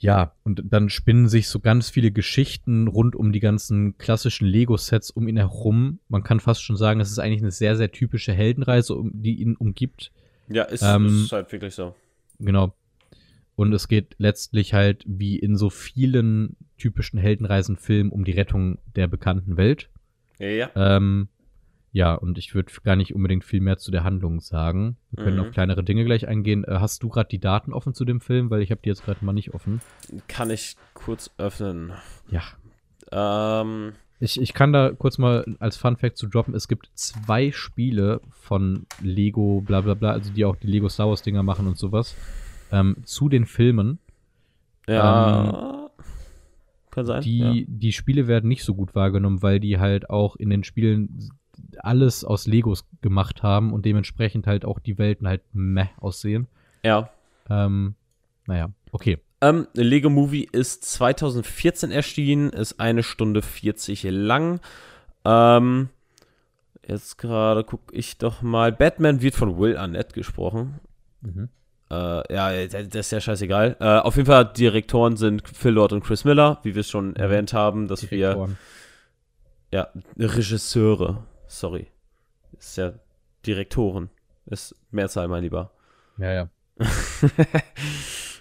ja, 0.00 0.32
und 0.44 0.62
dann 0.64 0.90
spinnen 0.90 1.28
sich 1.28 1.48
so 1.48 1.58
ganz 1.58 1.90
viele 1.90 2.12
Geschichten 2.12 2.86
rund 2.86 3.16
um 3.16 3.32
die 3.32 3.40
ganzen 3.40 3.98
klassischen 3.98 4.46
Lego-Sets 4.46 5.10
um 5.10 5.26
ihn 5.26 5.36
herum. 5.36 5.98
Man 6.08 6.22
kann 6.22 6.38
fast 6.38 6.62
schon 6.62 6.76
sagen, 6.76 7.00
es 7.00 7.10
ist 7.10 7.18
eigentlich 7.18 7.42
eine 7.42 7.50
sehr, 7.50 7.76
sehr 7.76 7.90
typische 7.90 8.32
Heldenreise, 8.32 8.94
um, 8.94 9.10
die 9.12 9.40
ihn 9.40 9.56
umgibt. 9.56 10.12
Ja, 10.48 10.62
ist, 10.62 10.82
Ähm, 10.82 11.24
ist 11.24 11.32
halt 11.32 11.50
wirklich 11.50 11.74
so. 11.74 11.96
Genau. 12.38 12.74
Und 13.56 13.72
es 13.72 13.88
geht 13.88 14.14
letztlich 14.18 14.72
halt 14.72 15.02
wie 15.04 15.36
in 15.36 15.56
so 15.56 15.68
vielen 15.68 16.56
typischen 16.78 17.18
Heldenreisenfilmen 17.18 18.12
um 18.12 18.24
die 18.24 18.32
Rettung 18.32 18.78
der 18.94 19.08
bekannten 19.08 19.56
Welt. 19.56 19.90
Ja, 20.38 20.46
ja. 20.46 20.70
Ähm, 20.76 21.28
ja, 21.98 22.14
und 22.14 22.38
ich 22.38 22.54
würde 22.54 22.72
gar 22.84 22.94
nicht 22.94 23.12
unbedingt 23.12 23.42
viel 23.44 23.60
mehr 23.60 23.76
zu 23.76 23.90
der 23.90 24.04
Handlung 24.04 24.38
sagen. 24.38 24.96
Wir 25.10 25.24
können 25.24 25.36
Mhm. 25.38 25.42
auf 25.42 25.50
kleinere 25.50 25.82
Dinge 25.82 26.04
gleich 26.04 26.28
eingehen. 26.28 26.62
Äh, 26.62 26.78
hast 26.78 27.02
du 27.02 27.08
gerade 27.08 27.28
die 27.28 27.40
Daten 27.40 27.72
offen 27.72 27.92
zu 27.92 28.04
dem 28.04 28.20
Film? 28.20 28.50
Weil 28.50 28.62
ich 28.62 28.70
habe 28.70 28.80
die 28.84 28.88
jetzt 28.88 29.04
gerade 29.04 29.24
mal 29.24 29.32
nicht 29.32 29.52
offen. 29.52 29.80
Kann 30.28 30.50
ich 30.50 30.76
kurz 30.94 31.30
öffnen. 31.38 31.92
Ja. 32.30 32.42
Ähm, 33.10 33.94
Ich, 34.20 34.40
ich 34.40 34.54
kann 34.54 34.72
da 34.72 34.92
kurz 34.92 35.18
mal 35.18 35.56
als 35.58 35.76
Fun 35.76 35.96
Fact 35.96 36.16
zu 36.18 36.28
droppen. 36.28 36.54
Es 36.54 36.68
gibt 36.68 36.88
zwei 36.94 37.50
Spiele 37.50 38.20
von 38.30 38.86
Lego, 39.00 39.60
bla 39.60 39.80
bla 39.80 39.94
bla, 39.94 40.10
also 40.12 40.32
die 40.32 40.44
auch 40.44 40.56
die 40.56 40.66
Lego 40.68 40.88
Star 40.88 41.08
Wars 41.08 41.22
Dinger 41.22 41.42
machen 41.42 41.66
und 41.66 41.78
sowas, 41.78 42.14
ähm, 42.70 42.96
zu 43.04 43.28
den 43.28 43.44
Filmen. 43.44 43.98
ja. 44.86 45.88
kann 46.90 47.06
sein. 47.06 47.22
Die, 47.22 47.66
die 47.68 47.92
Spiele 47.92 48.26
werden 48.28 48.48
nicht 48.48 48.64
so 48.64 48.74
gut 48.74 48.94
wahrgenommen, 48.94 49.42
weil 49.42 49.60
die 49.60 49.78
halt 49.78 50.10
auch 50.10 50.36
in 50.36 50.50
den 50.50 50.64
Spielen 50.64 51.30
alles 51.78 52.24
aus 52.24 52.46
Legos 52.46 52.86
gemacht 53.00 53.42
haben 53.42 53.72
und 53.72 53.84
dementsprechend 53.84 54.46
halt 54.46 54.64
auch 54.64 54.78
die 54.78 54.98
Welten 54.98 55.26
halt 55.26 55.42
meh 55.52 55.88
aussehen. 55.98 56.46
ja. 56.82 57.10
Ähm, 57.50 57.94
naja, 58.46 58.70
okay. 58.92 59.18
Ähm, 59.40 59.68
Lego 59.74 60.10
Movie 60.10 60.48
ist 60.50 60.84
2014 60.84 61.90
erschienen, 61.90 62.50
ist 62.50 62.80
eine 62.80 63.02
Stunde 63.02 63.40
40 63.42 64.02
lang. 64.04 64.60
Ähm, 65.24 65.90
jetzt 66.86 67.18
gerade 67.18 67.64
gucke 67.64 67.94
ich 67.94 68.18
doch 68.18 68.42
mal. 68.42 68.72
Batman 68.72 69.22
wird 69.22 69.34
von 69.34 69.58
Will 69.58 69.76
Arnett 69.76 70.12
gesprochen. 70.12 70.80
Mhm. 71.20 71.48
Äh, 71.90 72.34
ja, 72.34 72.66
das 72.66 72.94
ist 72.94 73.12
ja 73.12 73.20
scheißegal. 73.20 73.76
Äh, 73.80 73.98
auf 74.00 74.16
jeden 74.16 74.26
Fall, 74.26 74.52
Direktoren 74.52 75.16
sind 75.16 75.46
Phil 75.48 75.72
Lord 75.72 75.92
und 75.92 76.04
Chris 76.04 76.24
Miller, 76.24 76.58
wie 76.62 76.74
wir 76.74 76.80
es 76.80 76.90
schon 76.90 77.14
erwähnt 77.16 77.52
haben, 77.52 77.88
dass 77.88 78.10
wir. 78.10 78.18
Direktoren. 78.18 78.58
Ja, 79.70 79.88
Regisseure. 80.18 81.24
Sorry. 81.48 81.88
Ist 82.58 82.76
ja 82.76 82.92
Direktoren. 83.46 84.10
Ist 84.46 84.74
Mehrzahl, 84.90 85.28
mein 85.28 85.42
Lieber. 85.42 85.72
Ja, 86.18 86.32
ja. 86.32 86.48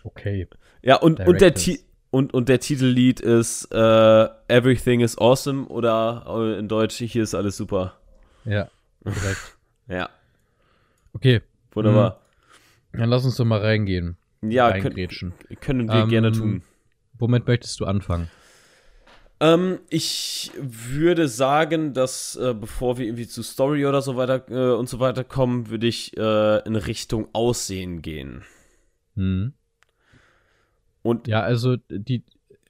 okay. 0.03 0.47
Ja, 0.81 0.97
und, 0.97 1.19
und, 1.21 1.41
der. 1.41 1.53
Ti 1.55 1.79
und, 2.11 2.33
und 2.33 2.47
der 2.49 2.59
Titellied 2.59 3.19
ist 3.19 3.65
äh, 3.71 4.27
Everything 4.47 5.01
is 5.01 5.17
Awesome 5.17 5.65
oder 5.67 6.25
äh, 6.27 6.59
in 6.59 6.67
Deutsch 6.67 6.97
Hier 6.97 7.23
ist 7.23 7.35
alles 7.35 7.57
super. 7.57 7.97
Ja, 8.45 8.69
korrekt. 9.03 9.57
Ja, 9.89 10.09
Okay, 11.13 11.41
wunderbar. 11.71 12.21
dann 12.91 13.09
lass 13.09 13.25
uns 13.25 13.37
doch 13.37 13.45
mal 13.45 13.59
reingehen. 13.59 14.17
Ja, 14.41 14.71
können, 14.79 15.33
können 15.61 15.87
wir 15.87 15.95
Ähm, 15.95 16.09
gerne 16.09 16.31
tun. 16.31 16.61
Womit 17.17 17.47
möchtest 17.47 17.79
du 17.79 17.85
anfangen? 17.85 18.29
Ähm, 19.39 19.79
ich 19.89 20.51
würde 20.57 21.27
sagen, 21.27 21.93
dass 21.93 22.35
äh, 22.35 22.55
bevor 22.59 22.97
wir 22.97 23.05
irgendwie 23.05 23.27
zu 23.27 23.43
Story 23.43 23.85
oder 23.85 24.01
so 24.01 24.15
weiter 24.17 24.49
äh, 24.49 24.75
und 24.75 24.89
so 24.89 24.99
weiter 24.99 25.23
kommen, 25.23 25.69
würde 25.69 25.87
ich 25.87 26.17
äh, 26.17 26.59
in 26.65 26.75
Richtung 26.75 27.27
Aussehen 27.33 28.01
gehen. 28.01 28.43
Hm. 29.15 29.53
Und 31.03 31.27
Ja, 31.27 31.41
also 31.41 31.77
die, 31.89 32.23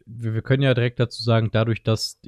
wir, 0.06 0.42
können 0.42 0.64
ja 0.64 0.74
direkt 0.74 1.00
dazu 1.00 1.24
sagen, 1.24 1.50
dadurch, 1.52 1.84
dass, 1.84 2.20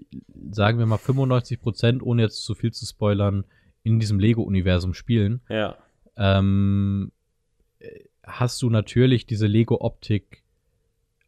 sagen 0.51 0.79
wir 0.79 0.85
mal, 0.85 0.97
95 0.97 1.61
Prozent, 1.61 2.01
ohne 2.03 2.23
jetzt 2.23 2.43
zu 2.43 2.55
viel 2.55 2.71
zu 2.71 2.85
spoilern, 2.85 3.45
in 3.83 3.99
diesem 3.99 4.19
Lego-Universum 4.19 4.93
spielen, 4.93 5.41
ja, 5.49 5.77
ähm, 6.15 7.11
äh, 7.79 8.05
hast 8.23 8.61
du 8.61 8.69
natürlich 8.69 9.25
diese 9.25 9.47
Lego-Optik 9.47 10.43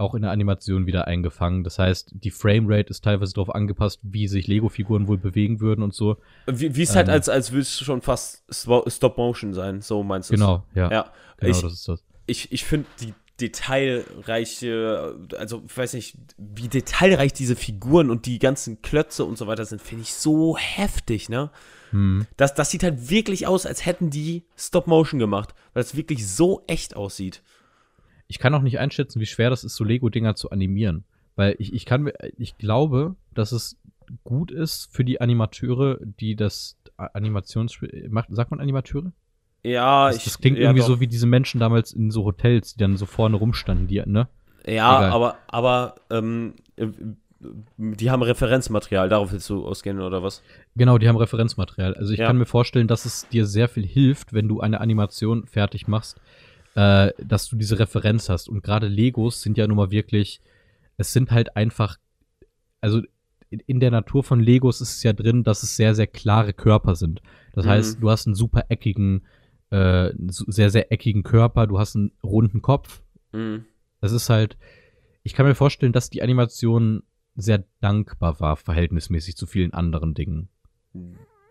auch 0.02 0.16
in 0.16 0.24
der 0.24 0.32
Animation 0.32 0.86
wieder 0.86 1.08
eingefangen. 1.08 1.64
Das 1.64 1.80
heißt, 1.80 2.12
die 2.14 2.32
Framerate 2.32 2.90
ist 2.90 3.04
teilweise 3.04 3.34
darauf 3.34 3.54
angepasst, 3.56 4.00
wie 4.04 4.28
sich 4.28 4.48
Lego-Figuren 4.48 5.08
wohl 5.08 5.18
bewegen 5.18 5.62
würden 5.62 5.84
und 5.84 5.94
so. 5.94 6.18
wie 6.48 6.76
wie 6.76 6.84
es 6.84 6.96
halt 6.96 7.08
Ähm. 7.08 7.14
als, 7.14 7.30
als 7.30 7.52
würde 7.52 7.62
es 7.62 7.80
schon 7.80 8.02
fast 8.02 8.44
Stop-Motion 8.52 9.54
sein, 9.54 9.82
so 9.82 10.04
meinst 10.04 10.30
du 10.30 10.34
Genau, 10.34 10.64
ja. 10.76 10.92
Ja, 10.92 11.12
genau, 11.38 11.52
ich, 11.52 11.62
das 11.62 11.74
ist 11.74 11.88
das. 11.88 12.04
ich, 12.26 12.52
ich 12.52 12.66
finde 12.66 12.88
die 13.00 13.14
detailreiche, 13.40 15.16
also 15.38 15.64
ich 15.66 15.76
weiß 15.76 15.94
nicht, 15.94 16.16
wie 16.38 16.68
detailreich 16.68 17.34
diese 17.34 17.56
Figuren 17.56 18.10
und 18.10 18.26
die 18.26 18.40
ganzen 18.40 18.82
Klötze 18.82 19.26
und 19.26 19.38
so 19.38 19.48
weiter 19.48 19.66
sind, 19.66 19.82
finde 19.82 20.04
ich 20.04 20.14
so 20.14 20.58
heftig, 20.58 21.30
ne? 21.30 21.50
Hm. 21.90 22.28
Das, 22.38 22.54
das 22.54 22.72
sieht 22.72 22.84
halt 22.84 23.10
wirklich 23.10 23.48
aus, 23.48 23.66
als 23.66 23.86
hätten 23.86 24.10
die 24.10 24.46
Stop-Motion 24.58 25.20
gemacht, 25.20 25.54
weil 25.74 25.84
es 25.84 25.96
wirklich 25.96 26.28
so 26.28 26.64
echt 26.68 26.96
aussieht. 26.96 27.42
Ich 28.32 28.40
kann 28.40 28.54
auch 28.56 28.62
nicht 28.62 28.80
einschätzen, 28.80 29.20
wie 29.20 29.26
schwer 29.26 29.50
das 29.50 29.66
ist, 29.66 29.76
so 29.76 29.84
Lego-Dinger 29.84 30.36
zu 30.36 30.52
animieren. 30.52 31.04
Weil 31.36 31.56
ich, 31.60 31.74
ich 31.74 31.86
kann 31.86 32.10
ich 32.38 32.58
glaube, 32.58 33.16
dass 33.34 33.52
es 33.52 33.76
gut 34.24 34.52
ist 34.52 34.88
für 34.94 35.04
die 35.04 35.20
Animateure, 35.20 36.00
die 36.02 36.38
das 36.38 36.78
Animationsspiel 36.96 38.08
macht. 38.10 38.30
Sagt 38.32 38.52
man 38.52 38.62
Animateure? 38.62 39.12
Ja, 39.64 40.08
Das, 40.08 40.16
ich, 40.18 40.24
das 40.24 40.40
klingt 40.40 40.58
ja, 40.58 40.64
irgendwie 40.64 40.80
doch. 40.80 40.88
so 40.88 41.00
wie 41.02 41.08
diese 41.08 41.28
Menschen 41.28 41.60
damals 41.60 41.92
in 41.92 42.10
so 42.10 42.24
Hotels, 42.24 42.74
die 42.76 42.80
dann 42.80 42.96
so 42.96 43.06
vorne 43.06 43.36
rumstanden, 43.36 43.88
die, 43.88 44.02
ne? 44.06 44.30
Ja, 44.66 44.98
Egal. 45.00 45.12
aber, 45.12 45.38
aber 45.48 45.96
ähm, 46.10 46.54
äh, 46.78 46.88
die 47.78 48.10
haben 48.12 48.22
Referenzmaterial, 48.24 49.10
darauf 49.10 49.34
willst 49.34 49.50
du 49.50 49.66
ausgehen 49.66 50.00
oder 50.00 50.24
was? 50.24 50.42
Genau, 50.78 50.98
die 50.98 51.10
haben 51.10 51.18
Referenzmaterial. 51.18 51.96
Also 51.96 52.14
ich 52.14 52.20
Ja. 52.20 52.28
kann 52.28 52.38
mir 52.38 52.46
vorstellen, 52.46 52.88
dass 52.88 53.04
es 53.06 53.28
dir 53.28 53.46
sehr 53.46 53.68
viel 53.68 53.86
hilft, 53.86 54.32
wenn 54.34 54.48
du 54.48 54.62
eine 54.62 54.80
Animation 54.80 55.48
fertig 55.48 55.88
machst, 55.90 56.22
äh, 56.76 57.12
dass 57.18 57.48
du 57.50 57.56
diese 57.56 57.80
Referenz 57.80 58.30
hast. 58.30 58.50
Und 58.50 58.64
gerade 58.64 58.88
Legos 58.88 59.42
sind 59.42 59.58
ja 59.58 59.68
nun 59.68 59.78
mal 59.78 59.92
wirklich, 59.92 60.42
es 60.98 61.14
sind 61.14 61.32
halt 61.32 61.56
einfach, 61.56 61.98
also 62.80 63.02
in, 63.50 63.80
der 63.82 63.92
Natur 63.92 64.24
von 64.24 64.40
Legos 64.40 64.80
ist 64.80 64.94
es 64.98 65.04
ja 65.04 65.12
drin, 65.14 65.44
dass 65.44 65.62
es 65.64 65.76
sehr, 65.76 65.94
sehr 65.94 66.08
klare 66.08 66.54
Körper 66.54 66.96
sind. 66.96 67.22
Das 67.54 67.66
Mhm. 67.66 67.70
heißt, 67.70 67.98
du 68.02 68.10
hast 68.10 68.26
einen 68.26 68.36
super 68.36 68.66
eckigen, 68.70 69.26
äh, 69.72 70.12
sehr, 70.28 70.70
sehr 70.70 70.92
eckigen 70.92 71.24
Körper, 71.24 71.68
du 71.68 71.78
hast 71.78 71.96
einen 71.96 72.12
runden 72.24 72.62
Kopf. 72.62 73.02
Mhm. 73.34 73.66
Das 74.00 74.14
ist 74.14 74.30
halt, 74.30 74.58
ich 75.24 75.34
kann 75.34 75.46
mir 75.46 75.56
vorstellen, 75.56 75.92
dass 75.92 76.10
die 76.10 76.22
Animation 76.24 77.04
sehr 77.36 77.66
dankbar 77.82 78.40
war, 78.40 78.56
verhältnismäßig 78.58 79.36
zu 79.36 79.46
vielen 79.48 79.74
anderen 79.74 80.14
Dingen. 80.14 80.48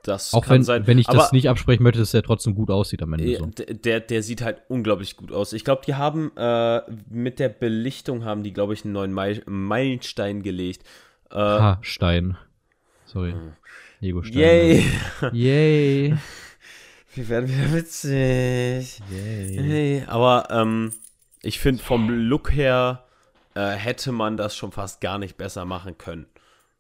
Das 0.03 0.33
Auch 0.33 0.45
kann 0.45 0.55
wenn, 0.57 0.63
sein. 0.65 0.87
wenn 0.87 0.99
ich 0.99 1.09
aber, 1.09 1.19
das 1.19 1.33
nicht 1.33 1.49
absprechen 1.49 1.83
möchte, 1.83 1.99
dass 1.99 2.13
der 2.13 2.23
trotzdem 2.23 2.55
gut 2.55 2.71
aussieht 2.71 3.03
am 3.03 3.13
Ende. 3.13 3.27
Ja, 3.27 3.39
So. 3.39 3.47
Der, 3.47 4.01
der 4.01 4.23
sieht 4.23 4.41
halt 4.43 4.63
unglaublich 4.69 5.17
gut 5.17 5.31
aus. 5.31 5.53
Ich 5.53 5.65
glaube, 5.65 5.83
die 5.87 5.95
haben 5.95 6.33
äh, 6.37 6.81
mit 7.11 7.39
der 7.39 7.51
Belichtung 7.51 8.25
haben 8.25 8.43
die, 8.43 8.53
glaube 8.53 8.73
ich, 8.75 8.85
einen 8.85 8.93
neuen 8.95 9.13
Meil 9.13 9.43
Meilenstein 9.47 10.43
gelegt. 10.43 10.85
Äh, 11.31 11.35
Ha, 11.37 11.79
Stein. 11.83 12.37
Sorry. 13.05 13.35
Lego-Stein. 14.01 14.39
yay! 14.39 14.85
Yay. 15.33 16.17
Wir 17.15 17.29
werden 17.29 17.49
wieder 17.49 17.73
witzig. 17.75 19.01
Yay. 19.11 19.57
Hey, 19.59 20.05
aber 20.07 20.49
ähm, 20.51 20.93
ich 21.43 21.59
finde, 21.59 21.83
vom 21.83 22.09
Look 22.09 22.53
her 22.53 23.05
äh, 23.55 23.71
hätte 23.73 24.13
man 24.13 24.37
das 24.37 24.57
schon 24.57 24.73
fast 24.73 25.01
gar 25.01 25.19
nicht 25.19 25.37
besser 25.37 25.65
machen 25.65 25.99
können. 25.99 26.27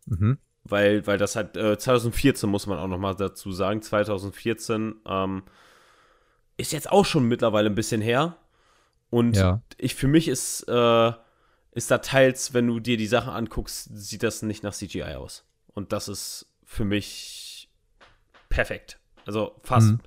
Mhm. 0.06 0.38
Weil, 0.70 1.06
weil 1.06 1.18
das 1.18 1.36
halt 1.36 1.56
äh, 1.56 1.76
2014 1.78 2.48
muss 2.48 2.66
man 2.66 2.78
auch 2.78 2.86
noch 2.88 2.98
mal 2.98 3.14
dazu 3.14 3.52
sagen. 3.52 3.82
2014 3.82 4.94
ähm, 5.06 5.42
ist 6.56 6.72
jetzt 6.72 6.90
auch 6.90 7.04
schon 7.04 7.24
mittlerweile 7.24 7.68
ein 7.68 7.74
bisschen 7.74 8.00
her. 8.00 8.36
Und 9.10 9.36
Ja. 9.36 9.60
ich 9.78 9.94
für 9.94 10.08
mich 10.08 10.28
ist, 10.28 10.62
äh, 10.68 11.12
ist 11.72 11.90
da 11.90 11.98
teils, 11.98 12.54
wenn 12.54 12.66
du 12.66 12.80
dir 12.80 12.96
die 12.96 13.06
Sachen 13.06 13.32
anguckst, 13.32 13.90
sieht 13.92 14.22
das 14.22 14.42
nicht 14.42 14.62
nach 14.62 14.74
CGI 14.74 15.14
aus. 15.14 15.44
Und 15.74 15.92
das 15.92 16.08
ist 16.08 16.46
für 16.64 16.84
mich 16.84 17.68
perfekt. 18.48 18.98
Also 19.26 19.56
fast. 19.62 19.92
Mhm. 19.92 20.00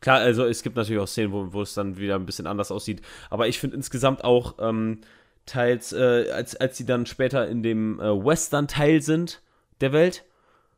Klar, 0.00 0.18
also 0.18 0.44
es 0.44 0.62
gibt 0.62 0.76
natürlich 0.76 1.00
auch 1.00 1.08
Szenen, 1.08 1.32
wo, 1.32 1.52
wo 1.52 1.62
es 1.62 1.74
dann 1.74 1.96
wieder 1.96 2.16
ein 2.16 2.26
bisschen 2.26 2.46
anders 2.46 2.70
aussieht. 2.70 3.00
Aber 3.30 3.48
ich 3.48 3.58
finde 3.58 3.76
insgesamt 3.76 4.22
auch 4.22 4.56
ähm, 4.58 5.00
teils, 5.46 5.92
äh, 5.92 6.30
als, 6.30 6.56
als 6.56 6.76
sie 6.76 6.84
dann 6.84 7.06
später 7.06 7.48
in 7.48 7.62
dem 7.62 7.98
äh, 8.00 8.24
Western-Teil 8.24 9.00
sind 9.02 9.40
der 9.80 9.92
Welt, 9.92 10.24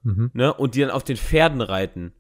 Mhm. 0.03 0.31
ne, 0.35 0.53
und 0.55 0.75
die 0.75 0.81
dann 0.81 0.91
auf 0.91 1.05
den 1.05 1.17
Pferden 1.17 1.61
reiten. 1.61 2.13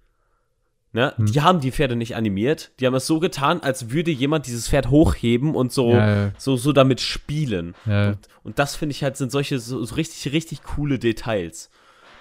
Ne, 0.92 1.12
Hm. 1.16 1.26
die 1.26 1.40
haben 1.42 1.60
die 1.60 1.72
Pferde 1.72 1.94
nicht 1.94 2.16
animiert. 2.16 2.72
Die 2.80 2.86
haben 2.86 2.94
es 2.94 3.06
so 3.06 3.20
getan, 3.20 3.60
als 3.60 3.90
würde 3.90 4.10
jemand 4.10 4.46
dieses 4.46 4.68
Pferd 4.68 4.88
hochheben 4.88 5.54
und 5.54 5.70
so, 5.72 5.92
Ja, 5.92 6.24
ja. 6.26 6.32
so, 6.38 6.56
so 6.56 6.72
damit 6.72 7.00
spielen. 7.02 7.74
Ja. 7.84 8.08
Und, 8.10 8.18
und 8.44 8.58
das 8.58 8.76
finde 8.76 8.92
ich 8.92 9.02
halt, 9.02 9.16
sind 9.16 9.30
solche 9.30 9.58
so, 9.58 9.84
so 9.84 9.94
richtig, 9.94 10.32
richtig 10.32 10.62
coole 10.62 10.98
Details. 10.98 11.70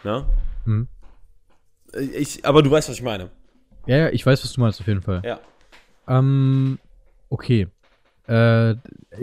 Ne? 0.03 0.25
Mhm. 0.65 0.87
Äh, 1.93 2.01
Ich, 2.01 2.45
aber 2.45 2.63
du 2.63 2.69
weißt, 2.71 2.89
was 2.89 2.97
ich 2.97 3.01
meine. 3.03 3.29
ja, 3.87 3.97
ja, 3.97 4.09
ich 4.09 4.25
weiß, 4.25 4.43
was 4.43 4.51
du 4.53 4.59
meinst, 4.61 4.81
auf 4.81 4.87
jeden 4.87 5.01
Fall. 5.01 5.21
Ja. 5.23 5.39
Ähm, 6.07 6.77
okay. 7.29 7.67
Äh, 8.27 8.75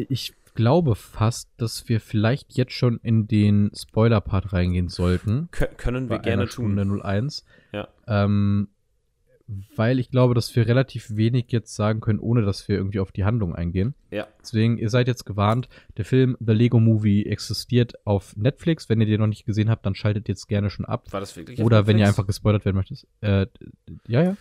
ich 0.08 0.32
glaube 0.54 0.94
fast, 0.94 1.50
dass 1.56 1.88
wir 1.88 2.00
vielleicht 2.00 2.56
jetzt 2.56 2.72
schon 2.72 2.98
in 3.02 3.26
den 3.26 3.70
Spoiler-Part 3.74 4.52
reingehen 4.52 4.88
sollten. 4.88 5.48
Kö 5.50 5.66
können 5.76 6.10
wir 6.10 6.18
gerne 6.18 6.46
tun. 6.48 6.72
Stunde 6.72 7.02
01. 7.04 7.44
Ja. 7.72 7.88
Ähm, 8.06 8.68
weil 9.76 9.98
ich 9.98 10.10
glaube, 10.10 10.34
dass 10.34 10.54
wir 10.54 10.66
relativ 10.66 11.16
wenig 11.16 11.46
jetzt 11.48 11.74
sagen 11.74 12.00
können, 12.00 12.20
ohne 12.20 12.42
dass 12.42 12.68
wir 12.68 12.76
irgendwie 12.76 13.00
auf 13.00 13.12
die 13.12 13.24
Handlung 13.24 13.54
eingehen. 13.54 13.94
Ja. 14.10 14.26
Deswegen, 14.40 14.78
ihr 14.78 14.88
seid 14.88 15.08
jetzt 15.08 15.24
gewarnt. 15.24 15.68
Der 15.96 16.04
Film 16.04 16.36
The 16.40 16.52
Lego 16.52 16.80
Movie 16.80 17.26
existiert 17.26 17.94
auf 18.06 18.36
Netflix. 18.36 18.88
Wenn 18.88 19.00
ihr 19.00 19.06
den 19.06 19.20
noch 19.20 19.26
nicht 19.26 19.44
gesehen 19.44 19.70
habt, 19.70 19.84
dann 19.84 19.94
schaltet 19.94 20.28
jetzt 20.28 20.48
gerne 20.48 20.70
schon 20.70 20.84
ab. 20.84 21.12
War 21.12 21.20
das 21.20 21.36
wirklich? 21.36 21.60
Oder 21.60 21.86
wenn 21.86 21.98
ihr 21.98 22.06
einfach 22.06 22.26
gespoilert 22.26 22.64
werden 22.64 22.76
möchtet. 22.76 23.06
Äh, 23.20 23.46
ja, 24.06 24.22
ja. 24.22 24.36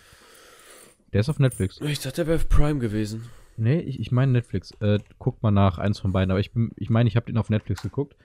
Der 1.12 1.20
ist 1.20 1.28
auf 1.28 1.38
Netflix. 1.38 1.80
Ich 1.80 2.00
dachte, 2.00 2.16
der 2.16 2.26
wäre 2.28 2.36
auf 2.36 2.48
Prime 2.48 2.78
gewesen. 2.78 3.28
Nee, 3.62 3.78
ich, 3.80 4.00
ich 4.00 4.10
meine 4.12 4.32
Netflix. 4.32 4.72
Äh, 4.80 4.98
guckt 5.18 5.42
mal 5.42 5.50
nach, 5.50 5.78
eins 5.78 5.98
von 6.00 6.12
beiden. 6.12 6.30
Aber 6.30 6.40
ich 6.40 6.52
bin, 6.52 6.70
ich 6.76 6.90
meine, 6.90 7.08
ich 7.08 7.16
habe 7.16 7.26
den 7.26 7.38
auf 7.38 7.48
Netflix 7.48 7.82
geguckt. 7.82 8.16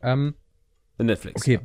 Ähm, 0.00 0.34
Netflix. 0.98 1.42
okay. 1.42 1.60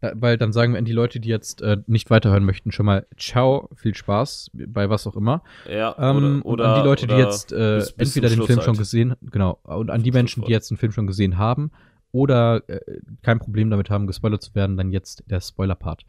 Da, 0.00 0.12
weil 0.14 0.38
dann 0.38 0.52
sagen 0.52 0.72
wir 0.74 0.78
an 0.78 0.84
die 0.84 0.92
Leute, 0.92 1.18
die 1.18 1.28
jetzt 1.28 1.60
äh, 1.60 1.78
nicht 1.86 2.08
weiterhören 2.10 2.44
möchten, 2.44 2.70
schon 2.70 2.86
mal 2.86 3.06
Ciao, 3.16 3.68
viel 3.74 3.94
Spaß 3.94 4.50
bei 4.54 4.88
was 4.90 5.06
auch 5.08 5.16
immer. 5.16 5.42
Ja, 5.68 5.94
Ähm, 5.98 6.42
und 6.42 6.60
an 6.60 6.80
die 6.80 6.86
Leute, 6.86 7.06
die 7.08 7.14
oder 7.14 7.24
jetzt 7.24 7.52
äh, 7.52 7.76
bis- 7.78 7.92
bis 7.94 8.16
entweder 8.16 8.28
den 8.34 8.46
Film 8.46 8.60
schon 8.60 8.68
halt. 8.68 8.78
gesehen, 8.78 9.16
genau, 9.22 9.58
und 9.64 9.90
an 9.90 10.02
die 10.04 10.12
Menschen, 10.12 10.40
die 10.42 10.46
Schlusswort. 10.46 10.50
jetzt 10.50 10.70
den 10.70 10.76
Film 10.76 10.92
schon 10.92 11.08
gesehen 11.08 11.36
haben 11.36 11.72
oder 12.12 12.62
äh, 12.68 12.80
kein 13.22 13.40
Problem 13.40 13.70
damit 13.70 13.90
haben, 13.90 14.06
gespoilert 14.06 14.40
zu 14.42 14.54
werden, 14.54 14.76
dann 14.76 14.92
jetzt 14.92 15.24
der 15.26 15.40
Spoiler-Part. 15.40 16.04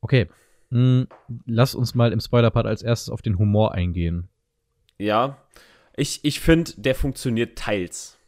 Okay, 0.00 0.28
mh, 0.70 1.04
lass 1.44 1.74
uns 1.74 1.94
mal 1.94 2.12
im 2.12 2.20
Spoiler-Part 2.20 2.66
als 2.66 2.82
erstes 2.82 3.10
auf 3.10 3.20
den 3.20 3.38
Humor 3.38 3.72
eingehen. 3.74 4.28
Ja. 5.02 5.38
Ich, 5.96 6.24
ich 6.24 6.40
finde, 6.40 6.72
der 6.76 6.94
funktioniert 6.94 7.58
teils. 7.58 8.18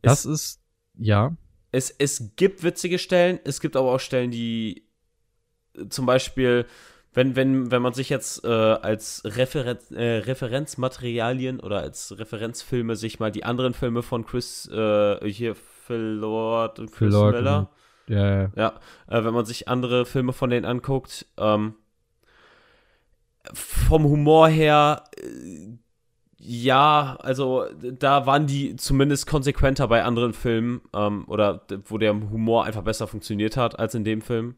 Das 0.00 0.24
ist, 0.24 0.60
ja, 0.98 1.36
Es, 1.70 1.90
es 1.90 2.32
gibt 2.36 2.62
witzige 2.62 2.98
Stellen, 2.98 3.38
es 3.44 3.60
gibt 3.60 3.76
aber 3.76 3.92
auch 3.92 4.00
Stellen, 4.00 4.30
die 4.30 4.86
äh, 5.76 5.88
zum 5.88 6.06
Beispiel, 6.06 6.66
wenn, 7.14 7.36
wenn, 7.36 7.70
wenn 7.70 7.82
man 7.82 7.92
sich 7.92 8.08
jetzt 8.08 8.44
äh, 8.44 8.48
als 8.48 9.22
Referen 9.24 9.78
äh, 9.90 10.18
Referenzmaterialien 10.18 11.60
oder 11.60 11.80
als 11.80 12.18
Referenzfilme 12.18 12.96
sich 12.96 13.20
mal 13.20 13.30
die 13.30 13.44
anderen 13.44 13.74
Filme 13.74 14.02
von 14.02 14.24
Chris, 14.24 14.68
äh, 14.68 15.28
hier 15.28 15.54
Phil 15.54 15.96
Lord 15.96 16.78
und 16.78 16.90
Chris 16.90 16.98
Phil 16.98 17.08
Lord 17.08 17.34
Miller, 17.34 17.70
ja, 18.08 18.50
ja, 18.54 18.80
äh, 19.08 19.24
wenn 19.24 19.34
man 19.34 19.44
sich 19.44 19.68
andere 19.68 20.06
Filme 20.06 20.32
von 20.32 20.50
denen 20.50 20.64
anguckt, 20.64 21.26
ähm, 21.38 21.74
vom 23.52 24.04
Humor 24.04 24.48
her, 24.48 25.04
äh, 25.16 25.78
ja, 26.44 27.16
also 27.20 27.66
da 27.80 28.26
waren 28.26 28.46
die 28.46 28.74
zumindest 28.76 29.28
konsequenter 29.28 29.86
bei 29.86 30.02
anderen 30.02 30.32
Filmen, 30.32 30.80
ähm, 30.92 31.24
oder 31.28 31.64
wo 31.84 31.98
der 31.98 32.12
Humor 32.14 32.64
einfach 32.64 32.82
besser 32.82 33.06
funktioniert 33.06 33.56
hat 33.56 33.78
als 33.78 33.94
in 33.94 34.04
dem 34.04 34.20
Film. 34.22 34.56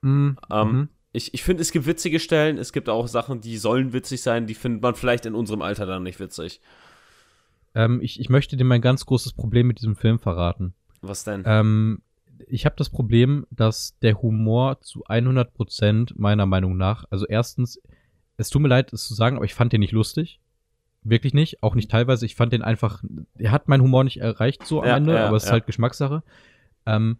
Mhm. 0.00 0.36
Ähm, 0.50 0.72
mhm. 0.72 0.88
Ich, 1.12 1.34
ich 1.34 1.42
finde, 1.44 1.62
es 1.62 1.70
gibt 1.70 1.86
witzige 1.86 2.18
Stellen, 2.18 2.58
es 2.58 2.72
gibt 2.72 2.88
auch 2.88 3.06
Sachen, 3.06 3.40
die 3.40 3.58
sollen 3.58 3.92
witzig 3.92 4.22
sein, 4.22 4.46
die 4.46 4.54
findet 4.54 4.82
man 4.82 4.94
vielleicht 4.94 5.26
in 5.26 5.34
unserem 5.34 5.62
Alter 5.62 5.86
dann 5.86 6.02
nicht 6.02 6.18
witzig. 6.18 6.60
Ähm, 7.74 8.00
ich, 8.02 8.18
ich 8.18 8.28
möchte 8.28 8.56
dir 8.56 8.64
mein 8.64 8.80
ganz 8.80 9.06
großes 9.06 9.34
Problem 9.34 9.66
mit 9.66 9.78
diesem 9.78 9.94
Film 9.94 10.18
verraten. 10.18 10.74
Was 11.02 11.24
denn? 11.24 11.44
Ähm, 11.46 12.02
ich 12.48 12.64
habe 12.66 12.76
das 12.76 12.90
Problem, 12.90 13.46
dass 13.50 13.98
der 14.00 14.20
Humor 14.20 14.80
zu 14.80 15.04
100% 15.04 16.14
meiner 16.16 16.46
Meinung 16.46 16.76
nach, 16.76 17.04
also 17.10 17.26
erstens, 17.26 17.80
es 18.36 18.50
tut 18.50 18.62
mir 18.62 18.68
leid, 18.68 18.92
es 18.92 19.06
zu 19.06 19.14
sagen, 19.14 19.36
aber 19.36 19.44
ich 19.44 19.54
fand 19.54 19.72
den 19.72 19.80
nicht 19.80 19.92
lustig. 19.92 20.40
Wirklich 21.04 21.34
nicht, 21.34 21.62
auch 21.62 21.74
nicht 21.74 21.90
teilweise. 21.90 22.26
Ich 22.26 22.36
fand 22.36 22.52
den 22.52 22.62
einfach, 22.62 23.02
er 23.36 23.50
hat 23.50 23.68
meinen 23.68 23.82
Humor 23.82 24.04
nicht 24.04 24.18
erreicht 24.20 24.64
so 24.66 24.82
am 24.82 24.88
Ja, 24.88 24.96
Ende, 24.96 25.14
ja, 25.14 25.26
aber 25.26 25.36
es 25.36 25.42
ist 25.44 25.48
ja. 25.48 25.54
halt 25.54 25.66
Geschmackssache. 25.66 26.22
Ähm, 26.86 27.16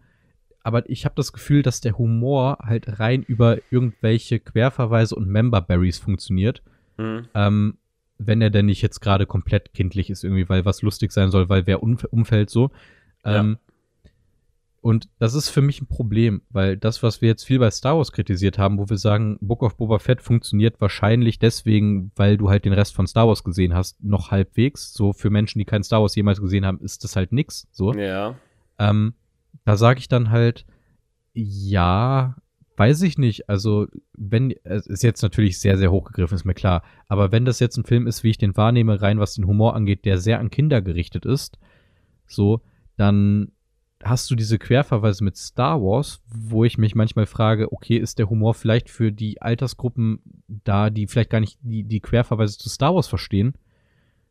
aber 0.63 0.89
ich 0.89 1.05
habe 1.05 1.17
das 1.17 1.33
Gefühl, 1.33 1.63
dass 1.63 1.81
der 1.81 1.99
Humor 1.99 2.59
halt 2.63 3.01
rein 3.01 3.23
über 3.25 3.59
irgendwelche 3.73 4.39
Querverweise 4.39 5.17
und 5.17 5.27
Memberberries 5.29 5.99
funktioniert 5.99 6.63
Mhm. 6.99 7.27
ähm, 7.35 7.79
wenn 8.19 8.41
er 8.43 8.51
denn 8.51 8.67
nicht 8.67 8.83
jetzt 8.83 9.01
gerade 9.01 9.27
komplett 9.27 9.73
kindlich 9.73 10.11
ist, 10.11 10.23
irgendwie, 10.23 10.49
weil 10.49 10.65
was 10.65 10.83
lustig 10.83 11.11
sein 11.11 11.31
soll, 11.31 11.49
weil 11.49 11.67
wer 11.67 11.83
umf 11.83 12.05
umfällt 12.05 12.51
so. 12.51 12.71
Ja. 13.25 13.57
Und 14.83 15.09
das 15.21 15.35
ist 15.35 15.49
für 15.49 15.63
mich 15.63 15.81
ein 15.81 15.87
Problem, 15.87 16.43
weil 16.51 16.77
das, 16.77 17.05
was 17.05 17.23
wir 17.23 17.29
jetzt 17.29 17.45
viel 17.45 17.61
bei 17.61 17.71
Star 17.71 17.97
Wars 17.97 18.11
kritisiert 18.11 18.59
haben, 18.59 18.79
wo 18.79 18.91
wir 18.91 18.99
sagen, 18.99 19.39
Book 19.41 19.63
of 19.63 19.77
Boba 19.77 20.01
Fett 20.01 20.21
funktioniert 20.21 20.81
wahrscheinlich 20.81 21.39
deswegen, 21.39 22.11
weil 22.17 22.37
du 22.37 22.51
halt 22.51 22.65
den 22.65 22.73
Rest 22.73 22.93
von 22.93 23.07
Star 23.07 23.29
Wars 23.29 23.45
gesehen 23.45 23.75
hast, 23.75 24.03
noch 24.03 24.33
halbwegs. 24.33 24.93
So 24.93 25.13
für 25.13 25.31
Menschen, 25.31 25.61
die 25.61 25.65
kein 25.65 25.85
Star 25.85 26.01
Wars 26.01 26.17
jemals 26.17 26.41
gesehen 26.41 26.67
haben, 26.67 26.81
ist 26.81 27.05
das 27.05 27.15
halt 27.15 27.31
nix. 27.31 27.69
So. 27.71 27.95
Ja. 27.95 28.35
Ähm, 28.81 29.15
da 29.65 29.77
sage 29.77 30.01
ich 30.01 30.09
dann 30.09 30.31
halt, 30.31 30.67
ja, 31.33 32.35
weiß 32.77 33.03
ich 33.03 33.19
nicht. 33.19 33.49
Also, 33.49 33.87
wenn, 34.15 34.53
es 34.65 34.89
ist 34.89 35.05
jetzt 35.05 35.23
natürlich 35.23 35.61
sehr, 35.61 35.79
sehr 35.79 35.93
hochgegriffen, 35.93 36.35
ist 36.35 36.45
mir 36.45 36.55
klar. 36.55 36.83
Aber 37.07 37.31
wenn 37.31 37.45
das 37.45 37.61
jetzt 37.61 37.77
ein 37.77 37.85
Film 37.85 38.09
ist, 38.09 38.25
wie 38.25 38.31
ich 38.31 38.39
den 38.39 38.57
wahrnehme, 38.57 39.01
rein 39.01 39.21
was 39.21 39.35
den 39.35 39.47
Humor 39.47 39.77
angeht, 39.77 40.05
der 40.05 40.19
sehr 40.19 40.41
an 40.41 40.51
Kinder 40.51 40.83
gerichtet 40.83 41.25
ist, 41.25 41.61
so, 42.27 42.63
dann 42.97 43.53
hast 44.05 44.31
du 44.31 44.35
diese 44.35 44.59
Querverweise 44.59 45.25
mit 45.25 45.37
Star 45.37 45.81
Wars, 45.81 46.23
wo 46.29 46.65
ich 46.65 46.79
mich 46.79 46.95
manchmal 46.95 47.27
frage, 47.27 47.73
okay, 47.73 47.97
ist 47.97 48.19
der 48.19 48.29
Humor 48.29 48.55
vielleicht 48.55 48.91
für 48.91 49.13
die 49.13 49.41
Altersgruppen 49.43 50.21
da, 50.49 50.91
die 50.91 51.07
vielleicht 51.07 51.31
gar 51.31 51.41
nicht 51.41 51.59
die, 51.63 51.85
die 51.85 52.01
Querverweise 52.01 52.59
zu 52.59 52.69
Star 52.69 52.95
Wars 52.95 53.09
verstehen? 53.09 53.55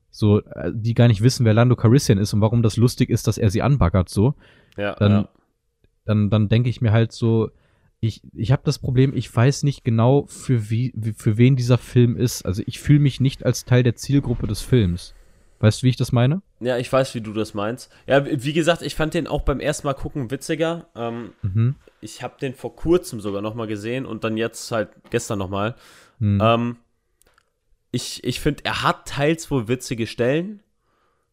So, 0.10 0.42
äh, 0.42 0.72
die 0.74 0.94
gar 0.94 1.08
nicht 1.08 1.22
wissen, 1.22 1.46
wer 1.46 1.54
Lando 1.54 1.76
Calrissian 1.76 2.18
ist 2.18 2.34
und 2.34 2.42
warum 2.42 2.64
das 2.64 2.78
lustig 2.78 3.10
ist, 3.10 3.28
dass 3.28 3.38
er 3.38 3.50
sie 3.50 3.62
anbaggert, 3.62 4.10
so 4.10 4.36
Ja. 4.78 4.96
dann 4.96 5.12
ja. 5.12 5.30
dann, 6.06 6.30
dann 6.30 6.50
denke 6.50 6.70
ich 6.70 6.82
mir 6.82 6.92
halt 6.92 7.12
so, 7.12 7.50
ich, 8.02 8.22
ich 8.34 8.52
habe 8.52 8.64
das 8.66 8.80
Problem, 8.80 9.14
ich 9.16 9.34
weiß 9.34 9.64
nicht 9.64 9.84
genau, 9.84 10.26
für, 10.28 10.70
wie, 10.72 10.92
für 11.16 11.38
wen 11.38 11.56
dieser 11.56 11.78
Film 11.78 12.18
ist. 12.18 12.46
Also 12.46 12.64
ich 12.66 12.80
fühle 12.80 13.00
mich 13.00 13.22
nicht 13.22 13.46
als 13.46 13.64
Teil 13.64 13.84
der 13.84 13.96
Zielgruppe 13.96 14.48
des 14.48 14.62
Films. 14.62 15.14
Weißt 15.60 15.82
du, 15.82 15.86
wie 15.86 15.90
ich 15.90 15.98
das 15.98 16.12
meine? 16.12 16.42
Ja, 16.64 16.78
ich 16.78 16.93
weiß, 16.93 17.16
wie 17.16 17.22
du 17.22 17.34
das 17.34 17.53
meinst. 17.55 17.91
Ja, 18.05 18.24
wie 18.26 18.53
gesagt, 18.53 18.84
ich 18.84 18.93
fand 18.95 19.14
den 19.16 19.26
auch 19.28 19.41
beim 19.41 19.59
ersten 19.59 19.88
Mal 19.88 19.93
gucken 19.95 20.30
witziger. 20.32 20.88
Ähm, 20.95 21.32
Mhm. 21.41 21.76
ich 22.01 22.22
habe 22.22 22.36
den 22.39 22.53
vor 22.53 22.76
kurzem 22.76 23.20
sogar 23.20 23.41
noch 23.41 23.55
mal 23.55 23.68
gesehen 23.68 24.05
und 24.05 24.24
dann 24.24 24.38
jetzt 24.38 24.72
halt 24.72 24.89
gestern 25.09 25.39
noch 25.39 25.49
mal. 25.49 25.76
Hm. 26.20 26.39
Ähm, 26.41 26.78
ich 27.91 28.24
ich 28.24 28.39
finde, 28.39 28.64
er 28.64 28.84
hat 28.84 29.07
teils 29.07 29.49
wohl 29.51 29.68
witzige 29.68 30.07
Stellen, 30.07 30.62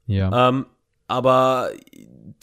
ja. 0.06 0.48
ähm, 0.48 0.66
aber 1.06 1.70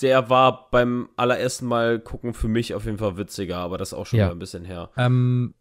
der 0.01 0.29
war 0.29 0.69
beim 0.71 1.09
allerersten 1.17 1.65
Mal 1.65 1.99
gucken 1.99 2.33
für 2.33 2.47
mich 2.47 2.73
auf 2.73 2.85
jeden 2.85 2.97
Fall 2.97 3.17
witziger, 3.17 3.57
aber 3.57 3.77
das 3.77 3.89
ist 3.89 3.93
auch 3.93 4.05
schon 4.05 4.19
Ja. 4.19 4.31
ein 4.31 4.39
bisschen 4.39 4.63
her. 4.63 4.89
Ähm, 4.97 5.53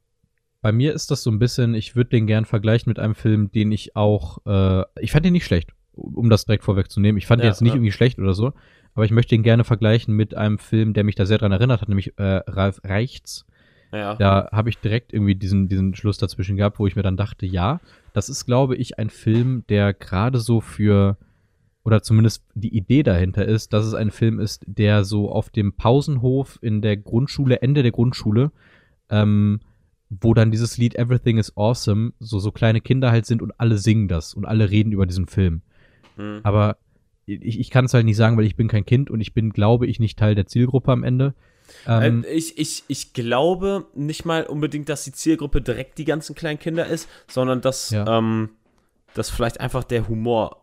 bei 0.62 0.72
mir 0.72 0.94
ist 0.94 1.10
das 1.10 1.22
so 1.22 1.30
ein 1.30 1.38
bisschen, 1.38 1.74
ich 1.74 1.96
würde 1.96 2.10
den 2.10 2.26
gern 2.26 2.44
vergleichen 2.44 2.88
mit 2.90 2.98
einem 2.98 3.14
Film, 3.14 3.50
den 3.50 3.72
ich 3.72 3.96
auch, 3.96 4.38
äh, 4.46 4.84
ich 5.00 5.12
fand 5.12 5.24
den 5.26 5.32
nicht 5.32 5.44
schlecht, 5.46 5.72
um 5.94 6.30
das 6.30 6.44
direkt 6.44 6.64
vorwegzunehmen. 6.64 7.18
Ich 7.18 7.26
fand 7.26 7.40
den 7.40 7.46
Ja, 7.46 7.50
jetzt 7.50 7.62
nicht 7.62 7.70
ja. 7.70 7.76
irgendwie 7.76 7.92
schlecht 7.92 8.18
oder 8.18 8.34
so, 8.34 8.52
aber 8.94 9.04
ich 9.04 9.10
möchte 9.10 9.34
ihn 9.34 9.42
gerne 9.42 9.64
vergleichen 9.64 10.14
mit 10.14 10.34
einem 10.34 10.58
Film, 10.58 10.92
der 10.92 11.04
mich 11.04 11.14
da 11.14 11.26
sehr 11.26 11.38
dran 11.38 11.52
erinnert 11.52 11.80
hat, 11.80 11.88
nämlich 11.88 12.18
äh, 12.18 12.42
Ralf 12.46 12.80
Reichts. 12.84 13.46
Ja. 13.92 14.16
Da 14.16 14.48
habe 14.50 14.70
ich 14.70 14.78
direkt 14.78 15.12
irgendwie 15.12 15.36
diesen, 15.36 15.68
diesen 15.68 15.94
Schluss 15.94 16.18
dazwischen 16.18 16.56
gehabt, 16.56 16.78
wo 16.78 16.86
ich 16.86 16.96
mir 16.96 17.02
dann 17.02 17.16
dachte, 17.16 17.46
ja, 17.46 17.80
das 18.12 18.28
ist, 18.28 18.44
glaube 18.44 18.76
ich, 18.76 18.98
ein 18.98 19.08
Film, 19.08 19.64
der 19.68 19.94
gerade 19.94 20.40
so 20.40 20.60
für, 20.60 21.16
oder 21.84 22.02
zumindest 22.02 22.44
die 22.54 22.76
Idee 22.76 23.04
dahinter 23.04 23.44
ist, 23.44 23.72
dass 23.72 23.86
es 23.86 23.94
ein 23.94 24.10
Film 24.10 24.40
ist, 24.40 24.64
der 24.66 25.04
so 25.04 25.30
auf 25.30 25.50
dem 25.50 25.74
Pausenhof 25.74 26.58
in 26.60 26.82
der 26.82 26.96
Grundschule, 26.96 27.62
Ende 27.62 27.82
der 27.82 27.92
Grundschule, 27.92 28.50
ähm, 29.10 29.60
wo 30.10 30.34
dann 30.34 30.50
dieses 30.50 30.76
Lied 30.76 30.96
Everything 30.96 31.38
is 31.38 31.56
Awesome, 31.56 32.12
so, 32.18 32.38
so 32.38 32.50
kleine 32.50 32.80
Kinder 32.80 33.10
halt 33.10 33.26
sind 33.26 33.42
und 33.42 33.52
alle 33.58 33.78
singen 33.78 34.08
das 34.08 34.34
und 34.34 34.44
alle 34.44 34.70
reden 34.70 34.92
über 34.92 35.06
diesen 35.06 35.26
Film. 35.26 35.62
Hm. 36.16 36.40
Aber 36.42 36.76
ich, 37.26 37.58
ich 37.58 37.70
kann 37.70 37.86
es 37.86 37.94
halt 37.94 38.04
nicht 38.04 38.16
sagen, 38.16 38.36
weil 38.36 38.44
ich 38.44 38.56
bin 38.56 38.68
kein 38.68 38.84
Kind 38.84 39.10
und 39.10 39.20
ich 39.20 39.32
bin, 39.34 39.50
glaube 39.50 39.86
ich, 39.86 39.98
nicht 39.98 40.18
Teil 40.18 40.34
der 40.34 40.46
Zielgruppe 40.46 40.92
am 40.92 41.04
Ende. 41.04 41.34
Ähm, 41.86 42.02
Ähm, 42.02 42.24
ich, 42.30 42.58
ich, 42.58 42.84
ich 42.88 43.14
glaube 43.14 43.86
nicht 43.94 44.24
mal 44.26 44.44
unbedingt, 44.44 44.88
dass 44.90 45.04
die 45.04 45.12
Zielgruppe 45.12 45.62
direkt 45.62 45.96
die 45.98 46.04
ganzen 46.04 46.34
kleinen 46.34 46.58
Kinder 46.58 46.86
ist, 46.86 47.08
sondern 47.26 47.60
dass, 47.62 47.90
Ja. 47.90 48.18
ähm, 48.18 48.50
dass 49.14 49.30
vielleicht 49.30 49.60
einfach 49.60 49.84
der 49.84 50.06
Humor 50.08 50.60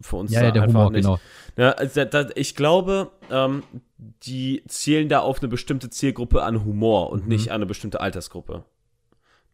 für 0.00 0.16
uns 0.16 0.32
ja, 0.32 0.42
ja, 0.42 0.50
der 0.50 0.66
Humor, 0.66 0.90
nicht. 0.90 1.02
genau. 1.02 1.20
Ja, 1.56 1.70
also 1.72 2.04
da, 2.04 2.24
da, 2.24 2.30
ich 2.34 2.56
glaube, 2.56 3.12
ähm, 3.30 3.62
die 3.98 4.64
zielen 4.66 5.08
da 5.08 5.20
auf 5.20 5.38
eine 5.38 5.46
bestimmte 5.48 5.90
Zielgruppe 5.90 6.42
an 6.42 6.64
Humor 6.64 7.10
und 7.10 7.22
Mhm. 7.22 7.28
nicht 7.28 7.50
an 7.50 7.56
eine 7.56 7.66
bestimmte 7.66 8.00
Altersgruppe. 8.00 8.64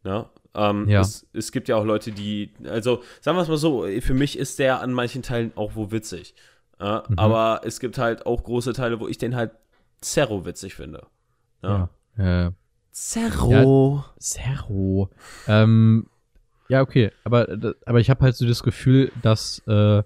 Ja, 0.04 0.30
ähm, 0.54 0.88
Ja. 0.88 1.00
Es, 1.00 1.26
es 1.32 1.52
gibt 1.52 1.68
ja 1.68 1.76
auch 1.76 1.84
Leute, 1.84 2.12
die, 2.12 2.52
also 2.64 3.02
sagen 3.20 3.36
wir 3.36 3.42
es 3.42 3.48
mal 3.48 3.56
so, 3.56 3.86
für 4.00 4.14
mich 4.14 4.38
ist 4.38 4.58
der 4.58 4.80
an 4.80 4.92
manchen 4.92 5.22
Teilen 5.22 5.52
auch 5.56 5.72
wo 5.74 5.90
witzig. 5.90 6.34
Ja, 6.80 7.04
Mhm. 7.08 7.18
Aber 7.18 7.60
es 7.64 7.80
gibt 7.80 7.98
halt 7.98 8.26
auch 8.26 8.44
große 8.44 8.72
Teile, 8.72 9.00
wo 9.00 9.08
ich 9.08 9.18
den 9.18 9.34
halt 9.34 9.52
zerro 10.00 10.44
witzig 10.46 10.74
finde. 10.74 11.06
Ja. 11.62 11.88
Ja. 12.16 12.46
Äh, 12.46 12.50
Zerro. 12.92 14.04
Zero. 14.18 15.10
Ähm, 15.46 16.06
ja, 16.68 16.82
okay. 16.82 17.12
Aber, 17.24 17.48
äh, 17.48 17.74
aber 17.86 18.00
ich 18.00 18.10
habe 18.10 18.22
halt 18.24 18.36
so 18.36 18.46
das 18.46 18.62
Gefühl, 18.62 19.12
dass 19.22 19.62
äh, 19.66 20.02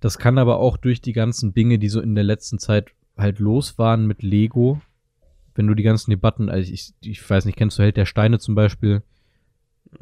das 0.00 0.18
kann 0.18 0.38
aber 0.38 0.58
auch 0.58 0.76
durch 0.76 1.00
die 1.00 1.12
ganzen 1.12 1.54
Dinge, 1.54 1.78
die 1.78 1.88
so 1.88 2.00
in 2.00 2.14
der 2.14 2.24
letzten 2.24 2.58
Zeit 2.58 2.90
halt 3.16 3.38
los 3.38 3.78
waren 3.78 4.06
mit 4.06 4.22
Lego, 4.22 4.80
wenn 5.54 5.66
du 5.66 5.74
die 5.74 5.82
ganzen 5.82 6.10
Debatten, 6.10 6.50
also 6.50 6.70
ich, 6.70 6.92
ich 7.00 7.28
weiß 7.28 7.46
nicht, 7.46 7.56
kennst 7.56 7.78
du 7.78 7.82
Held 7.82 7.96
der 7.96 8.04
Steine 8.04 8.38
zum 8.38 8.54
Beispiel? 8.54 9.02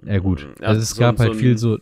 Ja, 0.04 0.18
gut. 0.18 0.46
Ja, 0.60 0.68
also 0.68 0.80
es 0.80 0.90
so- 0.90 1.00
gab 1.00 1.16
so 1.18 1.24
halt 1.24 1.32
ein- 1.32 1.38
viel 1.38 1.58
so, 1.58 1.78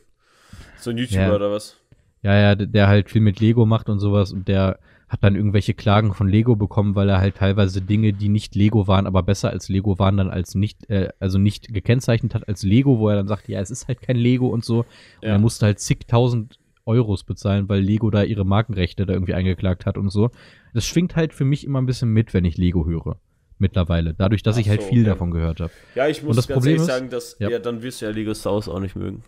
So 0.78 0.90
ein 0.90 0.98
YouTuber 0.98 1.20
Ja. 1.22 1.34
oder 1.34 1.50
was? 1.50 1.76
ja, 2.22 2.34
ja, 2.36 2.54
der- 2.54 2.66
der 2.66 2.88
halt 2.88 3.10
viel 3.10 3.20
mit 3.20 3.40
Lego 3.40 3.66
macht 3.66 3.88
und 3.88 3.98
sowas 4.00 4.32
und 4.32 4.48
der 4.48 4.78
hat 5.08 5.22
dann 5.22 5.36
irgendwelche 5.36 5.74
Klagen 5.74 6.14
von 6.14 6.26
Lego 6.28 6.56
bekommen, 6.56 6.94
weil 6.94 7.08
er 7.10 7.18
halt 7.20 7.36
teilweise 7.36 7.82
Dinge, 7.82 8.14
die 8.14 8.30
nicht 8.30 8.54
Lego 8.54 8.86
waren, 8.88 9.06
aber 9.06 9.22
besser 9.22 9.50
als 9.50 9.68
Lego 9.68 9.98
waren, 9.98 10.16
dann 10.16 10.30
als 10.30 10.54
nicht, 10.54 10.88
äh, 10.88 11.10
also 11.20 11.38
nicht 11.38 11.72
gekennzeichnet 11.74 12.34
hat 12.34 12.48
als 12.48 12.62
Lego, 12.62 12.98
wo 12.98 13.10
er 13.10 13.16
dann 13.16 13.28
sagt, 13.28 13.46
ja, 13.48 13.60
es 13.60 13.70
ist 13.70 13.88
halt 13.88 14.00
kein 14.00 14.16
Lego 14.16 14.48
und 14.48 14.64
so. 14.64 14.78
Und 14.80 14.86
Ja. 15.20 15.28
er 15.32 15.38
musste 15.38 15.66
halt 15.66 15.80
zigtausend 15.80 16.58
Euros 16.86 17.24
bezahlen, 17.24 17.68
weil 17.68 17.80
Lego 17.82 18.10
da 18.10 18.22
ihre 18.22 18.44
Markenrechte 18.46 19.04
da 19.04 19.12
irgendwie 19.12 19.34
eingeklagt 19.34 19.84
hat 19.84 19.98
und 19.98 20.08
so. 20.10 20.30
Das 20.72 20.86
schwingt 20.86 21.14
halt 21.14 21.34
für 21.34 21.44
mich 21.44 21.64
immer 21.64 21.80
ein 21.80 21.86
bisschen 21.86 22.08
mit, 22.08 22.32
wenn 22.32 22.44
ich 22.46 22.56
Lego 22.56 22.86
höre. 22.86 23.18
Mittlerweile. 23.62 24.12
Dadurch, 24.14 24.42
dass 24.42 24.56
Ach 24.56 24.60
ich 24.60 24.68
halt 24.68 24.82
so, 24.82 24.88
viel 24.88 25.02
okay. 25.02 25.10
davon 25.10 25.30
gehört 25.30 25.60
habe. 25.60 25.70
Ja, 25.94 26.08
ich 26.08 26.22
muss 26.24 26.34
das 26.36 26.48
ganz 26.48 26.56
Problem 26.56 26.72
ehrlich 26.74 26.88
ist- 26.88 26.94
sagen, 26.94 27.10
dass, 27.10 27.36
ja. 27.38 27.48
Ja. 27.48 27.58
dann 27.60 27.80
wirst 27.82 28.00
du 28.02 28.06
ja 28.06 28.10
Lego 28.10 28.34
Star 28.34 28.54
Wars 28.54 28.68
auch 28.68 28.80
nicht 28.80 28.96
mögen. 28.96 29.22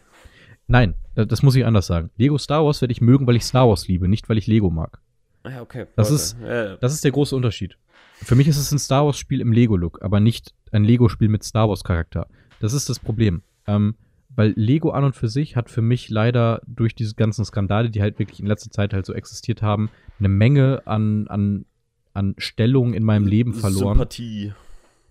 Nein, 0.66 0.94
da- 1.14 1.24
das 1.24 1.42
muss 1.42 1.54
ich 1.54 1.64
anders 1.64 1.86
sagen. 1.86 2.10
Lego 2.16 2.36
Star 2.36 2.64
Wars 2.64 2.80
werde 2.80 2.90
ich 2.92 3.00
mögen, 3.00 3.26
weil 3.26 3.36
ich 3.36 3.44
Star 3.44 3.68
Wars 3.68 3.86
liebe, 3.86 4.08
nicht 4.08 4.28
weil 4.28 4.36
ich 4.38 4.46
Lego 4.48 4.70
mag. 4.70 4.98
Ah 5.44 5.50
Ja, 5.50 5.62
okay. 5.62 5.86
Das 5.94 6.10
Warte. 6.10 6.14
ist- 6.22 6.36
ja. 6.42 6.76
Das 6.78 6.92
ist 6.92 7.04
der 7.04 7.12
große 7.12 7.36
Unterschied. 7.36 7.78
Für 8.14 8.34
mich 8.34 8.48
ist 8.48 8.56
es 8.58 8.72
ein 8.72 8.78
Star 8.78 9.04
Wars-Spiel 9.06 9.40
im 9.40 9.52
Lego-Look, 9.52 10.02
aber 10.02 10.18
nicht 10.18 10.52
ein 10.72 10.82
Lego-Spiel 10.84 11.28
mit 11.28 11.44
Star 11.44 11.68
Wars-Charakter. 11.68 12.26
Das 12.60 12.72
ist 12.72 12.88
das 12.88 12.98
Problem. 12.98 13.42
Ähm, 13.66 13.94
weil 14.36 14.52
Lego 14.56 14.90
an 14.90 15.04
und 15.04 15.14
für 15.14 15.28
sich 15.28 15.54
hat 15.54 15.70
für 15.70 15.82
mich 15.82 16.08
leider 16.10 16.60
durch 16.66 16.94
diese 16.96 17.14
ganzen 17.14 17.44
Skandale, 17.44 17.90
die 17.90 18.02
halt 18.02 18.18
wirklich 18.18 18.40
in 18.40 18.46
letzter 18.46 18.70
Zeit 18.70 18.92
halt 18.94 19.06
so 19.06 19.12
existiert 19.12 19.62
haben, 19.62 19.90
eine 20.18 20.28
Menge 20.28 20.82
an, 20.86 21.28
an, 21.28 21.66
an 22.14 22.34
Stellung 22.38 22.94
in 22.94 23.02
meinem 23.04 23.26
Leben 23.26 23.52
verloren. 23.54 23.98
Sympathie. 23.98 24.52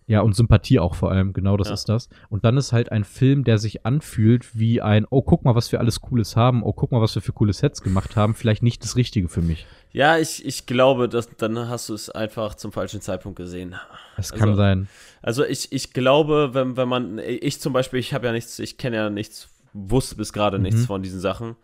Ja, 0.06 0.20
und 0.20 0.36
Sympathie 0.36 0.80
auch 0.80 0.96
vor 0.96 1.12
allem, 1.12 1.32
genau 1.32 1.56
das 1.56 1.70
Ja. 1.70 1.74
ist 1.76 1.88
das. 1.88 2.10
Und 2.30 2.44
dann 2.44 2.58
ist 2.58 2.74
halt 2.74 2.92
ein 2.92 3.06
Film, 3.06 3.46
der 3.46 3.58
sich 3.58 3.86
anfühlt 3.86 4.58
wie 4.60 4.82
ein, 4.82 5.06
oh, 5.10 5.22
guck 5.22 5.46
mal, 5.46 5.56
was 5.56 5.72
wir 5.72 5.80
alles 5.80 6.02
Cooles 6.02 6.36
haben, 6.36 6.62
oh, 6.62 6.74
guck 6.74 6.92
mal, 6.92 7.00
was 7.02 7.16
wir 7.16 7.22
für 7.22 7.32
coole 7.32 7.54
Sets 7.54 7.82
gemacht 7.82 8.18
haben, 8.18 8.36
vielleicht 8.36 8.64
nicht 8.64 8.84
das 8.84 8.98
Richtige 8.98 9.30
für 9.30 9.42
mich. 9.42 9.66
Ja, 9.94 10.18
ich, 10.18 10.46
ich 10.46 10.66
glaube, 10.66 11.08
dass, 11.08 11.30
dann 11.38 11.58
hast 11.70 11.88
du 11.88 11.94
es 11.94 12.10
einfach 12.10 12.56
zum 12.56 12.74
falschen 12.74 13.00
Zeitpunkt 13.00 13.38
gesehen. 13.38 13.76
Es 14.18 14.32
kann 14.34 14.50
Also- 14.50 14.58
sein. 14.58 14.90
Also 15.22 15.46
ich, 15.46 15.72
ich 15.72 15.94
glaube, 15.94 16.50
wenn, 16.54 16.76
wenn 16.76 16.90
man, 16.90 17.18
ich 17.20 17.62
zum 17.62 17.72
Beispiel, 17.72 18.00
ich 18.00 18.14
habe 18.14 18.26
ja 18.26 18.34
nichts, 18.34 18.60
ich 18.60 18.78
kenne 18.78 18.98
ja 18.98 19.10
nichts, 19.10 19.48
wusste 19.72 20.16
bis 20.18 20.34
gerade 20.34 20.58
Mhm. 20.58 20.64
nichts 20.64 20.86
von 20.86 21.02
diesen 21.02 21.22
Sachen. 21.22 21.56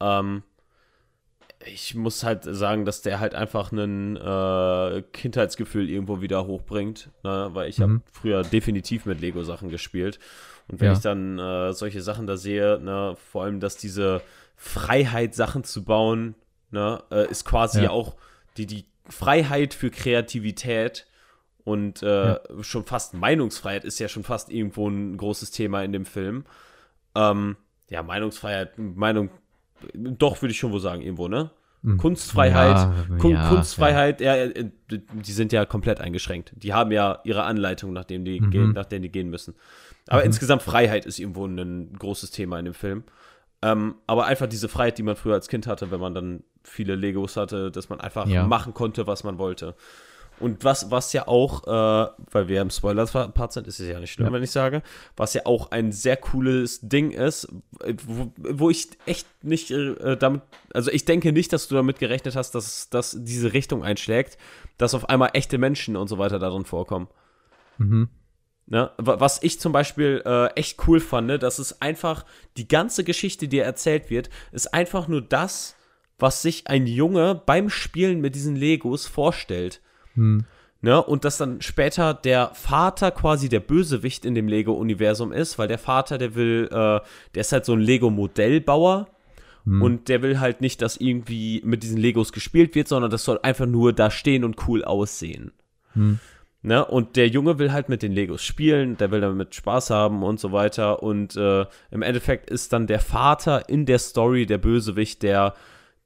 Ähm, 0.00 0.42
ich 1.66 1.94
muss 1.94 2.22
halt 2.22 2.44
sagen, 2.44 2.84
dass 2.84 3.02
der 3.02 3.18
halt 3.20 3.34
einfach 3.34 3.72
ein 3.72 4.16
äh, 4.16 5.02
Kindheitsgefühl 5.12 5.90
irgendwo 5.90 6.20
wieder 6.20 6.46
hochbringt, 6.46 7.10
ne? 7.24 7.50
weil 7.52 7.68
ich 7.68 7.80
habe 7.80 7.94
Mhm. 7.94 8.02
früher 8.12 8.42
definitiv 8.42 9.06
mit 9.06 9.20
Lego-Sachen 9.20 9.68
gespielt. 9.68 10.18
Und 10.68 10.80
wenn 10.80 10.86
Ja. 10.88 10.92
ich 10.92 11.00
dann 11.00 11.38
äh, 11.38 11.72
solche 11.72 12.00
Sachen 12.02 12.26
da 12.26 12.36
sehe, 12.36 12.78
ne, 12.80 13.16
vor 13.30 13.44
allem, 13.44 13.58
dass 13.58 13.76
diese 13.76 14.20
Freiheit, 14.56 15.34
Sachen 15.34 15.64
zu 15.64 15.84
bauen, 15.84 16.34
ne, 16.70 17.02
äh, 17.10 17.28
ist 17.30 17.44
quasi 17.44 17.84
Ja. 17.84 17.90
auch 17.90 18.16
die, 18.56 18.66
die 18.66 18.84
Freiheit 19.08 19.72
für 19.74 19.90
Kreativität 19.90 21.06
und 21.64 22.02
äh, 22.02 22.38
schon 22.62 22.84
fast 22.84 23.14
Meinungsfreiheit 23.14 23.84
ist 23.84 23.98
ja 23.98 24.08
schon 24.08 24.24
fast 24.24 24.50
irgendwo 24.50 24.88
ein 24.88 25.16
großes 25.16 25.50
Thema 25.50 25.82
in 25.82 25.92
dem 25.92 26.04
Film. 26.06 26.44
Ähm, 27.14 27.56
ja, 27.90 28.02
Meinungsfreiheit, 28.02 28.78
Meinung, 28.78 29.30
doch 29.94 30.40
würde 30.42 30.52
ich 30.52 30.58
schon 30.58 30.72
wohl 30.72 30.80
sagen, 30.80 31.02
irgendwo, 31.02 31.28
ne? 31.28 31.50
Mhm. 31.82 31.96
Kunstfreiheit, 31.96 32.76
Ja, 32.76 33.04
Kun 33.18 33.30
ja, 33.32 33.48
Kunstfreiheit, 33.48 34.20
ja. 34.20 34.34
äh, 34.34 34.70
die 34.90 35.32
sind 35.32 35.52
ja 35.52 35.64
komplett 35.64 36.00
eingeschränkt. 36.00 36.52
Die 36.56 36.74
haben 36.74 36.90
ja 36.90 37.20
ihre 37.22 37.44
Anleitung, 37.44 37.92
nachdem 37.92 38.24
die 38.24 38.40
Mhm. 38.40 38.50
gehen, 38.50 38.72
nach 38.72 38.86
denen 38.86 39.02
die 39.04 39.12
gehen 39.12 39.30
müssen. 39.30 39.54
Aber 40.08 40.20
Mhm. 40.22 40.26
insgesamt 40.26 40.62
Freiheit 40.62 41.06
ist 41.06 41.18
irgendwo 41.20 41.46
ein 41.46 41.92
großes 41.96 42.32
Thema 42.32 42.58
in 42.58 42.64
dem 42.64 42.74
Film. 42.74 43.04
Ähm, 43.62 43.94
aber 44.06 44.26
einfach 44.26 44.46
diese 44.48 44.68
Freiheit, 44.68 44.98
die 44.98 45.02
man 45.02 45.16
früher 45.16 45.34
als 45.34 45.48
Kind 45.48 45.66
hatte, 45.66 45.90
wenn 45.90 46.00
man 46.00 46.14
dann 46.14 46.42
viele 46.64 46.94
Legos 46.96 47.36
hatte, 47.36 47.70
dass 47.70 47.88
man 47.88 48.00
einfach 48.00 48.26
Ja. 48.26 48.44
machen 48.46 48.74
konnte, 48.74 49.06
was 49.06 49.22
man 49.24 49.38
wollte. 49.38 49.74
Und 50.40 50.62
was, 50.64 50.90
was 50.90 51.12
ja 51.12 51.26
auch, 51.26 51.64
äh, 51.66 52.10
weil 52.30 52.48
wir 52.48 52.60
im 52.62 52.70
Spoiler-Part 52.70 53.52
sind, 53.52 53.66
ist 53.66 53.80
es 53.80 53.88
ja 53.88 53.98
nicht 53.98 54.12
schlimm, 54.12 54.28
Ja. 54.28 54.32
wenn 54.32 54.42
ich 54.42 54.50
sage, 54.52 54.82
was 55.16 55.34
ja 55.34 55.42
auch 55.46 55.70
ein 55.72 55.90
sehr 55.92 56.16
cooles 56.16 56.80
Ding 56.80 57.10
ist, 57.10 57.48
äh, 57.82 57.94
wo, 58.06 58.32
wo 58.36 58.70
ich 58.70 58.88
echt 59.06 59.26
nicht 59.42 59.70
äh, 59.70 60.16
damit, 60.16 60.42
also 60.72 60.90
ich 60.90 61.04
denke 61.04 61.32
nicht, 61.32 61.52
dass 61.52 61.66
du 61.68 61.74
damit 61.74 61.98
gerechnet 61.98 62.36
hast, 62.36 62.52
dass, 62.54 62.88
dass 62.90 63.16
diese 63.18 63.52
Richtung 63.52 63.82
einschlägt, 63.84 64.38
dass 64.76 64.94
auf 64.94 65.08
einmal 65.08 65.30
echte 65.32 65.58
Menschen 65.58 65.96
und 65.96 66.08
so 66.08 66.18
weiter 66.18 66.38
darin 66.38 66.64
vorkommen. 66.64 67.08
Mhm. 67.78 68.08
Ne? 68.66 68.90
Wa- 68.98 69.18
Was 69.18 69.42
ich 69.42 69.58
zum 69.58 69.72
Beispiel 69.72 70.22
äh, 70.26 70.46
echt 70.54 70.86
cool 70.86 71.00
fand, 71.00 71.42
dass 71.42 71.58
es 71.58 71.80
einfach 71.80 72.24
die 72.56 72.68
ganze 72.68 73.02
Geschichte, 73.02 73.48
die 73.48 73.58
erzählt 73.58 74.10
wird, 74.10 74.30
ist 74.52 74.72
einfach 74.74 75.08
nur 75.08 75.22
das, 75.22 75.74
was 76.18 76.42
sich 76.42 76.66
ein 76.66 76.86
Junge 76.86 77.40
beim 77.46 77.70
Spielen 77.70 78.20
mit 78.20 78.34
diesen 78.34 78.56
Legos 78.56 79.06
vorstellt. 79.06 79.80
Hm. 80.18 80.44
Ne? 80.80 81.02
Und 81.02 81.24
dass 81.24 81.38
dann 81.38 81.60
später 81.60 82.14
der 82.14 82.50
Vater 82.54 83.10
quasi 83.10 83.48
der 83.48 83.60
Bösewicht 83.60 84.24
in 84.24 84.34
dem 84.34 84.46
Lego-Universum 84.46 85.32
ist, 85.32 85.58
weil 85.58 85.66
der 85.66 85.78
Vater, 85.78 86.18
der 86.18 86.34
will, 86.36 86.68
äh, 86.70 87.00
der 87.34 87.40
ist 87.40 87.52
halt 87.52 87.64
so 87.64 87.72
ein 87.72 87.80
Lego-Modellbauer 87.80 89.08
Hm. 89.64 89.82
und 89.82 90.08
der 90.08 90.22
will 90.22 90.40
halt 90.40 90.60
nicht, 90.60 90.80
dass 90.80 90.96
irgendwie 90.96 91.60
mit 91.64 91.82
diesen 91.82 91.98
Legos 91.98 92.32
gespielt 92.32 92.74
wird, 92.74 92.88
sondern 92.88 93.10
das 93.10 93.24
soll 93.24 93.38
einfach 93.42 93.66
nur 93.66 93.92
da 93.92 94.10
stehen 94.10 94.44
und 94.44 94.56
cool 94.66 94.84
aussehen. 94.84 95.52
Hm. 95.92 96.18
Ne? 96.62 96.84
Und 96.84 97.16
der 97.16 97.28
Junge 97.28 97.58
will 97.58 97.72
halt 97.72 97.88
mit 97.88 98.02
den 98.02 98.12
Legos 98.12 98.42
spielen, 98.42 98.96
der 98.96 99.10
will 99.10 99.20
damit 99.20 99.54
Spaß 99.54 99.90
haben 99.90 100.22
und 100.22 100.40
so 100.40 100.52
weiter. 100.52 101.02
Und 101.02 101.36
äh, 101.36 101.66
im 101.90 102.02
Endeffekt 102.02 102.50
ist 102.50 102.72
dann 102.72 102.86
der 102.86 103.00
Vater 103.00 103.68
in 103.68 103.86
der 103.86 103.98
Story 103.98 104.46
der 104.46 104.58
Bösewicht, 104.58 105.22
der, 105.22 105.54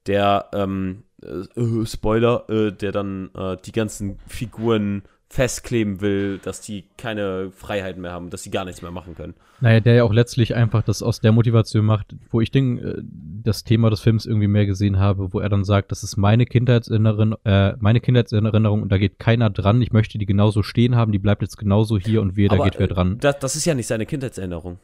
der, 0.06 0.50
ähm, 0.52 1.04
äh, 1.22 1.86
Spoiler, 1.86 2.48
äh, 2.48 2.72
der 2.72 2.92
dann 2.92 3.30
äh, 3.34 3.56
die 3.64 3.72
ganzen 3.72 4.18
Figuren 4.26 5.02
festkleben 5.32 6.02
will, 6.02 6.38
dass 6.42 6.60
die 6.60 6.84
keine 6.98 7.50
Freiheiten 7.50 8.02
mehr 8.02 8.12
haben, 8.12 8.28
dass 8.28 8.42
sie 8.42 8.50
gar 8.50 8.66
nichts 8.66 8.82
mehr 8.82 8.90
machen 8.90 9.14
können. 9.14 9.32
Naja, 9.62 9.80
der 9.80 9.94
ja 9.94 10.04
auch 10.04 10.12
letztlich 10.12 10.54
einfach 10.54 10.82
das 10.82 11.02
aus 11.02 11.20
der 11.20 11.32
Motivation 11.32 11.86
macht, 11.86 12.14
wo 12.30 12.42
ich 12.42 12.50
den, 12.50 12.78
äh, 12.78 13.02
das 13.42 13.64
Thema 13.64 13.88
des 13.88 14.00
Films 14.00 14.26
irgendwie 14.26 14.46
mehr 14.46 14.66
gesehen 14.66 14.98
habe, 14.98 15.32
wo 15.32 15.40
er 15.40 15.48
dann 15.48 15.64
sagt, 15.64 15.90
das 15.90 16.02
ist 16.02 16.18
meine 16.18 16.44
Kindheitserinnerung, 16.44 17.34
äh, 17.44 17.72
meine 17.78 18.00
Kindheitserinnerung 18.00 18.82
und 18.82 18.92
da 18.92 18.98
geht 18.98 19.18
keiner 19.18 19.48
dran, 19.48 19.80
ich 19.80 19.92
möchte 19.92 20.18
die 20.18 20.26
genauso 20.26 20.62
stehen 20.62 20.96
haben, 20.96 21.12
die 21.12 21.18
bleibt 21.18 21.40
jetzt 21.40 21.56
genauso 21.56 21.98
hier 21.98 22.20
und 22.20 22.36
wir, 22.36 22.50
da 22.50 22.58
geht 22.58 22.78
wer 22.78 22.90
äh, 22.90 22.94
dran. 22.94 23.16
Das, 23.18 23.38
das 23.38 23.56
ist 23.56 23.64
ja 23.64 23.74
nicht 23.74 23.86
seine 23.86 24.04
Kindheitserinnerung. 24.04 24.78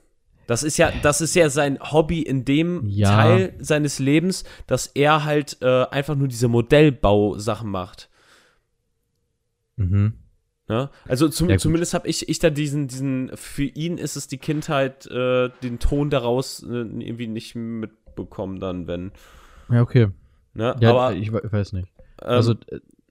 Das 0.49 0.63
ist 0.65 0.79
ja, 0.79 0.91
das 1.03 1.21
ist 1.21 1.35
ja 1.37 1.51
sein 1.51 1.79
Hobby 1.81 2.23
in 2.23 2.45
dem 2.45 2.89
Ja. 2.89 3.11
Teil 3.15 3.55
seines 3.61 3.99
Lebens, 3.99 4.45
dass 4.67 4.87
er 4.87 5.25
halt 5.25 5.59
äh, 5.61 5.85
einfach 5.91 6.17
nur 6.17 6.27
diese 6.27 6.49
Modellbausachen 6.49 7.71
macht. 7.71 8.09
Mhm. 9.77 10.15
Ne? 10.69 10.91
Also 11.07 11.29
zum, 11.29 11.51
Ja, 11.51 11.59
zumindest 11.59 11.95
habe 11.95 12.09
ich, 12.09 12.29
ich 12.29 12.39
da 12.39 12.51
diesen, 12.51 12.89
diesen, 12.89 13.31
für 13.37 13.65
ihn 13.65 13.99
ist 13.99 14.17
es 14.17 14.27
die 14.27 14.39
Kindheit, 14.39 15.07
äh, 15.07 15.51
den 15.63 15.79
Ton 15.79 16.11
daraus 16.11 16.63
äh, 16.63 16.67
irgendwie 16.67 17.27
nicht 17.27 17.55
mitbekommen 17.55 18.59
dann, 18.59 18.87
wenn. 18.87 19.13
Ja, 19.71 19.83
okay. 19.83 20.09
Ne? 20.55 20.75
Ja, 20.81 20.91
Aber 20.91 21.15
ich, 21.15 21.29
ich 21.29 21.53
weiß 21.53 21.73
nicht. 21.75 21.93
ähm, 22.23 22.29
Also 22.29 22.55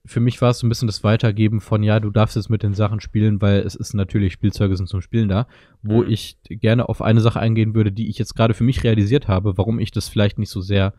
für 0.07 0.19
mich 0.19 0.41
war 0.41 0.49
es 0.51 0.59
so 0.59 0.65
ein 0.65 0.69
bisschen 0.69 0.87
das 0.87 1.03
Weitergeben 1.03 1.61
von, 1.61 1.83
ja, 1.83 1.99
du 1.99 2.09
darfst 2.09 2.35
jetzt 2.35 2.49
mit 2.49 2.63
den 2.63 2.73
Sachen 2.73 2.99
spielen, 3.01 3.41
weil 3.41 3.59
es 3.59 3.75
ist 3.75 3.93
natürlich, 3.93 4.33
Spielzeuge 4.33 4.75
sind 4.75 4.87
zum 4.87 5.01
Spielen 5.01 5.29
da, 5.29 5.47
wo 5.83 6.01
Mhm. 6.03 6.09
ich 6.09 6.37
gerne 6.47 6.89
auf 6.89 7.01
eine 7.01 7.21
Sache 7.21 7.39
eingehen 7.39 7.75
würde, 7.75 7.91
die 7.91 8.09
ich 8.09 8.17
jetzt 8.17 8.35
gerade 8.35 8.53
für 8.53 8.63
mich 8.63 8.83
realisiert 8.83 9.27
habe, 9.27 9.57
warum 9.57 9.79
ich 9.79 9.91
das 9.91 10.07
vielleicht 10.09 10.39
nicht 10.39 10.49
so 10.49 10.61
sehr, 10.61 10.93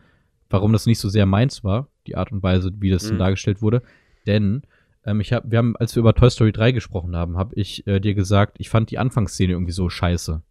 warum 0.49 0.71
das 0.73 0.85
nicht 0.85 0.99
so 0.99 1.09
sehr 1.09 1.25
meins 1.25 1.63
war, 1.63 1.87
die 2.07 2.15
Art 2.15 2.31
und 2.31 2.41
Weise, 2.43 2.71
wie 2.79 2.89
das 2.89 3.03
Mhm. 3.03 3.09
dann 3.09 3.19
dargestellt 3.19 3.61
wurde. 3.61 3.81
Denn 4.27 4.61
ähm, 5.05 5.21
ich 5.21 5.31
habe, 5.33 5.49
wir 5.49 5.57
haben, 5.59 5.75
als 5.77 5.95
wir 5.95 6.01
über 6.01 6.13
Toy 6.13 6.29
Story 6.29 6.51
3 6.51 6.71
gesprochen 6.71 7.15
haben, 7.15 7.37
habe 7.37 7.55
ich 7.55 7.85
äh, 7.87 7.99
dir 7.99 8.13
gesagt, 8.13 8.57
ich 8.59 8.69
fand 8.69 8.91
die 8.91 8.97
Anfangsszene 8.99 9.53
irgendwie 9.53 9.71
so 9.71 9.89
scheiße. 9.89 10.41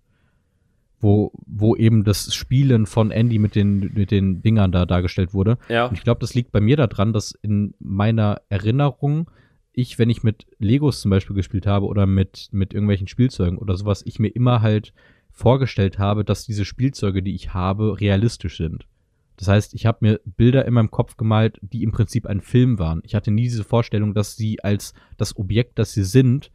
Wo, 1.01 1.31
wo 1.47 1.77
eben 1.77 2.03
das 2.03 2.35
Spielen 2.35 2.87
von 2.87 3.13
Andy 3.13 3.39
mit 3.39 3.55
den, 3.55 3.93
mit 3.95 4.11
den 4.11 4.43
Dingern 4.43 4.73
da 4.73 4.85
dargestellt 4.85 5.33
wurde. 5.33 5.59
ja. 5.69 5.87
Und 5.87 5.95
ich 5.97 6.03
glaube, 6.03 6.21
das 6.21 6.35
liegt 6.35 6.51
bei 6.51 6.61
mir 6.61 6.77
daran, 6.77 7.13
dass 7.13 7.31
in 7.31 7.75
meiner 7.79 8.41
Erinnerung 8.49 9.31
ich, 9.73 9.97
wenn 9.97 10.11
ich 10.11 10.25
mit 10.25 10.47
Legos 10.59 11.01
zum 11.01 11.13
Beispiel 11.13 11.37
gespielt 11.37 11.67
habe 11.67 11.87
oder 11.87 12.05
mit, 12.05 12.49
mit 12.51 12.75
irgendwelchen 12.75 13.07
Spielzeugen 13.07 13.59
oder 13.59 13.77
sowas, 13.77 14.03
ich 14.05 14.19
mir 14.19 14.29
immer 14.29 14.61
halt 14.61 14.93
vorgestellt 15.31 16.01
habe, 16.01 16.25
dass 16.25 16.45
diese 16.45 16.65
Spielzeuge, 16.65 17.23
die 17.23 17.37
ich 17.37 17.55
habe, 17.55 18.01
realistisch 18.01 18.57
sind. 18.57 18.89
Das 19.37 19.47
heißt, 19.47 19.75
ich 19.75 19.87
habe 19.87 19.99
mir 20.01 20.21
Bilder 20.25 20.65
in 20.65 20.75
meinem 20.75 20.91
Kopf 20.91 21.17
gemalt, 21.17 21.59
die 21.63 21.85
im 21.85 21.93
Prinzip 21.93 22.27
ein 22.27 22.41
Film 22.41 22.81
waren. 22.81 23.03
Ich 23.05 23.15
hatte 23.15 23.31
nie 23.31 23.45
diese 23.45 23.63
Vorstellung, 23.63 24.15
dass 24.15 24.35
sie 24.35 24.63
als 24.65 24.95
das 25.17 25.37
Objekt, 25.37 25.79
das 25.79 25.93
sie 25.93 26.03
sind, 26.03 26.51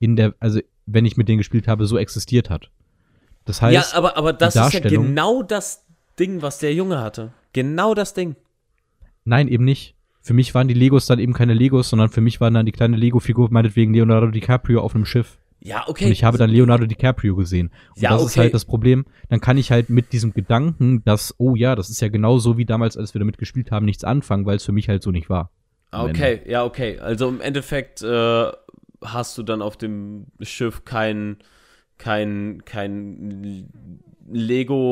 in 0.00 0.16
der, 0.16 0.34
also 0.40 0.58
wenn 0.86 1.06
ich 1.06 1.16
mit 1.16 1.28
denen 1.28 1.38
gespielt 1.38 1.68
habe, 1.68 1.86
so 1.86 1.98
existiert 1.98 2.50
hat. 2.50 2.72
Das 3.44 3.62
heißt, 3.62 3.92
ja, 3.92 3.98
aber, 3.98 4.16
aber 4.16 4.32
das 4.32 4.54
ist 4.56 4.72
ja 4.72 4.80
genau 4.80 5.42
das 5.42 5.84
Ding, 6.18 6.42
was 6.42 6.58
der 6.58 6.74
Junge 6.74 7.00
hatte. 7.00 7.32
Genau 7.52 7.94
das 7.94 8.14
Ding. 8.14 8.36
Nein, 9.24 9.48
eben 9.48 9.64
nicht. 9.64 9.94
Für 10.20 10.34
mich 10.34 10.54
waren 10.54 10.68
die 10.68 10.74
Legos 10.74 11.06
dann 11.06 11.18
eben 11.18 11.32
keine 11.32 11.54
Legos, 11.54 11.88
sondern 11.88 12.08
für 12.08 12.20
mich 12.20 12.40
waren 12.40 12.54
dann 12.54 12.66
die 12.66 12.72
kleine 12.72 12.96
Lego-Figur, 12.96 13.48
meinetwegen 13.50 13.92
Leonardo 13.92 14.28
DiCaprio 14.28 14.80
auf 14.80 14.94
einem 14.94 15.04
Schiff. 15.04 15.38
Ja, 15.64 15.84
okay. 15.86 16.06
Und 16.06 16.12
ich 16.12 16.24
habe 16.24 16.38
dann 16.38 16.50
Leonardo 16.50 16.86
DiCaprio 16.86 17.36
gesehen. 17.36 17.70
Und 17.94 18.02
Ja, 18.02 18.10
das 18.10 18.22
ist 18.22 18.32
okay. 18.32 18.40
halt 18.40 18.54
das 18.54 18.64
Problem. 18.64 19.04
Dann 19.28 19.40
kann 19.40 19.58
ich 19.58 19.70
halt 19.70 19.90
mit 19.90 20.12
diesem 20.12 20.32
Gedanken, 20.32 21.04
dass, 21.04 21.34
oh 21.38 21.54
ja, 21.54 21.76
das 21.76 21.88
ist 21.88 22.00
ja 22.00 22.08
genau 22.08 22.38
so 22.38 22.56
wie 22.56 22.64
damals, 22.64 22.96
als 22.96 23.14
wir 23.14 23.20
damit 23.20 23.38
gespielt 23.38 23.70
haben, 23.70 23.86
nichts 23.86 24.02
anfangen, 24.02 24.44
weil 24.44 24.56
es 24.56 24.64
für 24.64 24.72
mich 24.72 24.88
halt 24.88 25.02
so 25.02 25.10
nicht 25.10 25.30
war. 25.30 25.50
am 25.92 26.10
Okay, 26.10 26.40
ja, 26.46 26.64
okay. 26.64 26.98
Also 26.98 27.28
im 27.28 27.40
Endeffekt 27.40 28.02
äh, 28.02 28.50
hast 29.04 29.38
du 29.38 29.42
dann 29.42 29.62
auf 29.62 29.76
dem 29.76 30.26
Schiff 30.40 30.84
kein, 30.84 31.36
kein, 32.02 32.62
kein 32.64 33.68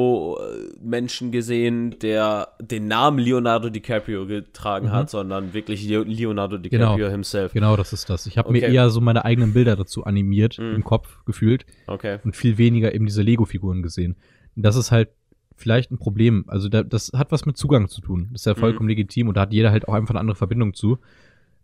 Lego-Menschen 0.00 1.30
gesehen, 1.32 1.96
der 2.00 2.48
den 2.60 2.88
Namen 2.88 3.18
Leonardo 3.18 3.70
DiCaprio 3.70 4.26
getragen 4.26 4.86
Mhm. 4.86 4.92
hat, 4.92 5.10
sondern 5.10 5.52
wirklich 5.54 5.86
Leo- 5.86 6.02
Leonardo 6.04 6.58
DiCaprio 6.58 6.96
Genau. 6.96 7.10
himself. 7.10 7.52
Genau, 7.52 7.76
das 7.76 7.92
ist 7.92 8.08
das. 8.10 8.26
Ich 8.26 8.38
habe 8.38 8.50
mir 8.52 8.58
Okay. 8.64 8.74
eher 8.74 8.90
so 8.90 9.00
meine 9.00 9.24
eigenen 9.24 9.52
Bilder 9.52 9.76
dazu 9.76 10.04
animiert, 10.04 10.58
Mhm. 10.58 10.74
im 10.76 10.84
Kopf 10.84 11.24
gefühlt. 11.24 11.64
Okay. 11.86 12.18
und 12.24 12.36
viel 12.36 12.58
weniger 12.58 12.94
eben 12.94 13.06
diese 13.06 13.22
Lego-Figuren 13.22 13.82
gesehen. 13.82 14.16
Das 14.56 14.76
ist 14.76 14.90
halt 14.92 15.08
vielleicht 15.56 15.90
ein 15.90 15.98
Problem. 15.98 16.44
Also 16.46 16.68
da, 16.68 16.82
das 16.82 17.12
hat 17.14 17.32
was 17.32 17.44
mit 17.46 17.56
Zugang 17.56 17.88
zu 17.88 18.00
tun. 18.00 18.28
Das 18.32 18.42
ist 18.42 18.46
ja 18.46 18.54
Mhm. 18.54 18.58
vollkommen 18.58 18.88
legitim 18.88 19.28
und 19.28 19.36
da 19.36 19.42
hat 19.42 19.52
jeder 19.52 19.70
halt 19.72 19.88
auch 19.88 19.94
einfach 19.94 20.10
eine 20.10 20.20
andere 20.20 20.36
Verbindung 20.36 20.74
zu. 20.74 20.98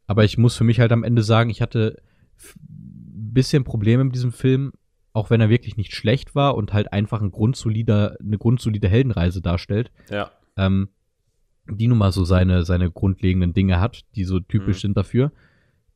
Aber 0.06 0.24
ich 0.24 0.36
muss 0.38 0.56
für 0.56 0.64
mich 0.64 0.80
halt 0.80 0.92
am 0.92 1.02
Ende 1.04 1.22
sagen, 1.22 1.50
ich 1.50 1.60
hatte 1.62 1.96
ein 2.58 3.32
bisschen 3.32 3.64
Probleme 3.64 4.04
mit 4.04 4.14
diesem 4.14 4.32
Film, 4.32 4.72
auch 5.16 5.30
wenn 5.30 5.40
er 5.40 5.48
wirklich 5.48 5.76
nicht 5.78 5.94
schlecht 5.94 6.34
war 6.34 6.56
und 6.56 6.72
halt 6.74 6.92
einfach 6.92 7.22
ein 7.22 7.30
grundsolider, 7.30 8.16
eine 8.20 8.36
grundsolide 8.36 8.88
Heldenreise 8.88 9.40
darstellt, 9.40 9.90
Ja. 10.10 10.30
ähm, 10.56 10.88
die 11.68 11.88
nun 11.88 11.98
mal 11.98 12.12
so 12.12 12.24
seine, 12.24 12.64
seine 12.64 12.90
grundlegenden 12.90 13.54
Dinge 13.54 13.80
hat, 13.80 14.04
die 14.14 14.24
so 14.24 14.40
typisch 14.40 14.76
Mhm. 14.76 14.80
sind 14.88 14.96
dafür 14.96 15.32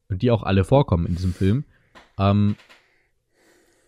und 0.08 0.22
die 0.22 0.30
auch 0.30 0.42
alle 0.42 0.64
vorkommen 0.64 1.06
in 1.06 1.14
diesem 1.16 1.34
Film. 1.34 1.64
Ähm, 2.18 2.56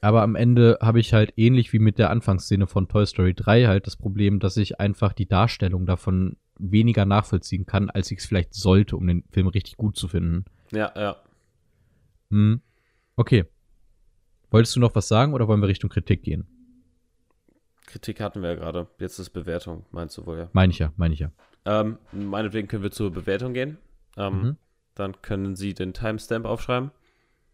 aber 0.02 0.22
am 0.22 0.34
Ende 0.36 0.78
habe 0.82 1.00
ich 1.00 1.14
halt 1.14 1.32
ähnlich 1.36 1.72
wie 1.72 1.78
mit 1.78 1.98
der 1.98 2.10
Anfangsszene 2.10 2.66
von 2.66 2.88
Toy 2.88 3.06
Story 3.06 3.34
3 3.34 3.66
halt 3.66 3.86
das 3.86 3.96
Problem, 3.96 4.38
dass 4.38 4.56
ich 4.58 4.80
einfach 4.80 5.12
die 5.12 5.26
Darstellung 5.26 5.86
davon 5.86 6.36
weniger 6.58 7.04
nachvollziehen 7.06 7.66
kann, 7.66 7.88
als 7.88 8.10
ich 8.10 8.18
es 8.18 8.26
vielleicht 8.26 8.52
sollte, 8.54 8.96
um 8.96 9.06
den 9.06 9.24
Film 9.30 9.46
richtig 9.48 9.76
gut 9.76 9.96
zu 9.96 10.08
finden. 10.08 10.44
Ja, 10.72 10.92
ja. 10.94 11.16
Hm. 12.30 12.60
Okay. 13.16 13.44
Wolltest 14.52 14.76
du 14.76 14.80
noch 14.80 14.94
was 14.94 15.08
sagen 15.08 15.34
oder 15.34 15.48
wollen 15.48 15.60
wir 15.60 15.68
Richtung 15.68 15.90
Kritik 15.90 16.22
gehen? 16.22 16.46
Kritik 17.86 18.20
hatten 18.20 18.42
wir 18.42 18.50
ja 18.50 18.54
gerade. 18.54 18.86
Jetzt 18.98 19.18
ist 19.18 19.30
Bewertung, 19.30 19.84
meinst 19.90 20.16
du 20.16 20.26
wohl, 20.26 20.38
ja. 20.38 20.48
Meine 20.52 20.72
ich 20.72 20.78
ja, 20.78 20.92
meine 20.96 21.14
ich 21.14 21.20
ja. 21.20 21.30
Ähm, 21.64 21.98
meinetwegen 22.12 22.68
können 22.68 22.82
wir 22.82 22.90
zur 22.90 23.10
Bewertung 23.12 23.52
gehen. 23.54 23.78
Ähm, 24.16 24.40
Mhm. 24.42 24.56
Dann 24.94 25.22
können 25.22 25.56
Sie 25.56 25.72
den 25.72 25.94
Timestamp 25.94 26.44
aufschreiben. 26.44 26.90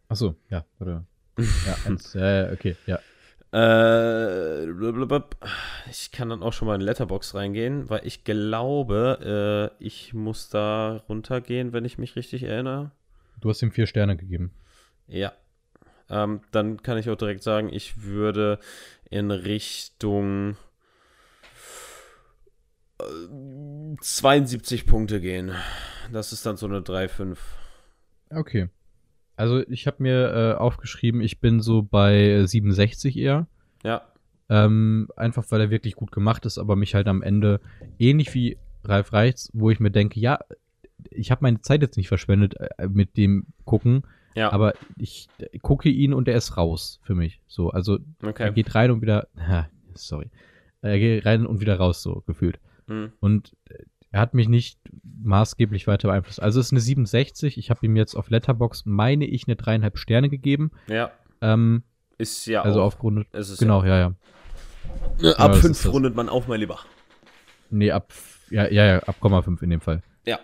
Ach 0.08 0.16
so, 0.16 0.34
ja, 0.50 0.64
oder? 0.80 1.04
Ja, 1.38 1.76
eins, 1.86 2.14
ja, 2.14 2.50
okay, 2.52 2.76
ja. 2.86 2.98
Äh, 3.52 4.68
ich 5.88 6.10
kann 6.10 6.28
dann 6.28 6.42
auch 6.42 6.52
schon 6.52 6.66
mal 6.68 6.74
in 6.74 6.80
Letterbox 6.80 7.34
reingehen, 7.34 7.88
weil 7.88 8.04
ich 8.04 8.24
glaube, 8.24 9.72
äh, 9.80 9.84
ich 9.84 10.12
muss 10.12 10.50
da 10.50 11.02
runtergehen, 11.08 11.72
wenn 11.72 11.84
ich 11.84 11.96
mich 11.96 12.16
richtig 12.16 12.42
erinnere. 12.42 12.90
Du 13.40 13.48
hast 13.48 13.62
ihm 13.62 13.70
vier 13.70 13.86
Sterne 13.86 14.16
gegeben. 14.16 14.50
Ja. 15.06 15.32
Ähm, 16.10 16.40
dann 16.50 16.82
kann 16.82 16.98
ich 16.98 17.10
auch 17.10 17.16
direkt 17.16 17.42
sagen, 17.42 17.68
ich 17.72 18.02
würde 18.02 18.58
in 19.10 19.30
Richtung 19.30 20.56
äh, 23.00 23.96
72 24.00 24.86
Punkte 24.86 25.20
gehen. 25.20 25.52
Das 26.12 26.32
ist 26.32 26.46
dann 26.46 26.56
so 26.56 26.66
eine 26.66 26.80
3,5. 26.80 27.36
Okay. 28.30 28.68
Also 29.36 29.60
ich 29.68 29.86
habe 29.86 30.02
mir 30.02 30.32
äh, 30.34 30.58
aufgeschrieben, 30.58 31.20
ich 31.20 31.40
bin 31.40 31.60
so 31.60 31.82
bei 31.82 32.16
äh, 32.16 32.46
67 32.46 33.16
eher. 33.16 33.46
Ja. 33.84 34.02
Ähm, 34.48 35.08
einfach 35.16 35.44
weil 35.50 35.60
er 35.60 35.70
wirklich 35.70 35.94
gut 35.94 36.10
gemacht 36.10 36.46
ist, 36.46 36.58
aber 36.58 36.74
mich 36.74 36.94
halt 36.94 37.06
am 37.06 37.22
Ende 37.22 37.60
ähnlich 37.98 38.34
wie 38.34 38.56
Ralf 38.82 39.12
Reichts, 39.12 39.50
wo 39.52 39.70
ich 39.70 39.78
mir 39.78 39.90
denke, 39.90 40.18
ja, 40.18 40.38
ich 41.10 41.30
habe 41.30 41.42
meine 41.42 41.60
Zeit 41.60 41.82
jetzt 41.82 41.96
nicht 41.96 42.08
verschwendet 42.08 42.54
äh, 42.58 42.88
mit 42.88 43.16
dem 43.16 43.46
gucken, 43.64 44.02
Ja. 44.34 44.52
aber 44.52 44.74
ich 44.96 45.28
gucke 45.62 45.88
ihn 45.88 46.12
und 46.14 46.28
er 46.28 46.36
ist 46.36 46.56
raus 46.56 47.00
für 47.02 47.14
mich. 47.14 47.40
So, 47.46 47.70
also 47.70 47.98
er 48.22 48.28
okay. 48.28 48.52
geht 48.52 48.74
rein 48.74 48.90
und 48.90 49.02
wieder, 49.02 49.28
ha, 49.36 49.68
sorry, 49.94 50.30
er 50.80 50.98
geht 50.98 51.26
rein 51.26 51.46
und 51.46 51.60
wieder 51.60 51.76
raus 51.76 52.02
so 52.02 52.22
gefühlt. 52.26 52.60
Hm. 52.86 53.12
Und 53.20 53.56
äh, 53.68 53.84
er 54.10 54.20
hat 54.20 54.34
mich 54.34 54.48
nicht 54.48 54.78
maßgeblich 55.22 55.86
weiter 55.86 56.08
beeinflusst. 56.08 56.40
Also 56.40 56.60
es 56.60 56.66
ist 56.66 56.72
eine 56.72 56.80
67. 56.80 57.58
Ich 57.58 57.70
habe 57.70 57.84
ihm 57.84 57.96
jetzt 57.96 58.14
auf 58.14 58.30
Letterbox, 58.30 58.86
meine 58.86 59.26
ich, 59.26 59.46
eine 59.46 59.56
dreieinhalb 59.56 59.98
Sterne 59.98 60.30
gegeben. 60.30 60.70
Ja. 60.86 61.10
Ähm, 61.42 61.82
Ist 62.16 62.46
ja 62.46 62.62
also 62.62 62.80
auch. 62.80 62.86
aufgrund. 62.86 63.26
ist 63.34 63.58
Genau, 63.58 63.84
ja, 63.84 63.98
ja. 63.98 63.98
Ja. 63.98 64.14
Ja, 65.20 65.32
Ab 65.36 65.52
das 65.52 65.60
5 65.60 65.70
ist 65.72 65.84
das. 65.84 65.92
rundet 65.92 66.14
man 66.14 66.28
auch 66.28 66.46
mal 66.46 66.56
lieber. 66.56 66.78
Nee, 67.70 67.90
ab, 67.90 68.12
ja, 68.50 68.68
ja, 68.68 68.86
ja, 68.86 68.98
ab 69.00 69.16
Komma 69.20 69.42
5 69.42 69.62
in 69.62 69.70
dem 69.70 69.80
Fall. 69.80 70.02
Ja. 70.24 70.38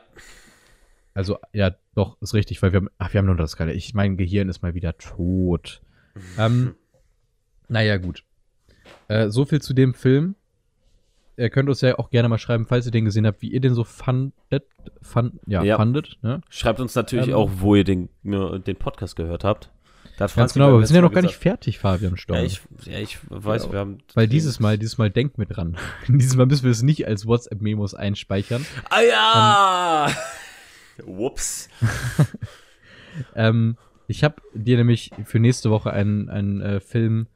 Also, 1.14 1.38
ja, 1.52 1.70
doch, 1.94 2.20
ist 2.20 2.34
richtig, 2.34 2.60
weil 2.62 2.72
wir 2.72 2.78
haben, 2.78 2.88
ach, 2.98 3.12
wir 3.12 3.18
haben 3.18 3.26
nur 3.26 3.36
das 3.36 3.56
gerade. 3.56 3.72
Ich, 3.72 3.94
mein 3.94 4.16
Gehirn 4.16 4.48
ist 4.48 4.62
mal 4.62 4.74
wieder 4.74 4.98
tot. 4.98 5.80
ähm, 6.38 6.74
naja, 7.68 7.96
gut. 7.98 8.24
Äh, 9.08 9.30
so 9.30 9.44
viel 9.44 9.62
zu 9.62 9.74
dem 9.74 9.94
Film. 9.94 10.34
ihr 11.36 11.50
könnt 11.50 11.68
uns 11.68 11.80
ja 11.80 11.98
auch 11.98 12.10
gerne 12.10 12.28
mal 12.28 12.38
schreiben, 12.38 12.66
falls 12.66 12.86
ihr 12.86 12.92
den 12.92 13.04
gesehen 13.04 13.26
habt, 13.26 13.42
wie 13.42 13.50
ihr 13.52 13.60
den 13.60 13.74
so 13.74 13.84
fandet. 13.84 14.64
Fand, 15.02 15.40
ja, 15.46 15.62
Ja. 15.62 15.76
fandet, 15.76 16.18
ne? 16.22 16.40
Schreibt 16.48 16.80
uns 16.80 16.94
natürlich 16.94 17.28
Ähm, 17.28 17.34
auch, 17.34 17.50
wo 17.56 17.74
ihr 17.74 17.84
den, 17.84 18.08
ne, 18.22 18.60
den 18.60 18.76
Podcast 18.76 19.16
gehört 19.16 19.44
habt. 19.44 19.70
Da 20.16 20.24
hat 20.26 20.34
Ganz 20.36 20.52
genau, 20.54 20.68
aber 20.68 20.78
wir 20.80 20.86
sind 20.86 20.94
ja 20.94 21.02
noch 21.02 21.12
gar 21.12 21.22
nicht 21.22 21.36
fertig, 21.36 21.80
Fabian 21.80 22.16
Storm. 22.16 22.38
Ja, 22.38 22.44
ich, 22.44 22.60
ja, 22.84 22.98
ich 22.98 23.18
weiß, 23.28 23.64
Ja, 23.64 23.72
wir 23.72 23.78
haben. 23.80 23.98
Weil 24.14 24.28
dieses 24.28 24.60
Mal, 24.60 24.78
dieses 24.78 24.96
Mal 24.96 25.10
denkt 25.10 25.38
mit 25.38 25.56
dran. 25.56 25.76
dieses 26.08 26.36
Mal 26.36 26.46
müssen 26.46 26.62
wir 26.64 26.70
es 26.70 26.82
nicht 26.82 27.06
als 27.08 27.26
WhatsApp-Memos 27.26 27.94
einspeichern. 27.94 28.64
Ah 28.90 29.00
ja! 29.00 30.06
Whoops. 31.04 31.68
Ähm, 33.36 33.76
ich 34.08 34.24
habe 34.24 34.42
dir 34.54 34.76
nämlich 34.76 35.12
für 35.24 35.38
nächste 35.38 35.70
Woche 35.70 35.92
einen, 35.92 36.28
einen 36.28 36.60
äh, 36.60 36.80
Film. 36.80 37.28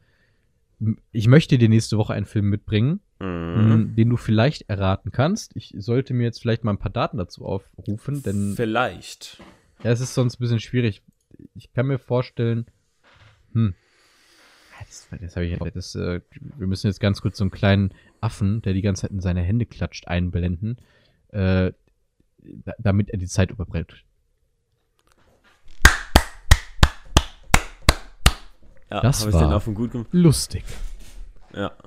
Ich 1.12 1.28
möchte 1.28 1.56
dir 1.56 1.68
nächste 1.68 1.98
Woche 1.98 2.14
einen 2.14 2.26
Film 2.26 2.48
mitbringen, 2.50 2.98
Mhm. 3.20 3.94
den 3.96 4.10
du 4.10 4.16
vielleicht 4.16 4.68
erraten 4.68 5.10
kannst. 5.12 5.54
Ich 5.56 5.74
sollte 5.76 6.14
mir 6.14 6.24
jetzt 6.24 6.40
vielleicht 6.40 6.64
mal 6.64 6.72
ein 6.72 6.78
paar 6.78 6.90
Daten 6.92 7.16
dazu 7.16 7.44
aufrufen, 7.44 8.22
denn 8.24 8.54
Vielleicht. 8.56 9.40
ja, 9.84 9.90
es 9.92 10.00
ist 10.00 10.14
sonst 10.14 10.36
ein 10.36 10.42
bisschen 10.42 10.60
schwierig. 10.60 11.02
Ich 11.54 11.72
kann 11.72 11.86
mir 11.86 11.98
vorstellen, 11.98 12.66
hm. 13.52 13.74
Das, 14.80 15.08
das 15.20 15.36
hab 15.36 15.42
ich, 15.42 15.58
das, 15.74 15.94
äh, 15.96 16.20
wir 16.56 16.66
müssen 16.68 16.86
jetzt 16.86 17.00
ganz 17.00 17.20
kurz 17.20 17.38
so 17.38 17.44
einen 17.44 17.50
kleinen 17.50 17.92
Affen, 18.20 18.62
der 18.62 18.72
die 18.72 18.82
ganze 18.82 19.02
Zeit 19.02 19.10
in 19.10 19.20
seine 19.20 19.42
Hände 19.42 19.66
klatscht, 19.66 20.06
einblenden, 20.08 20.76
äh, 21.30 21.72
damit 22.78 23.10
er 23.10 23.18
die 23.18 23.26
Zeit 23.26 23.50
überbrät. 23.50 23.92
Ja, 28.90 29.00
Das 29.00 29.30
war-. 29.32 29.62
Lustig. 30.12 30.64
Ja. 31.54 31.72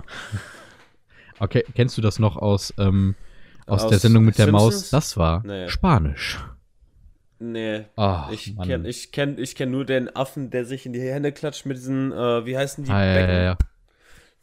Okay, 1.40 1.66
kennst 1.74 1.98
du 1.98 2.04
das 2.04 2.20
noch 2.20 2.38
aus, 2.38 2.72
ähm, 2.78 3.16
aus, 3.66 3.82
Aus 3.86 3.90
der 3.90 3.98
Sendung 3.98 4.26
mit 4.26 4.38
der 4.38 4.46
Simpsons? 4.46 4.74
Maus? 4.76 4.90
Das 4.92 5.18
war 5.18 5.42
Nee. 5.44 5.68
Spanisch. 5.70 6.38
Nee. 7.40 7.86
Ah, 7.96 8.30
ich 8.32 8.56
kenne 8.60 8.88
ich 8.88 9.12
kenn, 9.12 9.40
ich 9.40 9.56
kenn 9.56 9.72
nur 9.72 9.84
den 9.84 10.16
Affen, 10.16 10.52
der 10.52 10.66
sich 10.66 10.86
in 10.86 10.94
die 10.94 11.02
Hände 11.02 11.32
klatscht 11.32 11.66
mit 11.66 11.78
diesen, 11.78 12.12
äh, 12.12 12.46
wie 12.46 12.56
heißen 12.56 12.84
die? 12.84 12.92
Ah, 12.92 13.04
ja, 13.04 13.14
Becken 13.16 13.36
ja, 13.36 13.42
ja. 13.42 13.58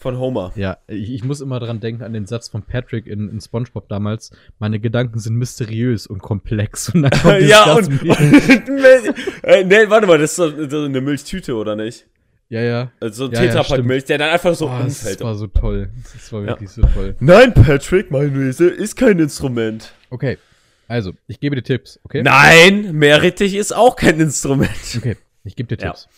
Von 0.00 0.16
Homer. 0.18 0.52
Ja, 0.54 0.78
ich, 0.86 1.10
ich 1.12 1.24
muss 1.24 1.40
immer 1.40 1.58
dran 1.58 1.80
denken 1.80 2.04
an 2.04 2.12
den 2.12 2.24
Satz 2.26 2.48
von 2.48 2.62
Patrick 2.62 3.06
in, 3.08 3.28
in 3.28 3.40
SpongeBob 3.40 3.88
damals. 3.88 4.30
Meine 4.60 4.78
Gedanken 4.78 5.18
sind 5.18 5.34
mysteriös 5.34 6.06
und 6.06 6.20
komplex. 6.22 6.88
Und 6.90 7.02
dann 7.02 7.10
kommt 7.10 7.36
dieses 7.40 7.50
ja, 7.50 7.74
und, 7.74 7.88
und 7.88 8.04
äh, 9.42 9.64
nee, 9.64 9.88
warte 9.90 10.06
mal, 10.06 10.18
das 10.18 10.30
ist 10.30 10.38
doch 10.38 10.52
so 10.70 10.84
eine 10.84 11.00
Milchtüte, 11.00 11.54
oder 11.56 11.74
nicht? 11.74 12.06
ja, 12.48 12.60
ja. 12.62 12.92
Also 13.00 13.24
so 13.26 13.30
ein 13.30 13.32
Ja, 13.32 13.40
ja, 13.42 13.46
Tetrapack 13.48 13.66
stimmt. 13.72 13.88
Milch, 13.88 14.04
der 14.04 14.18
dann 14.18 14.30
einfach 14.30 14.54
so 14.54 14.66
oh, 14.66 14.70
das 14.78 14.84
umfällt. 15.00 15.20
war 15.20 15.34
so 15.34 15.48
toll. 15.48 15.90
Das 16.14 16.32
war 16.32 16.40
Ja. 16.42 16.46
wirklich 16.46 16.70
so 16.70 16.82
toll. 16.82 17.16
Nein, 17.20 17.52
Patrick, 17.52 18.10
mein 18.12 18.38
Wesen 18.38 18.70
ist 18.70 18.94
kein 18.96 19.18
Instrument. 19.18 19.92
Okay, 20.10 20.38
also, 20.86 21.12
ich 21.26 21.40
gebe 21.40 21.56
dir 21.56 21.62
Tipps, 21.62 22.00
okay? 22.04 22.22
Nein, 22.22 22.92
Meerrettich 22.94 23.54
ist 23.56 23.74
auch 23.76 23.96
kein 23.96 24.18
Instrument. 24.20 24.70
Okay, 24.96 25.16
ich 25.44 25.56
gebe 25.56 25.76
dir 25.76 25.82
Ja. 25.84 25.90
Tipps. 25.90 26.08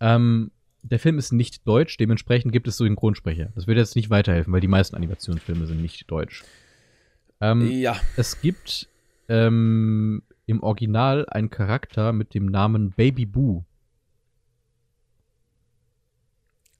Ähm, 0.00 0.50
der 0.82 0.98
Film 0.98 1.18
ist 1.18 1.32
nicht 1.32 1.66
deutsch, 1.66 1.96
dementsprechend 1.96 2.52
gibt 2.52 2.68
es 2.68 2.76
Synchronsprecher. 2.76 3.50
Das 3.54 3.66
wird 3.66 3.78
jetzt 3.78 3.96
nicht 3.96 4.10
weiterhelfen, 4.10 4.52
weil 4.52 4.60
die 4.60 4.68
meisten 4.68 4.96
Animationsfilme 4.96 5.66
sind 5.66 5.80
nicht 5.82 6.10
deutsch. 6.10 6.44
Ähm, 7.40 7.70
Ja. 7.70 7.98
Es 8.16 8.40
gibt 8.40 8.88
ähm, 9.28 10.22
im 10.46 10.62
Original 10.62 11.26
einen 11.28 11.50
Charakter 11.50 12.12
mit 12.12 12.34
dem 12.34 12.46
Namen 12.46 12.90
Baby 12.92 13.26
Boo. 13.26 13.64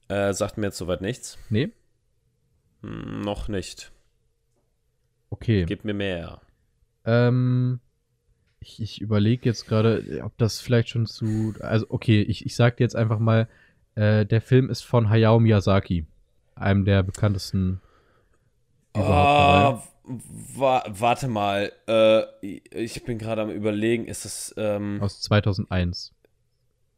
Äh, 0.07 0.33
sagt 0.33 0.57
mir 0.57 0.67
jetzt 0.67 0.77
soweit 0.77 1.01
nichts. 1.01 1.37
Nee? 1.49 1.69
Hm, 2.81 3.21
noch 3.21 3.47
nicht. 3.47 3.91
Okay. 5.29 5.65
Gib 5.65 5.85
mir 5.85 5.93
mehr. 5.93 6.41
Ähm, 7.05 7.79
ich 8.59 8.81
ich 8.81 9.01
überlege 9.01 9.47
jetzt 9.47 9.65
gerade, 9.67 10.21
ob 10.23 10.37
das 10.37 10.59
vielleicht 10.59 10.89
schon 10.89 11.05
zu. 11.05 11.53
Also, 11.61 11.85
okay, 11.89 12.21
ich, 12.21 12.45
ich 12.45 12.55
sag 12.55 12.77
dir 12.77 12.83
jetzt 12.83 12.95
einfach 12.95 13.19
mal, 13.19 13.47
äh, 13.95 14.25
der 14.25 14.41
Film 14.41 14.69
ist 14.69 14.81
von 14.83 15.09
Hayao 15.09 15.39
Miyazaki, 15.39 16.05
einem 16.55 16.85
der 16.85 17.03
bekanntesten. 17.03 17.81
Ah, 18.93 19.81
wa 20.03 20.83
warte 20.87 21.27
mal. 21.27 21.71
Äh, 21.87 22.23
ich 22.41 23.03
bin 23.03 23.17
gerade 23.17 23.41
am 23.41 23.49
überlegen, 23.49 24.05
ist 24.05 24.25
das 24.25 24.53
ähm. 24.57 24.99
Aus 25.01 25.21
2001. 25.21 26.13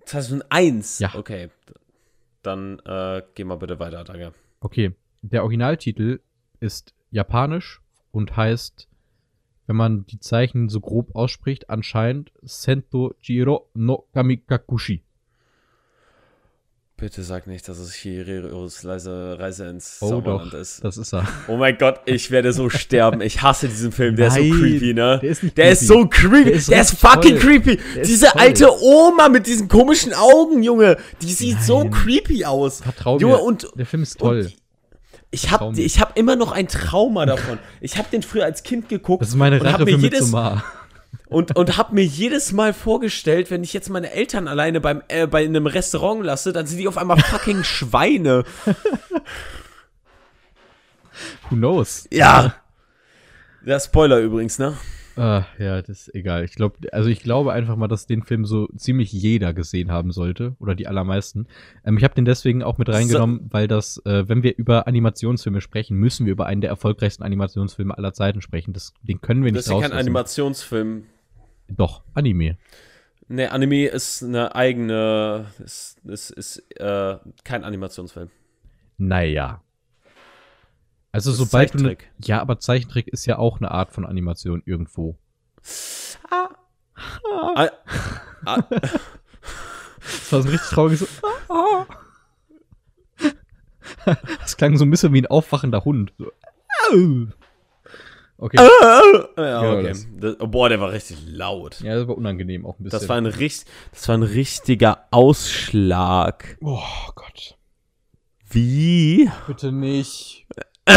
2001? 0.06 1.00
Ja. 1.00 1.16
Okay. 1.16 1.50
Dann 2.42 2.80
äh, 2.80 3.22
geh 3.36 3.44
mal 3.46 3.56
bitte 3.56 3.80
weiter, 3.80 4.04
danke. 4.04 4.34
Okay, 4.60 4.94
der 5.22 5.44
Originaltitel 5.44 6.20
ist 6.60 6.94
japanisch 7.10 7.82
und 8.12 8.36
heißt, 8.36 8.90
wenn 9.66 9.76
man 9.76 10.06
die 10.06 10.20
Zeichen 10.20 10.68
so 10.68 10.82
grob 10.82 11.16
ausspricht, 11.16 11.70
anscheinend 11.70 12.34
Sento 12.42 13.16
Jiro 13.22 13.70
no 13.74 14.08
Kamikakushi. 14.14 15.04
Bitte 17.04 17.22
sag 17.22 17.48
nicht, 17.48 17.68
dass 17.68 17.80
es 17.80 17.92
Chiriros 17.96 18.84
leise 18.84 19.36
Reise 19.38 19.68
ins 19.68 19.98
Oh 20.00 20.08
Zauberland 20.08 20.54
doch, 20.54 20.58
ist. 20.58 20.82
das 20.86 20.96
ist 20.96 21.14
er. 21.14 21.28
Oh 21.50 21.58
mein 21.58 21.78
Gott, 21.78 22.00
ich 22.06 22.32
werde 22.32 22.54
so 22.54 22.70
sterben. 22.70 23.20
Ich 23.20 23.42
hasse 23.42 23.68
diesen 23.68 23.92
Film. 23.92 24.16
Der 24.16 24.28
ist 24.28 24.36
Nein, 24.38 24.54
so 24.54 24.58
creepy, 24.58 24.94
ne? 24.94 25.20
der 25.22 25.30
ist 25.30 25.44
nicht 25.44 25.58
Der 25.58 25.72
ist 25.72 25.86
so 25.86 26.08
creepy. 26.08 26.44
Der 26.46 26.54
ist 26.54 26.72
Der 26.72 26.80
ist, 26.80 26.98
fucking 26.98 27.38
toll. 27.38 27.40
creepy. 27.60 27.76
Der 27.96 28.04
ist 28.04 28.08
Diese 28.10 28.28
toll. 28.28 28.42
alte 28.42 28.70
Oma 28.82 29.28
mit 29.28 29.48
diesen 29.48 29.68
komischen 29.68 30.14
Augen, 30.14 30.64
Junge. 30.64 30.96
Die 31.22 31.34
sieht 31.34 31.62
so 31.62 31.80
Nein. 31.84 31.92
creepy 31.92 32.46
aus. 32.46 32.80
Vertrau 32.80 33.20
Junge, 33.20 33.36
mir, 33.36 33.42
und 33.44 33.68
der 33.76 33.86
Film 33.86 34.04
ist 34.04 34.20
toll. 34.20 34.40
Und 34.46 34.54
ich 35.30 35.52
habe 35.52 35.78
ich 35.82 36.00
hab 36.00 36.18
immer 36.18 36.38
noch 36.38 36.54
ein 36.54 36.70
Trauma 36.70 37.26
davon. 37.26 37.60
Ich 37.82 37.98
habe 37.98 38.08
den 38.14 38.22
früher 38.24 38.46
als 38.46 38.64
Kind 38.64 38.88
geguckt 38.88 39.24
das 39.24 39.28
ist 39.30 39.36
meine 39.36 39.60
und 39.60 39.68
hab 39.68 39.74
Rache 39.82 39.84
mir 39.84 39.96
für 39.98 40.04
jedes 40.04 40.20
Midsommar. 40.22 40.64
Und 41.28 41.56
und 41.56 41.78
habe 41.78 41.96
mir 41.96 42.04
jedes 42.06 42.52
Mal 42.52 42.74
vorgestellt, 42.74 43.50
wenn 43.50 43.64
ich 43.64 43.74
jetzt 43.74 43.90
meine 43.90 44.12
Eltern 44.12 44.48
alleine 44.48 44.82
beim 44.82 45.02
äh, 45.08 45.28
bei 45.28 45.44
einem 45.46 45.66
Restaurant 45.66 46.24
lasse, 46.24 46.54
dann 46.54 46.68
sind 46.68 46.78
die 46.78 46.88
auf 46.88 46.98
einmal 46.98 47.18
fucking 47.20 47.64
Schweine. 47.64 48.44
Who 51.50 51.56
knows? 51.56 52.08
Ja. 52.12 52.56
Der 53.66 53.80
Spoiler 53.80 54.20
übrigens, 54.20 54.60
ne? 54.60 54.78
Ah, 55.16 55.44
ja, 55.60 55.80
das 55.82 56.08
ist 56.08 56.16
egal. 56.16 56.44
Ich 56.44 56.56
glaube, 56.56 56.92
also 56.92 57.08
ich 57.08 57.22
glaube 57.22 57.54
einfach 57.54 57.76
mal, 57.76 57.88
dass 57.88 58.08
den 58.08 58.24
Film 58.24 58.46
so 58.46 58.68
ziemlich 58.76 59.12
jeder 59.12 59.54
gesehen 59.54 59.92
haben 59.92 60.12
sollte 60.12 60.56
oder 60.60 60.74
die 60.74 60.88
allermeisten. 60.88 61.46
Ähm, 61.86 61.98
ich 61.98 62.04
habe 62.04 62.16
den 62.16 62.26
deswegen 62.26 62.64
auch 62.64 62.80
mit 62.80 62.90
reingenommen, 62.90 63.48
weil 63.52 63.68
das, 63.68 64.02
äh, 64.06 64.28
wenn 64.28 64.42
wir 64.42 64.58
über 64.58 64.88
Animationsfilme 64.88 65.62
sprechen, 65.62 65.98
müssen 65.98 66.26
wir 66.26 66.32
über 66.34 66.48
einen 66.48 66.62
der 66.62 66.72
erfolgreichsten 66.72 67.22
Animationsfilme 67.24 67.96
aller 67.96 68.14
Zeiten 68.14 68.42
sprechen. 68.42 68.74
Das, 68.74 68.94
den 69.04 69.22
können 69.22 69.44
wir 69.44 69.52
Das 69.52 69.68
nicht 69.68 69.76
ist 69.78 69.82
ja 69.84 69.90
kein. 69.90 69.98
Animationsfilm. 70.00 71.04
Doch, 71.68 72.04
Anime. 72.14 72.58
Ne, 73.28 73.52
Anime 73.52 73.88
ist 73.88 74.22
eine 74.24 74.54
eigene, 74.56 75.48
ist, 75.64 76.00
ist, 76.06 76.30
ist 76.32 76.58
äh, 76.80 77.18
kein 77.44 77.64
Animationsfilm. 77.64 78.30
Naja. 78.98 79.62
Also 81.12 81.32
Das 81.32 81.38
sobald 81.38 81.74
du 81.74 81.78
ne, 81.78 81.84
Zeichentrick. 81.84 82.12
ja, 82.26 82.42
aber 82.42 82.60
Zeichentrick 82.60 83.08
ist 83.08 83.26
ja 83.26 83.38
auch 83.38 83.58
eine 83.60 83.72
Art 83.72 83.92
von 83.92 84.06
Animation 84.06 84.62
irgendwo. 84.66 85.18
Ah, 86.30 86.50
ah, 87.56 87.70
Das 90.02 90.32
war 90.32 90.42
so 90.42 90.48
ein 90.48 90.52
richtig 90.52 90.70
trauriges. 90.70 91.00
So, 91.00 91.86
das 94.40 94.58
klang 94.58 94.78
so 94.78 94.86
ein 94.86 94.92
bisschen 94.92 95.14
wie 95.14 95.22
ein 95.22 95.28
aufwachender 95.28 95.86
Hund. 95.86 96.14
So, 96.18 96.32
Okay. 98.44 98.58
ja, 98.58 99.02
Genau 99.38 99.78
okay. 99.78 99.88
das. 99.88 100.08
Das, 100.20 100.36
oh, 100.42 100.48
boah, 100.48 100.68
der 100.68 100.82
war 100.82 100.92
richtig 100.92 101.18
laut. 101.26 101.80
Ja, 101.80 101.96
das 101.96 102.10
war 102.10 102.18
unangenehm 102.18 102.66
auch 102.66 102.78
ein 102.78 102.84
bisschen. 102.84 103.00
Das 103.00 103.08
war 103.08 103.16
ein, 103.16 103.26
richt, 103.26 103.66
das 103.92 104.10
war 104.10 104.18
ein 104.18 104.24
richtiger 104.24 105.08
Ausschlag. 105.12 106.58
Oh 106.62 106.82
Gott. 107.16 107.58
Wie? 108.50 109.32
Bitte 109.48 109.72
nicht. 109.72 110.46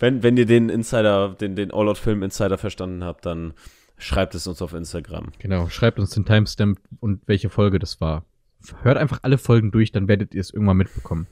Wenn, 0.00 0.22
wenn 0.22 0.36
ihr 0.36 0.46
den 0.46 0.68
Insider, 0.68 1.30
den, 1.30 1.56
den 1.56 1.72
All-Out-Film 1.72 2.22
Insider 2.22 2.56
verstanden 2.56 3.02
habt, 3.02 3.26
dann 3.26 3.54
schreibt 3.96 4.34
es 4.36 4.46
uns 4.46 4.62
auf 4.62 4.72
Instagram. 4.72 5.32
Genau, 5.40 5.68
schreibt 5.68 5.98
uns 5.98 6.10
den 6.10 6.24
Timestamp 6.24 6.78
und 7.00 7.22
welche 7.26 7.50
Folge 7.50 7.80
das 7.80 8.00
war. 8.00 8.24
Hört 8.82 8.96
einfach 8.96 9.20
alle 9.22 9.38
Folgen 9.38 9.72
durch, 9.72 9.90
dann 9.90 10.06
werdet 10.06 10.34
ihr 10.34 10.40
es 10.40 10.50
irgendwann 10.50 10.76
mitbekommen. 10.76 11.26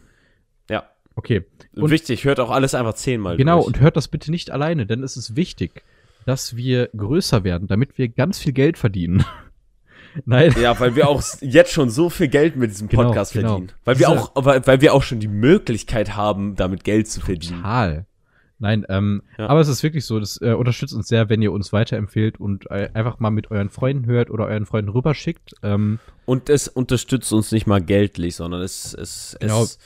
Ja. 0.69 0.91
Okay. 1.17 1.45
Und 1.75 1.91
Wichtig, 1.91 2.25
hört 2.25 2.39
auch 2.41 2.51
alles 2.51 2.75
einfach 2.75 2.95
zehnmal 2.95 3.37
genau, 3.37 3.57
durch. 3.57 3.67
und 3.67 3.81
hört 3.81 3.97
das 3.97 4.09
bitte 4.09 4.31
nicht 4.31 4.51
alleine, 4.51 4.87
denn 4.87 5.03
es 5.03 5.17
ist 5.17 5.35
wichtig, 5.35 5.83
dass 6.27 6.57
wir 6.57 6.89
größer 6.97 7.43
werden, 7.45 7.69
damit 7.69 7.99
wir 7.99 8.09
ganz 8.09 8.39
viel 8.39 8.53
Geld 8.53 8.79
verdienen. 8.79 9.25
Nein. 10.25 10.55
Ja, 10.61 10.79
weil 10.81 10.95
wir 10.97 11.09
auch 11.09 11.23
jetzt 11.41 11.73
schon 11.73 11.91
so 11.91 12.09
viel 12.11 12.29
Geld 12.29 12.57
mit 12.57 12.71
diesem 12.71 12.89
Genau, 12.89 13.05
Podcast 13.05 13.33
genau. 13.33 13.49
verdienen. 13.51 13.73
Weil 13.85 13.99
wir 13.99 14.09
auch, 14.09 14.33
weil, 14.35 14.67
weil 14.67 14.81
wir 14.81 14.95
auch 14.95 15.03
schon 15.03 15.21
die 15.21 15.29
Möglichkeit 15.29 16.17
haben, 16.17 16.57
damit 16.57 16.85
Geld 16.85 17.09
zu 17.09 17.21
verdienen. 17.21 17.57
Total. 17.63 18.07
Nein, 18.59 18.87
ähm, 18.89 19.23
Ja. 19.37 19.49
aber 19.49 19.61
es 19.61 19.69
ist 19.69 19.83
wirklich 19.83 20.07
so, 20.07 20.19
das 20.19 20.41
äh, 20.41 20.53
unterstützt 20.55 20.95
uns 20.95 21.09
sehr, 21.09 21.29
wenn 21.29 21.43
ihr 21.43 21.53
uns 21.53 21.75
weiterempfehlt 21.75 22.41
und 22.41 22.71
äh, 22.71 22.89
einfach 22.95 23.19
mal 23.19 23.31
mit 23.31 23.51
euren 23.51 23.69
Freunden 23.69 24.07
hört 24.07 24.31
oder 24.31 24.47
euren 24.47 24.65
Freunden 24.65 24.91
rüberschickt. 24.91 25.55
Ähm, 25.63 25.99
Und 26.25 26.49
es 26.49 26.67
unterstützt 26.67 27.31
uns 27.35 27.53
nicht 27.53 27.67
mal 27.67 27.83
geldlich, 27.83 28.35
sondern 28.37 28.63
es, 28.63 28.95
es, 28.95 29.37
Genau. 29.41 29.63
es, 29.65 29.79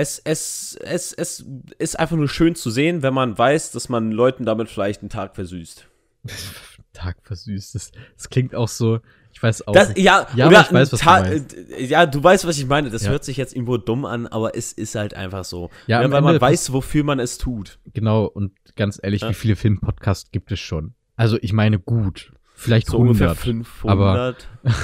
es, 0.00 0.18
es, 0.24 0.76
es, 0.82 1.12
es 1.12 1.44
ist 1.78 1.98
einfach 1.98 2.16
nur 2.16 2.28
schön 2.28 2.54
zu 2.54 2.70
sehen, 2.70 3.02
wenn 3.02 3.14
man 3.14 3.36
weiß, 3.36 3.72
dass 3.72 3.88
man 3.88 4.10
Leuten 4.12 4.44
damit 4.44 4.68
vielleicht 4.68 5.00
einen 5.02 5.10
Tag 5.10 5.34
versüßt. 5.34 5.86
Tag 6.92 7.16
versüßt. 7.22 7.74
Das, 7.74 7.92
das 8.16 8.28
klingt 8.30 8.54
auch 8.54 8.68
so, 8.68 9.00
ich 9.32 9.42
weiß 9.42 9.66
auch. 9.68 9.72
Das, 9.72 9.92
ja, 9.96 10.26
Ja, 10.34 10.48
oder 10.48 10.58
aber 10.60 10.66
ich 10.68 10.72
weiß, 10.72 10.92
was 10.92 11.00
du 11.00 11.04
Ta- 11.06 11.20
meinst. 11.20 11.54
äh, 11.56 11.84
Ja, 11.84 12.04
du 12.06 12.22
weißt, 12.22 12.46
was 12.46 12.58
ich 12.58 12.66
meine. 12.66 12.90
Das 12.90 13.04
Ja. 13.04 13.10
hört 13.10 13.24
sich 13.24 13.36
jetzt 13.36 13.54
irgendwo 13.54 13.76
dumm 13.76 14.04
an, 14.04 14.26
aber 14.26 14.56
es 14.56 14.72
ist 14.72 14.94
halt 14.96 15.14
einfach 15.14 15.44
so. 15.44 15.70
Ja, 15.86 16.02
Ja, 16.02 16.10
weil 16.10 16.20
man 16.22 16.40
weiß, 16.40 16.72
wofür 16.72 17.04
man 17.04 17.20
es 17.20 17.38
tut. 17.38 17.78
genau, 17.94 18.24
und 18.24 18.52
ganz 18.76 18.98
ehrlich, 19.02 19.22
Ja. 19.22 19.30
wie 19.30 19.34
viele 19.34 19.56
Filmpodcasts 19.56 20.30
gibt 20.32 20.50
es 20.52 20.60
schon? 20.60 20.94
Also, 21.16 21.38
ich 21.40 21.52
meine, 21.52 21.78
gut. 21.78 22.32
Vielleicht 22.54 22.88
So 22.88 22.98
ungefähr 22.98 23.28
100. 23.30 23.38
500. 23.44 24.48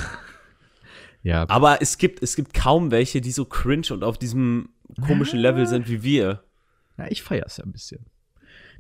Ja, 1.22 1.44
Aber 1.48 1.82
es 1.82 1.98
gibt, 1.98 2.22
es 2.22 2.36
gibt 2.36 2.54
kaum 2.54 2.92
welche, 2.92 3.20
die 3.20 3.32
so 3.32 3.44
cringe 3.46 3.86
und 3.90 4.04
auf 4.04 4.16
diesem 4.16 4.68
komischen 5.06 5.38
Level 5.38 5.66
sind 5.66 5.88
wie 5.88 6.02
wir. 6.02 6.42
ja 6.98 7.06
ich 7.08 7.22
feiere 7.22 7.46
es 7.46 7.56
ja 7.58 7.64
ein 7.64 7.72
bisschen. 7.72 8.06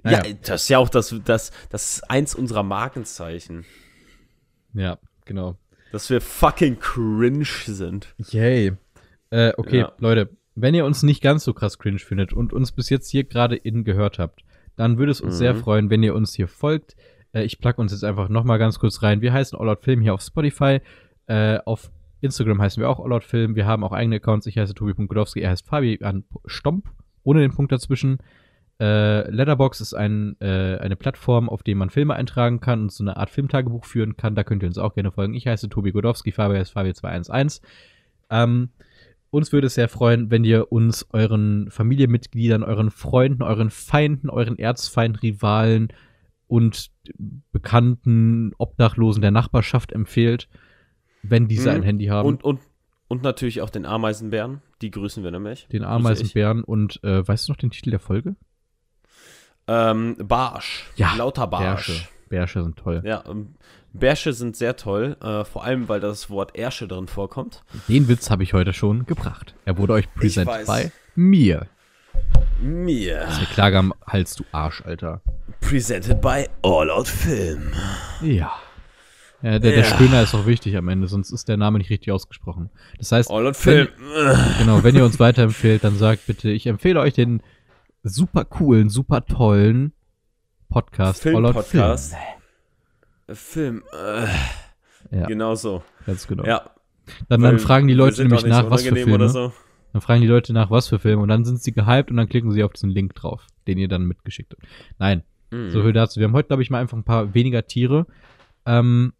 Ja, 0.04 0.20
Naja. 0.22 0.34
das 0.42 0.62
ist 0.64 0.68
ja 0.68 0.78
auch 0.78 0.88
das, 0.88 1.14
das, 1.24 1.50
das 1.70 1.94
ist 1.96 2.10
eins 2.10 2.34
unserer 2.34 2.62
Markenzeichen. 2.62 3.64
Ja, 4.74 4.98
genau. 5.24 5.56
Dass 5.92 6.10
wir 6.10 6.20
fucking 6.20 6.78
cringe 6.78 7.44
sind. 7.44 8.14
Yay. 8.30 8.72
Äh, 9.30 9.52
okay, 9.56 9.78
Ja. 9.80 9.92
Leute, 9.98 10.30
wenn 10.54 10.74
ihr 10.74 10.84
uns 10.84 11.02
nicht 11.02 11.22
ganz 11.22 11.44
so 11.44 11.54
krass 11.54 11.78
cringe 11.78 11.98
findet 11.98 12.32
und 12.32 12.52
uns 12.52 12.72
bis 12.72 12.90
jetzt 12.90 13.10
hier 13.10 13.24
gerade 13.24 13.56
in 13.56 13.84
gehört 13.84 14.18
habt, 14.18 14.42
dann 14.76 14.98
würde 14.98 15.12
es 15.12 15.20
uns 15.20 15.34
Mhm. 15.34 15.38
sehr 15.38 15.54
freuen, 15.56 15.90
wenn 15.90 16.02
ihr 16.02 16.14
uns 16.14 16.34
hier 16.34 16.48
folgt. 16.48 16.96
Äh, 17.32 17.44
ich 17.44 17.58
plug 17.58 17.74
uns 17.78 17.92
jetzt 17.92 18.04
einfach 18.04 18.28
nochmal 18.28 18.58
ganz 18.58 18.78
kurz 18.78 19.02
rein. 19.02 19.20
Wir 19.22 19.32
heißen 19.32 19.58
All 19.58 19.68
Out 19.68 19.82
Film 19.82 20.00
hier 20.02 20.14
auf 20.14 20.20
Spotify. 20.22 20.80
Äh, 21.26 21.58
auf 21.64 21.90
Instagram 22.26 22.60
heißen 22.60 22.80
wir 22.80 22.90
auch 22.90 23.00
All 23.00 23.12
Out 23.12 23.24
Film. 23.24 23.56
Wir 23.56 23.66
haben 23.66 23.84
auch 23.84 23.92
eigene 23.92 24.16
Accounts. 24.16 24.46
Ich 24.46 24.58
heiße 24.58 24.74
Tobi.godowski, 24.74 25.40
er 25.40 25.50
heißt 25.50 25.66
Fabian 25.66 26.24
Stomp, 26.46 26.90
ohne 27.22 27.40
den 27.40 27.52
Punkt 27.52 27.72
dazwischen. 27.72 28.18
Äh, 28.78 29.30
Letterbox 29.30 29.80
ist 29.80 29.94
ein, 29.94 30.36
äh, 30.40 30.76
eine 30.76 30.96
Plattform, 30.96 31.48
auf 31.48 31.62
der 31.62 31.76
man 31.76 31.88
Filme 31.88 32.14
eintragen 32.14 32.60
kann 32.60 32.82
und 32.82 32.92
so 32.92 33.02
eine 33.02 33.16
Art 33.16 33.30
Filmtagebuch 33.30 33.86
führen 33.86 34.16
kann. 34.16 34.34
Da 34.34 34.44
könnt 34.44 34.62
ihr 34.62 34.68
uns 34.68 34.76
auch 34.76 34.94
gerne 34.94 35.12
folgen. 35.12 35.34
Ich 35.34 35.46
heiße 35.46 35.70
Tobi 35.70 35.92
Godowski, 35.92 36.32
Fabian 36.32 36.60
ist 36.60 36.76
Fabian211. 36.76 37.62
Ähm, 38.28 38.70
uns 39.30 39.52
würde 39.52 39.66
es 39.66 39.74
sehr 39.74 39.88
freuen, 39.88 40.30
wenn 40.30 40.44
ihr 40.44 40.70
uns 40.72 41.06
euren 41.12 41.70
Familienmitgliedern, 41.70 42.62
euren 42.62 42.90
Freunden, 42.90 43.42
euren 43.42 43.70
Feinden, 43.70 44.28
euren 44.28 44.58
Erzfeind, 44.58 45.22
Rivalen 45.22 45.88
und 46.46 46.90
Bekannten, 47.52 48.52
Obdachlosen 48.58 49.22
der 49.22 49.30
Nachbarschaft 49.30 49.92
empfehlt, 49.92 50.48
wenn 51.22 51.48
diese 51.48 51.70
Mhm. 51.70 51.76
ein 51.76 51.82
Handy 51.82 52.06
haben. 52.06 52.28
Und, 52.28 52.44
und, 52.44 52.60
und 53.08 53.22
natürlich 53.22 53.60
auch 53.62 53.70
den 53.70 53.86
Ameisenbären. 53.86 54.62
Die 54.82 54.90
grüßen 54.90 55.24
wir 55.24 55.30
nämlich. 55.30 55.66
den 55.68 55.84
Ameisenbären 55.84 56.62
und 56.62 57.02
äh, 57.02 57.26
weißt 57.26 57.48
du 57.48 57.52
noch 57.52 57.56
den 57.56 57.70
Titel 57.70 57.90
der 57.90 58.00
Folge? 58.00 58.36
Ähm, 59.68 60.16
Barsch. 60.22 60.84
Ja, 60.96 61.14
Lauter 61.16 61.46
Barsch. 61.46 61.86
Bärsche. 61.88 62.08
Bärsche 62.28 62.62
sind 62.62 62.76
toll. 62.76 63.02
Ja, 63.04 63.24
ähm, 63.28 63.54
Bärsche 63.92 64.32
sind 64.32 64.56
sehr 64.56 64.76
toll, 64.76 65.16
äh, 65.22 65.44
vor 65.44 65.64
allem, 65.64 65.88
weil 65.88 66.00
das 66.00 66.28
Wort 66.28 66.56
Ärsche 66.56 66.86
drin 66.86 67.06
vorkommt. 67.08 67.62
Den 67.88 68.08
Witz 68.08 68.30
habe 68.30 68.42
ich 68.42 68.52
heute 68.52 68.72
schon 68.72 69.06
gebracht. 69.06 69.54
Er 69.64 69.78
wurde 69.78 69.94
euch 69.94 70.12
presented 70.14 70.52
weiß. 70.54 70.66
bei 70.66 70.92
mir. 71.14 71.66
Mir. 72.60 73.26
Der 73.40 73.46
Klage 73.52 73.78
am 73.78 73.94
Hals, 74.06 74.34
du 74.36 74.44
Arsch, 74.52 74.82
Alter. 74.82 75.20
Presented 75.60 76.20
by 76.20 76.46
All 76.62 76.90
Out 76.90 77.08
Film. 77.08 77.72
Ja. 78.22 78.52
Ja 79.42 79.58
der, 79.58 79.72
der 79.72 79.76
Ja. 79.78 79.84
Stöhner 79.84 80.22
ist 80.22 80.34
auch 80.34 80.46
wichtig 80.46 80.76
am 80.76 80.88
Ende, 80.88 81.06
sonst 81.08 81.30
ist 81.30 81.48
der 81.48 81.56
Name 81.56 81.78
nicht 81.78 81.90
richtig 81.90 82.12
ausgesprochen. 82.12 82.70
Das 82.98 83.12
heißt, 83.12 83.30
All 83.30 83.46
Out 83.46 83.56
Film. 83.56 83.88
Genau, 84.58 84.82
wenn 84.82 84.96
ihr 84.96 85.04
uns 85.04 85.18
weiterempfehlt, 85.20 85.84
dann 85.84 85.96
sagt 85.96 86.26
bitte, 86.26 86.50
ich 86.50 86.66
empfehle 86.66 87.00
euch 87.00 87.14
den 87.14 87.42
super 88.02 88.44
coolen, 88.44 88.88
super 88.88 89.24
tollen 89.24 89.92
Podcast 90.68 91.26
All 91.26 91.44
Out 91.46 91.64
Film-Podcast. 91.66 92.14
Film. 93.32 93.82
Äh, 93.92 94.26
Ja. 95.16 95.26
Genau 95.26 95.54
so. 95.54 95.82
Ganz 96.06 96.26
genau. 96.26 96.44
Ja. 96.44 96.70
dann, 97.28 97.40
dann 97.40 97.58
fragen 97.60 97.86
die 97.86 97.94
Leute 97.94 98.22
nämlich 98.22 98.44
nach, 98.44 98.70
was 98.70 98.82
für 98.82 98.94
Filme. 98.94 99.14
Oder 99.14 99.28
so. 99.28 99.52
Dann 99.92 100.02
fragen 100.02 100.20
die 100.20 100.26
Leute 100.26 100.52
nach, 100.52 100.70
was 100.70 100.88
für 100.88 100.98
Filme 100.98 101.22
und 101.22 101.28
dann 101.28 101.44
sind 101.44 101.62
sie 101.62 101.72
gehypt 101.72 102.10
und 102.10 102.16
dann 102.16 102.28
klicken 102.28 102.50
sie 102.50 102.62
auf 102.64 102.72
diesen 102.72 102.90
Link 102.90 103.14
drauf, 103.14 103.46
den 103.66 103.78
ihr 103.78 103.88
dann 103.88 104.04
mitgeschickt 104.04 104.52
habt. 104.52 104.62
Nein, 104.98 105.22
Mhm. 105.52 105.70
so 105.70 105.82
viel 105.82 105.92
dazu. 105.92 106.18
Wir 106.18 106.26
haben 106.26 106.34
heute, 106.34 106.48
glaube 106.48 106.62
ich, 106.64 106.70
mal 106.70 106.80
einfach 106.80 106.96
ein 106.96 107.04
paar 107.04 107.32
weniger 107.34 107.66
Tiere. 107.66 108.06
Ähm, 108.66 109.12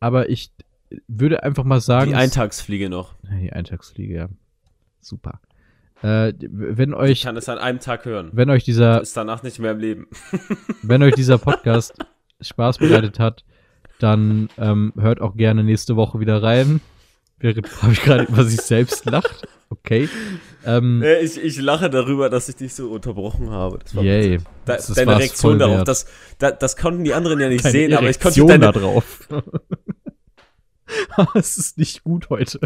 aber 0.00 0.28
ich 0.28 0.50
würde 1.06 1.42
einfach 1.42 1.64
mal 1.64 1.80
sagen. 1.80 2.10
Die 2.10 2.16
Eintagsfliege 2.16 2.88
noch. 2.88 3.14
die 3.40 3.52
Eintagsfliege, 3.52 4.14
ja. 4.14 4.28
Super. 5.00 5.40
Äh, 6.02 6.32
wenn 6.40 6.90
Ich 6.90 6.96
euch, 6.96 7.22
kann 7.22 7.36
es 7.36 7.48
an 7.48 7.58
einem 7.58 7.80
Tag 7.80 8.04
hören. 8.04 8.30
wenn 8.32 8.50
euch 8.50 8.62
dieser 8.64 9.00
Ist 9.02 9.16
danach 9.16 9.42
nicht 9.42 9.58
mehr 9.58 9.72
im 9.72 9.78
Leben. 9.80 10.06
Wenn 10.82 11.02
euch 11.02 11.14
dieser 11.14 11.38
Podcast 11.38 11.92
Spaß 12.40 12.78
bereitet 12.78 13.18
hat, 13.18 13.44
dann 13.98 14.48
ähm, 14.58 14.92
hört 14.96 15.20
auch 15.20 15.36
gerne 15.36 15.64
nächste 15.64 15.96
Woche 15.96 16.20
wieder 16.20 16.40
rein. 16.42 16.80
Während 17.40 17.82
habe 17.82 17.92
ich 17.92 18.02
gerade 18.02 18.24
über 18.24 18.44
sich 18.44 18.60
selbst 18.60 19.04
lacht. 19.06 19.46
Okay. 19.70 20.08
Ähm, 20.64 21.02
Äh, 21.02 21.20
Ich, 21.20 21.36
ich 21.42 21.60
lache 21.60 21.90
darüber, 21.90 22.30
dass 22.30 22.48
ich 22.48 22.56
dich 22.56 22.74
so 22.74 22.90
unterbrochen 22.92 23.50
habe. 23.50 23.78
Das 23.80 23.94
war 23.96 24.02
yay. 24.04 24.38
Da, 24.64 24.76
Das- 24.76 24.86
das 24.86 24.96
deine 24.96 25.18
Reaktion 25.18 25.58
darauf, 25.58 25.82
das, 25.84 26.06
da, 26.38 26.52
das 26.52 26.76
konnten 26.76 27.02
die 27.04 27.12
anderen 27.14 27.40
ja 27.40 27.48
nicht 27.48 27.62
Keine 27.62 27.72
sehen, 27.72 27.92
aber 27.94 28.08
ich 28.08 28.20
konnte 28.20 28.40
Erektion 28.40 28.60
deine, 28.60 28.72
drauf. 28.72 29.28
es 31.34 31.58
ist 31.58 31.78
nicht 31.78 32.04
gut 32.04 32.30
heute. 32.30 32.60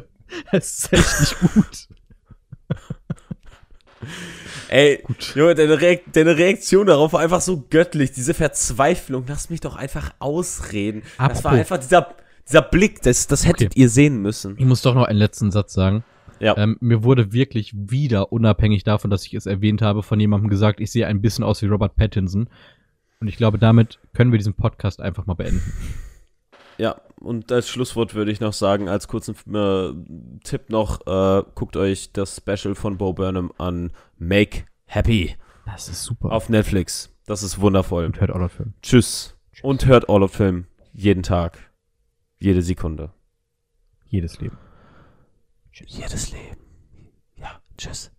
Es 0.51 0.79
ist 0.79 0.93
echt 0.93 1.21
nicht 1.21 1.41
gut. 1.41 1.89
Ey, 4.69 5.03
Gut. 5.03 5.35
Junge, 5.35 5.55
deine, 5.55 5.81
Reak 5.81 6.13
deine 6.13 6.37
Reaktion 6.37 6.87
darauf 6.87 7.13
war 7.13 7.21
einfach 7.21 7.41
so 7.41 7.67
göttlich. 7.69 8.13
Diese 8.13 8.35
Verzweiflung, 8.35 9.25
lass 9.29 9.51
mich 9.51 9.61
doch 9.61 9.77
einfach 9.77 10.15
ausreden. 10.19 11.03
Das 11.03 11.19
Apropos. 11.19 11.45
war 11.45 11.53
einfach 11.53 11.79
dieser, 11.79 12.15
dieser 12.49 12.63
Blick, 12.63 13.03
das, 13.03 13.27
das 13.27 13.47
hättet 13.47 13.77
ihr 13.77 13.89
sehen 13.89 14.23
müssen. 14.23 14.57
Ich 14.59 14.65
muss 14.65 14.83
doch 14.83 14.95
noch 14.95 15.05
einen 15.05 15.19
letzten 15.19 15.51
Satz 15.51 15.75
sagen. 15.75 16.05
Ja. 16.41 16.57
Ähm, 16.57 16.77
mir 16.81 17.05
wurde 17.05 17.33
wirklich 17.33 17.73
wieder, 17.77 18.33
unabhängig 18.33 18.83
davon, 18.83 19.11
dass 19.11 19.27
ich 19.27 19.35
es 19.35 19.47
erwähnt 19.47 19.83
habe, 19.83 20.03
von 20.03 20.19
jemandem 20.19 20.49
gesagt, 20.51 20.81
ich 20.81 20.91
sehe 20.91 21.07
ein 21.07 21.21
bisschen 21.21 21.45
aus 21.45 21.63
wie 21.63 21.67
Robert 21.67 21.95
Pattinson. 21.95 22.49
Und 23.21 23.29
ich 23.29 23.37
glaube, 23.37 23.59
damit 23.59 24.01
können 24.15 24.33
wir 24.33 24.39
diesen 24.39 24.55
Podcast 24.55 25.01
einfach 25.01 25.27
mal 25.27 25.35
beenden. 25.35 25.63
Ja, 26.79 27.01
und 27.23 27.51
als 27.53 27.69
Schlusswort 27.69 28.15
würde 28.15 28.31
ich 28.31 28.41
noch 28.41 28.53
sagen, 28.53 28.89
als 28.89 29.09
kurzen 29.09 29.35
äh, 29.55 30.41
Tipp 30.45 30.69
noch, 30.71 31.07
äh, 31.07 31.43
guckt 31.55 31.77
euch 31.77 32.13
das 32.13 32.37
Special 32.37 32.75
von 32.75 32.99
Bo 32.99 33.13
Burnham 33.13 33.53
an, 33.59 33.93
Make 34.19 34.65
Happy, 34.87 35.37
Das 35.65 35.89
ist 35.89 36.05
super. 36.05 36.33
auf 36.33 36.49
Netflix. 36.49 37.15
Das 37.27 37.43
ist 37.43 37.61
wundervoll. 37.61 38.05
und 38.05 38.21
hört 38.21 38.31
auch 38.31 38.39
noch 38.39 38.51
Film. 38.51 38.75
Tschüss. 38.83 39.37
Und 39.63 39.87
hört 39.87 40.09
All 40.09 40.23
of 40.23 40.33
Film. 40.33 40.67
Jeden 40.93 41.23
Tag. 41.23 41.59
Jede 42.39 42.63
Sekunde. 42.63 43.13
Jedes 44.09 44.41
Leben. 44.41 44.59
Jedes 45.73 46.33
Leben. 46.33 46.57
Ja, 47.37 47.61
tschüss. 47.79 48.11